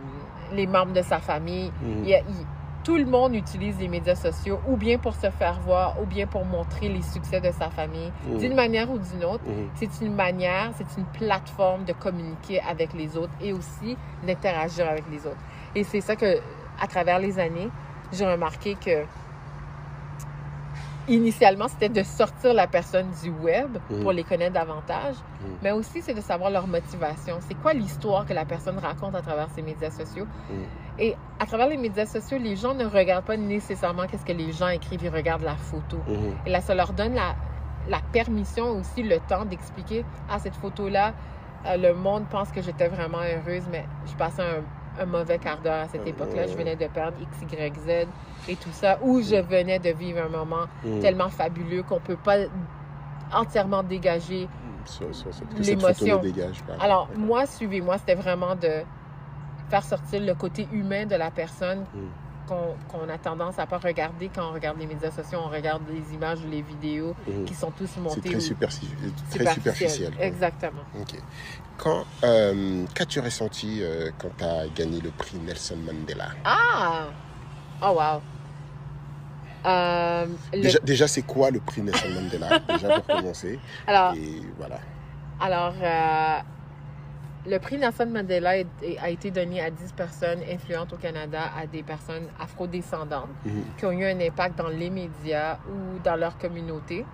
les 0.51 0.67
membres 0.67 0.93
de 0.93 1.01
sa 1.01 1.19
famille. 1.19 1.71
Il 2.03 2.09
y 2.09 2.13
a- 2.15 2.19
il- 2.19 2.45
tout 2.83 2.97
le 2.97 3.05
monde 3.05 3.33
utilise 3.33 3.79
les 3.79 3.87
médias 3.87 4.15
sociaux 4.15 4.59
ou 4.67 4.75
bien 4.75 4.97
pour 4.97 5.15
se 5.15 5.29
faire 5.29 5.59
voir 5.61 5.95
ou 6.01 6.05
bien 6.05 6.27
pour 6.27 6.43
montrer 6.45 6.89
les 6.89 7.01
succès 7.01 7.39
de 7.39 7.51
sa 7.51 7.69
famille 7.69 8.11
Mhm. 8.27 8.37
d'une 8.39 8.55
manière 8.55 8.89
ou 8.91 8.97
d'une 8.97 9.23
autre. 9.23 9.43
Mhm. 9.47 9.69
C'est 9.75 10.01
une 10.05 10.13
manière, 10.15 10.71
c'est 10.77 10.97
une 10.99 11.05
plateforme 11.05 11.85
de 11.85 11.93
communiquer 11.93 12.61
avec 12.61 12.93
les 12.93 13.15
autres 13.15 13.31
et 13.41 13.53
aussi 13.53 13.97
d'interagir 14.27 14.87
avec 14.89 15.05
les 15.09 15.25
autres. 15.25 15.37
Et 15.75 15.83
c'est 15.83 16.01
ça 16.01 16.15
que, 16.15 16.39
à 16.81 16.87
travers 16.87 17.19
les 17.19 17.39
années, 17.39 17.69
j'ai 18.11 18.25
remarqué 18.25 18.75
que 18.75 19.05
initialement, 21.07 21.67
c'était 21.67 21.89
de 21.89 22.03
sortir 22.03 22.53
la 22.53 22.67
personne 22.67 23.07
du 23.21 23.29
web 23.29 23.77
Mhm. 23.89 24.01
pour 24.01 24.11
les 24.13 24.23
connaître 24.23 24.53
davantage, 24.53 25.15
mais 25.61 25.71
aussi 25.71 26.01
c'est 26.01 26.13
de 26.13 26.21
savoir 26.21 26.49
leur 26.49 26.67
motivation. 26.67 27.39
C'est 27.47 27.55
quoi 27.55 27.73
l'histoire 27.73 28.25
que 28.25 28.33
la 28.33 28.45
personne 28.45 28.77
raconte 28.77 29.15
à 29.15 29.21
travers 29.21 29.49
ses 29.55 29.61
médias 29.61 29.91
sociaux? 29.91 30.25
Et 30.99 31.15
à 31.39 31.45
travers 31.45 31.67
les 31.67 31.77
médias 31.77 32.05
sociaux, 32.05 32.37
les 32.37 32.55
gens 32.55 32.73
ne 32.73 32.85
regardent 32.85 33.25
pas 33.25 33.37
nécessairement 33.37 34.05
qu'est-ce 34.07 34.25
que 34.25 34.31
les 34.31 34.51
gens 34.51 34.67
écrivent, 34.67 35.03
ils 35.03 35.09
regardent 35.09 35.43
la 35.43 35.55
photo. 35.55 35.97
Mhm. 36.07 36.35
Et 36.45 36.49
là, 36.49 36.61
ça 36.61 36.75
leur 36.75 36.93
donne 36.93 37.13
la, 37.15 37.35
la 37.89 37.99
permission 38.11 38.77
aussi, 38.79 39.01
le 39.03 39.17
temps 39.27 39.45
d'expliquer 39.45 40.05
à 40.29 40.39
cette 40.39 40.55
photo-là, 40.55 41.13
euh, 41.65 41.77
le 41.77 41.93
monde 41.93 42.25
pense 42.29 42.49
que 42.51 42.61
j'étais 42.61 42.87
vraiment 42.89 43.19
heureuse, 43.19 43.63
mais 43.71 43.85
je 44.05 44.13
passais 44.15 44.43
un, 44.43 45.01
un 45.01 45.05
mauvais 45.05 45.39
quart 45.39 45.59
d'heure 45.61 45.85
à 45.85 45.87
cette 45.87 46.01
Euh, 46.01 46.09
époque-là. 46.09 46.45
Je 46.47 46.55
venais 46.55 46.75
de 46.75 46.85
perdre 46.87 47.17
X, 47.19 47.41
Y, 47.51 47.75
Z 47.79 48.07
et 48.47 48.55
tout 48.55 48.71
ça, 48.71 48.99
ou 49.01 49.21
je 49.21 49.37
venais 49.41 49.79
de 49.79 49.89
vivre 49.89 50.21
un 50.23 50.29
moment 50.29 50.65
Mhm. 50.83 50.99
tellement 50.99 51.29
fabuleux 51.29 51.81
qu'on 51.83 51.99
peut 51.99 52.17
pas 52.17 52.37
entièrement 53.33 53.81
dégager. 53.83 54.47
L'émotion. 55.57 56.21
Alors, 56.81 57.07
moi, 57.17 57.45
suivez-moi, 57.45 57.97
c'était 57.97 58.15
vraiment 58.15 58.55
de 58.55 58.83
faire 59.69 59.83
sortir 59.83 60.21
le 60.21 60.33
côté 60.35 60.67
humain 60.71 61.05
de 61.05 61.15
la 61.15 61.31
personne 61.31 61.85
Mhm. 61.93 62.09
qu'on 62.91 63.09
a 63.09 63.17
tendance 63.17 63.57
à 63.57 63.65
pas 63.65 63.77
regarder 63.77 64.29
quand 64.33 64.49
on 64.49 64.53
regarde 64.53 64.77
les 64.77 64.85
médias 64.85 65.09
sociaux, 65.11 65.39
on 65.43 65.49
regarde 65.49 65.81
les 65.89 66.13
images 66.13 66.39
ou 66.45 66.49
les 66.49 66.61
vidéos 66.61 67.15
Mhm. 67.25 67.45
qui 67.45 67.53
sont 67.55 67.71
tous 67.71 67.87
C'est 67.87 67.99
montés 68.01 68.29
très, 68.29 68.39
superficiel. 68.41 70.13
Exactement. 70.19 70.81
Quand, 71.77 72.05
euh, 72.23 72.85
qu'as-tu 72.93 73.19
ressenti 73.19 73.81
euh, 73.81 74.11
quand 74.19 74.29
tu 74.37 74.43
as 74.43 74.67
gagné 74.67 74.99
le 75.01 75.09
prix 75.11 75.37
Nelson 75.37 75.77
Mandela? 75.77 76.29
Ah! 76.45 77.05
Oh, 77.81 77.93
wow. 77.97 78.21
Euh, 79.65 80.27
le- 80.53 80.61
Déjà, 80.61 80.79
déjà, 80.83 81.07
c'est 81.07 81.21
quoi 81.23 81.49
le 81.49 81.59
prix 81.59 81.81
Nelson 81.81 82.09
Mandela? 82.09 82.59
Déjà 82.59 82.91
pour 82.91 83.07
commencer. 83.07 83.59
Alors, 83.87 84.13
Et 84.15 84.41
voilà. 84.57 84.79
alors 85.39 85.73
euh, 85.81 86.37
le 87.45 87.57
prix 87.59 87.77
Nelson 87.77 88.07
Mandela 88.13 88.51
a 89.01 89.09
été 89.09 89.29
donné 89.31 89.61
à 89.61 89.69
10 89.69 89.93
personnes 89.93 90.39
influentes 90.49 90.93
au 90.93 90.97
Canada, 90.97 91.41
à 91.57 91.65
des 91.67 91.83
personnes 91.83 92.27
afrodescendantes 92.39 93.27
Mhm. 93.45 93.63
qui 93.77 93.85
ont 93.85 93.91
eu 93.91 94.05
un 94.05 94.19
impact 94.21 94.57
dans 94.57 94.69
les 94.69 94.89
médias 94.89 95.57
ou 95.69 95.99
dans 96.03 96.15
leur 96.15 96.37
communauté, 96.37 97.05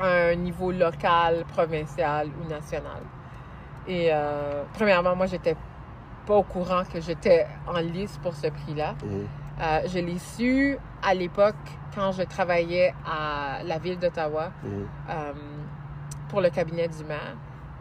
à 0.00 0.28
un 0.30 0.34
niveau 0.36 0.70
local, 0.72 1.44
provincial 1.52 2.28
ou 2.40 2.48
national. 2.48 3.02
Et 3.86 4.08
euh, 4.12 4.62
premièrement, 4.74 5.14
moi, 5.16 5.26
j'étais 5.26 5.56
pas 6.26 6.34
au 6.36 6.42
courant 6.42 6.82
que 6.90 7.00
j'étais 7.00 7.46
en 7.66 7.78
lice 7.80 8.18
pour 8.22 8.34
ce 8.34 8.46
prix-là. 8.48 8.94
Mhm. 9.04 9.26
Euh, 9.60 9.80
je 9.86 9.98
l'ai 9.98 10.18
su 10.18 10.78
à 11.02 11.14
l'époque 11.14 11.56
quand 11.94 12.12
je 12.12 12.22
travaillais 12.22 12.94
à 13.04 13.62
la 13.64 13.78
ville 13.78 13.98
d'Ottawa 13.98 14.52
Mhm. 14.62 14.86
euh, 15.10 15.32
pour 16.28 16.40
le 16.40 16.50
cabinet 16.50 16.86
du 16.88 17.02
maire. 17.04 17.34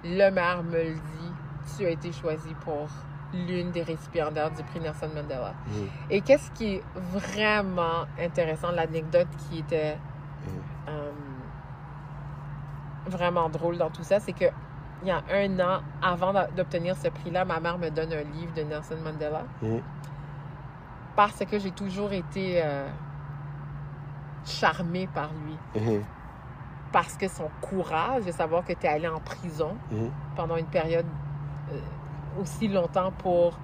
Le 0.04 0.30
maire 0.30 0.64
me 0.64 0.78
le 0.84 0.94
dit, 0.94 1.34
tu 1.78 1.86
as 1.86 1.90
été 1.90 2.12
choisi 2.12 2.54
pour 2.62 2.88
l'une 3.34 3.72
des 3.72 3.84
récipiendaires 3.84 4.52
du 4.52 4.64
prix 4.64 4.80
Nelson 4.80 5.10
Mandela. 5.14 5.54
Mhm. 5.68 5.88
Et 6.10 6.22
qu'est-ce 6.22 6.50
qui 6.52 6.76
est 6.76 6.84
vraiment 6.96 8.06
intéressant, 8.20 8.72
l'anecdote 8.72 9.28
qui 9.50 9.60
était 9.60 9.98
Mhm. 10.46 10.62
euh, 10.90 11.12
vraiment 13.08 13.50
drôle 13.50 13.78
dans 13.78 13.90
tout 13.90 14.04
ça, 14.04 14.20
c'est 14.20 14.34
que 14.34 14.46
il 15.04 15.10
y 15.10 15.12
a 15.12 15.22
un 15.32 15.60
an, 15.60 15.82
avant 16.02 16.34
d'obtenir 16.56 16.96
ce 16.98 17.10
prix-là, 17.10 17.46
ma 17.46 17.60
mère 17.60 17.78
me 17.78 17.90
donne 17.90 18.12
un 18.14 18.24
livre 18.24 18.54
de 18.56 18.64
Nelson 18.64 18.96
Mandela 19.04 19.44
Mhm. 19.62 19.82
parce 21.16 21.44
que 21.46 21.60
j'ai 21.60 21.72
toujours 21.72 22.14
été 22.14 22.62
euh, 22.64 22.88
charmée 24.46 25.08
par 25.14 25.30
lui. 25.46 25.56
Parce 26.98 27.16
que 27.16 27.28
son 27.28 27.48
courage 27.62 28.26
de 28.26 28.32
savoir 28.32 28.66
que 28.66 28.74
tu 28.74 28.88
es 28.88 28.90
allé 28.90 29.08
en 29.08 29.20
prison 29.20 29.78
Mhm. 29.92 30.10
pendant 30.36 30.58
une 30.58 30.66
période 30.66 31.06
euh, 31.72 31.78
aussi 32.42 32.68
longtemps 32.68 33.12
pour 33.20 33.56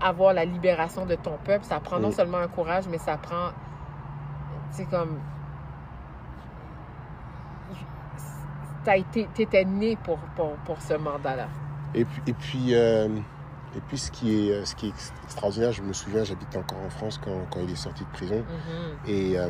avoir 0.00 0.32
la 0.34 0.44
libération 0.44 1.06
de 1.06 1.14
ton 1.14 1.36
peuple, 1.44 1.64
ça 1.64 1.78
prend 1.78 2.00
non 2.00 2.08
Mhm. 2.08 2.14
seulement 2.14 2.38
un 2.38 2.48
courage, 2.48 2.88
mais 2.88 2.98
ça 2.98 3.16
prend, 3.16 3.50
c'est 4.72 4.86
comme, 4.86 5.20
t'as 8.82 8.96
été, 8.96 9.28
t'étais 9.32 9.64
né 9.64 9.94
pour, 10.02 10.18
pour, 10.34 10.54
pour 10.66 10.80
ce 10.82 10.94
mandat-là. 10.94 11.46
Et 11.94 12.04
puis, 12.04 12.22
et 12.26 12.32
puis, 12.32 12.74
euh, 12.74 13.06
et 13.76 13.80
puis 13.86 13.98
ce, 13.98 14.10
qui 14.10 14.48
est, 14.50 14.64
ce 14.64 14.74
qui 14.74 14.88
est 14.88 15.12
extraordinaire, 15.22 15.70
je 15.70 15.82
me 15.82 15.92
souviens, 15.92 16.24
j'habite 16.24 16.56
encore 16.56 16.80
en 16.84 16.90
France 16.90 17.20
quand, 17.24 17.46
quand 17.52 17.60
il 17.60 17.70
est 17.70 17.76
sorti 17.76 18.02
de 18.02 18.10
prison. 18.10 18.44
Mhm. 18.48 18.96
Et 19.06 19.38
euh, 19.38 19.48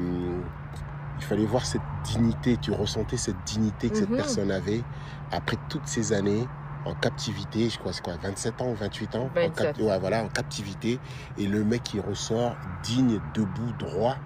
il 1.21 1.25
fallait 1.25 1.45
voir 1.45 1.67
cette 1.67 1.83
dignité, 2.05 2.57
tu 2.57 2.73
ressentais 2.73 3.19
cette 3.19 3.45
dignité 3.45 3.91
que 3.91 3.97
cette 3.97 4.09
Mhm. 4.11 4.17
personne 4.17 4.51
avait 4.51 4.83
après 5.31 5.59
toutes 5.69 5.87
ces 5.87 6.13
années 6.15 6.49
en 6.87 6.95
captivité, 6.95 7.69
je 7.69 7.79
crois, 7.79 7.93
c'est 7.93 8.03
quoi, 8.03 8.15
27 8.23 8.63
ans 8.63 8.71
ou 8.71 8.75
28 8.75 9.15
ans 9.15 9.25
en 9.25 9.29
27. 9.35 9.79
ouais, 9.83 9.99
voilà, 9.99 10.25
en 10.25 10.29
captivité. 10.29 10.99
Et 11.37 11.47
le 11.47 11.63
mec 11.63 11.83
qui 11.83 12.01
ressort 12.01 12.57
digne, 12.83 13.21
debout, 13.35 13.73
droit. 13.79 14.17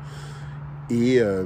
Et, 0.89 1.19
euh, 1.21 1.45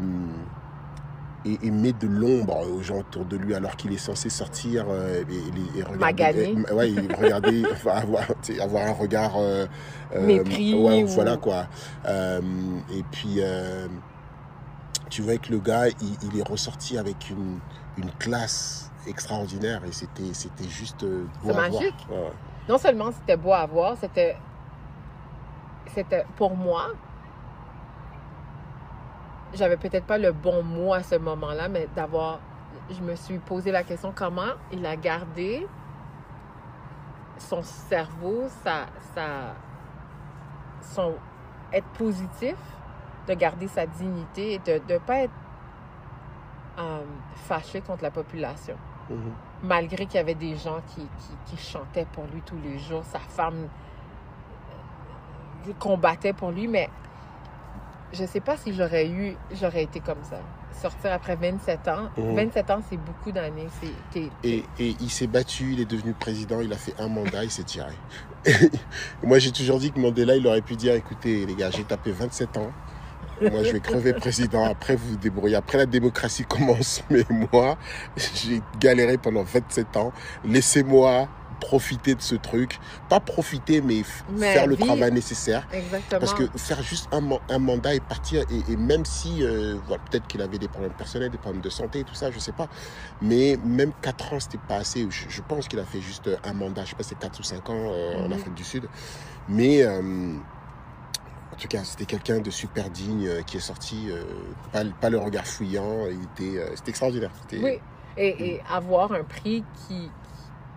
et, 1.46 1.58
et 1.66 1.70
met 1.70 1.92
de 1.94 2.06
l'ombre 2.06 2.58
aux 2.68 2.82
gens 2.82 2.98
autour 2.98 3.24
de 3.24 3.36
lui 3.38 3.54
alors 3.54 3.74
qu'il 3.76 3.90
est 3.92 3.96
censé 3.96 4.28
sortir 4.28 4.84
euh, 4.90 5.22
et, 5.76 5.82
regarder. 5.82 6.54
Et- 6.68 6.72
ouais, 6.74 6.92
regarder, 7.18 7.62
enfin, 7.72 8.02
avoir, 8.60 8.86
un 8.86 8.92
regard. 8.92 9.36
euh, 9.38 9.64
euh, 10.14 10.26
Mépris 10.26 10.74
ouais, 10.74 11.04
ou- 11.04 11.06
voilà 11.06 11.38
quoi. 11.38 11.68
Euh, 12.06 12.40
et 12.92 13.02
puis, 13.12 13.36
euh, 13.38 13.86
tu 15.10 15.22
vois 15.22 15.38
que 15.38 15.50
le 15.50 15.58
gars, 15.58 15.88
il, 15.88 16.16
il 16.22 16.38
est 16.38 16.48
ressorti 16.48 16.98
avec 16.98 17.30
une, 17.30 17.58
une 17.96 18.10
classe 18.12 18.90
extraordinaire 19.06 19.84
et 19.84 19.92
c'était 19.92 20.34
c'était 20.34 20.68
juste 20.68 21.02
euh, 21.04 21.26
beau 21.42 21.52
C'est 21.52 21.56
à 21.56 21.62
voir. 21.68 21.82
magique. 21.82 22.06
Ouais. 22.10 22.32
non 22.68 22.78
seulement 22.78 23.10
c'était 23.12 23.36
beau 23.36 23.52
à 23.52 23.66
voir, 23.66 23.96
c'était, 23.96 24.36
c'était 25.94 26.24
pour 26.36 26.54
moi, 26.56 26.88
j'avais 29.54 29.76
peut-être 29.76 30.04
pas 30.04 30.18
le 30.18 30.32
bon 30.32 30.62
mot 30.62 30.92
à 30.92 31.02
ce 31.02 31.14
moment-là, 31.16 31.68
mais 31.68 31.88
d'avoir, 31.96 32.40
je 32.90 33.00
me 33.00 33.14
suis 33.16 33.38
posé 33.38 33.70
la 33.70 33.82
question 33.82 34.12
comment 34.14 34.52
il 34.72 34.84
a 34.84 34.96
gardé 34.96 35.66
son 37.38 37.62
cerveau, 37.62 38.44
sa, 38.62 38.86
sa, 39.14 39.54
son 40.82 41.14
être 41.72 41.86
positif, 41.96 42.56
de 43.28 43.34
garder 43.34 43.68
sa 43.68 43.86
dignité 43.86 44.54
et 44.54 44.58
de 44.58 44.80
ne 44.92 44.98
pas 44.98 45.18
être 45.24 45.32
euh, 46.78 47.02
fâché 47.46 47.80
contre 47.80 48.02
la 48.02 48.10
population 48.10 48.74
Mhm. 49.10 49.32
malgré 49.62 50.04
qu'il 50.04 50.16
y 50.16 50.18
avait 50.18 50.34
des 50.34 50.54
gens 50.56 50.80
qui, 50.88 51.00
qui, 51.00 51.56
qui 51.56 51.56
chantaient 51.62 52.06
pour 52.12 52.24
lui 52.32 52.42
tous 52.42 52.58
les 52.62 52.78
jours, 52.78 53.02
sa 53.10 53.18
femme 53.20 53.68
euh, 55.66 55.72
combattait 55.78 56.34
pour 56.34 56.50
lui, 56.50 56.68
mais 56.68 56.90
je 58.12 58.24
sais 58.26 58.40
pas 58.40 58.56
si 58.58 58.74
j'aurais 58.74 59.08
eu, 59.08 59.34
j'aurais 59.52 59.84
été 59.84 60.00
comme 60.00 60.22
ça. 60.24 60.36
Sortir 60.72 61.12
après 61.12 61.36
27 61.36 61.88
ans, 61.88 62.10
Mhm. 62.18 62.34
27 62.36 62.70
ans, 62.70 62.80
c'est 62.88 62.98
beaucoup 62.98 63.32
d'années. 63.32 63.66
Et, 64.44 64.64
et 64.78 64.96
il 65.00 65.10
s'est 65.10 65.26
battu, 65.26 65.72
il 65.72 65.80
est 65.80 65.90
devenu 65.90 66.12
président, 66.12 66.60
il 66.60 66.72
a 66.72 66.76
fait 66.76 66.94
un 67.00 67.08
mandat, 67.08 67.44
il 67.44 67.50
s'est 67.50 67.64
tiré. 67.64 67.92
Moi, 69.24 69.38
j'ai 69.38 69.50
toujours 69.52 69.78
dit 69.78 69.90
que 69.90 69.98
Mandela, 69.98 70.36
il 70.36 70.46
aurait 70.46 70.60
pu 70.62 70.76
dire 70.76 70.94
écoutez, 70.94 71.46
les 71.46 71.54
gars, 71.54 71.70
j'ai 71.70 71.84
tapé 71.84 72.12
27 72.12 72.56
ans. 72.58 72.70
Moi, 73.40 73.62
je 73.62 73.72
vais 73.72 73.80
crever 73.80 74.12
président. 74.14 74.64
Après, 74.64 74.96
vous 74.96 75.10
vous 75.10 75.16
débrouillez. 75.16 75.56
Après, 75.56 75.78
la 75.78 75.86
démocratie 75.86 76.44
commence. 76.48 77.02
Mais 77.10 77.24
moi, 77.52 77.76
j'ai 78.34 78.60
galéré 78.80 79.16
pendant 79.18 79.42
27 79.42 79.96
ans. 79.96 80.12
Laissez-moi 80.44 81.28
profiter 81.60 82.14
de 82.14 82.22
ce 82.22 82.36
truc. 82.36 82.78
Pas 83.08 83.18
profiter, 83.18 83.80
mais, 83.80 84.04
faire 84.38 84.68
le 84.68 84.76
vivre. 84.76 84.86
travail 84.86 85.10
nécessaire. 85.10 85.66
Exactement. 85.72 86.20
Parce 86.20 86.32
que 86.34 86.44
faire 86.56 86.80
juste 86.84 87.08
un, 87.10 87.20
man- 87.20 87.40
un 87.48 87.58
mandat 87.58 87.94
et 87.96 88.00
partir, 88.00 88.44
et, 88.48 88.72
et 88.72 88.76
même 88.76 89.04
si, 89.04 89.42
euh, 89.42 89.74
voilà, 89.88 90.00
peut-être 90.08 90.28
qu'il 90.28 90.40
avait 90.40 90.58
des 90.58 90.68
problèmes 90.68 90.92
personnels, 90.92 91.30
des 91.30 91.38
problèmes 91.38 91.60
de 91.60 91.68
santé, 91.68 92.04
tout 92.04 92.14
ça, 92.14 92.30
je 92.30 92.38
sais 92.38 92.52
pas. 92.52 92.68
Mais 93.20 93.58
même 93.64 93.90
4 94.02 94.34
ans, 94.34 94.38
c'était 94.40 94.58
pas 94.68 94.76
assez. 94.76 95.04
Je, 95.10 95.24
je 95.28 95.42
pense 95.42 95.66
qu'il 95.66 95.80
a 95.80 95.84
fait 95.84 96.00
juste 96.00 96.30
un 96.44 96.52
mandat, 96.52 96.84
je 96.84 96.90
sais 96.90 96.96
pas, 96.96 97.02
c'est 97.02 97.18
4 97.18 97.40
ou 97.40 97.42
5 97.42 97.68
ans 97.70 97.74
euh, 97.92 98.18
en 98.24 98.28
Mhm. 98.28 98.32
Afrique 98.34 98.54
du 98.54 98.62
Sud. 98.64 98.84
Mais 99.48 99.82
euh, 99.82 100.00
tout 101.60 101.68
cas, 101.68 101.84
c'était 101.84 102.04
quelqu'un 102.06 102.40
de 102.40 102.50
super 102.50 102.90
digne 102.90 103.26
euh, 103.26 103.42
qui 103.42 103.56
est 103.56 103.60
sorti, 103.60 104.08
euh, 104.10 104.22
pas, 104.72 104.82
pas 105.00 105.10
le 105.10 105.18
regard 105.18 105.46
fouillant, 105.46 106.04
euh, 106.06 106.12
c'était 106.74 106.90
extraordinaire. 106.90 107.30
Oui, 107.52 107.80
et, 108.16 108.48
et 108.54 108.62
avoir 108.70 109.12
un 109.12 109.24
prix 109.24 109.64
qui, 109.86 110.10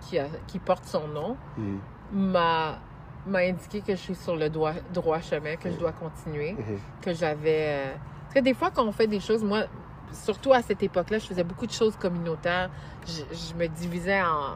qui, 0.01 0.17
a- 0.19 0.27
qui 0.47 0.59
porte 0.59 0.85
son 0.85 1.07
nom 1.07 1.37
Mhm, 1.57 1.79
m'a, 2.13 2.79
indiqué 3.27 3.81
que 3.81 3.93
je 3.95 3.99
suis 4.01 4.15
sur 4.15 4.35
le 4.35 4.49
droit, 4.49 4.73
droit 4.93 5.21
chemin, 5.21 5.55
que 5.55 5.69
je 5.71 5.77
dois 5.77 5.91
continuer. 5.91 6.53
mhm, 6.53 6.79
que 7.01 7.13
j'avais. 7.13 7.65
euh, 7.67 7.93
Parce 8.23 8.35
que 8.35 8.39
des 8.39 8.53
fois, 8.53 8.71
quand 8.71 8.85
on 8.85 8.91
fait 8.91 9.07
des 9.07 9.19
choses, 9.19 9.43
moi, 9.43 9.63
surtout 10.11 10.53
à 10.53 10.61
cette 10.61 10.81
époque-là, 10.83 11.19
je 11.19 11.25
faisais 11.27 11.43
beaucoup 11.43 11.67
de 11.67 11.71
choses 11.71 11.95
communautaires. 11.97 12.69
Je, 13.07 13.23
je 13.35 13.53
me 13.55 13.67
divisais 13.67 14.21
en 14.21 14.55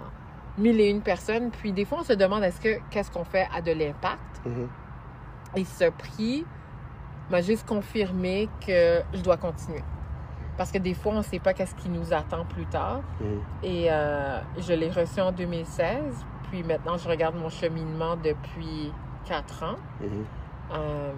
mille 0.57 0.79
et 0.79 0.89
une 0.89 1.01
personnes. 1.01 1.51
Puis 1.51 1.71
des 1.71 1.85
fois, 1.85 1.99
on 2.01 2.03
se 2.03 2.13
demande 2.13 2.43
est-ce 2.43 2.59
que 2.61 2.79
qu'est-ce 2.89 3.11
qu'on 3.11 3.23
fait 3.25 3.47
a 3.55 3.61
de 3.61 3.71
l'impact? 3.71 4.19
mhm. 4.45 4.67
Et 5.55 5.65
ce 5.65 5.89
prix 5.89 6.45
m'a 7.29 7.41
juste 7.41 7.67
confirmé 7.67 8.49
que 8.65 9.01
je 9.13 9.21
dois 9.21 9.37
continuer. 9.37 9.83
Parce 10.57 10.71
que 10.71 10.77
des 10.77 10.93
fois, 10.93 11.13
on 11.13 11.17
ne 11.17 11.23
sait 11.23 11.39
pas 11.39 11.53
qu'est-ce 11.53 11.75
qui 11.75 11.89
nous 11.89 12.13
attend 12.13 12.45
plus 12.45 12.65
tard. 12.65 13.01
Mhm. 13.19 13.41
Et 13.63 13.91
euh, 13.91 14.39
je 14.57 14.73
l'ai 14.73 14.89
reçu 14.89 15.19
en 15.19 15.31
2016. 15.31 16.25
Puis 16.49 16.63
maintenant, 16.63 16.97
je 16.97 17.09
regarde 17.09 17.35
mon 17.35 17.49
cheminement 17.49 18.15
depuis 18.15 18.91
quatre 19.25 19.63
ans. 19.63 19.75
Mhm. 19.99 20.25
Euh, 20.73 21.13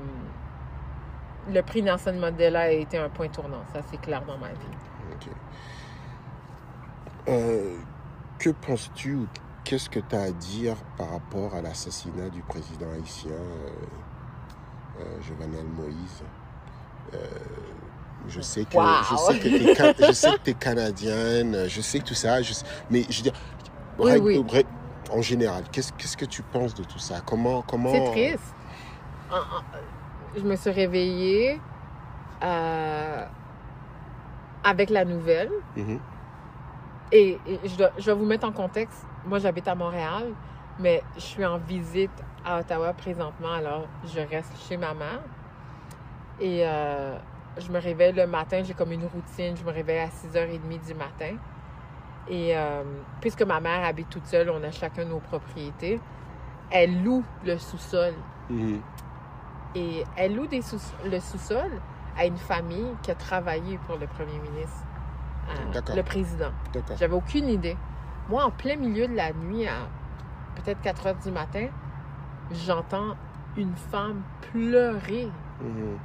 le 1.50 1.62
prix 1.62 1.82
Nelson 1.82 2.14
Mandela 2.20 2.62
a 2.62 2.70
été 2.70 2.98
un 2.98 3.10
point 3.10 3.30
tournant, 3.30 3.64
ça 3.74 3.80
c'est 3.90 4.00
clair 4.02 4.24
dans 4.26 4.38
ma 4.38 4.50
vie. 4.50 4.56
Ok. 5.14 5.30
Euh, 7.30 7.78
que 8.40 8.50
penses-tu 8.50 9.16
ou 9.16 9.28
qu'est-ce 9.64 9.90
que 9.90 10.00
tu 10.00 10.16
as 10.16 10.24
à 10.24 10.32
dire 10.32 10.76
par 10.98 11.12
rapport 11.12 11.56
à 11.56 11.62
l'assassinat 11.62 12.30
du 12.30 12.42
président 12.42 12.92
haïtien 12.94 13.32
Jovenel 15.22 15.66
Moïse 15.68 16.24
Euh, 17.14 17.18
je 18.28 18.42
sais 18.42 18.66
que 18.66 18.76
Wow. 18.76 18.84
je 19.10 19.16
sais 19.16 19.40
que 19.40 19.76
ca- 19.76 19.94
je 19.98 20.12
sais 20.12 20.32
que 20.34 20.40
t'es 20.44 20.54
canadienne, 20.54 21.68
je 21.70 21.80
sais 21.82 22.00
que 22.00 22.04
tout 22.06 22.16
ça, 22.16 22.42
je 22.42 22.52
sais- 22.54 22.66
mais 22.90 23.04
je 23.10 23.18
veux 23.18 23.24
dire, 23.24 23.40
Oui, 23.98 24.12
oui. 24.22 24.44
en 25.10 25.22
général, 25.22 25.64
qu'est-ce 25.72 26.18
que 26.18 26.26
tu 26.26 26.44
penses 26.44 26.74
de 26.74 26.84
tout 26.84 27.00
ça? 27.00 27.22
Comment 27.26 27.62
comment 27.62 27.94
C'est 27.94 28.12
triste. 28.12 28.54
En- 29.32 29.38
en- 29.38 29.64
je 30.36 30.42
me 30.42 30.56
suis 30.58 30.70
réveillée 30.70 31.62
euh, 32.44 33.24
avec 34.64 34.90
la 34.90 35.06
nouvelle 35.06 35.50
Mhm, 35.76 36.00
et, 37.12 37.40
et 37.46 37.70
je, 37.70 37.78
dois, 37.78 37.92
je 37.98 38.04
dois 38.06 38.14
vous 38.16 38.26
mettre 38.26 38.46
en 38.46 38.52
contexte. 38.52 39.00
Moi, 39.26 39.40
j'habite 39.40 39.68
à 39.68 39.76
Montréal, 39.76 40.26
mais 40.80 41.04
je 41.16 41.22
suis 41.22 41.46
en 41.46 41.58
visite 41.58 42.12
à 42.46 42.60
Ottawa 42.60 42.94
présentement, 42.94 43.52
alors 43.54 43.88
je 44.06 44.20
reste 44.20 44.54
chez 44.68 44.78
ma 44.78 44.94
mère. 44.94 45.22
Et 46.40 46.62
euh, 46.66 47.18
je 47.58 47.72
me 47.72 47.80
réveille 47.80 48.14
le 48.14 48.28
matin, 48.28 48.62
j'ai 48.64 48.74
comme 48.74 48.92
une 48.92 49.06
routine. 49.06 49.56
Je 49.58 49.64
me 49.64 49.72
réveille 49.72 50.00
à 50.00 50.08
6h30 50.08 50.86
du 50.86 50.94
matin. 50.94 51.36
Et 52.30 52.56
euh, 52.56 52.84
puisque 53.22 53.42
ma 53.44 53.60
mère 53.60 53.84
habite 53.86 54.10
toute 54.10 54.26
seule, 54.28 54.50
on 54.50 54.64
a 54.64 54.72
chacun 54.72 55.06
nos 55.06 55.20
propriétés. 55.20 56.00
Elle 56.70 57.04
loue 57.04 57.24
le 57.46 57.58
sous-sol. 57.58 58.14
mhm, 58.50 58.82
Et 59.76 60.04
elle 60.16 60.36
loue 60.36 60.48
des 60.48 60.62
sous- 60.62 60.80
le 61.06 61.20
sous-sol 61.20 61.72
à 62.18 62.26
une 62.26 62.38
famille 62.38 62.94
qui 63.02 63.12
a 63.12 63.16
travaillé 63.16 63.78
pour 63.88 63.98
le 63.98 64.06
premier 64.08 64.38
ministre, 64.40 64.84
euh, 65.50 65.72
le 65.96 66.04
président. 66.04 66.52
J'avais 67.00 67.16
aucune 67.16 67.48
idée. 67.50 67.78
Moi, 68.30 68.44
en 68.44 68.52
plein 68.52 68.76
milieu 68.76 69.08
de 69.08 69.16
la 69.16 69.32
nuit, 69.34 69.66
à 69.68 69.88
peut-être 70.62 70.82
4 70.82 71.08
heures 71.08 71.16
du 71.16 71.32
matin, 71.32 71.68
j'entends 72.52 73.16
une 73.56 73.76
femme 73.76 74.22
pleurer. 74.52 75.30
Mhm, 75.62 75.98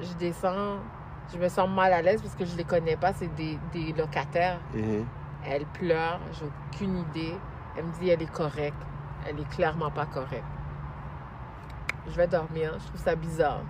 Je 0.00 0.12
descends, 0.14 0.78
je 1.32 1.38
me 1.38 1.48
sens 1.48 1.68
mal 1.68 1.92
à 1.92 2.02
l'aise 2.02 2.20
parce 2.22 2.34
que 2.34 2.44
je 2.44 2.56
les 2.56 2.64
connais 2.64 2.96
pas, 2.96 3.12
c'est 3.12 3.32
des, 3.34 3.58
des 3.72 3.92
locataires. 3.92 4.58
mhm, 4.74 5.04
Elle 5.46 5.64
pleure, 5.66 6.20
j'ai 6.32 6.46
aucune 6.46 6.98
idée. 6.98 7.34
Elle 7.76 7.84
me 7.84 7.92
dit 8.00 8.10
elle 8.10 8.22
est 8.22 8.32
correcte. 8.32 8.76
Elle 9.28 9.38
est 9.40 9.48
clairement 9.50 9.90
pas 9.90 10.06
correcte. 10.06 10.44
Je 12.08 12.12
vais 12.16 12.26
dormir, 12.26 12.74
je 12.80 12.86
trouve 12.88 13.00
ça 13.00 13.14
bizarre. 13.14 13.60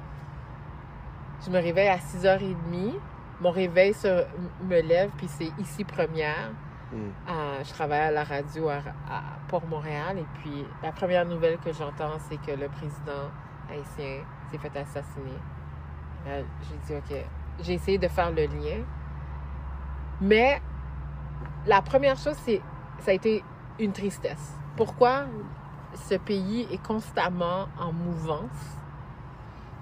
Je 1.45 1.51
me 1.51 1.59
réveille 1.61 1.89
à 1.89 1.99
6h30. 1.99 2.95
mon 3.41 3.51
réveil 3.51 3.93
se, 3.93 4.25
me 4.63 4.81
lève, 4.81 5.11
puis 5.19 5.29
c'est 5.29 5.51
ici 5.59 5.85
première. 5.85 6.51
Mm. 6.93 6.97
Euh, 7.29 7.65
je 7.65 7.73
travaille 7.73 8.01
à 8.01 8.11
la 8.11 8.25
radio 8.25 8.69
à, 8.69 8.77
à 9.11 9.23
Port-Montréal, 9.49 10.19
et 10.19 10.27
puis 10.41 10.65
la 10.83 10.93
première 10.93 11.25
nouvelle 11.27 11.59
que 11.59 11.73
j'entends, 11.73 12.19
c'est 12.29 12.37
que 12.37 12.53
le 12.53 12.69
président 12.69 13.31
haïtien 13.71 14.25
s'est 14.51 14.59
fait 14.59 14.77
assassiner. 14.79 15.39
Là, 16.27 16.43
j'ai 16.69 16.77
dit, 16.87 16.95
OK, 16.99 17.17
j'ai 17.61 17.75
essayé 17.75 17.99
de 17.99 18.09
faire 18.09 18.31
le 18.31 18.45
lien. 18.47 18.85
Mais 20.21 20.61
la 21.67 21.83
première 21.83 22.17
chose, 22.17 22.37
c'est 22.45 22.61
ça 23.01 23.11
a 23.11 23.15
été 23.15 23.43
une 23.81 23.93
tristesse. 23.93 24.53
Pourquoi 24.77 25.25
ce 25.95 26.15
pays 26.15 26.69
est 26.71 26.83
constamment 26.83 27.67
en 27.81 27.93
mouvance? 27.93 28.79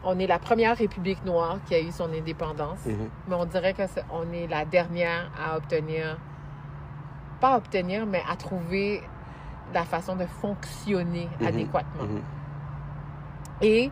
On 0.03 0.19
est 0.19 0.27
la 0.27 0.39
première 0.39 0.77
république 0.79 1.23
noire 1.27 1.59
qui 1.67 1.75
a 1.75 1.81
eu 1.81 1.91
son 1.91 2.11
indépendance, 2.13 2.87
Mhm. 2.87 3.11
mais 3.29 3.35
on 3.35 3.45
dirait 3.45 3.75
qu'on 3.75 4.33
est 4.33 4.47
la 4.47 4.65
dernière 4.65 5.31
à 5.39 5.59
obtenir, 5.59 6.17
pas 7.41 7.55
à 7.55 7.57
obtenir, 7.57 8.07
mais 8.07 8.22
à 8.30 8.36
trouver 8.36 9.03
la 9.72 9.84
façon 9.84 10.16
de 10.16 10.26
fonctionner 10.26 11.28
Mhm. 11.41 11.47
adéquatement. 11.47 12.05
Mhm. 12.05 12.22
Et 13.62 13.91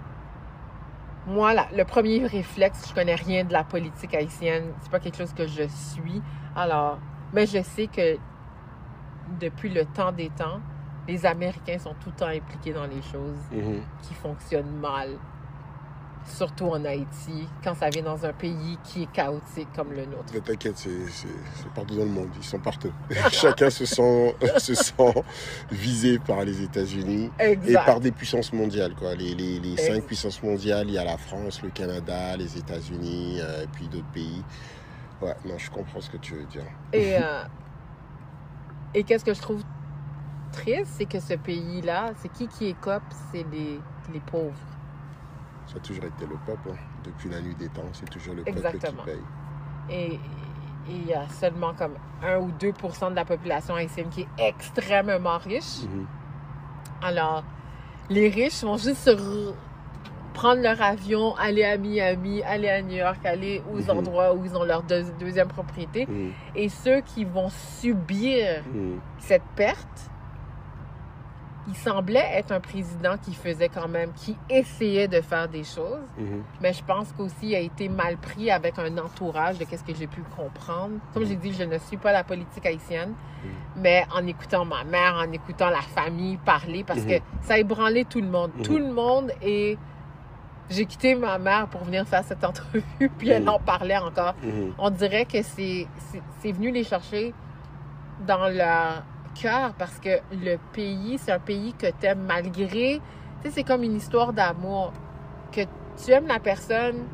moi, 1.27 1.53
le 1.77 1.85
premier 1.85 2.27
réflexe, 2.27 2.89
je 2.89 2.95
connais 2.95 3.15
rien 3.15 3.45
de 3.45 3.53
la 3.53 3.65
politique 3.65 4.15
haïtienne. 4.15 4.73
C'est 4.81 4.91
pas 4.91 5.01
quelque 5.01 5.19
chose 5.19 5.33
que 5.35 5.47
je 5.47 5.65
suis. 5.69 6.23
Alors, 6.57 6.99
mais 7.33 7.47
je 7.47 7.63
sais 7.63 7.87
que 7.87 8.17
depuis 9.41 9.69
le 9.69 9.85
temps 9.85 10.13
des 10.13 10.31
temps, 10.31 10.61
les 11.07 11.25
Américains 11.27 11.79
sont 11.79 11.95
tout 12.01 12.11
le 12.11 12.15
temps 12.17 12.27
impliqués 12.29 12.73
dans 12.73 12.87
les 12.87 13.03
choses 13.03 13.39
Mhm. 13.53 13.81
qui 14.03 14.15
fonctionnent 14.15 14.79
mal. 14.81 15.11
Surtout 16.37 16.67
en 16.67 16.85
Haïti, 16.85 17.49
quand 17.65 17.75
ça 17.75 17.89
vient 17.89 18.03
dans 18.03 18.25
un 18.25 18.33
pays 18.33 18.79
qui 18.85 19.05
est 19.05 19.13
chaotique 19.13 19.69
comme 19.75 19.93
le 19.93 20.05
nôtre. 20.05 20.33
Ne 20.35 20.41
T'inquiète, 20.41 20.77
c'est 20.77 21.69
partout 21.75 21.97
dans 21.97 22.05
le 22.05 22.11
monde. 22.11 22.29
Ils 22.37 22.45
sont 22.45 22.59
partout. 22.59 22.93
Chacun 23.33 23.71
se 23.71 23.87
sent, 23.87 24.35
se 24.59 24.75
sent 24.75 25.25
visé 25.71 26.19
par 26.19 26.45
les 26.45 26.63
États-Unis 26.63 27.31
et 27.41 27.75
par 27.75 28.01
des 28.01 28.13
puissances 28.13 28.53
mondiales. 28.53 28.95
Quoi. 28.95 29.15
Les, 29.15 29.35
les, 29.35 29.59
les 29.59 29.77
cinq 29.77 30.05
puissances 30.05 30.43
mondiales, 30.43 30.89
il 30.89 30.95
y 30.95 30.99
a 30.99 31.05
la 31.05 31.17
France, 31.17 31.63
le 31.63 31.71
Canada, 31.71 32.37
les 32.37 32.59
États-Unis 32.59 33.39
euh, 33.41 33.65
et 33.65 33.67
puis 33.69 33.89
d'autres 33.89 34.11
pays. 34.13 34.45
Ouais, 35.21 35.35
non, 35.45 35.59
je 35.59 35.71
comprends 35.71 36.01
ce 36.01 36.11
que 36.11 36.19
tu 36.19 36.35
veux 36.35 36.45
dire. 36.45 36.65
Et, 36.93 37.17
euh, 37.23 37.43
et 38.95 39.03
qu'est-ce 39.03 39.25
que 39.25 39.35
je 39.35 39.41
trouve 39.41 39.63
triste, 40.53 40.93
c'est 40.97 41.07
que 41.07 41.21
ce 41.21 41.35
pays-là, 41.35 42.13
c'est 42.21 42.31
qui 42.33 42.49
qui 42.49 42.67
écope? 42.67 43.03
C'est 43.33 43.45
les, 43.51 43.81
les 44.13 44.21
pauvres. 44.21 44.78
Ça 45.69 45.77
a 45.77 45.81
toujours 45.81 46.05
été 46.05 46.25
le 46.27 46.37
peuple. 46.47 46.71
hein. 46.73 46.77
Depuis 47.05 47.29
la 47.29 47.41
nuit 47.41 47.55
des 47.55 47.69
temps, 47.69 47.83
c'est 47.93 48.09
toujours 48.11 48.35
le 48.35 48.43
peuple 48.43 48.59
Exactement. 48.59 49.03
qui 49.05 49.11
paye. 49.11 49.21
Et 49.91 50.21
il 50.89 51.07
y 51.07 51.15
a 51.15 51.29
seulement 51.29 51.75
comme 51.75 51.95
1 52.23 52.39
ou 52.39 52.51
2% 52.59 53.11
de 53.11 53.15
la 53.17 53.25
population 53.25 53.75
haïtienne 53.77 54.09
qui 54.09 54.23
est 54.23 54.29
extrêmement 54.49 55.39
riche. 55.39 55.83
Mhm. 55.85 56.07
Alors, 57.03 57.45
les 58.11 58.29
riches 58.29 58.65
vont 58.65 58.77
juste 58.79 58.97
se 59.05 59.53
prendre 60.35 60.63
leur 60.63 60.81
avion, 60.81 61.35
aller 61.37 61.65
à 61.65 61.77
Miami, 61.77 62.43
aller 62.43 62.69
à 62.71 62.81
New 62.81 62.97
York, 62.97 63.25
aller 63.27 63.63
aux 63.71 63.83
Mhm. 63.83 63.99
endroits 63.99 64.35
où 64.35 64.45
ils 64.45 64.57
ont 64.57 64.65
leur 64.65 64.83
deux- 64.83 65.05
deuxième 65.21 65.49
propriété. 65.49 66.07
Mhm. 66.07 66.33
Et 66.55 66.69
ceux 66.69 67.01
qui 67.03 67.25
vont 67.25 67.51
subir 67.51 68.63
cette 69.19 69.43
perte, 69.57 70.11
il 71.69 71.75
semblait 71.77 72.25
être 72.33 72.51
un 72.53 72.61
président 72.61 73.17
qui 73.19 73.35
faisait 73.35 73.69
quand 73.69 73.89
même, 73.89 74.13
qui 74.15 74.37
essayait 74.49 75.07
de 75.09 75.21
faire 75.21 75.49
des 75.49 75.65
choses. 75.65 76.01
Mhm. 76.17 76.43
Mais 76.63 76.73
je 76.73 76.83
pense 76.83 77.13
qu'aussi 77.13 77.35
il 77.49 77.55
a 77.55 77.61
été 77.61 77.89
mal 77.91 78.17
pris 78.17 78.51
avec 78.51 78.79
un 78.79 78.97
entourage 78.99 79.59
de 79.59 79.65
qu'est-ce 79.65 79.85
que 79.85 79.95
j'ai 79.95 80.07
pu 80.07 80.23
comprendre. 80.35 80.95
Comme 81.13 81.27
j'ai 81.27 81.37
dit, 81.37 81.53
je 81.53 81.65
ne 81.65 81.77
suis 81.79 81.99
pas 81.99 82.13
la 82.13 82.25
politique 82.25 82.65
haïtienne, 82.65 83.13
mais 83.77 84.07
en 84.15 84.27
écoutant 84.27 84.65
ma 84.65 84.83
mère, 84.85 85.15
en 85.17 85.31
écoutant 85.31 85.69
la 85.69 85.83
famille 85.83 86.39
parler, 86.39 86.85
parce 86.85 87.03
que 87.05 87.19
ça 87.43 87.55
a 87.55 87.59
ébranlé 87.59 88.05
tout 88.07 88.21
le 88.21 88.29
monde. 88.29 88.51
Mhm. 88.57 88.63
Tout 88.63 88.79
le 88.79 88.91
monde 88.93 89.31
et 89.43 89.77
j'ai 90.71 90.85
quitté 90.87 91.15
ma 91.15 91.39
mère 91.39 91.67
pour 91.69 91.83
venir 91.85 92.07
faire 92.07 92.25
cette 92.25 92.45
entrevue, 92.45 92.83
puis 93.19 93.29
elle 93.31 93.43
Mhm. 93.43 93.49
en 93.51 93.59
parlait 93.59 93.97
encore. 93.99 94.35
Mhm. 94.43 94.73
On 94.79 94.91
dirait 94.91 95.27
que 95.27 95.43
c'est 95.43 95.87
c'est- 95.99 96.23
c'est 96.41 96.53
venu 96.53 96.71
les 96.71 96.85
chercher 96.85 97.35
dans 98.27 98.49
leur 98.49 99.03
cœur 99.41 99.73
parce 99.75 99.99
que 99.99 100.21
le 100.33 100.57
pays, 100.73 101.19
c'est 101.19 101.33
un 101.33 101.39
pays 101.39 101.73
que 101.75 101.87
tu 102.01 102.07
aimes 102.07 102.25
malgré. 102.27 103.01
Tu 103.43 103.49
sais, 103.49 103.51
c'est 103.55 103.63
comme 103.65 103.83
une 103.83 103.97
histoire 103.97 104.33
d'amour. 104.33 104.93
Que 105.53 105.63
tu 106.05 106.11
aimes 106.13 106.27
la 106.27 106.39
personne, 106.41 107.05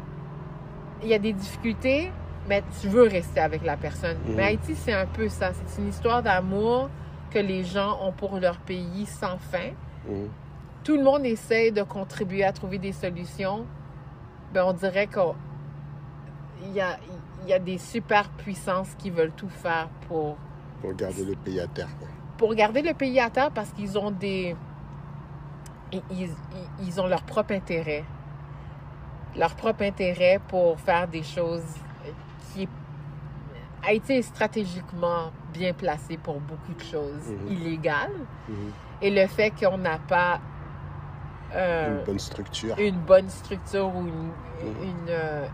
il 1.03 1.09
y 1.09 1.15
a 1.15 1.19
des 1.19 1.33
difficultés, 1.33 2.11
mais 2.49 2.63
tu 2.81 2.89
veux 2.89 3.03
rester 3.09 3.41
avec 3.41 3.65
la 3.65 3.77
personne. 3.77 4.17
Mhm. 4.27 4.35
Mais 4.37 4.43
Haïti, 4.45 4.75
c'est 4.75 4.93
un 4.95 5.07
peu 5.07 5.29
ça. 5.29 5.51
C'est 5.67 5.81
une 5.83 5.89
histoire 5.89 6.23
d'amour 6.23 6.89
que 7.31 7.39
les 7.39 7.65
gens 7.65 7.99
ont 8.03 8.13
pour 8.13 8.39
leur 8.39 8.59
pays 8.59 9.07
sans 9.07 9.39
fin. 9.39 9.71
Mhm. 10.09 10.29
Tout 10.83 10.97
le 10.97 11.03
monde 11.03 11.25
essaie 11.25 11.71
de 11.71 11.83
contribuer 11.83 12.45
à 12.45 12.53
trouver 12.53 12.79
des 12.79 12.93
solutions. 12.93 13.65
Ben, 14.53 14.65
on 14.67 14.73
dirait 14.73 15.07
qu'il 15.09 16.73
y 16.75 16.81
a, 16.81 16.99
il 17.43 17.49
y 17.49 17.53
a 17.53 17.59
des 17.59 17.79
super 17.79 18.29
puissances 18.31 18.95
qui 18.99 19.11
veulent 19.11 19.33
tout 19.37 19.49
faire 19.49 19.89
pour 20.09 20.37
Pour 20.81 20.93
garder 20.95 21.25
le 21.25 21.35
pays 21.37 21.59
à 21.61 21.67
terre. 21.67 21.89
quoi. 21.99 22.09
Pour 22.37 22.55
garder 22.55 22.83
le 22.83 22.95
pays 22.95 23.21
à 23.21 23.31
terre 23.31 23.51
parce 23.51 23.71
qu'ils 23.71 23.99
ont 23.99 24.11
des. 24.11 24.57
Ils, 25.93 26.03
ils- 26.11 26.31
ils 26.81 27.01
ont 27.01 27.07
leur 27.07 27.23
propre 27.23 27.53
intérêt. 27.55 28.05
Leur 29.37 29.55
propre 29.55 29.83
intérêt 29.83 30.41
pour 30.49 30.79
faire 30.81 31.07
des 31.09 31.23
choses 31.23 31.63
qui. 32.53 32.69
Haïti 33.87 34.15
est 34.15 34.23
stratégiquement 34.23 35.31
bien 35.53 35.73
placé 35.75 36.17
pour 36.17 36.41
beaucoup 36.41 36.73
de 36.73 36.83
choses 36.83 37.29
Mhm. 37.29 37.53
illégales. 37.53 38.17
Mhm. 38.49 38.73
Et 39.03 39.11
le 39.11 39.27
fait 39.27 39.51
qu'on 39.51 39.79
n'a 39.79 39.99
pas 39.99 40.41
euh, 41.55 41.99
Une 42.01 42.05
bonne 42.05 42.19
structure. 42.19 42.75
une 42.79 42.99
bonne 42.99 43.29
structure 43.29 43.95
ou 43.95 44.01
une, 44.09 44.33
Mhm. 44.71 44.83
une, 44.83 45.07
euh, 45.11 45.47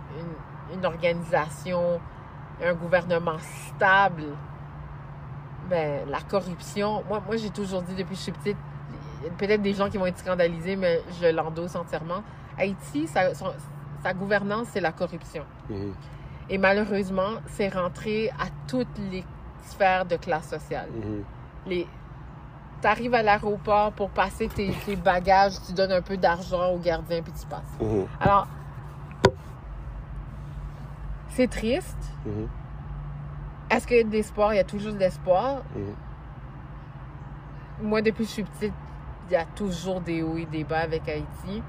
une- 0.70 0.78
une 0.78 0.86
organisation, 0.86 2.00
un 2.64 2.72
gouvernement 2.74 3.38
stable, 3.66 4.24
ben, 5.70 6.08
la 6.08 6.20
corruption, 6.20 7.02
moi, 7.08 7.22
moi 7.24 7.36
j'ai 7.36 7.50
toujours 7.50 7.82
dit 7.82 7.94
depuis 7.94 8.10
que 8.10 8.16
je 8.16 8.22
suis 8.22 8.32
petite, 8.32 8.56
il 9.22 9.26
y 9.26 9.28
a 9.28 9.32
peut-être 9.32 9.62
des 9.62 9.72
gens 9.74 9.88
qui 9.88 9.96
vont 9.98 10.06
être 10.06 10.18
scandalisés, 10.18 10.76
mais 10.76 11.00
je 11.20 11.28
l'endosse 11.28 11.76
entièrement. 11.76 12.22
Haïti, 12.58 13.06
sa, 13.06 13.34
son- 13.34 13.52
sa 14.02 14.12
gouvernance, 14.12 14.66
c'est 14.72 14.80
la 14.80 14.92
corruption. 14.92 15.44
Mhm. 15.68 15.92
Et 16.48 16.58
malheureusement, 16.58 17.34
c'est 17.46 17.68
rentré 17.68 18.30
à 18.30 18.46
toutes 18.66 18.98
les 19.10 19.24
sphères 19.62 20.04
de 20.04 20.16
classe 20.16 20.48
sociale 20.48 20.88
Mhm. 20.92 21.22
les 21.66 21.86
t'arrives 22.80 23.12
à 23.14 23.22
l'aéroport 23.22 23.92
pour 23.92 24.08
passer 24.08 24.48
tes, 24.48 24.72
tes 24.86 24.96
bagages, 24.96 25.52
tu 25.66 25.74
donnes 25.74 25.92
un 25.92 26.00
peu 26.00 26.16
d'argent 26.16 26.70
au 26.72 26.78
gardien 26.78 27.22
puis 27.22 27.32
tu 27.38 27.46
passes. 27.46 27.60
Mhm. 27.80 28.06
Alors, 28.18 28.46
c'est 31.28 31.48
triste. 31.48 31.96
Est-ce 33.70 33.86
qu'il 33.86 33.96
y 33.96 34.00
a 34.00 34.04
de 34.04 34.10
l'espoir? 34.10 34.52
Il 34.52 34.56
y 34.56 34.60
a 34.60 34.64
toujours 34.64 34.92
de 34.92 34.98
l'espoir? 34.98 35.62
Mhm. 35.76 35.94
Moi, 37.88 38.02
depuis 38.02 38.24
que 38.24 38.28
je 38.28 38.34
suis 38.34 38.42
petite, 38.42 38.74
il 39.28 39.32
y 39.32 39.36
a 39.36 39.44
toujours 39.44 40.00
des 40.00 40.22
hauts 40.22 40.36
et 40.36 40.44
des 40.46 40.64
bas 40.64 40.80
avec 40.80 41.08
Haïti. 41.08 41.62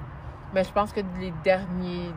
Mais 0.54 0.64
je 0.64 0.72
pense 0.72 0.92
que 0.92 1.02
les 1.20 1.32
derniers 1.44 2.12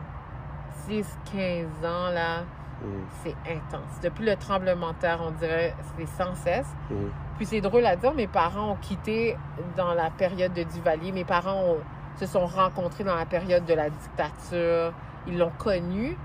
10, 0.87 1.17
15 1.31 1.67
ans, 1.85 2.09
là, 2.09 2.41
Mhm. 2.81 3.05
c'est 3.23 3.35
intense. 3.49 3.99
Depuis 4.03 4.25
le 4.25 4.35
tremblement 4.35 4.89
de 4.91 4.97
terre, 4.97 5.19
on 5.25 5.31
dirait 5.31 5.73
c'est 5.97 6.07
sans 6.07 6.35
cesse. 6.35 6.67
Mhm. 6.89 7.09
Puis 7.37 7.45
c'est 7.45 7.61
drôle 7.61 7.85
à 7.85 7.95
dire, 7.95 8.13
mes 8.13 8.27
parents 8.27 8.71
ont 8.71 8.77
quitté 8.81 9.37
dans 9.77 9.93
la 9.93 10.09
période 10.09 10.53
de 10.53 10.63
Duvalier. 10.63 11.11
Mes 11.11 11.23
parents 11.25 11.61
ont- 11.61 11.77
se 12.17 12.25
sont 12.25 12.45
rencontrés 12.45 13.03
dans 13.03 13.15
la 13.15 13.25
période 13.25 13.65
de 13.65 13.73
la 13.73 13.89
dictature. 13.89 14.93
Ils 15.27 15.37
l'ont 15.37 15.51
connu. 15.57 16.17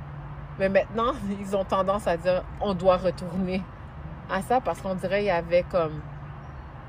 Mais 0.61 0.69
maintenant, 0.69 1.13
ils 1.41 1.57
ont 1.57 1.65
tendance 1.65 2.07
à 2.07 2.17
dire 2.17 2.45
on 2.61 2.75
doit 2.75 2.99
retourner 2.99 3.63
à 4.31 4.43
ça 4.43 4.61
parce 4.61 4.81
qu'on 4.81 4.95
dirait 4.95 5.19
qu'il 5.21 5.27
y 5.27 5.31
avait 5.31 5.65
comme 5.65 6.01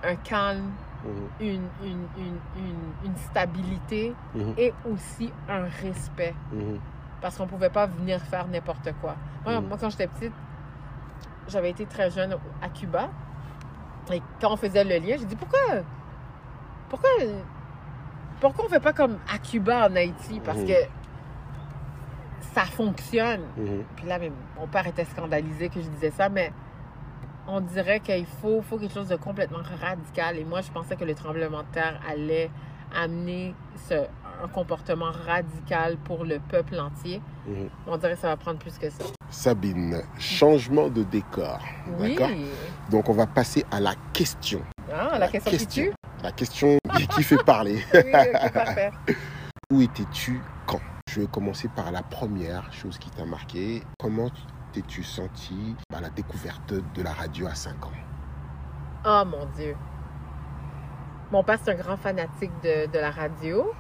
un 0.03 0.15
calme, 0.15 0.69
Mhm. 1.03 1.27
une, 1.39 1.67
une, 1.83 2.07
une, 2.15 2.39
une, 2.57 2.93
une 3.05 3.15
stabilité 3.15 4.13
Mhm. 4.35 4.53
et 4.55 4.71
aussi 4.87 5.33
un 5.49 5.63
respect 5.81 6.35
Mhm. 6.51 6.77
parce 7.21 7.35
qu'on 7.37 7.47
pouvait 7.47 7.71
pas 7.71 7.87
venir 7.87 8.19
faire 8.21 8.47
n'importe 8.47 8.89
quoi. 9.01 9.15
Moi, 9.43 9.59
moi, 9.61 9.77
quand 9.81 9.89
j'étais 9.89 10.05
petite, 10.05 10.33
j'avais 11.47 11.71
été 11.71 11.87
très 11.87 12.11
jeune 12.11 12.35
à 12.61 12.69
Cuba. 12.69 13.09
Et 14.11 14.21
quand 14.39 14.51
on 14.53 14.57
faisait 14.57 14.83
le 14.83 14.97
lien, 15.03 15.15
j'ai 15.17 15.25
dit 15.25 15.35
pourquoi 15.35 15.59
pourquoi 16.89 17.09
pourquoi 18.39 18.65
on 18.65 18.69
fait 18.69 18.79
pas 18.79 18.93
comme 18.93 19.17
à 19.33 19.37
Cuba 19.39 19.87
en 19.89 19.95
Haïti? 19.95 20.39
Parce 20.41 20.61
que 20.63 20.73
ça 22.53 22.65
fonctionne. 22.65 23.41
Mhm. 23.57 23.83
Puis 23.95 24.05
là, 24.07 24.19
même, 24.19 24.33
mon 24.57 24.67
père 24.67 24.87
était 24.87 25.05
scandalisé 25.05 25.69
que 25.69 25.81
je 25.81 25.87
disais 25.87 26.11
ça, 26.11 26.29
mais 26.29 26.51
on 27.47 27.61
dirait 27.61 27.99
qu'il 27.99 28.25
faut, 28.25 28.61
faut 28.61 28.77
quelque 28.77 28.93
chose 28.93 29.07
de 29.09 29.15
complètement 29.15 29.61
radical. 29.81 30.37
Et 30.37 30.43
moi, 30.43 30.61
je 30.61 30.71
pensais 30.71 30.95
que 30.95 31.03
le 31.03 31.15
tremblement 31.15 31.63
de 31.63 31.67
terre 31.73 31.99
allait 32.09 32.49
amener 32.93 33.55
ce, 33.87 33.93
un 34.43 34.47
comportement 34.47 35.11
radical 35.11 35.97
pour 35.97 36.25
le 36.25 36.39
peuple 36.39 36.79
entier. 36.79 37.21
Mhm. 37.47 37.69
On 37.87 37.97
dirait 37.97 38.13
que 38.13 38.19
ça 38.19 38.27
va 38.27 38.37
prendre 38.37 38.59
plus 38.59 38.77
que 38.77 38.89
ça. 38.89 39.03
Sabine, 39.29 40.01
changement 40.19 40.89
de 40.89 41.03
décor. 41.03 41.59
Oui. 41.99 42.15
D'accord? 42.15 42.29
Donc, 42.89 43.09
on 43.09 43.13
va 43.13 43.27
passer 43.27 43.65
à 43.71 43.79
la 43.79 43.93
question. 44.13 44.61
Ah, 44.93 45.17
la, 45.17 45.29
question, 45.29 45.51
qui 45.57 45.67
tue 45.67 45.93
La 46.21 46.31
question 46.31 46.77
qui, 47.15 47.23
fait 47.23 47.43
parler. 47.43 47.81
Oui, 47.93 48.49
parfait. 48.53 48.91
Où 49.71 49.81
étais-tu 49.81 50.41
quand? 50.65 50.81
Je 51.13 51.19
vais 51.19 51.27
commencer 51.27 51.67
par 51.67 51.91
la 51.91 52.03
première 52.03 52.71
chose 52.71 52.97
qui 52.97 53.09
t'a 53.09 53.25
marqué. 53.25 53.83
Comment 53.99 54.29
t'es-tu 54.71 55.03
senti 55.03 55.75
à 55.93 55.99
la 55.99 56.09
découverte 56.09 56.73
de 56.73 57.03
la 57.03 57.11
radio 57.11 57.47
à 57.47 57.53
5 57.55 57.85
ans? 57.85 57.91
Oh 59.05 59.23
mon 59.25 59.45
Dieu. 59.57 59.75
Mon 61.31 61.43
père, 61.43 61.57
c'est 61.61 61.71
un 61.71 61.75
grand 61.75 61.97
fanatique 61.97 62.51
de, 62.63 62.89
de 62.89 62.97
la 62.99 63.11
radio. 63.11 63.73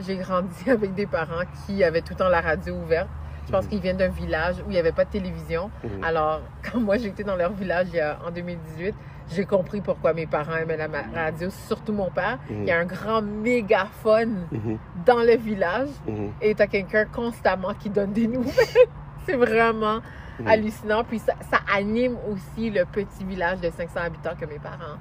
J'ai 0.00 0.16
grandi 0.16 0.70
avec 0.70 0.94
des 0.94 1.06
parents 1.06 1.44
qui 1.66 1.84
avaient 1.84 2.00
tout 2.00 2.14
le 2.14 2.18
temps 2.18 2.28
la 2.30 2.40
radio 2.40 2.74
ouverte. 2.76 3.08
Je 3.46 3.52
pense 3.52 3.64
Mhm. 3.64 3.70
qu'ils 3.70 3.80
viennent 3.80 3.96
d'un 3.98 4.08
village 4.08 4.56
où 4.60 4.70
il 4.70 4.72
n'y 4.72 4.78
avait 4.78 4.92
pas 4.92 5.04
de 5.04 5.10
télévision. 5.10 5.70
Mhm. 5.82 6.02
Alors, 6.02 6.40
quand 6.72 6.80
moi 6.80 6.96
j'étais 6.96 7.24
dans 7.24 7.36
leur 7.36 7.52
village 7.52 7.88
en 8.26 8.30
2018, 8.30 8.94
j'ai 9.30 9.44
compris 9.44 9.80
pourquoi 9.80 10.12
mes 10.12 10.26
parents 10.26 10.56
aimaient 10.56 10.76
la 10.76 10.88
radio, 11.14 11.48
surtout 11.50 11.92
mon 11.92 12.10
père. 12.10 12.38
Mhm. 12.48 12.62
Il 12.62 12.64
y 12.64 12.70
a 12.70 12.78
un 12.78 12.84
grand 12.84 13.22
mégaphone 13.22 14.46
Mhm, 14.50 14.78
dans 15.06 15.20
le 15.20 15.36
village 15.36 15.88
mhm, 16.06 16.32
et 16.40 16.54
tu 16.54 16.62
as 16.62 16.66
quelqu'un 16.66 17.06
constamment 17.06 17.74
qui 17.74 17.90
donne 17.90 18.12
des 18.12 18.26
nouvelles. 18.26 18.52
C'est 19.26 19.36
vraiment 19.36 20.00
mhm. 20.38 20.46
hallucinant. 20.46 21.04
Puis 21.04 21.18
ça, 21.18 21.34
ça 21.50 21.60
anime 21.74 22.16
aussi 22.30 22.70
le 22.70 22.84
petit 22.84 23.24
village 23.24 23.60
de 23.60 23.70
500 23.70 24.00
habitants 24.00 24.34
que 24.38 24.44
mes 24.44 24.58
parents, 24.58 24.98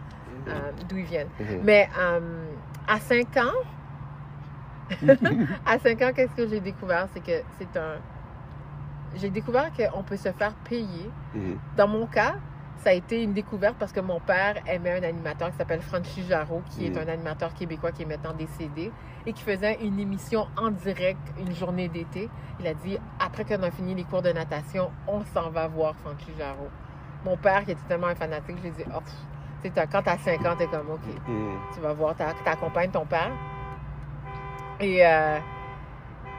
euh, 0.48 0.72
d'où 0.88 0.98
ils 0.98 1.06
viennent. 1.06 1.30
Mais 1.64 1.90
euh, 2.00 2.46
à 2.88 3.00
5 3.00 3.38
ans, 3.38 3.60
à 5.66 5.80
5 5.80 6.02
ans, 6.02 6.12
qu'est-ce 6.16 6.34
que 6.34 6.48
j'ai 6.48 6.60
découvert? 6.60 7.08
C'est 7.14 7.24
que 7.24 7.44
c'est 7.58 7.78
un. 7.78 7.96
J'ai 9.16 9.30
découvert 9.30 9.70
qu'on 9.74 10.02
peut 10.04 10.18
se 10.18 10.32
faire 10.32 10.54
payer. 10.68 11.10
Dans 11.78 11.88
mon 11.88 12.08
cas, 12.08 12.36
ça 12.84 12.90
a 12.90 12.94
été 12.94 13.24
une 13.24 13.34
découverte 13.34 13.76
parce 13.80 13.92
que 13.94 14.02
mon 14.02 14.20
père 14.20 14.56
aimait 14.68 15.00
un 15.00 15.04
animateur 15.04 15.50
qui 15.52 15.58
s'appelle 15.58 15.82
Franchi 15.82 16.22
Jarreau, 16.28 16.62
qui 16.72 16.86
est 16.86 16.98
un 16.98 17.08
animateur 17.08 17.54
québécois 17.54 17.92
qui 17.94 18.02
est 18.04 18.06
maintenant 18.06 18.34
décédé 18.34 18.92
et 19.26 19.32
qui 19.32 19.42
faisait 19.42 19.76
une 19.82 20.00
émission 20.00 20.48
en 20.58 20.70
direct 20.70 21.20
une 21.40 21.56
journée 21.56 21.88
d'été. 21.88 22.30
Il 22.60 22.68
a 22.68 22.74
dit 22.74 22.98
après 23.20 23.46
qu'on 23.46 23.64
a 23.64 23.72
fini 23.72 23.96
les 23.96 24.04
cours 24.04 24.22
de 24.22 24.32
natation, 24.34 24.92
on 25.08 25.24
s'en 25.34 25.50
va 25.50 25.68
voir 25.68 25.96
Franchi 26.04 26.32
Jarreau. 26.38 26.68
Mon 27.24 27.38
père, 27.38 27.64
qui 27.64 27.72
était 27.72 27.82
tellement 27.88 28.08
un 28.08 28.16
fanatique, 28.16 28.58
j'ai 28.62 28.72
dit 28.72 28.84
oh, 28.94 29.00
pff, 29.00 29.74
quand 29.90 30.02
t'as 30.04 30.18
5 30.18 30.46
ans, 30.46 30.56
t'es 30.58 30.68
comme 30.68 30.90
OK 30.92 31.00
Mhm. 31.28 31.58
tu 31.74 31.80
vas 31.80 31.94
voir, 31.94 32.16
t'a- 32.16 32.34
t'accompagnes 32.44 32.92
ton 32.92 33.06
père. 33.06 33.32
Et, 34.82 35.06
euh, 35.06 35.38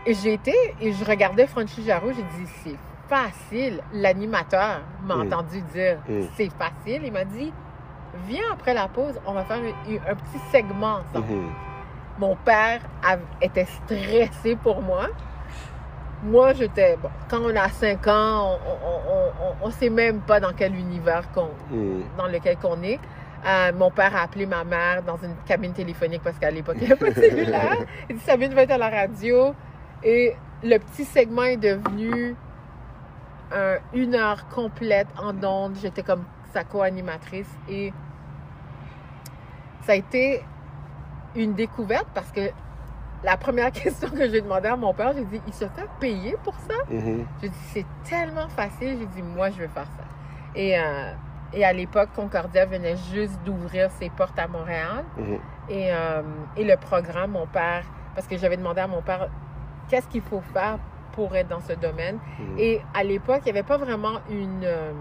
et 0.05 0.13
j'ai 0.13 0.35
été, 0.35 0.53
et 0.79 0.93
je 0.93 1.05
regardais 1.07 1.47
Franchi 1.47 1.83
Jarreau, 1.85 2.09
j'ai 2.13 2.23
dit, 2.23 2.47
c'est 2.63 2.77
facile. 3.09 3.81
L'animateur 3.93 4.81
m'a 5.05 5.17
Mm. 5.17 5.21
entendu 5.23 5.61
dire, 5.73 5.99
Mm. 6.09 6.23
c'est 6.37 6.51
facile. 6.53 7.03
Il 7.05 7.13
m'a 7.13 7.25
dit, 7.25 7.53
viens 8.27 8.45
après 8.53 8.75
la 8.75 8.89
pause, 8.89 9.19
on 9.27 9.33
va 9.33 9.45
faire 9.45 9.59
un, 9.59 10.11
un 10.11 10.15
petit 10.15 10.39
segment 10.53 11.01
ensemble. 11.01 11.33
Mhm. 11.33 11.51
Mon 12.19 12.37
père 12.37 12.81
était 13.41 13.65
stressé 13.67 14.55
pour 14.57 14.81
moi. 14.83 15.09
Moi, 16.23 16.53
j'étais, 16.55 16.97
bon, 17.03 17.11
quand 17.29 17.41
on 17.43 17.55
a 17.57 17.69
5 17.69 18.07
ans, 18.07 18.59
on 19.63 19.67
ne 19.67 19.73
sait 19.73 19.91
même 19.91 20.21
pas 20.21 20.41
dans 20.41 20.53
quel 20.53 20.75
univers 20.75 21.31
qu'on, 21.33 21.51
Mhm. 21.71 22.03
dans 22.17 22.27
lequel 22.29 22.57
qu'on 22.57 22.81
est. 22.83 22.99
Euh, 23.47 23.73
mon 23.77 23.91
père 23.91 24.17
a 24.17 24.23
appelé 24.23 24.47
ma 24.47 24.65
mère 24.65 25.03
dans 25.03 25.19
une 25.19 25.35
cabine 25.45 25.73
téléphonique 25.75 26.23
parce 26.23 26.39
qu'à 26.39 26.51
l'époque, 26.51 26.77
il 26.81 26.87
n'y 26.87 26.93
avait 26.93 26.97
pas 26.97 27.11
de 27.11 27.21
cellulaire. 27.21 27.77
Il 28.09 28.17
dit 28.17 28.23
Sabine 28.25 28.55
va 28.55 28.63
être 28.63 28.71
à 28.71 28.79
la 28.79 28.89
radio. 28.89 29.55
Et 30.03 30.35
le 30.63 30.79
petit 30.79 31.05
segment 31.05 31.43
est 31.43 31.59
devenu 31.59 32.35
un- 33.55 33.79
une 33.93 34.15
heure 34.15 34.47
complète 34.49 35.09
en 35.21 35.35
ondes. 35.45 35.77
J'étais 35.81 36.03
comme 36.03 36.25
sa 36.53 36.65
co-animatrice. 36.65 37.51
Et 37.69 37.93
ça 39.83 39.93
a 39.93 39.95
été 39.97 40.43
une 41.35 41.55
découverte 41.55 42.07
parce 42.15 42.31
que 42.31 42.51
la 43.23 43.37
première 43.37 43.71
question 43.83 44.09
que 44.11 44.29
j'ai 44.29 44.41
demandé 44.41 44.69
à 44.69 44.77
mon 44.77 44.93
père, 44.95 45.13
j'ai 45.15 45.25
dit 45.25 45.41
Il 45.47 45.53
se 45.55 45.65
fait 45.67 45.89
payer 46.01 46.37
pour 46.45 46.55
ça? 46.55 46.75
Mhm. 46.91 47.27
j'ai 47.43 47.49
dit, 47.49 47.59
c'est 47.73 47.87
tellement 48.09 48.49
facile. 48.49 48.99
J'ai 49.01 49.07
dit, 49.07 49.23
moi, 49.23 49.51
je 49.51 49.61
veux 49.63 49.69
faire 49.69 49.87
ça. 49.97 50.05
Et, 50.55 50.79
euh, 50.79 51.13
et 51.53 51.65
à 51.65 51.73
l'époque, 51.73 52.11
Concordia 52.15 52.67
venait 52.67 52.97
juste 53.13 53.39
d'ouvrir 53.45 53.91
ses 53.93 54.11
portes 54.11 54.39
à 54.39 54.47
Montréal. 54.47 55.05
Mhm. 55.17 55.39
Et, 55.69 55.93
euh, 55.93 56.23
et 56.57 56.65
le 56.65 56.77
programme, 56.77 57.33
mon 57.33 57.47
père, 57.47 57.85
parce 58.15 58.27
que 58.27 58.37
j'avais 58.37 58.57
demandé 58.57 58.81
à 58.81 58.87
mon 58.87 59.01
père, 59.03 59.29
qu'est-ce 59.89 60.07
qu'il 60.09 60.21
faut 60.23 60.43
faire 60.53 60.79
pour 61.15 61.35
être 61.37 61.49
dans 61.49 61.61
ce 61.61 61.73
domaine. 61.75 62.19
Mhm. 62.39 62.59
Et 62.59 62.81
à 62.93 63.03
l'époque, 63.05 63.41
il 63.43 63.53
n'y 63.53 63.59
avait 63.59 63.63
pas 63.67 63.77
vraiment 63.77 64.19
une, 64.31 64.63
euh, 64.65 64.93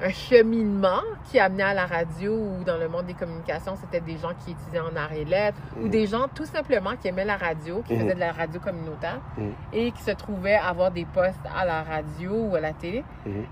un 0.00 0.10
cheminement 0.10 1.00
qui 1.28 1.40
amenait 1.40 1.64
à 1.64 1.74
la 1.74 1.84
radio 1.84 2.32
ou 2.32 2.62
dans 2.64 2.76
le 2.76 2.88
monde 2.88 3.06
des 3.06 3.14
communications. 3.14 3.74
C'était 3.74 4.00
des 4.00 4.16
gens 4.16 4.30
qui 4.44 4.52
étudiaient 4.52 4.78
en 4.78 4.94
arts 4.94 5.12
et 5.12 5.24
lettres 5.24 5.58
ou 5.76 5.84
Mhm. 5.86 5.90
des 5.90 6.06
gens 6.06 6.26
tout 6.32 6.44
simplement 6.44 6.92
qui 7.00 7.08
aimaient 7.08 7.24
la 7.24 7.36
radio, 7.36 7.82
qui 7.82 7.94
Mhm. 7.94 8.00
faisaient 8.02 8.14
de 8.14 8.20
la 8.20 8.30
radio 8.32 8.60
communautaire 8.60 9.20
et 9.72 9.90
qui 9.90 10.02
se 10.02 10.12
trouvaient 10.12 10.54
avoir 10.54 10.92
des 10.92 11.04
postes 11.04 11.40
à 11.52 11.64
la 11.64 11.82
radio 11.82 12.30
ou 12.32 12.54
à 12.54 12.60
la 12.60 12.72
télé. 12.74 13.04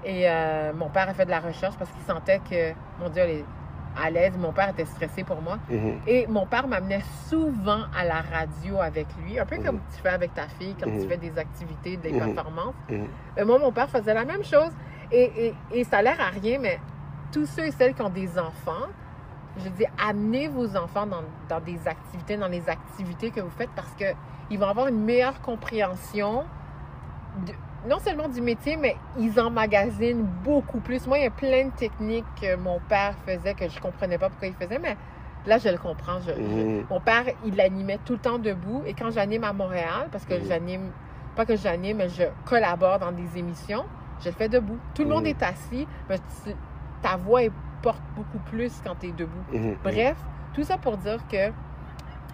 Et 0.05 0.31
euh, 0.31 0.73
mon 0.73 0.89
père 0.89 1.09
a 1.09 1.15
fait 1.15 1.25
de 1.25 1.31
la 1.31 1.41
recherche 1.41 1.77
parce 1.77 1.91
qu'il 1.91 2.03
sentait 2.03 2.41
que, 2.49 2.73
mon 3.01 3.09
Dieu, 3.09 3.23
est 3.25 3.45
à 4.01 4.11
l'aise. 4.11 4.37
Mon 4.39 4.53
père 4.53 4.71
était 4.71 4.85
stressé 4.85 5.25
pour 5.25 5.41
moi. 5.43 5.59
Mhm. 5.71 6.01
Et 6.07 6.27
mon 6.27 6.47
père 6.47 6.67
m'amenait 6.69 7.03
souvent 7.29 7.83
à 7.97 8.05
la 8.05 8.21
radio 8.21 8.81
avec 8.81 9.07
lui, 9.23 9.39
un 9.39 9.47
peu 9.47 9.57
comme 9.59 9.81
tu 9.95 10.01
fais 10.03 10.11
avec 10.11 10.35
ta 10.35 10.47
fille 10.49 10.75
quand 10.81 10.91
tu 10.91 10.97
Mhm. 10.99 11.09
fais 11.09 11.17
des 11.17 11.39
activités, 11.39 11.97
des 11.97 12.13
performances. 12.13 12.75
Mais 13.37 13.45
moi, 13.45 13.59
mon 13.59 13.73
père 13.73 13.89
faisait 13.89 14.15
la 14.15 14.25
même 14.25 14.45
chose. 14.45 14.71
Et, 15.13 15.47
et, 15.47 15.55
et 15.81 15.85
ça 15.85 15.99
a 15.99 16.03
l'air 16.03 16.21
à 16.21 16.31
rien, 16.31 16.59
mais 16.59 16.81
tous 17.33 17.47
ceux 17.47 17.67
et 17.67 17.71
celles 17.71 17.95
qui 17.95 18.03
ont 18.03 18.09
des 18.11 18.39
enfants, 18.39 18.87
je 19.59 19.69
dis, 19.71 19.85
amenez 20.05 20.49
vos 20.49 20.77
enfants 20.77 21.07
dans, 21.07 21.23
dans 21.49 21.61
des 21.61 21.79
activités, 21.87 22.37
dans 22.37 22.49
les 22.49 22.69
activités 22.69 23.31
que 23.31 23.41
vous 23.41 23.51
faites 23.57 23.71
parce 23.77 23.93
qu'ils 23.95 24.59
vont 24.59 24.67
avoir 24.69 24.89
une 24.89 25.03
meilleure 25.05 25.41
compréhension, 25.41 26.45
de- 27.47 27.53
non 27.87 27.99
seulement 28.01 28.29
du 28.29 28.41
métier, 28.41 28.77
mais 28.77 28.97
ils 29.19 29.39
emmagasinent 29.41 30.23
beaucoup 30.23 30.81
plus. 30.81 31.07
Moi, 31.07 31.19
il 31.19 31.25
y 31.25 31.27
a 31.27 31.31
plein 31.31 31.67
de 31.67 31.71
techniques 31.73 32.25
que 32.41 32.57
mon 32.57 32.81
père 32.81 33.15
faisait 33.25 33.55
que 33.55 33.69
je 33.69 33.79
comprenais 33.81 34.19
pas 34.19 34.29
pourquoi 34.29 34.49
il 34.49 34.55
faisait, 34.55 34.79
mais 34.79 34.97
là, 35.47 35.59
je 35.59 35.69
le 35.69 35.79
comprends. 35.79 36.21
Je- 36.21 36.33
je- 36.33 36.41
Mhm. 36.41 36.87
mon 36.91 37.01
père, 37.01 37.25
il 37.45 37.61
animait 37.61 37.99
tout 38.05 38.15
le 38.15 38.19
temps 38.19 38.39
debout. 38.39 38.83
Et 38.87 38.95
quand 38.95 39.11
j'anime 39.11 39.45
à 39.45 39.53
Montréal, 39.53 40.09
parce 40.11 40.25
que 40.25 40.35
Mhm. 40.35 40.45
j'anime, 40.49 40.91
pas 41.37 41.47
que 41.47 41.57
j'anime, 41.57 41.99
mais 41.99 42.09
je 42.09 42.25
collabore 42.45 42.99
dans 42.99 43.13
des 43.13 43.39
émissions, 43.39 43.85
je 44.21 44.29
le 44.31 44.35
fais 44.35 44.49
debout. 44.49 44.79
Tout 44.95 45.03
le 45.05 45.11
monde 45.11 45.23
Mhm. 45.25 45.27
est 45.31 45.43
assis, 45.43 45.87
mais 46.09 46.19
tu- 46.19 46.55
ta 47.03 47.17
voix 47.17 47.43
elle 47.45 47.53
porte 47.83 48.03
beaucoup 48.17 48.39
plus 48.51 48.81
quand 48.85 48.97
tu 48.99 49.09
es 49.09 49.13
debout. 49.13 49.45
Bref, 49.85 50.17
tout 50.55 50.65
ça 50.65 50.77
pour 50.79 50.97
dire 50.97 51.19
que 51.31 51.53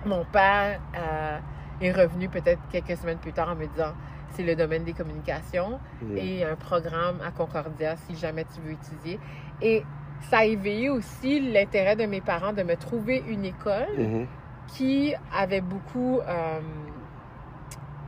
mon 0.07 0.25
père 0.25 0.81
euh, 0.97 1.39
est 1.81 1.93
revenu 1.93 2.29
peut-être 2.29 2.61
quelques 2.71 2.97
semaines 2.97 3.19
plus 3.19 3.33
tard 3.33 3.51
en 3.51 3.57
me 3.57 3.67
disant 3.67 3.93
c'est 4.33 4.43
le 4.43 4.55
domaine 4.57 4.85
des 4.85 4.93
communications 4.95 5.79
Mhm. 6.01 6.17
et 6.19 6.45
un 6.45 6.57
programme 6.57 7.21
à 7.27 7.31
Concordia 7.31 7.97
si 7.97 8.17
jamais 8.17 8.45
tu 8.55 8.61
veux 8.61 8.73
étudier. 8.73 9.19
Et 9.61 9.85
ça 10.31 10.39
a 10.39 10.45
éveillé 10.45 10.89
aussi 10.91 11.41
l'intérêt 11.41 11.97
de 11.97 12.07
mes 12.07 12.21
parents 12.21 12.53
de 12.53 12.63
me 12.63 12.77
trouver 12.77 13.23
une 13.27 13.45
école 13.45 13.89
Mhm. 13.99 14.27
qui 14.69 15.15
avait 15.37 15.61
beaucoup, 15.61 16.21
euh, 16.21 16.61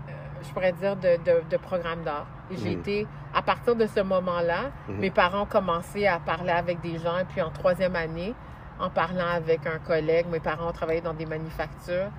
euh, 0.09 0.13
je 0.43 0.49
pourrais 0.53 0.73
dire, 0.73 0.97
de, 0.97 1.17
de, 1.25 1.43
de 1.51 1.57
programmes 1.57 2.03
d'art. 2.05 2.27
Et 2.51 2.57
j'ai 2.57 2.71
Mhm. 2.75 2.81
été, 2.81 3.07
à 3.35 3.43
partir 3.43 3.75
de 3.77 3.87
ce 3.87 4.01
moment-là, 4.01 4.71
Mhm. 4.89 4.99
mes 4.99 5.11
parents 5.11 5.43
ont 5.43 5.47
commencé 5.47 6.07
à 6.07 6.19
parler 6.21 6.51
avec 6.53 6.81
des 6.81 6.99
gens. 6.99 7.19
Et 7.19 7.25
puis 7.25 7.41
en 7.43 7.51
troisième 7.51 7.97
année, 7.97 8.35
en 8.79 8.91
parlant 8.91 9.29
avec 9.29 9.67
un 9.67 9.79
collègue, 9.79 10.27
mes 10.31 10.41
parents 10.41 10.69
ont 10.69 10.73
travaillé 10.73 11.01
dans 11.01 11.15
des 11.15 11.27
manufactures 11.27 12.11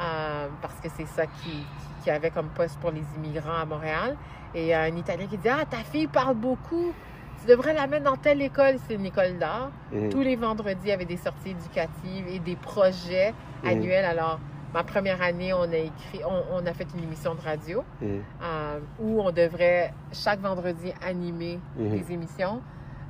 euh, 0.00 0.48
parce 0.62 0.78
que 0.80 0.88
c'est 0.96 1.06
ça 1.06 1.26
qui, 1.26 1.50
qui 1.97 1.97
avait 2.10 2.30
comme 2.30 2.48
poste 2.48 2.78
pour 2.80 2.90
les 2.90 3.04
immigrants 3.16 3.56
à 3.60 3.64
Montréal. 3.64 4.16
Et 4.54 4.62
il 4.62 4.66
y 4.68 4.72
a 4.72 4.82
un 4.82 4.96
Italien 4.96 5.26
qui 5.26 5.36
dit 5.38 5.48
Ah, 5.48 5.64
ta 5.68 5.78
fille 5.78 6.06
parle 6.06 6.34
beaucoup. 6.36 6.92
Tu 7.40 7.46
devrais 7.46 7.72
la 7.74 7.86
mettre 7.86 8.04
dans 8.04 8.16
telle 8.16 8.42
école. 8.42 8.76
C'est 8.86 8.94
une 8.94 9.06
école 9.06 9.38
d'art. 9.38 9.70
Mhm. 9.92 10.08
Tous 10.10 10.20
les 10.22 10.36
vendredis, 10.36 10.80
il 10.84 10.88
y 10.88 10.92
avait 10.92 11.04
des 11.04 11.16
sorties 11.16 11.50
éducatives 11.50 12.26
et 12.28 12.38
des 12.40 12.56
projets 12.56 13.32
Mhm. 13.62 13.68
annuels. 13.70 14.04
Alors, 14.04 14.40
ma 14.74 14.82
première 14.84 15.22
année, 15.22 15.52
on 15.52 15.62
a 15.62 15.76
écrit, 15.76 16.20
on, 16.26 16.42
on 16.56 16.66
a 16.66 16.72
fait 16.72 16.86
une 16.96 17.04
émission 17.04 17.34
de 17.34 17.40
radio 17.40 17.84
Mhm. 18.00 18.22
euh, 18.42 18.78
où 18.98 19.20
on 19.22 19.30
devrait 19.30 19.92
chaque 20.12 20.40
vendredi 20.40 20.92
animer 21.06 21.60
des 21.76 22.12
émissions. 22.12 22.60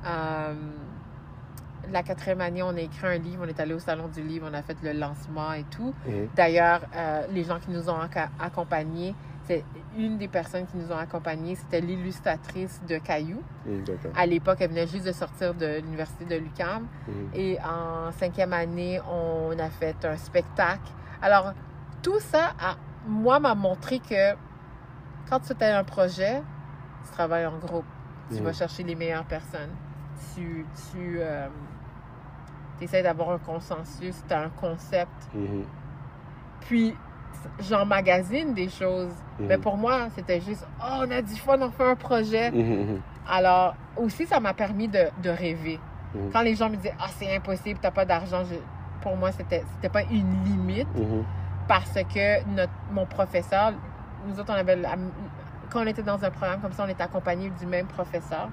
Euh, 0.05 0.53
la 1.91 2.03
quatrième 2.03 2.41
année, 2.41 2.61
on 2.63 2.69
a 2.75 2.79
écrit 2.79 3.07
un 3.07 3.17
livre. 3.17 3.43
On 3.45 3.47
est 3.47 3.59
allé 3.59 3.73
au 3.73 3.79
salon 3.79 4.07
du 4.07 4.21
livre, 4.21 4.47
on 4.49 4.53
a 4.53 4.61
fait 4.61 4.77
le 4.83 4.93
lancement 4.93 5.53
et 5.53 5.63
tout. 5.71 5.93
D'ailleurs, 6.35 6.81
euh, 6.95 7.23
les 7.31 7.43
gens 7.43 7.59
qui 7.59 7.71
nous 7.71 7.89
ont 7.89 7.97
accompagnés, 8.39 9.15
c'est 9.47 9.63
une 9.97 10.17
des 10.19 10.27
personnes 10.27 10.65
qui 10.67 10.77
nous 10.77 10.91
ont 10.91 10.97
accompagnés, 10.97 11.55
c'était 11.55 11.81
l'illustratrice 11.81 12.81
de 12.87 12.97
Caillou. 12.99 13.41
À 14.15 14.25
l'époque, 14.25 14.57
elle 14.61 14.69
venait 14.69 14.85
juste 14.87 15.05
de 15.07 15.11
sortir 15.11 15.53
de 15.55 15.79
l'université 15.81 16.25
de 16.25 16.35
l'UQAM. 16.35 16.85
Et? 17.33 17.57
En 17.61 18.11
cinquième 18.11 18.53
année, 18.53 18.99
on 19.11 19.57
a 19.57 19.69
fait 19.69 19.95
un 20.05 20.17
spectacle. 20.17 20.91
Alors, 21.21 21.53
tout 22.03 22.19
ça, 22.19 22.53
a- 22.59 22.75
moi, 23.07 23.39
m'a 23.39 23.55
montré 23.55 23.99
que 23.99 24.33
quand 25.29 25.39
tu 25.39 25.53
as 25.63 25.77
un 25.79 25.83
projet, 25.83 26.41
tu 27.05 27.11
travailles 27.11 27.45
en 27.47 27.57
groupe. 27.57 27.85
Tu 28.29 28.35
vas 28.43 28.53
chercher 28.53 28.83
les 28.83 28.93
meilleures 28.95 29.25
personnes. 29.25 29.71
Tu, 30.35 30.63
tu 30.91 31.19
essaies 32.81 33.03
d'avoir 33.03 33.31
un 33.31 33.37
consensus, 33.39 34.15
tu 34.27 34.33
as 34.33 34.41
un 34.41 34.49
concept. 34.49 35.11
Mhm. 35.33 35.63
Puis, 36.61 36.95
j'emmagasine 37.59 38.53
des 38.53 38.69
choses. 38.69 39.13
Mhm. 39.39 39.47
Mais 39.47 39.57
pour 39.57 39.77
moi, 39.77 40.07
c'était 40.15 40.41
juste, 40.41 40.65
oh, 40.81 41.03
on 41.05 41.11
a 41.11 41.21
du 41.21 41.35
fun, 41.35 41.57
on 41.61 41.71
fait 41.71 41.89
un 41.89 41.95
projet. 41.95 42.51
Mhm, 42.51 42.59
mhm. 42.91 43.01
Alors, 43.29 43.75
aussi, 43.97 44.25
ça 44.25 44.39
m'a 44.39 44.53
permis 44.53 44.87
de, 44.87 45.05
de 45.21 45.29
rêver. 45.29 45.79
Quand 46.33 46.41
les 46.41 46.55
gens 46.55 46.69
me 46.71 46.75
disaient, 46.75 46.95
ah, 46.99 47.05
c'est 47.09 47.35
impossible, 47.35 47.77
t'as 47.79 47.91
pas 47.91 48.03
d'argent, 48.03 48.41
pour 49.01 49.15
moi, 49.15 49.31
c'était 49.31 49.63
c'était 49.75 49.89
pas 49.89 50.01
une 50.03 50.43
limite 50.43 50.87
parce 51.67 51.93
que 52.11 52.43
notre, 52.49 52.71
mon 52.91 53.05
professeur, 53.05 53.73
nous 54.27 54.39
autres, 54.39 54.51
on 54.51 54.55
avait, 54.57 54.75
la- 54.75 54.95
quand 55.69 55.83
on 55.83 55.85
était 55.85 56.01
dans 56.01 56.23
un 56.25 56.31
programme 56.31 56.61
comme 56.61 56.71
ça, 56.73 56.83
on 56.83 56.89
était 56.89 57.03
accompagné 57.03 57.51
du 57.59 57.67
même 57.67 57.85
professeur 57.85 58.49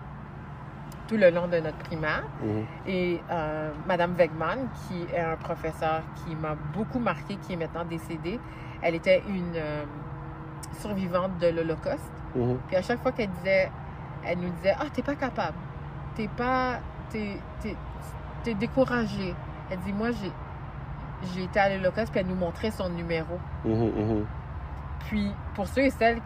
tout 1.06 1.16
le 1.16 1.30
long 1.30 1.46
de 1.46 1.58
notre 1.58 1.78
primaire. 1.78 2.24
Mhm. 2.42 2.64
Et 2.86 3.20
euh, 3.30 3.70
Madame 3.86 4.14
Wegman, 4.16 4.68
qui 4.86 5.14
est 5.14 5.20
un 5.20 5.36
professeur 5.36 6.02
qui 6.16 6.34
m'a 6.34 6.54
beaucoup 6.74 6.98
marqué, 6.98 7.36
qui 7.36 7.54
est 7.54 7.56
maintenant 7.56 7.84
décédée, 7.84 8.40
elle 8.82 8.94
était 8.94 9.22
une 9.28 9.54
euh, 9.56 9.84
survivante 10.80 11.38
de 11.38 11.48
l'Holocauste. 11.48 12.12
Mhm. 12.34 12.58
Puis 12.66 12.76
à 12.76 12.82
chaque 12.82 13.02
fois 13.02 13.12
qu'elle 13.12 13.30
disait, 13.30 13.70
elle 14.24 14.38
nous 14.38 14.50
disait, 14.50 14.74
ah, 14.78 14.86
t'es 14.92 15.02
pas 15.02 15.14
capable, 15.14 15.56
t'es 16.14 16.28
pas, 16.28 16.80
t'es, 17.10 17.38
t'es, 17.60 17.76
t'es 18.42 18.54
découragé. 18.54 19.34
Elle 19.70 19.78
dit, 19.80 19.92
moi, 19.92 20.10
j'ai, 20.10 20.32
j'ai 21.34 21.44
été 21.44 21.58
à 21.58 21.76
l'Holocauste, 21.76 22.10
puis 22.10 22.20
elle 22.20 22.26
nous 22.26 22.34
montrait 22.34 22.70
son 22.70 22.88
numéro. 22.88 23.38
Mhm. 23.64 24.26
Puis 25.08 25.30
pour 25.54 25.68
ceux 25.68 25.82
et 25.82 25.90
celles 25.90 26.20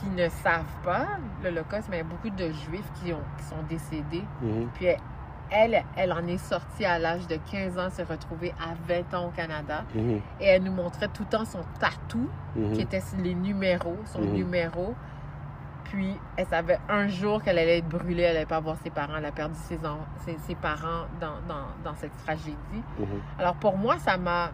qui 0.00 0.08
ne 0.10 0.28
savent 0.28 0.64
pas 0.84 1.06
l'Holocauste, 1.42 1.88
mais 1.90 1.96
il 1.96 2.00
y 2.00 2.02
a 2.02 2.04
beaucoup 2.04 2.30
de 2.30 2.50
Juifs 2.50 2.90
qui, 3.02 3.12
ont, 3.12 3.20
qui 3.38 3.44
sont 3.44 3.62
décédés. 3.68 4.24
Mhm. 4.42 4.68
Puis 4.74 4.86
elle, 5.50 5.82
elle 5.96 6.12
en 6.12 6.26
est 6.26 6.38
sortie 6.38 6.84
à 6.84 6.98
l'âge 6.98 7.26
de 7.28 7.36
15 7.50 7.78
ans, 7.78 7.90
s'est 7.90 8.02
retrouvée 8.04 8.54
à 8.60 8.74
20 8.88 9.14
ans 9.14 9.26
au 9.26 9.30
Canada. 9.30 9.84
Mhm. 9.94 10.20
Et 10.40 10.46
elle 10.46 10.62
nous 10.62 10.72
montrait 10.72 11.08
tout 11.08 11.22
le 11.24 11.28
temps 11.28 11.44
son 11.44 11.60
tatou, 11.78 12.28
Mhm. 12.56 12.72
qui 12.72 12.80
était 12.80 13.02
les 13.22 13.34
numéros, 13.34 13.96
son 14.06 14.20
numéro. 14.22 14.94
Puis 15.84 16.16
elle 16.38 16.46
savait 16.46 16.78
un 16.88 17.06
jour 17.08 17.42
qu'elle 17.42 17.58
allait 17.58 17.78
être 17.78 17.88
brûlée, 17.88 18.22
elle 18.22 18.32
n'allait 18.34 18.46
pas 18.46 18.60
voir 18.60 18.76
ses 18.82 18.88
parents, 18.88 19.16
elle 19.18 19.26
a 19.26 19.32
perdu 19.32 19.56
ses, 19.68 19.76
en- 19.86 20.06
ses, 20.24 20.38
ses 20.46 20.54
parents 20.54 21.04
dans, 21.20 21.34
dans, 21.46 21.66
dans 21.84 21.94
cette 21.96 22.16
tragédie. 22.24 22.56
Alors 23.38 23.54
pour 23.56 23.76
moi, 23.76 23.98
ça 23.98 24.16
m'a... 24.16 24.52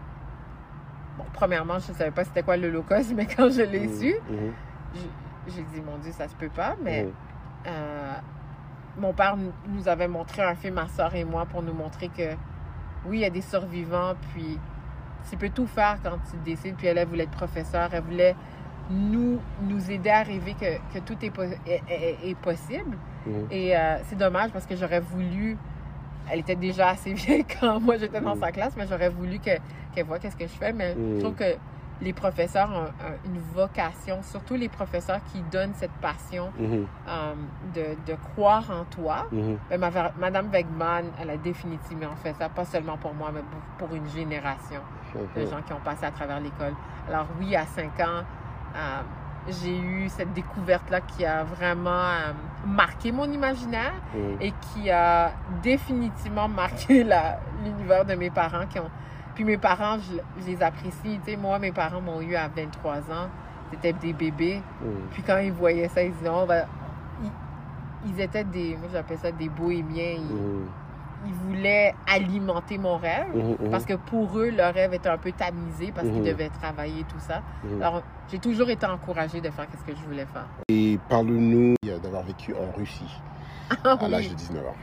Bon, 1.17 1.23
premièrement, 1.33 1.79
je 1.79 1.91
ne 1.91 1.97
savais 1.97 2.11
pas 2.11 2.25
c'était 2.25 2.43
quoi 2.43 2.57
l'Holocauste, 2.57 3.13
mais 3.15 3.25
quand 3.25 3.49
je 3.49 3.61
l'ai 3.61 3.87
su, 3.87 4.15
je- 4.95 4.99
j'ai 5.49 5.63
dit, 5.63 5.81
mon 5.81 5.97
Dieu, 5.97 6.11
ça 6.11 6.27
se 6.27 6.35
peut 6.35 6.49
pas. 6.49 6.75
Mais 6.83 7.07
euh, 7.67 8.13
mon 8.97 9.13
père 9.13 9.35
nous- 9.37 9.87
avait 9.87 10.07
montré 10.07 10.41
un 10.43 10.55
film, 10.55 10.75
ma 10.75 10.87
soeur 10.87 11.13
et 11.15 11.23
moi, 11.23 11.45
pour 11.45 11.61
nous 11.61 11.73
montrer 11.73 12.09
que 12.09 12.33
oui, 13.05 13.17
il 13.17 13.19
y 13.21 13.25
a 13.25 13.29
des 13.29 13.41
survivants, 13.41 14.13
puis 14.33 14.59
tu 15.29 15.37
peux 15.37 15.49
tout 15.49 15.67
faire 15.67 15.97
quand 16.03 16.17
tu 16.29 16.37
décides. 16.43 16.75
Puis 16.75 16.87
elle, 16.87 16.97
elle 16.97 17.07
voulait 17.07 17.23
être 17.23 17.31
professeure, 17.31 17.89
elle 17.93 18.03
voulait 18.03 18.35
nous, 18.89 19.39
nous 19.61 19.91
aider 19.91 20.09
à 20.09 20.23
rêver 20.23 20.55
que, 20.59 20.77
que 20.93 20.99
tout 21.03 21.15
est, 21.23 21.29
po- 21.29 21.43
est, 21.43 21.81
est- 21.89 22.17
est 22.29 22.35
possible. 22.35 22.97
Et 23.51 23.77
euh, 23.77 23.97
c'est 24.05 24.17
dommage 24.17 24.51
parce 24.51 24.65
que 24.65 24.75
j'aurais 24.75 24.99
voulu. 25.01 25.57
Elle 26.31 26.39
était 26.39 26.55
déjà 26.55 26.89
assez 26.89 27.13
vieille 27.21 27.45
quand 27.59 27.79
moi 27.79 27.97
j'étais 27.97 28.21
dans 28.21 28.35
Mm. 28.35 28.39
sa 28.39 28.51
classe, 28.51 28.75
mais 28.77 28.87
j'aurais 28.87 29.09
voulu 29.09 29.39
que- 29.39 29.57
qu'elle 29.93 30.05
voit 30.05 30.19
qu'est-ce 30.19 30.35
que 30.37 30.45
je 30.47 30.53
fais. 30.53 30.73
Mais 30.73 30.95
je 30.95 31.19
trouve 31.21 31.35
que 31.35 31.55
les 32.01 32.13
professeurs 32.13 32.69
ont, 32.71 32.85
ont 33.07 33.17
une 33.25 33.39
vocation, 33.53 34.21
surtout 34.23 34.55
les 34.55 34.69
professeurs 34.69 35.19
qui 35.31 35.41
donnent 35.51 35.73
cette 35.73 35.91
passion 36.01 36.51
Mhm. 36.57 36.85
euh, 37.07 37.33
de, 37.75 38.11
de 38.11 38.17
croire 38.33 38.63
en 38.71 38.85
toi. 38.85 39.25
Mhm. 39.31 39.57
Ben, 39.69 39.79
ma- 39.79 40.11
Madame 40.17 40.49
Wegman, 40.51 41.05
elle 41.21 41.29
a 41.31 41.37
définitivement 41.37 42.15
fait 42.23 42.33
ça, 42.33 42.47
pas 42.49 42.65
seulement 42.65 42.97
pour 42.97 43.13
moi, 43.13 43.31
mais 43.33 43.41
pour, 43.77 43.87
pour 43.87 43.95
une 43.97 44.07
génération 44.09 44.79
de 45.35 45.41
Mhm. 45.41 45.49
gens 45.49 45.61
qui 45.65 45.73
ont 45.73 45.81
passé 45.83 46.05
à 46.05 46.11
travers 46.11 46.39
l'école. 46.39 46.73
Alors 47.09 47.27
oui, 47.39 47.55
à 47.55 47.65
5 47.65 47.99
ans, 47.99 48.23
euh, 48.75 49.01
j'ai 49.49 49.77
eu 49.77 50.07
cette 50.09 50.31
découverte-là 50.33 51.01
qui 51.01 51.25
a 51.25 51.43
vraiment 51.43 51.89
euh, 51.89 52.31
marqué 52.65 53.11
mon 53.11 53.25
imaginaire 53.31 53.93
et 54.39 54.51
qui 54.51 54.89
a 54.91 55.31
définitivement 55.63 56.47
marqué 56.47 57.03
la- 57.03 57.39
l'univers 57.63 58.05
de 58.05 58.13
mes 58.15 58.29
parents 58.29 58.65
qui 58.67 58.79
ont... 58.79 58.89
Puis 59.39 59.45
mes 59.45 59.57
parents, 59.57 59.97
je, 59.99 60.17
je 60.41 60.47
les 60.47 60.61
apprécie. 60.61 61.17
Tu 61.23 61.31
sais, 61.31 61.37
moi, 61.37 61.59
mes 61.59 61.71
parents 61.71 62.01
m'ont 62.01 62.19
eu 62.19 62.35
à 62.35 62.49
23 62.49 62.97
ans. 63.09 63.29
C'était 63.71 63.93
des 63.93 64.11
bébés. 64.11 64.61
Mhm. 64.81 64.91
Puis 65.13 65.23
quand 65.23 65.37
ils 65.37 65.53
voyaient 65.53 65.87
ça, 65.87 66.03
ils 66.03 66.11
disaient, 66.11 66.27
on 66.27 66.45
va... 66.45 66.65
Ils, 67.23 68.09
ils 68.09 68.19
étaient 68.19 68.43
des... 68.43 68.75
Moi, 68.75 68.89
j'appelle 68.91 69.17
ça 69.17 69.31
des 69.31 69.47
bohémiens. 69.47 70.17
Ils, 70.17 71.27
ils 71.27 71.33
voulaient 71.33 71.95
alimenter 72.05 72.77
mon 72.77 72.97
rêve. 72.97 73.33
Mhm. 73.33 73.71
Parce 73.71 73.85
que 73.85 73.93
pour 73.93 74.37
eux, 74.37 74.49
leur 74.49 74.73
rêve 74.73 74.93
était 74.93 75.07
un 75.07 75.17
peu 75.17 75.31
tamisé 75.31 75.93
parce 75.95 76.09
qu'ils 76.09 76.23
devaient 76.23 76.49
travailler, 76.49 77.05
tout 77.05 77.19
ça. 77.19 77.41
Alors, 77.81 78.03
j'ai 78.29 78.39
toujours 78.39 78.69
été 78.69 78.85
encouragée 78.87 79.39
de 79.39 79.49
faire 79.51 79.67
ce 79.71 79.89
que 79.89 79.97
je 79.97 80.03
voulais 80.03 80.27
faire. 80.33 80.47
Et 80.67 80.99
parle-nous 81.07 81.75
d'avoir 82.03 82.23
vécu 82.23 82.53
en 82.53 82.77
Russie 82.77 83.21
Ah 83.85 83.95
à 84.01 84.07
l'âge 84.09 84.31
de 84.31 84.35
19 84.35 84.65
ans. 84.67 84.75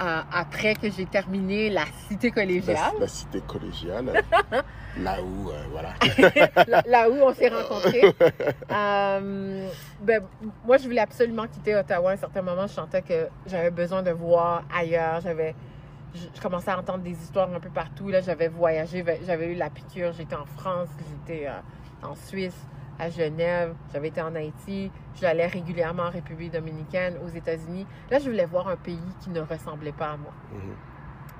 Euh, 0.00 0.20
après 0.32 0.76
que 0.76 0.88
j'ai 0.90 1.06
terminé 1.06 1.70
la 1.70 1.84
cité 2.08 2.30
collégiale, 2.30 2.92
la 3.00 3.08
cité 3.08 3.40
collégiale, 3.40 4.22
là 4.96 5.16
où, 5.20 5.50
euh, 5.50 5.64
voilà. 5.72 5.94
là, 6.68 6.82
là 6.86 7.10
où 7.10 7.14
on 7.14 7.34
s'est 7.34 7.48
rencontrés, 7.48 8.04
euh, 8.70 9.68
ben, 10.00 10.22
moi, 10.64 10.76
je 10.76 10.84
voulais 10.84 11.00
absolument 11.00 11.48
quitter 11.48 11.74
Ottawa. 11.74 12.10
À 12.10 12.14
un 12.14 12.16
certain 12.16 12.42
moment, 12.42 12.68
je 12.68 12.74
sentais 12.74 13.02
que 13.02 13.26
j'avais 13.46 13.72
besoin 13.72 14.04
de 14.04 14.12
voir 14.12 14.62
ailleurs. 14.72 15.20
J'avais, 15.20 15.56
je, 16.14 16.26
je 16.32 16.40
commençais 16.40 16.70
à 16.70 16.78
entendre 16.78 17.02
des 17.02 17.10
histoires 17.20 17.52
un 17.52 17.58
peu 17.58 17.70
partout. 17.70 18.08
Là, 18.08 18.20
j'avais 18.20 18.46
voyagé, 18.46 19.04
j'avais 19.26 19.52
eu 19.52 19.56
la 19.56 19.68
piqûre. 19.68 20.12
J'étais 20.12 20.36
en 20.36 20.46
France, 20.46 20.90
j'étais 21.26 21.48
en 22.04 22.14
Suisse, 22.14 22.68
à 22.98 23.10
Genève, 23.10 23.74
j'avais 23.92 24.08
été 24.08 24.20
en 24.20 24.34
Haïti. 24.34 24.90
J'allais 25.20 25.46
régulièrement 25.46 26.04
en 26.04 26.10
République 26.10 26.52
dominicaine, 26.52 27.16
aux 27.24 27.28
États-Unis. 27.28 27.86
Là, 28.10 28.18
je 28.18 28.28
voulais 28.28 28.44
voir 28.46 28.68
un 28.68 28.76
pays 28.76 28.98
qui 29.20 29.30
ne 29.30 29.40
ressemblait 29.40 29.92
pas 29.92 30.12
à 30.12 30.16
moi. 30.16 30.32
Mhm. 30.52 30.74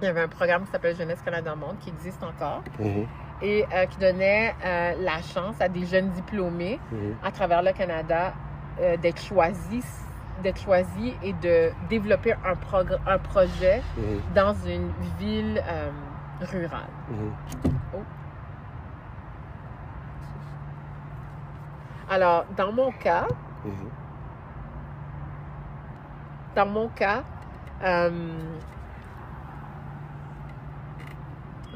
Il 0.01 0.05
y 0.05 0.09
avait 0.09 0.21
un 0.23 0.29
programme 0.29 0.65
qui 0.65 0.71
s'appelle 0.71 0.97
Jeunesse 0.97 1.21
Canada 1.25 1.55
Monde 1.57 1.77
qui 1.81 1.91
existe 1.91 2.23
encore 2.23 2.63
Mhm. 2.79 3.07
et 3.43 3.65
euh, 3.75 3.87
qui 3.87 3.99
donnait 3.99 4.55
euh, 4.65 4.95
la 5.01 5.21
chance 5.23 5.61
à 5.61 5.69
des 5.69 5.85
jeunes 5.87 6.11
diplômés 6.11 6.79
Mhm. 6.93 7.17
à 7.25 7.31
travers 7.33 7.63
le 7.63 7.73
Canada 7.73 8.33
euh, 8.81 8.97
d'être 8.97 9.21
choisis 9.21 10.05
d'être 10.41 10.61
et 11.25 11.33
de 11.33 11.73
développer 11.89 12.33
un, 12.33 12.55
progr- 12.55 13.01
un 13.09 13.19
projet 13.19 13.83
dans 14.37 14.55
une 14.55 14.93
ville 15.19 15.61
euh, 15.67 15.91
rurale. 16.43 16.87
Mhm. 17.11 17.33
Alors, 22.11 22.47
dans 22.57 22.73
mon 22.73 22.91
cas, 22.91 23.27
Mhm. 23.65 23.91
dans 26.57 26.67
mon 26.67 26.89
cas, 26.89 27.23
euh, 27.85 28.59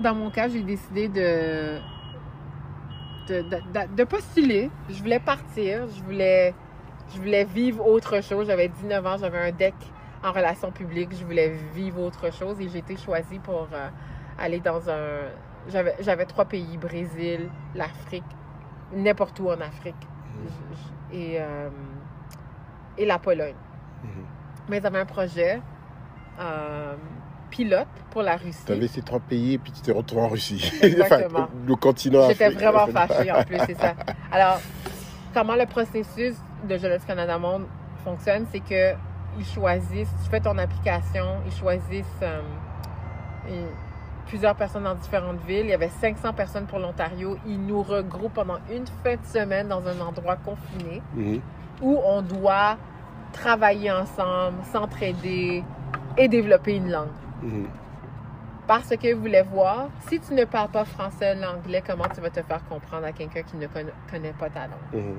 dans 0.01 0.15
mon 0.15 0.31
cas, 0.31 0.49
j'ai 0.49 0.63
décidé 0.63 1.09
de, 1.09 1.79
de, 3.29 3.43
de- 3.43 3.63
de- 3.73 3.95
de 3.95 4.05
postuler. 4.05 4.71
Je 4.89 4.99
voulais 5.03 5.21
partir, 5.21 5.87
je 5.89 6.03
voulais, 6.03 6.55
je 7.13 7.19
voulais 7.19 7.45
vivre 7.45 7.87
autre 7.87 8.23
chose. 8.23 8.47
J'avais 8.47 8.69
19 8.69 9.05
ans, 9.07 9.17
j'avais 9.19 9.39
un 9.39 9.53
deck 9.53 9.75
en 10.25 10.33
relations 10.33 10.73
publiques, 10.73 11.15
je 11.15 11.25
voulais 11.25 11.51
vivre 11.75 12.01
autre 12.01 12.33
chose 12.33 12.61
et 12.61 12.69
j'ai 12.69 12.79
été 12.79 12.97
choisie 12.97 13.39
pour 13.39 13.69
euh, 13.73 13.89
aller 14.39 14.61
dans 14.61 14.89
un... 14.89 15.29
J'avais 16.01 16.27
trois 16.27 16.45
pays, 16.45 16.77
Brésil, 16.77 17.49
l'Afrique, 17.75 18.25
n'importe 18.93 19.39
où 19.41 19.49
en 19.49 19.61
Afrique 19.61 20.09
et, 21.13 21.37
euh, 21.41 21.69
et 22.99 23.07
la 23.07 23.19
Pologne. 23.19 23.55
Mhm. 24.03 24.25
Mais 24.69 24.79
ils 24.79 24.87
avaient 24.87 25.01
un 25.01 25.07
projet 25.07 25.61
euh, 26.41 26.95
pilote 27.51 27.87
pour 28.11 28.23
la 28.23 28.37
Russie. 28.37 28.65
Tu 28.65 28.73
avais 28.73 28.89
ces 28.89 29.03
trois 29.03 29.21
pays 29.21 29.55
et 29.55 29.59
puis 29.59 29.73
tu 29.73 29.81
t'es 29.83 29.93
retrouvé 29.93 30.23
en 30.23 30.29
Russie. 30.29 30.73
Exactement. 30.83 31.41
Enfin, 31.41 31.49
le 31.67 31.77
continent 31.77 32.29
J'étais 32.29 32.51
vraiment 32.51 32.87
fâchée 33.07 33.31
en 33.31 33.43
plus, 33.45 33.59
c'est 33.67 33.77
ça. 33.79 33.95
Alors, 34.31 34.61
comment 35.35 35.55
le 35.55 35.67
processus 35.67 36.35
de 36.69 36.77
Jeunesse 36.79 37.05
Canada 37.05 37.39
Monde 37.39 37.67
fonctionne, 38.05 38.47
c'est 38.51 38.61
que 38.61 38.93
ils 39.39 39.47
choisissent, 39.47 40.13
tu 40.25 40.31
fais 40.31 40.41
ton 40.41 40.57
application, 40.59 41.25
ils 41.47 41.53
choisissent 41.53 42.05
euh, 42.23 42.41
une- 43.49 43.69
plusieurs 44.33 44.55
personnes 44.55 44.85
dans 44.85 44.95
différentes 44.95 45.43
villes. 45.47 45.67
Il 45.67 45.71
y 45.71 45.75
avait 45.75 45.91
500 46.01 46.33
personnes 46.33 46.65
pour 46.65 46.79
l'Ontario. 46.79 47.37
Ils 47.47 47.61
nous 47.61 47.83
regroupent 47.83 48.33
pendant 48.33 48.57
une 48.71 48.87
fin 49.05 49.17
de 49.17 49.25
semaine 49.27 49.69
dans 49.69 49.87
un 49.87 50.01
endroit 50.01 50.37
confiné 50.37 51.03
Mhm. 51.15 51.41
où 51.83 51.99
on 52.03 52.23
doit 52.23 52.79
travailler 53.35 53.93
ensemble, 53.93 54.57
s'entraider 54.73 55.63
et 56.17 56.29
développer 56.29 56.77
une 56.77 56.91
langue. 56.91 57.09
Mhm. 57.43 57.67
Parce 58.67 58.97
que 58.97 59.13
vous 59.13 59.21
voulez 59.21 59.43
voir, 59.43 59.89
si 60.09 60.19
tu 60.19 60.33
ne 60.33 60.47
parles 60.47 60.71
pas 60.71 60.87
français, 60.87 61.35
l'anglais, 61.35 61.83
comment 61.87 62.09
tu 62.15 62.23
vas 62.23 62.31
te 62.31 62.41
faire 62.43 62.65
comprendre 62.71 63.05
à 63.05 63.13
quelqu'un 63.13 63.43
qui 63.43 63.57
ne 63.59 63.67
conna- 63.67 63.93
connaît 64.11 64.33
pas 64.33 64.49
ta 64.49 64.61
langue? 64.61 64.95
Mhm. 64.95 65.17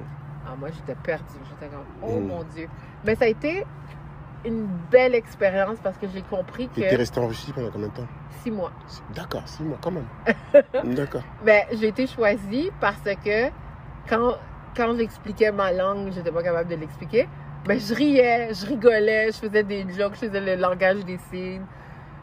Ah, 0.47 0.55
moi, 0.59 0.69
j'étais 0.73 0.95
perdue. 0.95 1.23
J'étais 1.51 1.71
comme, 1.71 1.85
oh 2.01 2.19
Mm. 2.19 2.27
mon 2.27 2.43
Dieu. 2.55 2.67
Mais 3.05 3.13
ça 3.13 3.25
a 3.25 3.27
été 3.27 3.63
une 4.45 4.67
belle 4.91 5.15
expérience 5.15 5.77
parce 5.81 5.97
que 5.97 6.07
j'ai 6.07 6.21
compris 6.21 6.63
Et 6.65 6.81
t'es 6.81 6.89
que 6.89 6.95
resté 6.95 7.19
en 7.19 7.27
Russie 7.27 7.51
pendant 7.53 7.69
combien 7.71 7.87
de 7.87 7.93
temps? 7.93 8.07
Six 8.41 8.51
mois. 8.51 8.71
D'accord, 9.15 9.43
six 9.47 9.63
mois 9.63 9.77
quand 9.81 9.91
même. 9.91 10.07
D'accord. 10.95 11.23
Ben, 11.45 11.63
j'ai 11.71 11.87
été 11.87 12.07
choisie 12.07 12.69
parce 12.81 12.97
que 13.23 13.47
quand, 14.09 14.35
quand 14.75 14.95
j'expliquais 14.97 15.51
ma 15.51 15.71
langue, 15.71 16.11
j'étais 16.11 16.31
pas 16.31 16.43
capable 16.43 16.69
de 16.69 16.75
l'expliquer. 16.75 17.27
Ben, 17.65 17.79
je 17.79 17.93
riais, 17.93 18.53
je 18.53 18.65
rigolais, 18.65 19.27
je 19.31 19.37
faisais 19.37 19.63
des 19.63 19.85
jokes, 19.93 20.15
je 20.15 20.27
faisais 20.27 20.41
le 20.41 20.61
langage 20.61 21.05
des 21.05 21.17
signes. 21.31 21.65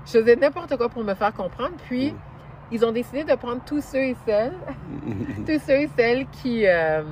Je 0.04 0.18
faisais 0.18 0.36
n'importe 0.36 0.76
quoi 0.76 0.88
pour 0.90 1.02
me 1.02 1.14
faire 1.14 1.32
comprendre. 1.32 1.76
Puis, 1.88 2.12
Mm. 2.12 2.16
ils 2.72 2.84
ont 2.84 2.92
décidé 2.92 3.24
de 3.24 3.34
prendre 3.34 3.62
tous 3.64 3.82
ceux 3.82 3.98
et 4.02 4.16
celles, 4.26 4.52
tous 5.46 5.58
ceux 5.66 5.80
et 5.80 5.90
celles 5.96 6.26
qui, 6.28 6.66
euh, 6.66 7.02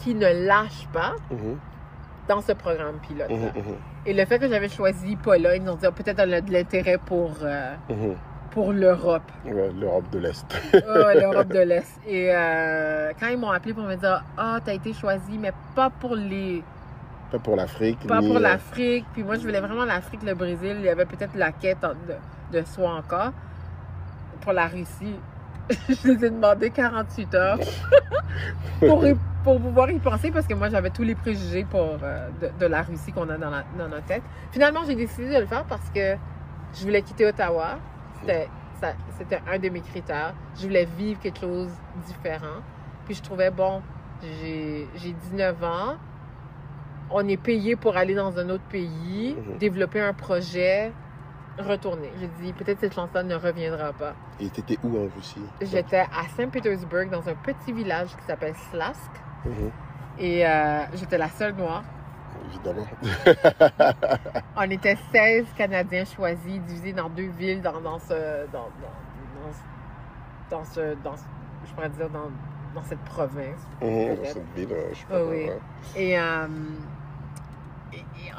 qui 0.00 0.14
ne 0.14 0.46
lâchent 0.46 0.88
pas 0.92 1.14
Mhm, 1.30 1.58
dans 2.28 2.40
ce 2.40 2.52
programme 2.52 2.98
pilote. 3.06 3.30
mhm, 3.30 3.38
mhm, 3.54 3.76
Et 4.06 4.12
le 4.12 4.24
fait 4.24 4.38
que 4.38 4.48
j'avais 4.48 4.68
choisi 4.68 5.16
Pologne, 5.16 5.62
ils 5.64 5.70
ont 5.70 5.74
dit 5.76 5.86
Ah, 5.86 5.92
peut-être 5.92 6.18
elle 6.18 6.34
a 6.34 6.40
de 6.40 6.52
l'intérêt 6.52 6.98
pour, 6.98 7.32
euh, 7.42 7.74
mhm. 7.88 8.14
pour 8.50 8.72
l'Europe. 8.72 9.30
Ouais, 9.44 9.70
L'Europe 9.78 10.10
de 10.10 10.18
l'Est. 10.18 10.46
L'Europe 10.72 11.48
de 11.48 11.60
l'Est. 11.60 12.00
Et 12.06 12.30
euh, 12.34 13.12
quand 13.18 13.28
ils 13.28 13.38
m'ont 13.38 13.50
appelé 13.50 13.74
pour 13.74 13.84
me 13.84 13.94
dire 13.96 14.22
Ah, 14.36 14.58
t'as 14.64 14.74
été 14.74 14.92
choisi, 14.92 15.38
mais 15.38 15.52
pas 15.74 15.90
pour 15.90 16.14
les. 16.16 16.62
Pas 17.30 17.38
pour 17.38 17.56
l'Afrique. 17.56 18.06
Pas 18.06 18.20
ni, 18.20 18.28
pour 18.28 18.36
euh, 18.36 18.40
l'Afrique. 18.40 19.04
Puis 19.12 19.22
moi, 19.24 19.34
je 19.36 19.40
voulais 19.40 19.60
vraiment 19.60 19.84
l'Afrique, 19.84 20.22
le 20.22 20.34
Brésil. 20.34 20.76
Il 20.78 20.84
y 20.84 20.88
avait 20.88 21.06
peut-être 21.06 21.34
la 21.34 21.50
quête 21.52 21.78
de, 21.82 22.58
de 22.58 22.64
soi 22.64 22.90
encore. 22.94 23.32
Pour 24.42 24.52
la 24.52 24.66
Russie, 24.68 25.16
je 25.88 26.08
les 26.08 26.24
ai 26.24 26.30
demandé 26.30 26.70
48 26.70 27.34
heures 27.34 27.58
pour, 28.80 29.04
pour 29.44 29.60
pouvoir 29.60 29.90
y 29.90 29.98
penser 29.98 30.30
parce 30.30 30.46
que 30.46 30.54
moi, 30.54 30.68
j'avais 30.68 30.90
tous 30.90 31.02
les 31.02 31.14
préjugés 31.14 31.64
pour, 31.64 31.98
euh, 32.02 32.28
de, 32.40 32.50
de 32.58 32.66
la 32.66 32.82
Russie 32.82 33.12
qu'on 33.12 33.28
a 33.28 33.36
dans, 33.38 33.50
la- 33.50 33.64
dans 33.78 33.88
notre 33.88 34.06
tête. 34.06 34.22
Finalement, 34.52 34.80
j'ai 34.86 34.94
décidé 34.94 35.34
de 35.34 35.40
le 35.40 35.46
faire 35.46 35.64
parce 35.64 35.88
que 35.90 36.16
je 36.74 36.82
voulais 36.84 37.02
quitter 37.02 37.26
Ottawa. 37.26 37.78
C'était 39.18 39.40
un 39.50 39.58
de 39.58 39.68
mes 39.70 39.80
critères. 39.80 40.34
Je 40.56 40.66
voulais 40.66 40.84
vivre 40.84 41.18
quelque 41.20 41.40
chose 41.40 41.68
de 41.68 42.06
différent. 42.06 42.60
Puis 43.06 43.14
je 43.14 43.22
trouvais, 43.22 43.50
bon, 43.50 43.80
j'ai 44.22 44.86
j'ai 44.96 45.12
19 45.12 45.62
ans. 45.64 45.94
On 47.10 47.26
est 47.28 47.36
payé 47.36 47.76
pour 47.76 47.96
aller 47.96 48.14
dans 48.14 48.36
un 48.38 48.50
autre 48.50 48.64
pays, 48.68 49.36
Mhm. 49.38 49.58
développer 49.58 50.00
un 50.00 50.12
projet, 50.12 50.92
retourner. 51.58 52.12
J'ai 52.20 52.28
dit, 52.42 52.52
peut-être 52.52 52.80
cette 52.80 52.94
chanson 52.94 53.22
ne 53.22 53.34
reviendra 53.34 53.92
pas. 53.92 54.14
Et 54.40 54.48
t'étais 54.48 54.78
où 54.82 54.96
en 54.98 55.08
Russie? 55.14 55.42
J'étais 55.60 55.98
à 56.00 56.28
Saint-Pétersbourg, 56.36 57.06
dans 57.10 57.28
un 57.28 57.34
petit 57.34 57.72
village 57.72 58.08
qui 58.16 58.24
s'appelle 58.26 58.54
Slask. 58.70 59.10
Mhm, 59.44 59.70
Et 60.18 60.46
euh, 60.46 60.80
j'étais 60.94 61.18
la 61.18 61.28
seule 61.30 61.54
noire. 61.54 61.82
Évidemment. 62.48 62.86
On 64.56 64.62
était 64.70 64.96
16 65.12 65.46
Canadiens 65.56 66.04
choisis, 66.04 66.60
divisés 66.62 66.92
dans 66.92 67.08
deux 67.08 67.30
villes, 67.38 67.62
dans, 67.62 67.80
dans 67.80 67.98
ce. 67.98 68.46
Dans, 68.52 68.68
dans, 68.80 68.92
dans, 70.50 70.58
dans 70.58 70.64
ce. 70.64 70.94
Dans, 71.02 71.16
ce- 71.16 71.22
je 71.66 71.72
pourrais 71.74 71.88
dire 71.90 72.08
dans, 72.10 72.30
dans 72.74 72.82
cette 72.82 73.00
province. 73.00 73.60
Mhm, 73.82 74.16
Cette 74.24 74.54
ville, 74.54 74.68
euh, 74.72 74.88
je 74.92 74.98
sais 74.98 75.04
pas. 75.06 75.24
Oui. 75.24 75.46
ouais. 75.46 75.58
Et, 75.96 76.18
euh, 76.18 76.46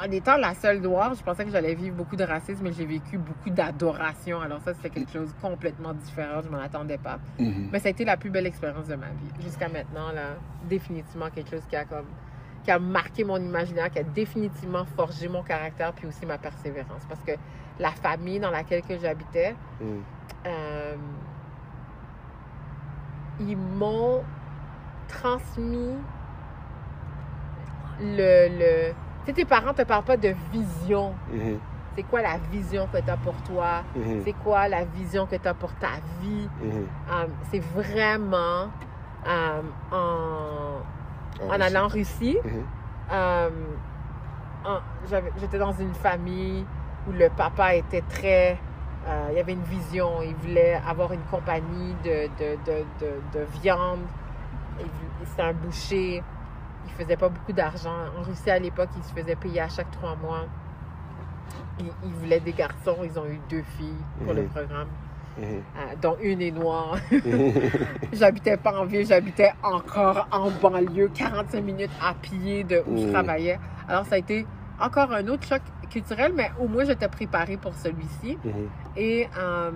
en 0.02 0.12
étant 0.12 0.38
la 0.38 0.54
seule 0.54 0.80
noire, 0.82 1.14
je 1.16 1.24
pensais 1.24 1.46
que 1.46 1.52
j'allais 1.52 1.76
vivre 1.76 1.96
beaucoup 1.96 2.16
de 2.16 2.24
racisme, 2.24 2.64
mais 2.64 2.72
j'ai 2.74 2.86
vécu 2.86 3.18
beaucoup 3.18 3.50
d'adoration. 3.50 4.42
Alors 4.42 4.60
ça, 4.62 4.74
c'était 4.74 4.90
quelque 4.90 5.12
chose 5.12 5.34
de 5.34 5.40
complètement 5.42 5.94
différent. 5.94 6.42
Je 6.44 6.50
m'en 6.50 6.60
attendais 6.60 6.98
pas. 6.98 7.20
Mhm. 7.40 7.70
Mais 7.72 7.80
ça 7.80 7.88
a 7.88 7.92
été 7.92 8.06
la 8.06 8.18
plus 8.18 8.30
belle 8.30 8.46
expérience 8.48 8.88
de 8.88 8.96
ma 8.96 9.08
vie. 9.08 9.32
Jusqu'à 9.42 9.70
maintenant, 9.70 10.12
là, 10.14 10.36
définitivement 10.70 11.30
quelque 11.30 11.50
chose 11.52 11.64
qui 11.70 11.76
a 11.76 11.86
comme 11.86 12.06
qui 12.64 12.72
a 12.72 12.80
marqué 12.80 13.24
mon 13.24 13.38
imaginaire, 13.38 13.90
qui 13.90 14.00
a 14.00 14.04
définitivement 14.04 14.84
forgé 14.98 15.30
mon 15.30 15.42
caractère, 15.42 15.94
puis 15.94 16.06
aussi 16.06 16.26
ma 16.26 16.38
persévérance. 16.38 17.02
Parce 17.08 17.22
que 17.22 17.32
la 17.80 17.92
famille 17.92 18.40
dans 18.42 18.52
laquelle 18.52 18.82
que 18.82 18.98
j'habitais, 19.00 19.56
Mhm. 19.80 20.02
euh, 20.48 20.96
ils 23.40 23.56
m'ont 23.58 24.22
transmis 25.08 25.96
le... 28.02 28.60
le... 28.60 28.94
Sais, 29.28 29.34
tes 29.34 29.44
parents 29.46 29.74
te 29.74 29.82
parlent 29.82 30.06
pas 30.06 30.16
de 30.16 30.34
vision. 30.54 31.14
Mhm. 31.30 31.60
C'est 31.98 32.04
quoi 32.04 32.22
la 32.22 32.38
vision 32.50 32.88
que 32.94 32.98
tu 33.00 33.10
as 33.10 33.18
pour 33.18 33.36
toi? 33.44 33.84
Mhm. 33.94 34.22
C'est 34.24 34.34
quoi 34.42 34.70
la 34.70 34.86
vision 34.86 35.26
que 35.26 35.36
tu 35.36 35.48
as 35.48 35.54
pour 35.54 35.74
ta 35.74 35.96
vie? 36.22 36.48
Mhm. 36.64 36.88
Euh, 37.12 37.26
c'est 37.52 37.60
vraiment 37.60 38.70
euh, 39.28 39.62
en, 39.92 41.50
allant 41.62 41.86
en 41.86 41.88
Russie. 41.90 42.38
J'avais- 45.10 45.32
J'étais 45.40 45.58
dans 45.60 45.74
une 45.74 45.94
famille 45.94 46.66
où 47.08 47.12
le 47.12 47.30
papa 47.30 47.76
était 47.76 48.02
très. 48.10 48.58
euh, 49.08 49.28
il 49.32 49.38
y 49.38 49.40
avait 49.40 49.54
une 49.54 49.64
vision. 49.64 50.22
Il 50.22 50.36
voulait 50.36 50.80
avoir 50.88 51.12
une 51.14 51.22
compagnie 51.32 51.96
de, 52.04 52.28
de, 52.40 52.58
de, 52.66 52.86
de, 53.00 53.40
de 53.40 53.46
viande. 53.62 54.00
C'était 55.26 55.42
un 55.44 55.54
boucher. 55.54 56.24
Il 56.88 57.04
faisait 57.04 57.18
pas 57.18 57.30
beaucoup 57.30 57.54
d'argent. 57.54 57.94
En 58.18 58.24
Russie, 58.24 58.50
à 58.50 58.60
l'époque, 58.60 58.90
il 58.98 59.04
se 59.04 59.14
faisait 59.14 59.36
payer 59.36 59.62
à 59.62 59.70
chaque 59.70 59.92
trois 59.92 60.16
mois. 60.16 60.46
Il, 61.80 61.86
il 62.06 62.14
voulait 62.14 62.40
des 62.40 62.54
garçons. 62.54 62.98
Ils 63.04 63.18
ont 63.20 63.26
eu 63.26 63.40
deux 63.50 63.64
filles 63.78 64.04
pour 64.24 64.34
le 64.34 64.44
Mhm. 64.44 64.48
programme, 64.50 64.88
Mhm. 65.38 65.46
euh, 65.46 65.96
dont 66.02 66.18
une 66.22 66.42
est 66.42 66.52
noire. 66.52 66.96
Mhm. 67.12 67.54
J'habitais 68.14 68.58
pas 68.58 68.80
en 68.80 68.86
ville, 68.86 69.06
j'habitais 69.06 69.52
encore 69.62 70.28
en 70.32 70.50
banlieue, 70.50 71.10
45 71.14 71.62
minutes 71.64 71.92
à 72.02 72.14
pied 72.16 72.64
de 72.64 72.84
où 72.88 72.98
je 72.98 73.12
travaillais. 73.12 73.60
Alors, 73.88 74.06
ça 74.06 74.16
a 74.16 74.18
été 74.18 74.46
encore 74.80 75.12
un 75.12 75.28
autre 75.28 75.46
choc 75.48 75.62
culturel, 75.90 76.34
mais 76.36 76.52
au 76.60 76.68
moins, 76.68 76.84
j'étais 76.86 77.08
préparée 77.08 77.58
pour 77.58 77.74
celui-ci. 77.76 78.38
Et 78.96 79.28
euh, 79.38 79.72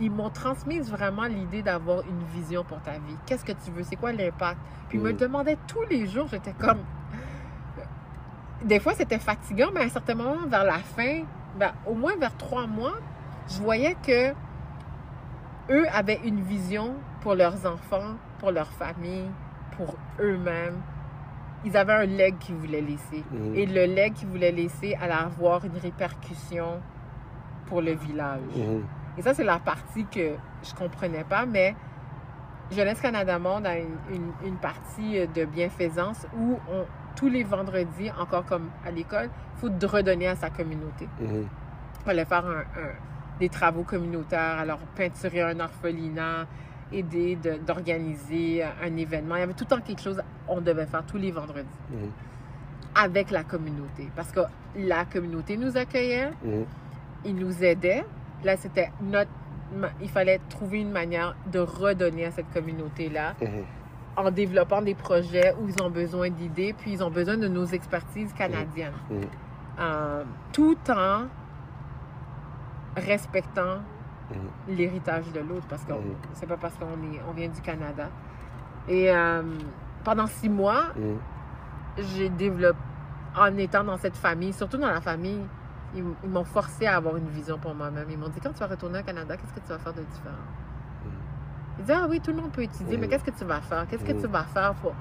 ils 0.00 0.10
m'ont 0.10 0.30
transmis 0.30 0.80
vraiment 0.80 1.24
l'idée 1.24 1.62
d'avoir 1.62 2.00
une 2.02 2.22
vision 2.34 2.64
pour 2.64 2.80
ta 2.82 2.92
vie. 2.92 3.16
Qu'est-ce 3.26 3.44
que 3.44 3.52
tu 3.52 3.70
veux? 3.70 3.82
C'est 3.84 3.96
quoi 3.96 4.12
l'impact? 4.12 4.58
Puis 4.88 4.98
ils 4.98 5.04
me 5.04 5.12
Mm. 5.12 5.16
demandaient 5.16 5.58
tous 5.66 5.82
les 5.88 6.06
jours, 6.06 6.26
j'étais 6.30 6.52
comme... 6.52 6.78
Des 8.64 8.80
fois, 8.80 8.94
c'était 8.94 9.18
fatigant, 9.18 9.68
mais 9.74 9.80
à 9.80 9.84
un 9.84 9.88
certain 9.90 10.14
moment, 10.14 10.46
vers 10.48 10.64
la 10.64 10.78
fin, 10.78 11.22
ben, 11.58 11.72
au 11.86 11.94
moins 11.94 12.16
vers 12.16 12.34
trois 12.36 12.66
mois, 12.66 12.94
je 13.48 13.60
voyais 13.60 13.94
que 14.02 14.32
eux 15.70 15.86
avaient 15.92 16.20
une 16.24 16.40
vision 16.40 16.94
pour 17.20 17.34
leurs 17.34 17.66
enfants, 17.66 18.14
pour 18.38 18.50
leur 18.52 18.68
famille, 18.68 19.28
pour 19.76 19.96
eux-mêmes. 20.18 20.80
Ils 21.66 21.76
avaient 21.76 21.92
un 21.94 22.06
leg 22.06 22.36
qu'ils 22.38 22.54
voulaient 22.56 22.80
laisser. 22.80 23.22
Mhm. 23.32 23.54
Et 23.54 23.66
le 23.66 23.84
leg 23.86 24.12
qu'ils 24.14 24.28
voulaient 24.28 24.52
laisser 24.52 24.94
allait 25.00 25.12
avoir 25.12 25.64
une 25.64 25.76
répercussion 25.76 26.80
pour 27.66 27.80
le 27.82 27.92
village. 27.92 28.40
Mhm. 28.56 28.82
Et 29.16 29.22
ça, 29.22 29.34
c'est 29.34 29.44
la 29.44 29.58
partie 29.58 30.04
que 30.06 30.34
je 30.62 30.74
comprenais 30.74 31.24
pas, 31.24 31.46
mais 31.46 31.74
Jeunesse 32.72 33.00
Canada 33.00 33.38
Monde 33.38 33.66
a 33.66 33.78
une, 33.78 33.96
une- 34.10 34.32
une 34.48 34.56
partie 34.56 35.26
de 35.28 35.44
bienfaisance 35.44 36.26
où 36.36 36.58
on, 36.70 36.84
tous 37.14 37.28
les 37.28 37.44
vendredis, 37.44 38.10
encore 38.18 38.44
comme 38.44 38.70
à 38.84 38.90
l'école, 38.90 39.28
il 39.56 39.60
faut 39.60 39.86
redonner 39.86 40.26
à 40.28 40.34
sa 40.36 40.50
communauté. 40.50 41.08
Mhm. 41.20 41.46
Il 42.00 42.04
fallait 42.04 42.24
faire 42.24 42.44
un- 42.44 42.60
un- 42.60 43.38
des 43.38 43.48
travaux 43.48 43.82
communautaires, 43.84 44.58
alors 44.58 44.78
peinturer 44.96 45.42
un 45.42 45.60
orphelinat, 45.60 46.46
aider 46.92 47.36
de- 47.36 47.58
d'organiser 47.64 48.62
un 48.62 48.96
événement. 48.96 49.36
Il 49.36 49.40
y 49.40 49.42
avait 49.42 49.54
tout 49.54 49.64
le 49.68 49.76
temps 49.76 49.80
quelque 49.82 50.02
chose 50.02 50.22
qu'on 50.46 50.60
devait 50.60 50.86
faire 50.86 51.04
tous 51.04 51.16
les 51.18 51.30
vendredis 51.30 51.66
Mhm. 51.90 52.10
avec 52.96 53.30
la 53.30 53.44
communauté. 53.44 54.08
Parce 54.16 54.30
que 54.32 54.40
la 54.76 55.04
communauté 55.04 55.56
nous 55.56 55.76
accueillait, 55.76 56.30
Mhm. 56.42 56.64
ils 57.24 57.34
nous 57.36 57.62
aidaient. 57.64 58.04
Là, 58.44 58.56
c'était 58.56 58.90
notre. 59.00 59.30
Il 60.00 60.08
fallait 60.08 60.40
trouver 60.50 60.80
une 60.80 60.92
manière 60.92 61.34
de 61.50 61.58
redonner 61.58 62.26
à 62.26 62.30
cette 62.30 62.52
communauté-là 62.52 63.34
Mhm. 63.40 63.64
en 64.16 64.30
développant 64.30 64.82
des 64.82 64.94
projets 64.94 65.54
où 65.60 65.68
ils 65.68 65.82
ont 65.82 65.90
besoin 65.90 66.30
d'idées, 66.30 66.74
puis 66.78 66.92
ils 66.92 67.02
ont 67.02 67.10
besoin 67.10 67.36
de 67.36 67.48
nos 67.48 67.64
expertises 67.64 68.32
canadiennes. 68.34 68.92
Mhm. 69.10 69.20
Euh, 69.80 70.22
tout 70.52 70.76
en 70.90 71.24
respectant 72.96 73.78
Mhm. 74.30 74.76
l'héritage 74.76 75.32
de 75.32 75.40
l'autre, 75.40 75.66
parce 75.68 75.84
que 75.84 75.92
Mhm. 75.92 76.14
c'est 76.34 76.46
pas 76.46 76.56
parce 76.56 76.74
qu'on 76.76 76.86
est, 77.12 77.20
on 77.28 77.32
vient 77.32 77.48
du 77.48 77.60
Canada. 77.60 78.08
Et 78.86 79.10
euh, 79.10 79.42
pendant 80.04 80.26
six 80.26 80.48
mois, 80.48 80.84
Mhm. 80.96 81.18
j'ai 81.98 82.28
développé, 82.28 82.78
en 83.36 83.56
étant 83.56 83.82
dans 83.82 83.96
cette 83.96 84.16
famille, 84.16 84.52
surtout 84.52 84.76
dans 84.76 84.90
la 84.90 85.00
famille, 85.00 85.40
ils, 85.94 86.28
m'ont 86.28 86.44
forcé 86.44 86.86
à 86.86 86.96
avoir 86.96 87.16
une 87.16 87.28
vision 87.28 87.58
pour 87.58 87.74
moi-même. 87.74 88.06
Ils 88.10 88.18
m'ont 88.18 88.28
dit, 88.28 88.40
quand 88.40 88.52
tu 88.52 88.58
vas 88.60 88.66
retourner 88.66 89.00
au 89.00 89.02
Canada, 89.02 89.36
qu'est-ce 89.36 89.52
que 89.52 89.60
tu 89.60 89.68
vas 89.68 89.78
faire 89.78 89.92
de 89.92 90.02
différent? 90.02 90.34
Ils 91.78 91.82
disaient, 91.82 91.96
ah 91.96 92.06
oui, 92.08 92.20
tout 92.20 92.30
le 92.30 92.36
monde 92.40 92.52
peut 92.52 92.62
étudier, 92.62 92.96
mais 92.96 93.06
Mhm. 93.06 93.10
qu'est-ce 93.10 93.24
que 93.24 93.36
tu 93.36 93.44
vas 93.44 93.60
faire? 93.60 93.86
Qu'est-ce 93.88 94.04
que 94.04 94.12
tu 94.12 94.26
vas 94.26 94.44
faire 94.44 94.74
pour... 94.74 94.94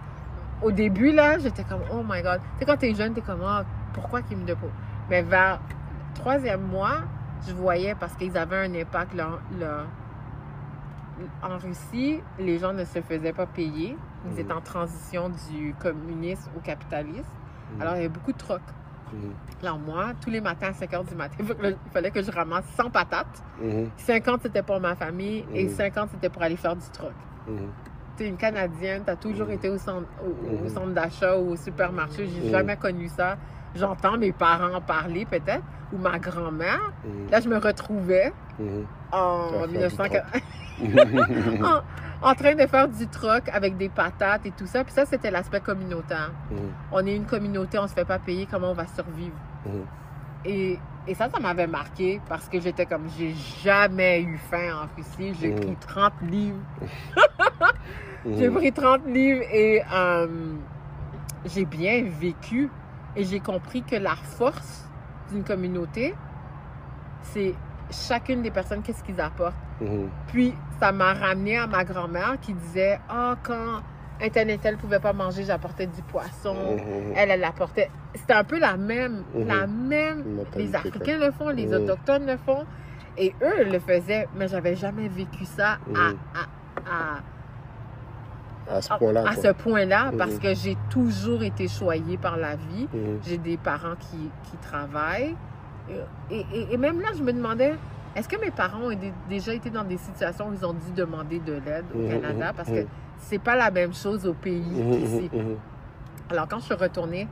Au 0.61 0.71
début, 0.71 1.11
là, 1.11 1.37
j'étais 1.37 1.63
comme, 1.63 1.81
oh 1.91 2.03
my 2.07 2.21
God. 2.21 2.39
Tu 2.41 2.59
sais, 2.59 2.65
quand 2.65 2.77
t'es 2.77 2.93
jeune, 2.95 3.13
t'es 3.13 3.21
comme, 3.21 3.41
ah, 3.43 3.63
pourquoi 3.93 4.21
qu'ils 4.21 4.37
me 4.37 4.45
déposent? 4.45 4.69
Mais 5.09 5.21
vers 5.21 5.59
le 5.59 6.15
troisième 6.15 6.61
mois, 6.61 6.99
je 7.47 7.53
voyais 7.53 7.95
parce 7.95 8.13
qu'ils 8.15 8.37
avaient 8.37 8.65
un 8.65 8.73
impact, 8.73 9.13
leur, 9.13 9.41
leur, 9.59 9.85
en 11.41 11.57
Russie, 11.57 12.21
les 12.39 12.57
gens 12.57 12.73
ne 12.73 12.85
se 12.85 13.01
faisaient 13.01 13.33
pas 13.33 13.45
payer. 13.45 13.97
Ils 14.31 14.39
étaient 14.39 14.53
en 14.53 14.61
transition 14.61 15.29
du 15.49 15.75
communisme 15.79 16.49
au 16.57 16.59
capitalisme. 16.61 17.25
Alors, 17.79 17.93
il 17.95 17.97
y 17.97 17.99
avait 18.05 18.09
beaucoup 18.09 18.31
de 18.31 18.37
trocs. 18.37 18.61
Mhm. 19.11 19.33
Alors, 19.61 19.79
moi, 19.79 20.05
tous 20.21 20.29
les 20.29 20.41
matins 20.41 20.67
à 20.69 20.73
5 20.73 20.91
h 20.91 21.07
du 21.09 21.15
matin, 21.15 21.35
il 21.39 21.91
fallait 21.91 22.11
que- 22.11 22.21
je 22.23 22.31
ramasse 22.31 22.65
100 22.77 22.89
patates. 22.89 23.43
Mhm. 23.61 23.89
50, 23.97 24.41
c'était 24.43 24.63
pour 24.63 24.79
ma 24.79 24.95
famille 24.95 25.45
et 25.53 25.65
Mhm. 25.65 25.69
50, 25.69 26.09
c'était 26.11 26.29
pour 26.29 26.41
aller 26.41 26.55
faire 26.57 26.75
du 26.75 26.87
troc. 26.91 27.13
Mhm. 27.47 27.69
Tu 28.17 28.23
es 28.23 28.27
une 28.29 28.37
Canadienne, 28.37 29.03
tu 29.03 29.09
as 29.11 29.15
toujours 29.15 29.49
été 29.49 29.69
au 29.69 29.77
centre, 29.77 30.07
au, 30.23 30.65
au 30.65 30.69
centre 30.69 30.91
d'achat 30.93 31.37
ou 31.37 31.51
au 31.51 31.55
supermarché. 31.55 32.27
J'ai 32.27 32.49
jamais 32.51 32.75
connu 32.77 33.07
ça. 33.07 33.37
J'entends 33.75 34.17
mes 34.19 34.31
parents 34.31 34.71
en 34.75 34.81
parler 34.81 35.25
peut-être, 35.25 35.63
ou 35.91 35.97
ma 35.97 36.19
grand-mère. 36.19 36.79
Là, 37.31 37.39
je 37.41 37.49
me 37.49 37.57
retrouvais 37.57 38.31
en 39.11 39.49
faire 39.49 39.67
du 39.67 39.73
1940 39.73 40.23
en, 40.81 42.29
en 42.29 42.35
train 42.35 42.55
de 42.55 42.65
faire 42.67 42.87
du 42.87 43.07
troc 43.07 43.49
avec 43.51 43.77
des 43.77 43.89
patates 43.89 44.45
et 44.45 44.51
tout 44.51 44.65
ça. 44.67 44.83
Puis 44.83 44.93
ça, 44.93 45.05
c'était 45.05 45.31
l'aspect 45.31 45.59
communautaire. 45.61 46.31
Mhm. 46.51 46.57
On 46.91 47.05
est 47.05 47.15
une 47.15 47.25
communauté, 47.25 47.77
on 47.79 47.87
se 47.87 47.93
fait 47.93 48.05
pas 48.05 48.19
payer, 48.19 48.47
comment 48.49 48.71
on 48.71 48.75
va 48.75 48.87
survivre? 48.87 49.35
Mhm. 49.65 49.85
Et, 50.45 50.79
et 51.07 51.13
ça, 51.15 51.29
ça 51.29 51.39
m'avait 51.39 51.67
marqué 51.67 52.19
parce 52.27 52.47
que 52.49 52.59
j'étais 52.59 52.85
comme, 52.85 53.07
j'ai 53.17 53.33
jamais 53.63 54.21
eu 54.21 54.37
faim 54.37 54.83
en 54.83 54.95
Russie. 54.95 55.37
J'ai 55.39 55.51
Mhm. 55.51 55.59
pris 55.59 55.75
30 55.87 56.13
livres. 56.23 56.59
J'ai 58.37 58.49
pris 58.49 58.71
30 58.71 59.05
livres 59.07 59.43
et 59.51 59.81
euh, 59.93 60.53
j'ai 61.45 61.65
bien 61.65 62.05
vécu. 62.21 62.69
Et 63.17 63.25
j'ai 63.25 63.41
compris 63.41 63.83
que 63.83 63.97
la 63.97 64.15
force 64.15 64.87
d'une 65.29 65.43
communauté, 65.43 66.15
c'est 67.21 67.53
chacune 67.93 68.41
des 68.41 68.51
personnes, 68.51 68.81
qu'est-ce 68.81 69.03
qu'ils 69.03 69.19
apportent. 69.21 69.53
Mhm. 69.81 70.09
Puis, 70.27 70.53
ça 70.79 70.91
m'a 70.91 71.13
ramené 71.13 71.57
à 71.57 71.67
ma 71.67 71.83
grand-mère 71.83 72.37
qui 72.41 72.53
disait 72.53 72.99
Ah, 73.09 73.35
quand 73.43 73.81
un 74.21 74.29
tel 74.29 74.49
et 74.49 74.57
tel 74.57 74.77
pouvait 74.77 74.99
pas 74.99 75.13
manger, 75.13 75.43
j'apportais 75.43 75.87
du 75.87 76.01
poisson. 76.03 76.75
Mhm. 76.77 77.13
Elle, 77.15 77.31
elle 77.31 77.43
apportait. 77.43 77.89
C'était 78.15 78.33
un 78.33 78.43
peu 78.43 78.59
la 78.59 78.77
même. 78.77 79.23
Mhm. 79.33 79.47
La 79.47 79.67
même. 79.67 80.23
Les. 80.55 80.75
Africains 80.75 81.17
le 81.17 81.31
font, 81.31 81.49
les. 81.49 81.73
Autochtones 81.73 82.25
le 82.25 82.37
font. 82.37 82.65
Et 83.17 83.33
eux 83.43 83.65
le 83.71 83.77
faisaient, 83.79 84.27
mais 84.35 84.47
j'avais 84.47 84.75
jamais 84.75 85.07
vécu 85.07 85.45
ça 85.45 85.77
à, 85.95 86.09
à, 86.89 87.13
à, 88.71 88.77
À 88.77 88.81
ce 88.81 88.89
point-là. 88.97 89.23
à 89.29 89.35
ce 89.35 89.51
point-là 89.53 90.11
parce 90.17 90.39
que 90.39 90.55
j'ai 90.55 90.75
toujours 90.89 91.43
été 91.43 91.67
choyée 91.67 92.17
par 92.17 92.37
la 92.37 92.55
vie. 92.55 92.87
J'ai 93.23 93.37
des 93.37 93.57
parents 93.57 93.95
qui, 93.99 94.31
qui 94.49 94.57
travaillent. 94.57 95.35
Et, 96.31 96.39
et- 96.53 96.73
et 96.73 96.77
même 96.77 97.01
là, 97.01 97.09
je 97.17 97.21
me 97.23 97.33
demandais, 97.33 97.73
est-ce 98.15 98.27
que 98.29 98.39
mes 98.39 98.51
parents 98.51 98.83
ont 98.83 98.89
dé- 98.95 99.13
déjà 99.29 99.53
été 99.53 99.69
dans 99.69 99.83
des 99.83 99.97
situations 99.97 100.47
où 100.49 100.53
ils 100.53 100.65
ont 100.65 100.73
dû 100.73 100.91
demander 100.95 101.39
de 101.39 101.53
l'aide 101.53 101.85
au 101.93 101.97
Mhm, 101.99 102.09
Canada? 102.09 102.49
mhm, 102.51 102.55
Parce 102.55 102.69
que 102.69 102.85
c'est 103.17 103.39
pas 103.39 103.55
la 103.55 103.69
même 103.71 103.93
chose 103.93 104.25
au 104.25 104.33
pays 104.33 104.63
qu'ici. 104.91 105.29
Alors, 106.29 106.47
quand 106.47 106.59
je 106.59 106.65
suis 106.65 106.73
retournée, 106.73 107.27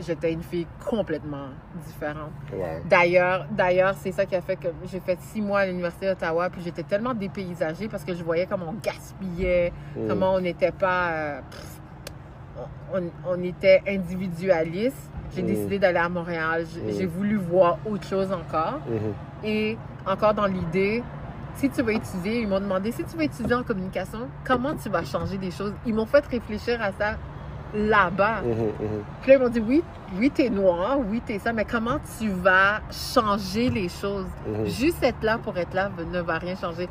j'étais 0.00 0.32
une 0.32 0.42
fille 0.42 0.66
complètement 0.84 1.48
différente. 1.86 2.32
Ouais. 2.52 2.82
D'ailleurs, 2.88 3.46
d'ailleurs, 3.50 3.94
c'est 3.94 4.12
ça 4.12 4.26
qui 4.26 4.34
a 4.34 4.42
fait 4.42 4.56
que 4.56 4.68
j'ai 4.84 5.00
fait 5.00 5.18
six 5.20 5.40
mois 5.40 5.60
à 5.60 5.66
l'Université 5.66 6.06
d'Ottawa, 6.08 6.50
puis 6.50 6.60
j'étais 6.62 6.82
tellement 6.82 7.14
dépaysagée 7.14 7.88
parce 7.88 8.04
que 8.04 8.14
je 8.14 8.22
voyais 8.24 8.46
comment 8.46 8.66
on 8.70 8.74
gaspillait, 8.82 9.72
comment 10.08 10.34
on 10.34 10.40
n'était 10.40 10.72
pas... 10.72 11.10
euh, 11.12 11.40
pff, 11.50 11.80
on, 12.92 13.02
on 13.26 13.42
était 13.42 13.82
individualiste. 13.88 15.10
J'ai 15.34 15.42
Mm. 15.42 15.46
décidé 15.46 15.78
d'aller 15.78 15.98
à 15.98 16.08
Montréal. 16.08 16.64
Mm. 16.64 16.90
J'ai 16.96 17.06
voulu 17.06 17.36
voir 17.36 17.78
autre 17.88 18.04
chose 18.06 18.32
encore. 18.32 18.80
Mhm. 18.88 19.12
Et 19.44 19.76
encore 20.06 20.34
dans 20.34 20.46
l'idée, 20.46 21.02
si 21.56 21.68
tu 21.70 21.82
vas 21.82 21.92
étudier, 21.92 22.40
ils 22.42 22.48
m'ont 22.48 22.60
demandé, 22.60 22.92
si 22.92 23.02
tu 23.04 23.16
vas 23.16 23.24
étudier 23.24 23.54
en 23.54 23.62
communication, 23.62 24.28
comment 24.44 24.74
tu 24.74 24.88
vas 24.88 25.04
changer 25.04 25.38
des 25.38 25.50
choses? 25.50 25.72
Ils 25.86 25.94
m'ont 25.94 26.06
fait 26.06 26.24
réfléchir 26.26 26.80
à 26.82 26.92
ça 26.92 27.16
là-bas. 27.74 28.42
Mhm, 28.42 28.50
mhm. 28.50 29.02
Puis 29.22 29.30
là, 29.30 29.36
ils 29.36 29.42
m'ont 29.42 29.48
dit, 29.48 29.60
oui, 29.60 29.82
oui, 30.18 30.30
t'es 30.30 30.48
noir, 30.48 30.98
oui, 30.98 31.20
t'es 31.24 31.38
ça, 31.38 31.52
mais 31.52 31.64
comment 31.64 31.98
tu 32.18 32.28
vas 32.28 32.80
changer 32.90 33.70
les 33.70 33.88
choses? 33.88 34.26
Mhm. 34.46 34.66
Juste 34.66 35.02
être 35.02 35.22
là 35.22 35.38
pour 35.38 35.56
être 35.58 35.74
là 35.74 35.90
ne 36.12 36.20
va 36.20 36.38
rien 36.38 36.54
changer. 36.56 36.88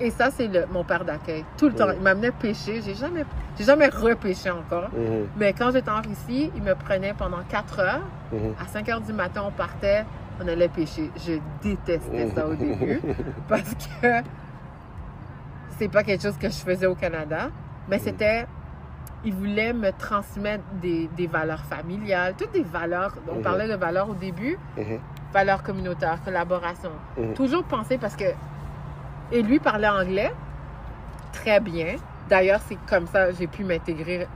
Et 0.00 0.10
ça, 0.10 0.30
c'est 0.30 0.48
mon 0.70 0.84
père 0.84 1.04
d'accueil. 1.04 1.44
Tout 1.56 1.68
le 1.68 1.74
temps. 1.74 1.90
Il 1.94 2.02
m'amenait 2.02 2.30
pêcher. 2.30 2.82
J'ai 2.84 2.94
jamais, 2.94 3.24
j'ai 3.56 3.64
jamais 3.64 3.88
repêché 3.88 4.50
encore. 4.50 4.90
Mais 5.36 5.52
quand 5.52 5.70
j'étais 5.72 5.90
en 5.90 6.02
Russie, 6.02 6.50
il 6.54 6.62
me 6.62 6.74
prenait 6.74 7.14
pendant 7.14 7.42
4 7.48 7.80
heures. 7.80 8.02
À 8.60 8.66
5 8.66 8.88
heures 8.88 9.00
du 9.00 9.12
matin, 9.12 9.42
on 9.46 9.50
partait, 9.50 10.04
on 10.42 10.46
allait 10.46 10.68
pêcher. 10.68 11.10
Je 11.16 11.34
détestais 11.62 12.28
ça 12.34 12.46
au 12.46 12.54
début 12.54 13.00
parce 13.48 13.74
que 13.74 14.08
c'est 15.78 15.88
pas 15.88 16.02
quelque 16.02 16.22
chose 16.22 16.36
que 16.36 16.48
je 16.48 16.56
faisais 16.56 16.86
au 16.86 16.94
Canada. 16.94 17.50
Mais 17.88 17.98
c'était. 17.98 18.46
Il 19.24 19.34
voulait 19.34 19.72
me 19.72 19.90
transmettre 19.92 20.64
des, 20.74 21.08
des 21.16 21.26
valeurs 21.26 21.64
familiales, 21.64 22.34
toutes 22.36 22.52
des 22.52 22.62
valeurs. 22.62 23.14
On 23.28 23.36
Mhm. 23.36 23.42
parlait 23.42 23.68
de 23.68 23.74
valeurs 23.74 24.08
au 24.08 24.14
début, 24.14 24.56
Mhm. 24.76 25.00
valeurs 25.32 25.62
communautaires, 25.62 26.22
collaboration. 26.24 26.90
Mhm. 27.16 27.34
Toujours 27.34 27.64
penser 27.64 27.98
parce 27.98 28.14
que. 28.16 28.24
Et 29.32 29.42
lui 29.42 29.58
parlait 29.58 29.88
anglais 29.88 30.32
très 31.32 31.60
bien. 31.60 31.96
D'ailleurs, 32.28 32.60
c'est 32.66 32.78
comme 32.88 33.06
ça 33.06 33.30
j'ai 33.32 33.46
pu 33.46 33.64
m'intégrer 33.64 34.26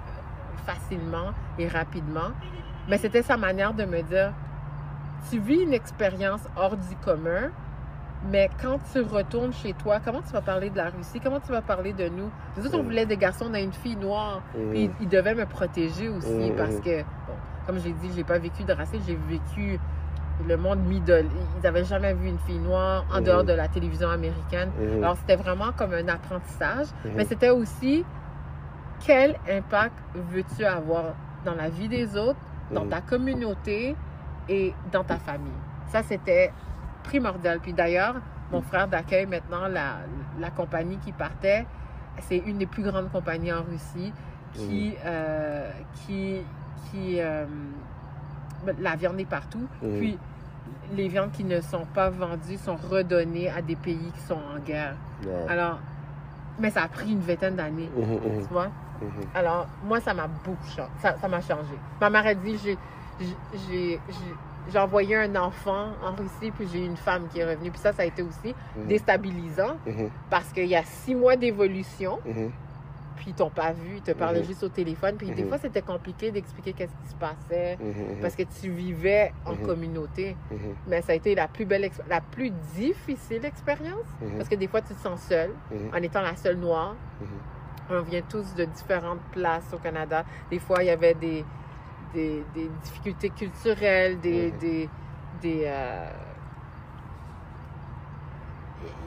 facilement 0.67 1.31
et 1.59 1.69
rapidement. 1.69 2.31
Mais 2.89 2.99
c'était 2.99 3.23
sa 3.23 3.37
manière 3.37 3.73
de 3.75 3.85
me 3.85 4.03
dire 4.03 4.33
tu 5.31 5.39
vis 5.39 5.61
une 5.63 5.73
expérience 5.73 6.41
hors 6.57 6.77
du 6.77 6.97
commun, 6.97 7.51
mais 8.31 8.49
quand 8.61 8.79
tu 8.93 9.01
retournes 9.01 9.53
chez 9.53 9.73
toi, 9.75 9.99
comment 10.05 10.23
tu 10.23 10.33
vas 10.33 10.41
parler 10.43 10.71
de 10.71 10.77
la 10.77 10.91
Russie? 10.91 11.21
Comment 11.21 11.41
tu 11.41 11.51
vas 11.53 11.63
parler 11.63 11.93
de 11.93 12.09
nous? 12.09 12.31
Nous 12.57 12.67
autres, 12.67 12.79
on 12.79 12.83
Mm. 12.83 12.87
voulait 12.87 13.07
des 13.07 13.17
garçons, 13.17 13.47
on 13.51 13.55
a 13.55 13.61
une 13.61 13.73
fille 13.73 13.97
noire. 13.97 14.43
Puis 14.53 14.63
Mhm. 14.63 14.75
il, 14.75 14.91
il 15.01 15.09
devait 15.09 15.35
me 15.35 15.47
protéger 15.47 16.09
aussi 16.09 16.51
Mhm. 16.51 16.57
parce 16.57 16.79
que, 16.81 17.01
bon, 17.03 17.35
comme 17.67 17.79
j'ai 17.79 17.93
dit, 17.93 18.11
j'ai 18.15 18.25
pas 18.25 18.39
vécu 18.39 18.63
de 18.65 18.73
racisme, 18.73 19.03
j'ai 19.07 19.17
vécu 19.29 19.79
le 20.47 20.57
monde 20.57 20.81
middle. 20.81 21.27
Ils 21.59 21.63
n'avaient 21.63 21.85
jamais 21.85 22.15
vu 22.15 22.29
une 22.29 22.39
fille 22.39 22.59
noire 22.59 23.05
en 23.13 23.21
dehors 23.21 23.45
de 23.45 23.53
la 23.53 23.69
télévision 23.69 24.09
américaine. 24.11 24.71
Alors, 25.03 25.17
c'était 25.17 25.37
vraiment 25.37 25.73
comme 25.77 25.93
un 25.93 26.09
apprentissage. 26.09 26.87
Mais 27.17 27.25
c'était 27.25 27.51
aussi 27.51 28.05
quel 29.05 29.37
impact 29.51 29.95
veux-tu 30.15 30.65
avoir 30.65 31.15
dans 31.45 31.55
la 31.55 31.69
vie 31.69 31.89
des 31.89 32.17
autres, 32.17 32.39
dans 32.71 32.87
ta 32.87 33.01
communauté 33.01 33.97
et 34.49 34.73
dans 34.93 35.05
ta 35.05 35.17
famille? 35.19 35.53
Ça, 35.89 36.03
c'était 36.03 36.53
primordial. 37.03 37.61
Puis 37.61 37.73
d'ailleurs, 37.73 38.17
mon 38.51 38.63
frère 38.63 38.89
d'accueil, 38.89 39.27
maintenant, 39.27 39.67
la, 39.69 39.97
la 40.39 40.51
compagnie 40.51 40.99
qui 40.99 41.13
partait, 41.13 41.67
c'est 42.21 42.39
une 42.39 42.59
des 42.59 42.67
plus 42.67 42.83
grandes 42.83 43.11
compagnies 43.11 43.53
en 43.53 43.63
Russie 43.63 44.13
qui, 44.55 44.95
euh, 45.05 45.71
qui, 45.95 46.43
qui 46.91 47.21
euh, 47.21 47.47
la 48.79 48.97
viande 48.97 49.19
est 49.19 49.25
partout. 49.25 49.67
Mhm. 49.83 49.99
Puis 49.99 50.19
les 50.95 51.09
viandes 51.09 51.33
qui 51.33 51.45
ne 51.45 51.61
sont 51.61 51.87
pas 51.95 52.11
vendues 52.11 52.59
sont 52.59 52.77
redonnées 52.77 53.49
à 53.51 53.63
des 53.63 53.77
pays 53.77 54.11
qui 54.15 54.21
sont 54.21 54.35
en 54.55 54.59
guerre. 54.59 54.95
Alors, 55.49 55.79
mais 56.59 56.71
ça 56.71 56.83
a 56.83 56.89
pris 56.89 57.13
une 57.13 57.21
vingtaine 57.21 57.57
d'années, 57.57 57.91
Mhm, 57.97 58.13
mhm, 58.13 58.47
tu 58.47 58.53
vois? 58.53 58.69
Alors, 59.35 59.67
moi, 59.85 60.01
ça 60.01 60.15
m'a 60.15 60.29
beaucoup 60.29 60.69
changé. 60.77 60.91
Ça, 61.01 61.17
ça 61.21 61.27
m'a 61.29 61.41
changé. 61.41 61.75
Ma 62.01 62.09
mère 62.11 62.27
a 62.27 62.35
dit, 62.35 62.57
j'ai, 62.59 63.99
j'ai, 64.71 64.79
envoyé 64.79 65.17
un 65.17 65.35
enfant 65.37 65.89
en 66.05 66.13
Russie, 66.15 66.51
puis 66.53 66.69
j'ai 66.73 66.81
eu 66.83 66.87
une 66.87 66.97
femme 66.97 67.29
qui 67.29 67.41
est 67.41 67.45
revenue. 67.45 67.71
Puis 67.71 67.81
ça, 67.81 67.93
ça 67.93 68.03
a 68.03 68.05
été 68.05 68.23
aussi 68.23 68.55
Mhm. 68.77 68.87
déstabilisant 68.87 69.77
Mhm. 69.87 70.11
parce 70.31 70.53
qu'il 70.53 70.67
y 70.67 70.77
a 70.77 70.83
six 70.85 71.15
mois 71.15 71.37
d'évolution, 71.37 72.19
Mhm. 72.25 72.51
puis 73.17 73.27
ils 73.29 73.35
t'ont 73.35 73.51
pas 73.51 73.73
vu, 73.73 73.97
ils 73.97 74.03
te 74.03 74.13
parlaient 74.13 74.41
Mhm. 74.41 74.47
juste 74.47 74.63
au 74.65 74.69
téléphone. 74.69 75.17
Puis 75.17 75.31
des 75.31 75.45
fois, 75.45 75.59
c'était 75.59 75.83
compliqué 75.83 76.31
d'expliquer 76.31 76.73
qu'est-ce 76.73 76.93
qui 77.05 77.09
se 77.09 77.15
passait 77.15 77.79
parce 78.21 78.35
que 78.35 78.43
tu 78.43 78.71
vivais 78.71 79.33
en 79.47 79.55
communauté. 79.57 80.37
Mais 80.89 81.03
ça 81.03 81.13
a 81.13 81.15
été 81.15 81.35
la 81.35 81.49
plus 81.49 81.65
belle, 81.65 81.83
exp- 81.85 82.09
la 82.09 82.21
plus 82.21 82.51
difficile 82.75 83.45
expérience 83.45 84.07
parce 84.37 84.49
que 84.49 84.55
des 84.57 84.67
fois, 84.69 84.81
tu 84.81 84.95
te 84.95 85.01
sens 85.01 85.21
seule 85.23 85.51
en 85.93 85.97
étant 86.03 86.23
la 86.23 86.35
seule 86.37 86.57
noire. 86.57 86.95
On 87.91 88.01
vient 88.01 88.23
tous 88.29 88.55
de 88.55 88.65
différentes 88.65 89.21
places 89.33 89.71
au 89.75 89.77
Canada. 89.79 90.25
Des 90.51 90.59
fois, 90.61 90.83
il 90.83 90.87
y 90.87 90.91
avait 90.91 91.15
des, 91.15 91.45
des, 92.15 92.45
des 92.55 92.69
difficultés 92.83 93.31
culturelles, 93.31 94.21
des. 94.21 94.53
Mhm. 94.53 94.59
des, 94.59 94.89
des, 95.41 95.63
euh, 95.67 96.11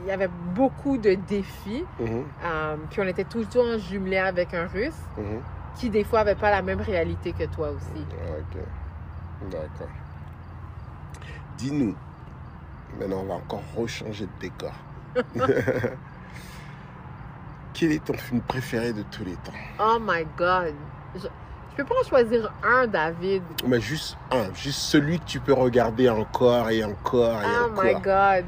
Il 0.04 0.08
y 0.10 0.12
avait 0.12 0.30
beaucoup 0.54 0.98
de 0.98 1.16
défis. 1.16 1.84
Mhm. 2.00 2.24
Euh, 2.44 2.76
puis 2.92 3.02
on 3.02 3.06
était 3.08 3.24
toujours 3.24 3.78
jumelés 3.80 4.18
avec 4.20 4.54
un 4.54 4.68
Russe 4.68 4.94
Mhm. 5.18 5.42
qui, 5.76 5.90
des 5.90 6.04
fois, 6.04 6.20
n'avait 6.20 6.36
pas 6.40 6.52
la 6.52 6.62
même 6.62 6.80
réalité 6.82 7.34
que 7.34 7.46
toi 7.46 7.72
aussi. 7.72 8.06
Ok. 8.38 8.60
D'accord. 9.50 9.90
Dis-nous. 11.58 11.96
Maintenant, 13.00 13.22
on 13.22 13.26
va 13.26 13.34
encore 13.36 13.64
rechanger 13.76 14.26
de 14.28 14.32
décor. 14.40 14.74
Quel 17.74 17.92
est 17.92 18.04
ton 18.06 18.14
film 18.14 18.42
préféré 18.42 18.94
de 18.94 19.04
tous 19.04 19.26
les 19.26 19.36
temps? 19.38 19.52
Oh 19.80 19.98
my 20.02 20.26
God! 20.38 20.74
Je, 21.16 21.28
je 21.78 21.82
peux 21.84 21.88
pas 21.90 21.96
en 22.04 22.08
choisir 22.08 22.52
un, 22.64 22.88
David. 22.88 23.44
Mais 23.68 23.82
juste 23.82 24.18
un, 24.32 24.54
juste 24.54 24.80
celui 24.80 25.20
que 25.20 25.26
tu 25.26 25.40
peux 25.40 25.54
regarder 25.54 26.10
encore 26.10 26.70
et 26.70 26.84
encore 26.84 27.42
et 27.42 27.46
Oh 27.48 27.70
encore. 27.72 27.84
my 27.84 27.94
God! 28.02 28.46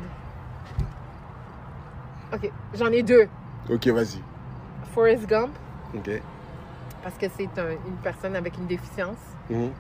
Ok, 2.34 2.52
j'en 2.74 2.88
ai 2.92 3.04
deux. 3.04 3.28
Ok, 3.70 3.88
vas-y. 3.88 4.22
Forrest 4.94 5.26
Gump, 5.28 5.52
Ok. 5.96 6.22
parce 7.04 7.16
que 7.18 7.26
c'est 7.38 7.50
un- 7.60 7.72
une 7.88 7.96
personne 8.04 8.36
avec 8.36 8.58
une 8.58 8.68
déficience 8.68 9.18
Mhm, 9.50 9.72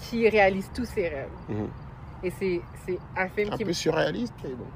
qui 0.00 0.28
réalise 0.28 0.68
tous 0.74 0.84
ses 0.86 1.08
rêves. 1.08 1.28
mhm. 1.48 1.68
Et 2.24 2.32
c'est 2.38 2.60
c'est 2.86 2.98
un 3.16 3.28
film 3.28 3.52
Un 3.52 3.56
qui 3.56 3.64
peu 3.64 3.68
me... 3.68 3.74
surréaliste, 3.74 4.34
mais 4.44 4.50
bon. 4.50 4.66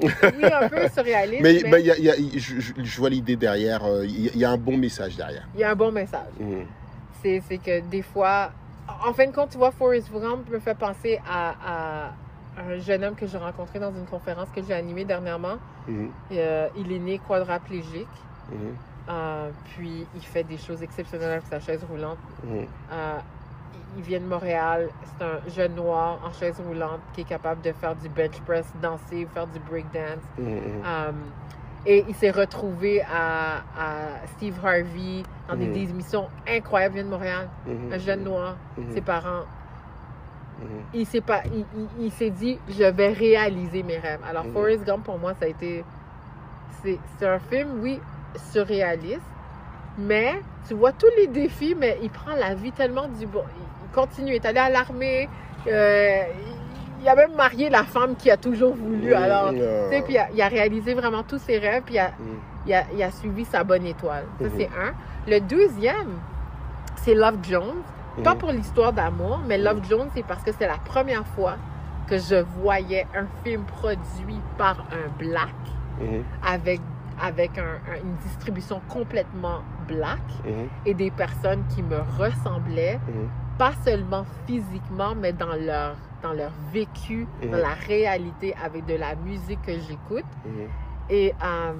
Oui, 0.36 0.44
un 0.52 0.68
peu 0.68 0.88
surréaliste, 0.88 1.42
Mais 1.42 1.60
mais, 1.62 1.70
mais 1.70 1.80
il 1.80 1.86
y 1.86 1.90
a- 1.92 1.96
il 1.98 2.04
y 2.04 2.10
a- 2.10 2.38
je, 2.38 2.60
je- 2.60 2.72
je 2.82 2.98
vois 3.00 3.08
l'idée 3.10 3.36
derrière. 3.36 3.84
euh, 3.84 4.04
Il 4.04 4.20
y, 4.20 4.28
a- 4.28 4.32
il 4.34 4.40
y 4.40 4.44
a 4.44 4.50
un 4.50 4.56
bon 4.58 4.76
message 4.76 5.16
derrière. 5.16 5.46
il 5.54 5.60
y 5.60 5.64
a 5.64 5.70
un 5.70 5.74
bon 5.76 5.90
message. 5.92 6.26
Mhm, 6.38 6.66
C'est 7.22 7.58
que 7.58 7.80
des 7.80 8.02
fois... 8.02 8.50
En 9.06 9.12
fin 9.12 9.26
de 9.26 9.32
compte, 9.32 9.50
tu 9.50 9.58
vois, 9.58 9.70
Forrest 9.70 10.10
Gump 10.12 10.48
me 10.50 10.58
fait 10.58 10.74
penser 10.74 11.20
à, 11.28 11.54
à 11.64 12.12
un 12.60 12.78
jeune 12.78 13.04
homme 13.04 13.14
que 13.14 13.26
j'ai 13.26 13.38
rencontré 13.38 13.78
dans 13.78 13.92
une 13.92 14.04
conférence 14.06 14.48
que 14.54 14.62
j'ai 14.62 14.74
animée 14.74 15.04
dernièrement. 15.04 15.56
mhm, 15.86 16.10
Euh, 16.32 16.68
il 16.76 16.90
est 16.92 16.98
né 16.98 17.18
quadraplégique. 17.26 18.08
mhm, 18.50 18.74
Euh, 19.08 19.50
puis 19.74 20.06
il 20.14 20.22
fait 20.22 20.44
des 20.44 20.58
choses 20.58 20.82
exceptionnelles 20.82 21.30
avec 21.32 21.46
sa 21.46 21.60
chaise 21.60 21.84
roulante. 21.88 22.18
mhm, 22.44 22.66
Euh, 22.92 23.18
il 23.96 24.02
vient 24.02 24.20
de 24.20 24.24
Montréal. 24.26 24.88
C'est 25.18 25.24
un 25.24 25.40
jeune 25.48 25.74
noir 25.74 26.18
en 26.24 26.32
chaise 26.32 26.60
roulante 26.66 27.00
qui 27.14 27.20
est 27.22 27.24
capable 27.24 27.60
de 27.62 27.72
faire 27.72 27.94
du 27.96 28.08
bench 28.08 28.38
press, 28.46 28.66
danser, 28.82 29.26
faire 29.34 29.46
du 29.46 29.58
breakdance. 29.60 30.22
Euh, 30.84 31.12
et 31.86 32.04
il 32.08 32.14
s'est 32.14 32.30
retrouvé 32.30 33.02
à, 33.02 33.58
à 33.78 34.26
Steve 34.36 34.58
Harvey 34.64 35.22
dans 35.48 35.56
des, 35.56 35.66
Mhm. 35.66 35.72
des 35.72 35.90
émissions 35.90 36.28
incroyables. 36.48 36.94
Il 36.96 37.02
vient 37.02 37.04
de 37.04 37.10
Montréal. 37.16 37.48
Mhm, 37.66 37.92
Un 37.92 37.98
jeune 37.98 38.22
noir. 38.24 38.56
mhm, 38.76 38.92
Ses 38.92 39.00
parents. 39.00 39.44
Il 40.92 41.06
s'est 41.06 41.22
pas, 41.22 41.40
il, 41.46 41.64
il- 41.74 42.04
il 42.06 42.12
s'est 42.12 42.28
dit, 42.30 42.58
je 42.68 42.84
vais 42.84 43.08
réaliser 43.12 43.82
mes 43.82 43.96
rêves. 43.98 44.20
Alors. 44.28 44.44
Forrest 44.52 44.84
Gump 44.84 45.04
pour 45.04 45.18
moi 45.18 45.32
ça 45.38 45.46
a 45.46 45.48
été, 45.48 45.84
c'est 46.82 46.98
c'est 47.18 47.26
un 47.26 47.38
film 47.38 47.80
oui 47.80 47.98
surréaliste, 48.52 49.22
mais 49.96 50.34
tu 50.68 50.74
vois 50.74 50.92
tous 50.92 51.08
les 51.16 51.28
défis, 51.28 51.74
mais 51.78 51.98
il 52.02 52.10
prend 52.10 52.34
la 52.34 52.54
vie 52.54 52.72
tellement 52.72 53.08
du 53.08 53.26
bon. 53.26 53.42
Il 53.84 53.90
continue, 53.94 54.32
il 54.32 54.34
est 54.34 54.44
allé 54.44 54.58
à 54.58 54.68
l'armée, 54.68 55.28
euh, 55.66 56.22
il 57.00 57.08
a 57.08 57.14
même 57.14 57.34
marié 57.34 57.68
la 57.70 57.84
femme 57.84 58.14
qui 58.16 58.30
a 58.30 58.36
toujours 58.36 58.74
voulu. 58.74 59.14
Alors, 59.14 59.50
tu 59.50 59.60
Euh, 59.60 59.90
sais, 59.90 60.02
puis 60.02 60.14
il 60.14 60.18
a, 60.18 60.28
il 60.34 60.40
a 60.42 60.48
réalisé 60.48 60.94
vraiment 60.94 61.22
tous 61.22 61.38
ses 61.38 61.58
rêves, 61.58 61.82
puis 61.84 61.94
il 61.94 61.98
a, 61.98 62.08
mhm, 62.18 62.38
il 62.66 62.74
a, 62.74 62.82
il 62.94 63.02
a 63.02 63.10
suivi 63.10 63.44
sa 63.44 63.64
bonne 63.64 63.86
étoile. 63.86 64.24
Ça, 64.38 64.44
Mhm. 64.46 64.52
c'est 64.56 64.66
un. 64.68 64.92
Le 65.30 65.40
deuxième, 65.40 66.18
c'est 66.96 67.14
Love 67.14 67.38
Jones. 67.42 67.82
Pas 68.24 68.32
mhm. 68.32 68.38
pour 68.38 68.50
l'histoire 68.50 68.92
d'amour, 68.92 69.40
mais 69.46 69.56
Love 69.56 69.80
Jones, 69.88 70.08
c'est 70.14 70.24
parce 70.26 70.42
que 70.42 70.50
c'est 70.52 70.66
la 70.66 70.78
première 70.84 71.26
fois 71.28 71.54
que 72.08 72.18
je 72.18 72.36
voyais 72.60 73.06
un 73.16 73.26
film 73.44 73.62
produit 73.64 74.40
par 74.58 74.80
un 74.92 75.08
black 75.18 75.54
avec, 76.44 76.80
avec 77.22 77.56
un- 77.58 77.62
un- 77.92 77.96
une 78.02 78.16
distribution 78.26 78.80
complètement 78.88 79.60
black 79.86 80.18
et 80.86 80.94
des 80.94 81.10
personnes 81.10 81.62
qui 81.68 81.82
me 81.82 81.98
ressemblaient, 82.18 82.98
pas 83.58 83.72
seulement 83.84 84.24
physiquement, 84.46 85.14
mais 85.14 85.32
dans 85.32 85.54
leur, 85.54 85.94
dans 86.22 86.32
leur 86.32 86.52
vécu, 86.72 87.26
dans 87.50 87.58
la 87.58 87.74
réalité 87.74 88.54
avec 88.62 88.86
de 88.86 88.94
la 88.94 89.14
musique 89.16 89.62
que 89.62 89.72
j'écoute. 89.72 90.24
Et 91.08 91.34
euh, 91.42 91.72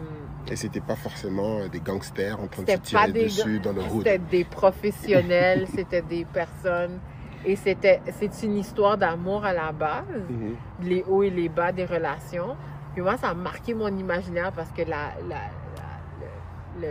Et 0.49 0.57
c'était 0.57 0.81
pas 0.81 0.97
forcément 0.97 1.59
euh, 1.61 1.69
des 1.69 1.79
gangsters 1.81 2.41
en 2.41 2.49
train 2.49 2.63
de 2.65 2.71
se 2.71 2.77
pas 2.77 2.83
tirer 2.83 3.13
des 3.13 3.25
dessus 3.25 3.61
dans 3.61 3.73
le 3.73 3.83
hood. 3.83 3.99
C'était 3.99 4.19
des 4.19 4.45
professionnels, 4.45 5.67
c'était 5.75 6.03
des 6.03 6.25
personnes. 6.25 6.99
Et 7.45 7.55
c'était, 7.57 8.03
c'est 8.19 8.43
une 8.43 8.57
histoire 8.59 8.99
d'amour 8.99 9.45
à 9.45 9.53
la 9.53 9.71
base, 9.73 10.05
Mhm, 10.29 10.57
les 10.83 11.05
hauts 11.09 11.23
et 11.23 11.31
les 11.31 11.49
bas 11.49 11.71
des 11.73 11.87
relations. 11.87 12.57
Puis 12.93 13.03
moi, 13.03 13.17
ça 13.17 13.29
a 13.29 13.35
marqué 13.35 13.73
mon 13.73 13.89
imaginaire 13.89 14.51
parce 14.53 14.71
que 14.73 14.83
la, 14.83 15.13
la, 15.29 15.37
la- 15.77 16.81
le, 16.81 16.87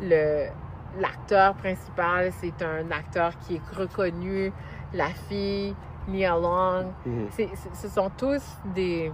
le, 0.00 0.08
le- 0.08 0.46
l'acteur 1.00 1.54
principal, 1.56 2.32
c'est 2.40 2.62
un 2.62 2.90
acteur 2.90 3.38
qui 3.40 3.56
est 3.56 3.76
reconnu. 3.76 4.50
La 4.94 5.08
fille, 5.28 5.74
Nia 6.08 6.36
Long, 6.36 6.92
mhm, 7.06 7.26
c'est- 7.30 7.50
ce 7.74 7.88
sont 7.88 8.10
tous 8.16 8.42
des, 8.74 9.12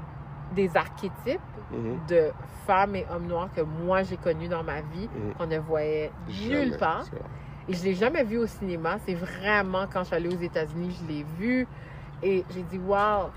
des 0.52 0.76
archétypes 0.76 1.40
mhm, 1.70 1.98
de 2.08 2.30
femmes 2.66 2.96
et 2.96 3.06
hommes 3.12 3.26
noirs 3.26 3.48
que 3.54 3.60
moi 3.62 4.02
j'ai 4.04 4.16
connus 4.16 4.48
dans 4.48 4.62
ma 4.62 4.80
vie, 4.80 5.08
mhm. 5.14 5.34
qu'on 5.34 5.46
ne 5.46 5.58
voyait 5.58 6.10
nulle 6.48 6.76
part. 6.78 7.04
Et 7.68 7.72
je 7.74 7.84
l'ai 7.84 7.94
jamais 7.94 8.22
vu 8.24 8.38
au 8.38 8.46
cinéma. 8.46 8.98
C'est 9.06 9.14
vraiment 9.14 9.86
quand 9.90 10.00
je 10.00 10.06
suis 10.08 10.16
allée 10.16 10.28
aux 10.28 10.40
États-Unis, 10.40 10.96
je 11.02 11.08
l'ai 11.12 11.24
vu. 11.38 11.66
Et 12.22 12.44
j'ai 12.54 12.62
dit, 12.62 12.78
waouh! 12.78 13.28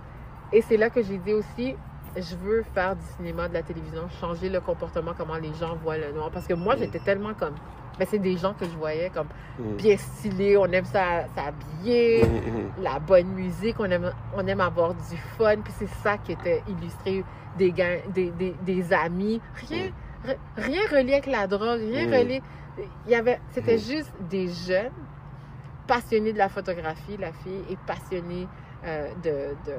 Et 0.52 0.62
c'est 0.62 0.78
là 0.78 0.90
que 0.90 1.02
j'ai 1.02 1.18
dit 1.18 1.34
aussi, 1.34 1.76
je 2.16 2.36
veux 2.36 2.64
faire 2.74 2.96
du 2.96 3.04
cinéma, 3.16 3.48
de 3.48 3.54
la 3.54 3.64
télévision, 3.64 4.08
changer 4.20 4.50
le 4.50 4.60
comportement, 4.60 5.14
comment 5.18 5.36
les 5.38 5.54
gens 5.54 5.76
voient 5.76 5.98
le 5.98 6.12
noir. 6.12 6.30
Parce 6.32 6.46
que 6.48 6.54
moi, 6.54 6.76
j'étais 6.76 7.00
tellement 7.00 7.34
comme. 7.34 7.56
Ben, 7.98 8.06
c'est 8.10 8.20
des 8.20 8.38
gens 8.38 8.54
que 8.54 8.66
je 8.66 8.78
voyais 8.78 9.10
comme 9.10 9.28
Mhm, 9.60 9.76
bien 9.78 9.98
stylés, 9.98 10.56
on 10.58 10.66
aime 10.68 10.86
s'habiller, 10.86 12.24
mhm, 12.26 12.32
mhm. 12.36 12.72
la 12.84 13.00
bonne 13.00 13.28
musique, 13.28 13.80
on 13.80 13.86
aime, 13.86 14.12
on 14.36 14.46
aime 14.46 14.62
avoir 14.62 14.94
du 14.94 15.18
fun. 15.38 15.56
Puis 15.64 15.74
c'est 15.78 15.90
ça 16.04 16.18
qui 16.18 16.34
était 16.34 16.64
illustré 16.68 17.24
des, 17.58 17.72
des, 17.72 18.32
des, 18.32 18.56
des 18.62 18.94
amis. 18.94 19.42
Rien, 19.68 19.86
ri- 20.24 20.38
rien 20.58 20.82
relié 20.92 21.14
avec 21.14 21.26
la 21.26 21.48
drogue, 21.48 21.80
rien 21.80 22.08
Mm. 22.08 22.14
relié. 22.14 22.42
Il 23.06 23.12
y 23.12 23.16
avait, 23.16 23.40
c'était 23.52 23.78
Mm. 23.78 23.80
juste 23.80 24.12
des 24.30 24.48
jeunes 24.50 24.92
passionnés 25.88 26.34
de 26.34 26.38
la 26.38 26.50
photographie, 26.50 27.18
la 27.18 27.32
fille, 27.32 27.64
et 27.70 27.78
passionnés 27.88 28.48
euh, 28.86 29.10
de, 29.16 29.56
de, 29.66 29.76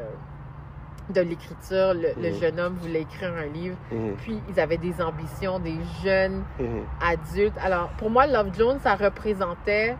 de 1.11 1.21
l'écriture. 1.21 1.95
Le, 1.95 2.09
le 2.21 2.31
Mm. 2.31 2.41
jeune 2.41 2.61
homme 2.61 2.75
voulait 2.75 3.03
écrire 3.03 3.33
un 3.35 3.47
livre. 3.47 3.77
Mhm, 3.93 4.17
Puis 4.17 4.41
ils 4.49 4.61
avaient 4.61 4.77
des 4.79 5.01
ambitions, 5.01 5.59
des 5.59 5.79
jeunes 6.05 6.43
mhm. 6.59 6.85
adulte. 7.01 7.55
Alors, 7.63 7.89
pour 7.99 8.11
moi, 8.11 8.27
Love 8.27 8.51
Jones, 8.57 8.79
ça 8.83 8.95
représentait 8.95 9.97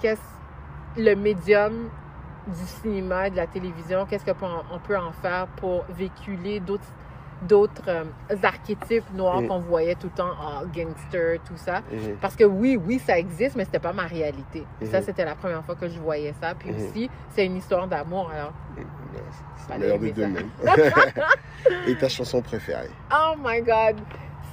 qu'est-ce 0.00 0.20
le 0.96 1.14
médium 1.14 1.88
du 2.46 2.64
cinéma 2.66 3.28
et 3.28 3.30
de 3.30 3.36
la 3.36 3.46
télévision, 3.46 4.04
qu'est-ce 4.06 4.24
qu'on 4.24 4.62
on 4.70 4.78
peut 4.78 4.96
en 4.98 5.12
faire 5.12 5.46
pour 5.56 5.84
véhiculer 5.88 6.60
d'autres 6.60 6.84
d'autres 7.46 7.82
euh, 7.88 8.04
archétypes 8.42 9.10
noirs 9.12 9.42
qu'on 9.48 9.58
voyait 9.60 9.94
tout 9.94 10.06
le 10.08 10.12
temps, 10.14 10.32
ah, 10.40 10.62
gangster, 10.74 11.38
tout 11.44 11.56
ça. 11.56 11.80
Mhm. 11.92 12.16
Parce 12.20 12.36
que 12.36 12.44
oui, 12.44 12.76
oui, 12.82 12.98
ça 12.98 13.18
existe, 13.18 13.56
mais 13.56 13.64
c'était 13.64 13.78
pas 13.78 13.92
ma 13.92 14.04
réalité. 14.06 14.64
Ça, 14.84 14.98
Mhm. 14.98 15.04
c'était 15.04 15.24
la 15.24 15.34
première 15.34 15.64
fois 15.64 15.74
que 15.74 15.88
je 15.88 15.98
voyais 16.00 16.34
ça. 16.40 16.54
Puis 16.54 16.70
Mhm. 16.70 16.76
aussi, 16.76 17.10
c'est 17.30 17.46
une 17.46 17.56
histoire 17.56 17.86
d'amour. 17.86 18.30
Alors, 18.30 18.52
C'est 19.56 19.72
Fallait 19.72 19.86
le 19.92 19.98
meilleur 19.98 19.98
des 19.98 20.06
aimer 20.08 20.12
deux 20.12 20.26
mêmes. 20.26 20.50
Et 21.86 21.94
ta 21.96 22.08
chanson 22.08 22.42
préférée? 22.42 22.90
Oh 23.12 23.34
my 23.42 23.62
God! 23.62 23.96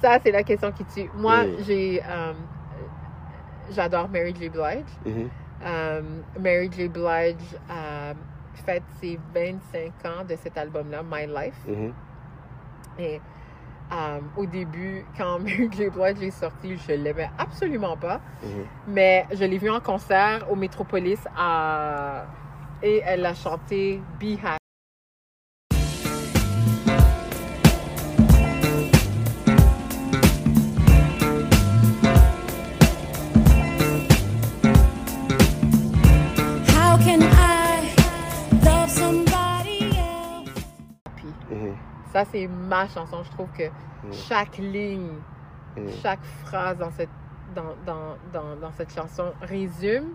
Ça, 0.00 0.18
c'est 0.24 0.30
la 0.32 0.42
question 0.42 0.72
qui 0.72 0.84
tue. 0.86 1.10
Moi, 1.14 1.44
j'ai. 1.66 2.02
euh, 2.08 2.32
J'adore 3.70 4.08
Mary 4.08 4.34
J. 4.38 4.48
Blige. 4.48 4.84
Mhm, 5.06 5.28
Euh, 5.64 6.02
Mary 6.40 6.68
J. 6.72 6.88
Blige 6.88 7.36
a 7.70 8.12
fait 8.66 8.82
ses 9.00 9.18
25 9.34 9.92
ans 10.04 10.24
de 10.28 10.34
cet 10.42 10.56
album-là, 10.58 11.02
My 11.02 11.26
Life. 11.26 11.54
Et 12.98 13.20
euh, 13.92 14.20
au 14.36 14.46
début, 14.46 15.04
quand 15.16 15.38
J. 15.46 15.68
Blige 15.90 16.22
est 16.22 16.30
sortie, 16.30 16.76
je 16.76 16.92
l'aimais 16.92 17.30
absolument 17.38 17.96
pas. 17.96 18.20
mhm. 18.42 18.64
Mais 18.88 19.26
je 19.32 19.44
l'ai 19.44 19.58
vue 19.58 19.70
en 19.70 19.80
concert 19.80 20.46
au 20.50 20.56
Metropolis 20.56 21.20
à- 21.36 22.24
et 22.82 23.02
elle 23.04 23.24
a 23.26 23.34
chanté 23.34 24.00
Be 24.20 24.36
Happy. 24.44 24.61
Ça, 42.24 42.28
c'est 42.30 42.46
ma 42.46 42.86
chanson. 42.88 43.22
Je 43.24 43.30
trouve 43.30 43.48
que 43.56 43.64
Mm. 44.04 44.12
chaque 44.12 44.58
ligne, 44.58 45.10
mhm, 45.76 45.88
chaque 46.02 46.22
phrase 46.44 46.76
dans 46.78 46.90
cette, 46.90 47.08
dans, 47.54 47.74
dans, 47.86 48.16
dans, 48.32 48.56
dans 48.56 48.72
cette 48.72 48.92
chanson 48.94 49.32
résume 49.42 50.10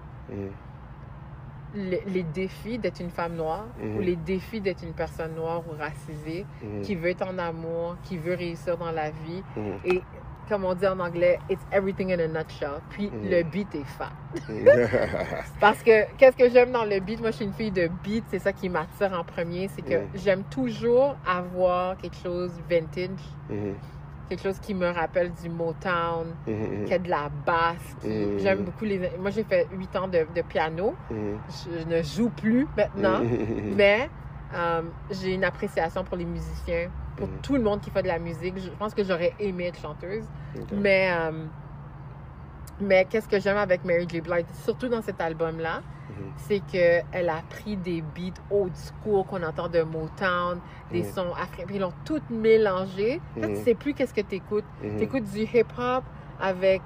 le- 1.75 1.99
les 2.07 2.23
défis 2.23 2.77
d'être 2.79 2.99
une 3.01 3.09
femme 3.11 3.35
noire 3.35 3.65
ou 3.97 3.99
les 4.01 4.15
défis 4.15 4.61
d'être 4.61 4.83
une 4.83 4.93
personne 4.93 5.35
noire 5.35 5.61
ou 5.69 5.77
racisée 5.77 6.45
qui 6.81 6.95
veut 6.95 7.09
être 7.09 7.23
en 7.27 7.37
amour, 7.37 7.95
qui 8.03 8.17
veut 8.17 8.33
réussir 8.35 8.77
dans 8.77 8.91
la 8.91 9.09
vie. 9.11 9.43
Et 9.85 10.01
comme 10.47 10.65
on 10.65 10.73
dit 10.73 10.87
en 10.87 10.99
anglais, 10.99 11.39
it's 11.49 11.63
everything 11.71 12.11
in 12.13 12.19
a 12.19 12.27
nutshell. 12.27 12.79
Puis 12.89 13.09
Mhm. 13.11 13.29
le 13.29 13.43
beat 13.43 13.75
est 13.75 13.83
fat. 13.85 14.11
Parce 15.59 15.81
que 15.83 16.05
qu'est-ce 16.17 16.37
que 16.37 16.49
j'aime 16.49 16.71
dans 16.71 16.85
le 16.85 16.99
beat? 16.99 17.19
Moi, 17.19 17.31
je 17.31 17.37
suis 17.37 17.45
une 17.45 17.53
fille 17.53 17.71
de 17.71 17.89
beat, 18.03 18.23
c'est 18.29 18.39
ça 18.39 18.53
qui 18.53 18.69
m'attire 18.69 19.13
en 19.13 19.23
premier. 19.23 19.67
C'est 19.69 19.81
que 19.81 19.95
Mhm. 19.95 20.07
j'aime 20.15 20.43
toujours 20.45 21.15
avoir 21.27 21.97
quelque 21.97 22.17
chose 22.17 22.51
vintage, 22.69 23.09
Mhm, 23.49 23.75
quelque 24.29 24.43
chose 24.43 24.59
qui 24.59 24.73
me 24.73 24.87
rappelle 24.89 25.31
du 25.33 25.49
Motown, 25.49 26.35
mhm, 26.45 26.85
qui 26.85 26.93
a 26.93 26.99
de 26.99 27.09
la 27.09 27.29
basse. 27.45 27.95
qui- 28.01 28.07
Mhm. 28.07 28.39
J'aime 28.39 28.63
beaucoup 28.63 28.85
les. 28.85 29.11
Moi, 29.19 29.31
j'ai 29.31 29.43
fait 29.43 29.67
huit 29.71 29.95
ans 29.95 30.07
de, 30.07 30.25
de 30.35 30.41
piano. 30.41 30.95
mhm. 31.09 31.37
Je, 31.49 31.83
ne 31.95 32.01
joue 32.03 32.29
plus 32.29 32.67
maintenant, 32.75 33.21
mais 33.75 34.09
euh, 34.53 34.81
j'ai 35.11 35.33
une 35.33 35.43
appréciation 35.43 36.03
pour 36.03 36.17
les 36.17 36.25
musiciens 36.25 36.89
pour 37.17 37.27
Mhm. 37.27 37.37
tout 37.41 37.55
le 37.55 37.61
monde 37.63 37.81
qui 37.81 37.89
fait 37.89 38.03
de 38.03 38.07
la 38.07 38.19
musique. 38.19 38.57
Je 38.57 38.69
pense 38.69 38.93
que 38.93 39.03
j'aurais 39.03 39.33
aimé 39.39 39.65
être 39.65 39.79
chanteuse. 39.79 40.23
Mais, 40.71 41.09
euh, 41.11 41.45
mais 42.79 43.05
qu'est-ce 43.09 43.27
que 43.27 43.39
j'aime 43.39 43.57
avec 43.57 43.83
Mary 43.83 44.05
J. 44.07 44.21
Blige, 44.21 44.45
surtout 44.63 44.87
dans 44.87 45.01
cet 45.01 45.19
album-là, 45.19 45.81
Mhm. 46.09 46.31
c'est 46.37 46.59
qu'elle 46.61 47.29
a 47.29 47.41
pris 47.49 47.75
des 47.75 48.01
beats 48.01 48.39
old 48.51 48.71
school 48.75 49.25
qu'on 49.25 49.41
entend 49.43 49.67
de 49.67 49.81
Motown, 49.81 50.59
des 50.91 51.01
Mhm. 51.03 51.11
sons 51.11 51.33
africains, 51.33 51.65
puis 51.65 51.75
ils 51.75 51.81
l'ont 51.81 51.93
toutes 52.05 52.29
mélangées. 52.29 53.19
Là, 53.35 53.47
Mhm. 53.47 53.55
tu 53.55 53.63
sais 53.63 53.73
plus 53.75 53.93
qu'est-ce 53.93 54.13
que 54.13 54.21
tu 54.21 54.35
écoutes. 54.35 54.65
Mhm. 54.83 54.97
Tu 54.97 55.03
écoutes 55.03 55.25
du 55.25 55.39
hip-hop 55.41 56.03
avec, 56.39 56.81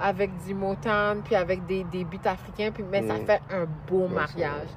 avec 0.00 0.30
du 0.44 0.54
Motown, 0.54 1.20
puis 1.22 1.34
avec 1.36 1.64
des, 1.66 1.84
des 1.84 2.04
beats 2.04 2.30
africains, 2.30 2.70
puis, 2.72 2.82
mais 2.90 3.06
ça 3.06 3.14
fait 3.16 3.40
un 3.50 3.66
beau 3.88 4.08
mariage. 4.08 4.68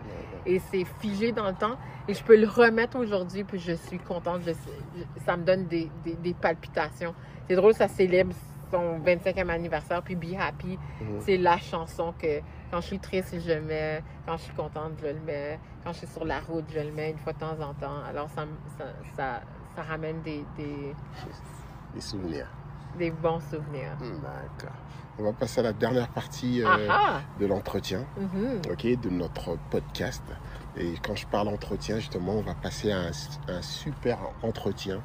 Et 0.47 0.59
c'est 0.71 0.85
figé 0.99 1.31
dans 1.33 1.47
le 1.47 1.53
temps. 1.53 1.77
Et 2.07 2.13
je 2.13 2.23
peux 2.23 2.39
le 2.39 2.47
remettre 2.47 2.97
aujourd'hui, 2.97 3.43
puis 3.43 3.59
je 3.59 3.73
suis 3.73 3.99
contente. 3.99 4.41
Je- 4.45 4.51
je- 4.51 5.23
ça 5.25 5.35
me 5.37 5.43
donne 5.43 5.65
des, 5.67 5.91
des- 6.05 6.15
des 6.15 6.33
palpitations. 6.33 7.13
C'est 7.47 7.55
drôle, 7.55 7.73
ça 7.73 7.87
célèbre 7.89 8.33
son 8.71 8.99
25e 8.99 9.49
anniversaire, 9.49 10.01
puis 10.01 10.15
Be 10.15 10.35
Happy, 10.39 10.77
Mhm. 11.01 11.19
c'est 11.21 11.37
la 11.37 11.57
chanson 11.57 12.13
que 12.17 12.39
quand 12.71 12.81
je 12.81 12.87
suis 12.87 12.99
triste, 12.99 13.35
je 13.39 13.53
le 13.53 13.61
mets. 13.61 14.01
Quand 14.25 14.35
je 14.37 14.43
suis 14.43 14.53
contente, 14.55 14.93
je 15.01 15.07
le 15.07 15.19
mets. 15.25 15.59
Quand 15.83 15.91
je 15.93 15.99
suis 15.99 16.07
sur 16.07 16.25
la 16.25 16.39
route, 16.39 16.65
je 16.73 16.79
le 16.79 16.91
mets 16.91 17.11
une 17.11 17.17
fois 17.17 17.33
de 17.33 17.39
temps 17.39 17.59
en 17.61 17.73
temps. 17.73 18.01
Alors, 18.09 18.29
ça, 18.29 18.45
ça, 18.77 18.85
ça, 19.15 19.41
ça 19.75 19.81
ramène 19.83 20.21
des, 20.21 20.43
des, 20.57 20.93
Les 21.93 22.01
souvenirs. 22.01 22.47
des 22.97 23.11
bons 23.11 23.39
souvenirs. 23.41 23.95
D'accord. 23.99 24.75
On 25.19 25.23
va 25.23 25.34
passer 25.34 25.61
à 25.61 25.64
la 25.64 25.73
dernière 25.73 26.10
partie 26.10 26.61
euh, 26.64 26.88
Ah 26.89 27.22
de 27.39 27.45
l'entretien, 27.48 28.06
Mhm. 28.18 28.61
ok, 28.72 28.99
de 29.02 29.10
notre 29.10 29.57
podcast. 29.72 30.22
Et 30.80 30.94
quand 31.03 31.15
je 31.15 31.26
parle 31.26 31.48
entretien, 31.48 31.98
justement, 31.98 32.34
on 32.34 32.41
va 32.41 32.53
passer 32.53 32.91
à 32.91 32.99
un, 32.99 33.11
un 33.48 33.61
super 33.64 34.19
entretien 34.44 35.02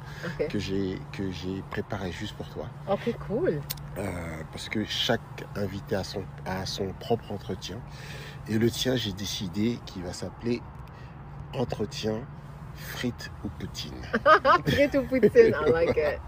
que 0.49 0.59
j'ai 0.59 0.99
que 1.11 1.31
j'ai 1.31 1.63
préparé 1.71 2.11
juste 2.11 2.35
pour 2.35 2.47
toi. 2.49 2.67
OK, 2.91 3.15
cool. 3.27 3.59
Euh, 3.97 4.41
parce 4.51 4.69
que 4.69 4.85
chaque 4.85 5.45
invité 5.55 5.95
a 5.95 6.03
son, 6.03 6.23
a 6.45 6.65
son 6.67 6.93
propre 6.99 7.31
entretien. 7.31 7.77
Et 8.47 8.59
le 8.59 8.69
tien, 8.69 8.95
j'ai 8.95 9.13
décidé 9.13 9.79
qu'il 9.85 10.03
va 10.03 10.13
s'appeler 10.13 10.61
Entretien 11.55 12.19
frites 12.75 13.31
ou 13.43 13.47
poutine. 13.59 13.93
Frites 14.67 14.95
ou 14.95 15.03
poutine, 15.03 15.53
I 15.67 15.71
like 15.71 15.89
it. 15.97 16.19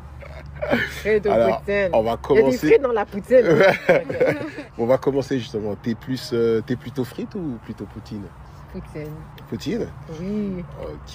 Frites 0.89 1.25
ou 1.25 1.31
Alors, 1.31 1.59
poutine. 1.59 1.89
On 1.93 2.01
va 2.03 2.11
Il 2.11 2.11
y 2.11 2.11
a 2.11 2.15
des 2.15 2.21
commencer. 2.21 2.67
frites 2.67 2.81
dans 2.81 2.91
la 2.91 3.05
poutine. 3.05 3.45
On 4.77 4.85
va 4.85 4.97
commencer 4.97 5.39
justement. 5.39 5.75
T'es 5.75 5.95
plus, 5.95 6.31
euh, 6.33 6.61
t'es 6.65 6.75
plutôt 6.75 7.03
frites 7.03 7.35
ou 7.35 7.57
plutôt 7.63 7.85
poutine? 7.85 8.23
Poutine. 8.71 9.13
Poutine? 9.49 9.87
Oui. 10.19 10.63
Ok. 10.81 11.13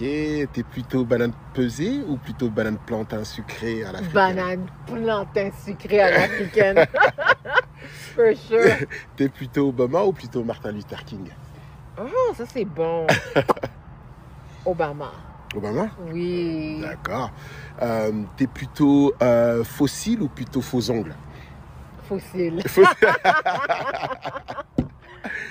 T'es 0.52 0.62
plutôt 0.70 1.04
banane 1.04 1.32
pesée 1.52 2.00
ou 2.08 2.16
plutôt 2.16 2.48
banane 2.48 2.78
plantain 2.86 3.24
sucrée 3.24 3.84
à 3.84 3.92
la 3.92 4.00
Banane 4.00 4.66
plantain 4.86 5.50
sucré 5.64 6.00
à 6.00 6.10
l'africaine. 6.10 6.86
For 8.14 8.34
sure. 8.36 8.86
T'es 9.16 9.28
plutôt 9.28 9.68
Obama 9.68 10.04
ou 10.04 10.12
plutôt 10.12 10.42
Martin 10.44 10.72
Luther 10.72 11.04
King? 11.04 11.28
Oh, 12.00 12.32
ça 12.34 12.44
c'est 12.46 12.64
bon. 12.64 13.06
Obama. 14.64 15.10
Obama? 15.54 15.88
Oui. 16.12 16.80
D'accord. 16.80 17.30
Euh, 17.82 18.12
T'es 18.36 18.46
plutôt 18.46 19.12
euh, 19.22 19.64
fossile 19.64 20.22
ou 20.22 20.28
plutôt 20.28 20.60
faux 20.60 20.90
ongles 20.90 21.14
Fossile. 22.08 22.62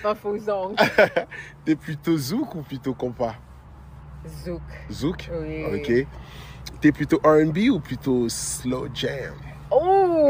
Pas 0.04 0.16
faux 0.16 0.50
ongles. 0.50 0.76
T'es 1.66 1.76
plutôt 1.76 2.18
zouk 2.18 2.56
ou 2.56 2.62
plutôt 2.62 2.94
compas? 2.94 3.36
Zouk. 4.44 4.62
Zouk? 4.92 5.30
Oui. 5.42 5.66
Ok. 5.66 6.08
T'es 6.82 6.92
plutôt 6.92 7.20
R&B 7.24 7.70
ou 7.72 7.80
plutôt 7.80 8.30
slow 8.30 8.88
jam? 8.94 9.34
Oh! 9.72 10.30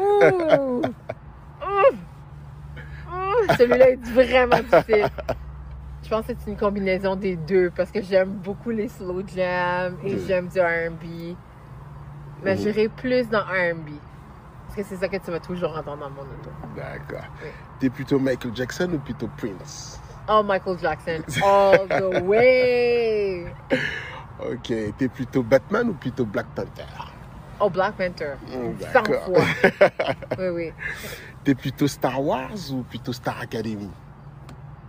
Ouh! 0.00 0.82
Celui-là 3.58 3.90
est 3.90 4.02
vraiment 4.02 4.58
difficile. 4.58 5.08
Je 6.06 6.10
pense 6.10 6.24
que 6.24 6.34
c'est 6.38 6.50
une 6.52 6.56
combinaison 6.56 7.16
des 7.16 7.34
deux 7.34 7.68
parce 7.70 7.90
que 7.90 8.00
j'aime 8.00 8.28
beaucoup 8.30 8.70
les 8.70 8.86
slow 8.88 9.22
jams 9.26 9.96
et 10.04 10.16
j'aime 10.20 10.46
du 10.46 10.60
R&B. 10.60 11.34
Mais 12.44 12.54
Mhm. 12.54 12.58
j'irai 12.62 12.88
plus 12.88 13.28
dans 13.28 13.40
R&B. 13.40 13.88
Parce 14.66 14.76
que 14.76 14.82
c'est 14.84 14.96
ça 15.00 15.08
que 15.08 15.16
tu 15.16 15.32
vas 15.32 15.40
toujours 15.40 15.70
entendre 15.76 15.98
dans 16.02 16.10
mon 16.10 16.22
auto. 16.22 16.50
D'accord. 16.76 17.24
Oui. 17.42 17.48
T'es 17.80 17.90
plutôt 17.90 18.20
Michael 18.20 18.54
Jackson 18.54 18.88
ou 18.92 18.98
plutôt 18.98 19.28
Prince? 19.36 20.00
Oh, 20.28 20.44
Michael 20.44 20.78
Jackson, 20.78 21.22
all 21.42 21.88
the 21.88 22.22
way! 22.22 23.46
Ok. 24.38 24.72
T'es 24.98 25.08
plutôt 25.08 25.42
Batman 25.42 25.88
ou 25.88 25.94
plutôt 25.94 26.24
Black 26.24 26.46
Panther? 26.54 26.84
Oh, 27.58 27.68
Black 27.68 27.96
Panther. 27.96 28.34
Mm, 28.46 28.78
100 28.92 29.02
D'accord. 29.02 29.24
fois. 29.24 29.44
Oui, 30.38 30.48
oui. 30.48 30.72
T'es 31.42 31.54
plutôt 31.56 31.88
Star 31.88 32.22
Wars 32.22 32.52
ou 32.70 32.82
plutôt 32.82 33.12
Star 33.12 33.40
Academy? 33.40 33.90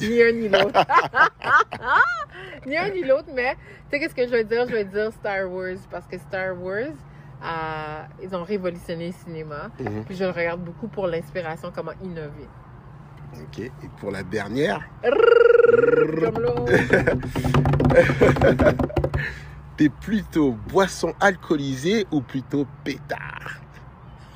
Ni 0.02 0.22
un 0.22 0.32
ni 0.32 0.50
l'autre. 0.50 0.74
ni 2.66 2.78
un 2.78 2.90
ni 2.90 3.04
l'autre, 3.04 3.30
mais 3.34 3.56
tu 3.56 3.60
sais 3.92 4.00
qu'est-ce 4.00 4.16
que 4.16 4.26
je 4.26 4.32
vais 4.32 4.44
dire? 4.44 4.66
Je 4.68 4.74
vais 4.74 4.86
dire 4.86 5.12
Star 5.14 5.52
Wars 5.52 5.78
parce 5.90 6.08
que 6.08 6.18
Star 6.18 6.62
Wars, 6.62 6.94
euh, 7.44 8.04
ils 8.22 8.36
ont 8.36 8.44
révolutionné 8.44 9.08
le 9.08 9.14
cinéma. 9.14 9.70
Mhm. 9.80 10.06
Puis 10.06 10.16
je 10.16 10.24
le 10.24 10.32
regarde 10.32 10.62
beaucoup 10.62 10.88
pour 10.88 11.08
l'inspiration, 11.08 11.72
comment 11.74 11.94
innover. 12.04 12.48
Ok. 13.36 13.60
Et 13.60 13.72
pour 14.00 14.12
la 14.12 14.24
dernière, 14.24 14.82
t'es 19.78 19.90
plutôt 19.90 20.54
boisson 20.68 21.14
alcoolisée 21.20 22.08
ou 22.12 22.22
plutôt 22.22 22.66
pétard! 22.84 23.62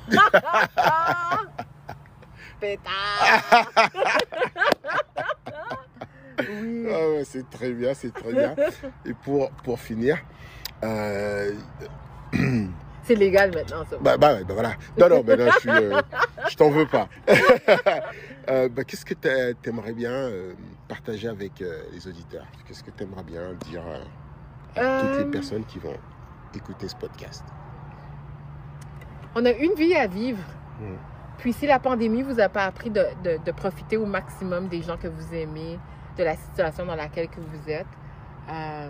Pétard! 2.62 3.66
oui. 6.38 6.86
Ah 6.88 7.08
ouais, 7.10 7.22
c'est 7.24 7.48
très 7.50 7.72
bien, 7.72 7.92
c'est 7.92 8.14
très 8.14 8.32
bien. 8.32 8.54
Et 9.04 9.14
pour, 9.14 9.50
pour 9.64 9.80
finir, 9.80 10.18
euh, 10.84 11.52
C'est 13.04 13.16
légal 13.16 13.52
maintenant, 13.52 13.84
ça. 13.90 13.96
bah, 14.00 14.16
bah, 14.16 14.44
bah 14.44 14.54
voilà. 14.54 14.74
Non, 14.96 15.08
non, 15.08 15.20
bah, 15.24 15.36
non, 15.36 15.48
je, 15.60 15.68
euh, 15.68 16.00
je 16.50 16.56
t'en 16.56 16.70
veux 16.70 16.86
pas. 16.86 17.08
Euh, 18.48 18.68
bah, 18.68 18.82
Qu'est-ce 18.82 19.04
que 19.04 19.14
t'a- 19.14 19.54
t'aimerais 19.54 19.92
bien 19.92 20.10
euh, 20.10 20.54
partager 20.88 21.28
avec 21.28 21.62
les 21.92 22.08
auditeurs? 22.08 22.44
Qu'est-ce 22.66 22.82
que 22.82 22.90
t'aimerais 22.90 23.22
bien 23.22 23.52
dire 23.70 23.84
à 24.74 25.00
toutes 25.00 25.18
les 25.18 25.24
personnes 25.30 25.64
qui 25.64 25.78
vont 25.78 25.94
écouter 26.52 26.88
ce 26.88 26.96
podcast? 26.96 27.44
On 29.36 29.44
a 29.46 29.50
une 29.52 29.74
vie 29.74 29.94
à 29.94 30.08
vivre. 30.08 30.42
Mhm. 30.80 30.96
Puis 31.38 31.52
si 31.52 31.66
la 31.66 31.78
pandémie 31.78 32.22
vous 32.22 32.38
a 32.40 32.48
pas 32.48 32.64
appris 32.64 32.90
de, 32.90 33.04
de- 33.24 33.38
de 33.44 33.52
profiter 33.52 33.96
au 33.96 34.06
maximum 34.06 34.68
des 34.68 34.82
gens 34.82 34.96
que 34.96 35.08
vous 35.08 35.34
aimez, 35.34 35.78
de 36.16 36.24
la 36.24 36.36
situation 36.36 36.84
dans 36.86 36.94
laquelle 36.94 37.28
que 37.28 37.40
vous 37.40 37.70
êtes, 37.70 37.86
euh, 38.50 38.88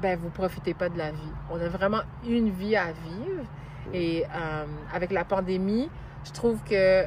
ben 0.00 0.18
vous 0.18 0.30
profitez 0.30 0.74
pas 0.74 0.88
de 0.88 0.96
la 0.96 1.10
vie. 1.10 1.32
On 1.50 1.60
a 1.60 1.68
vraiment 1.68 2.00
une 2.26 2.50
vie 2.50 2.76
à 2.76 2.86
vivre. 2.92 3.44
Et 3.92 4.24
euh, 4.24 4.66
avec 4.94 5.10
la 5.10 5.24
pandémie, 5.24 5.90
je 6.24 6.32
trouve 6.32 6.62
que 6.64 7.04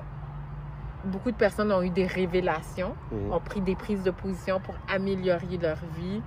beaucoup 1.05 1.31
de 1.31 1.35
personnes 1.37 1.71
ont 1.71 1.81
eu 1.81 1.89
des 1.89 2.05
révélations 2.07 2.95
ont 3.31 3.39
pris 3.39 3.61
des 3.61 3.75
prises 3.75 4.03
de 4.03 4.11
position 4.11 4.59
pour 4.59 4.75
améliorer 4.93 5.57
leur 5.61 5.77
vie. 5.97 6.21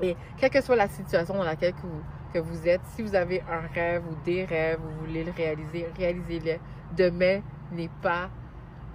Et 0.00 0.16
quelle 0.36 0.50
que 0.50 0.60
soit 0.60 0.76
la 0.76 0.88
situation 0.88 1.34
dans 1.34 1.44
laquelle 1.44 1.72
que 1.72 1.80
vous, 1.82 2.02
que 2.36 2.40
vous 2.42 2.68
êtes, 2.68 2.82
si 2.94 3.02
vous 3.02 3.14
avez 3.14 3.42
un 3.50 3.66
rêve 3.74 4.02
ou 4.10 4.14
des 4.24 4.44
rêves, 4.44 4.78
vous 4.82 5.06
voulez 5.06 5.24
le 5.24 5.32
réaliser, 5.32 5.86
réalisez-le. 5.96 6.58
Demain 6.96 7.40
n'est 7.72 7.90
pas 8.02 8.28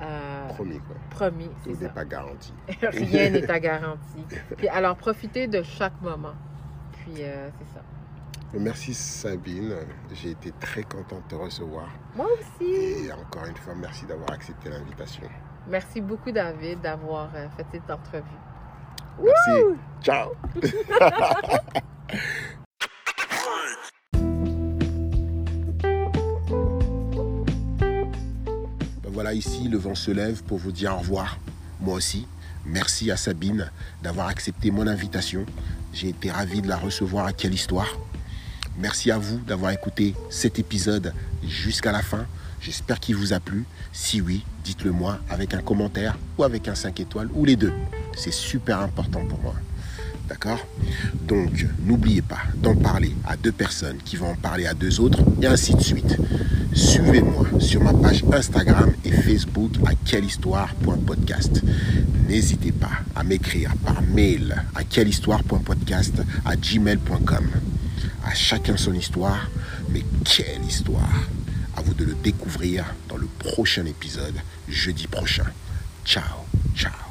euh, 0.02 0.48
Promis, 0.50 0.80
quoi. 0.80 0.96
promis, 1.10 1.50
Tout 1.64 1.76
n'est 1.82 1.90
pas 1.90 2.06
garanti. 2.06 2.54
Rien 2.82 3.32
n'est 3.32 3.50
à 3.50 3.60
garantie. 3.60 4.26
Puis 4.58 4.68
alors, 4.68 4.96
profitez 4.96 5.48
de 5.48 5.64
chaque 5.64 6.00
moment. 6.02 6.34
Puis, 6.94 7.24
euh, 7.24 7.50
c'est 7.58 7.78
ça. 7.78 7.84
Merci 8.54 8.94
Sabine, 8.94 9.74
j'ai 10.14 10.32
été 10.32 10.52
très 10.60 10.84
content 10.84 11.18
de 11.18 11.28
te 11.30 11.36
recevoir. 11.36 11.88
Moi 12.16 12.28
aussi. 12.34 12.70
Et 13.06 13.12
encore 13.14 13.46
une 13.48 13.56
fois, 13.56 13.74
merci 13.76 14.06
d'avoir 14.06 14.32
accepté 14.34 14.70
l'invitation. 14.70 15.24
Merci 15.68 16.02
beaucoup, 16.02 16.32
David, 16.32 16.82
d'avoir 16.82 17.30
euh, 17.34 17.48
fait 17.56 17.66
cette 17.72 17.90
entrevue. 17.90 18.24
Merci. 19.24 19.80
Ciao. 20.02 20.32
voilà, 29.24 29.36
ici, 29.36 29.68
le 29.70 29.78
vent 29.78 29.94
se 29.94 30.10
lève 30.10 30.42
pour 30.42 30.58
vous 30.58 30.72
dire 30.72 30.96
au 30.96 30.98
revoir. 30.98 31.38
Moi 31.80 31.94
aussi. 31.94 32.26
Merci 32.66 33.12
à 33.12 33.18
Sabine 33.18 33.70
d'avoir 34.02 34.30
accepté 34.30 34.72
mon 34.72 34.88
invitation. 34.88 35.46
J'ai 35.94 36.10
été 36.10 36.32
ravi 36.32 36.64
de 36.64 36.68
la 36.68 36.76
recevoir 36.76 37.28
à 37.28 37.32
Quelle 37.32 37.54
Histoire. 37.54 38.00
Merci 38.80 39.12
à 39.12 39.20
vous 39.20 39.38
d'avoir 39.38 39.74
écouté 39.74 40.16
cet 40.32 40.58
épisode 40.58 41.14
jusqu'à 41.44 41.92
la 41.92 42.02
fin. 42.02 42.26
J'espère 42.62 43.00
qu'il 43.00 43.16
vous 43.16 43.32
a 43.32 43.40
plu. 43.40 43.66
Si 43.94 44.22
oui, 44.22 44.44
dites-le 44.64 44.92
moi 44.92 45.20
avec 45.30 45.54
un 45.54 45.62
commentaire 45.62 46.18
ou 46.40 46.44
avec 46.44 46.68
un 46.68 46.74
5 46.74 47.00
étoiles 47.00 47.30
ou 47.36 47.46
les 47.46 47.56
deux. 47.56 47.74
C'est 48.18 48.34
super 48.34 48.80
important 48.80 49.24
pour 49.28 49.40
moi. 49.40 49.54
D'accord? 50.32 50.66
Donc, 51.28 51.68
n'oubliez 51.86 52.22
pas 52.22 52.40
d'en 52.56 52.74
parler 52.74 53.14
à 53.28 53.36
deux 53.36 53.52
personnes 53.52 53.98
qui 53.98 54.16
vont 54.16 54.30
en 54.30 54.36
parler 54.36 54.66
à 54.66 54.74
deux 54.74 55.02
autres 55.02 55.20
et 55.42 55.46
ainsi 55.46 55.76
de 55.76 55.82
suite. 55.82 56.16
Suivez-moi 56.74 57.48
sur 57.60 57.84
ma 57.84 57.94
page 57.94 58.24
Instagram 58.32 58.94
et 59.04 59.12
Facebook 59.12 59.74
à 59.86 59.94
quellehistoire.podcast. 59.94 61.62
N'hésitez 62.30 62.72
pas 62.72 63.02
à 63.14 63.26
m'écrire 63.26 63.74
par 63.84 64.02
mail 64.04 64.56
à 64.74 64.86
quellehistoire.podcast 64.86 66.22
à 66.46 66.56
gmail.com. 66.56 67.50
À 68.26 68.34
chacun 68.34 68.78
son 68.78 68.94
histoire, 68.94 69.50
mais 69.90 70.06
quelle 70.24 70.64
histoire 70.66 71.28
À 71.76 71.82
vous 71.82 71.94
de 71.94 72.06
le 72.06 72.16
découvrir 72.24 72.86
dans 73.10 73.18
le 73.18 73.28
prochain 73.38 73.86
épisode, 73.86 74.36
jeudi 74.70 75.08
prochain. 75.08 75.48
Ciao, 76.06 76.46
ciao. 76.74 77.11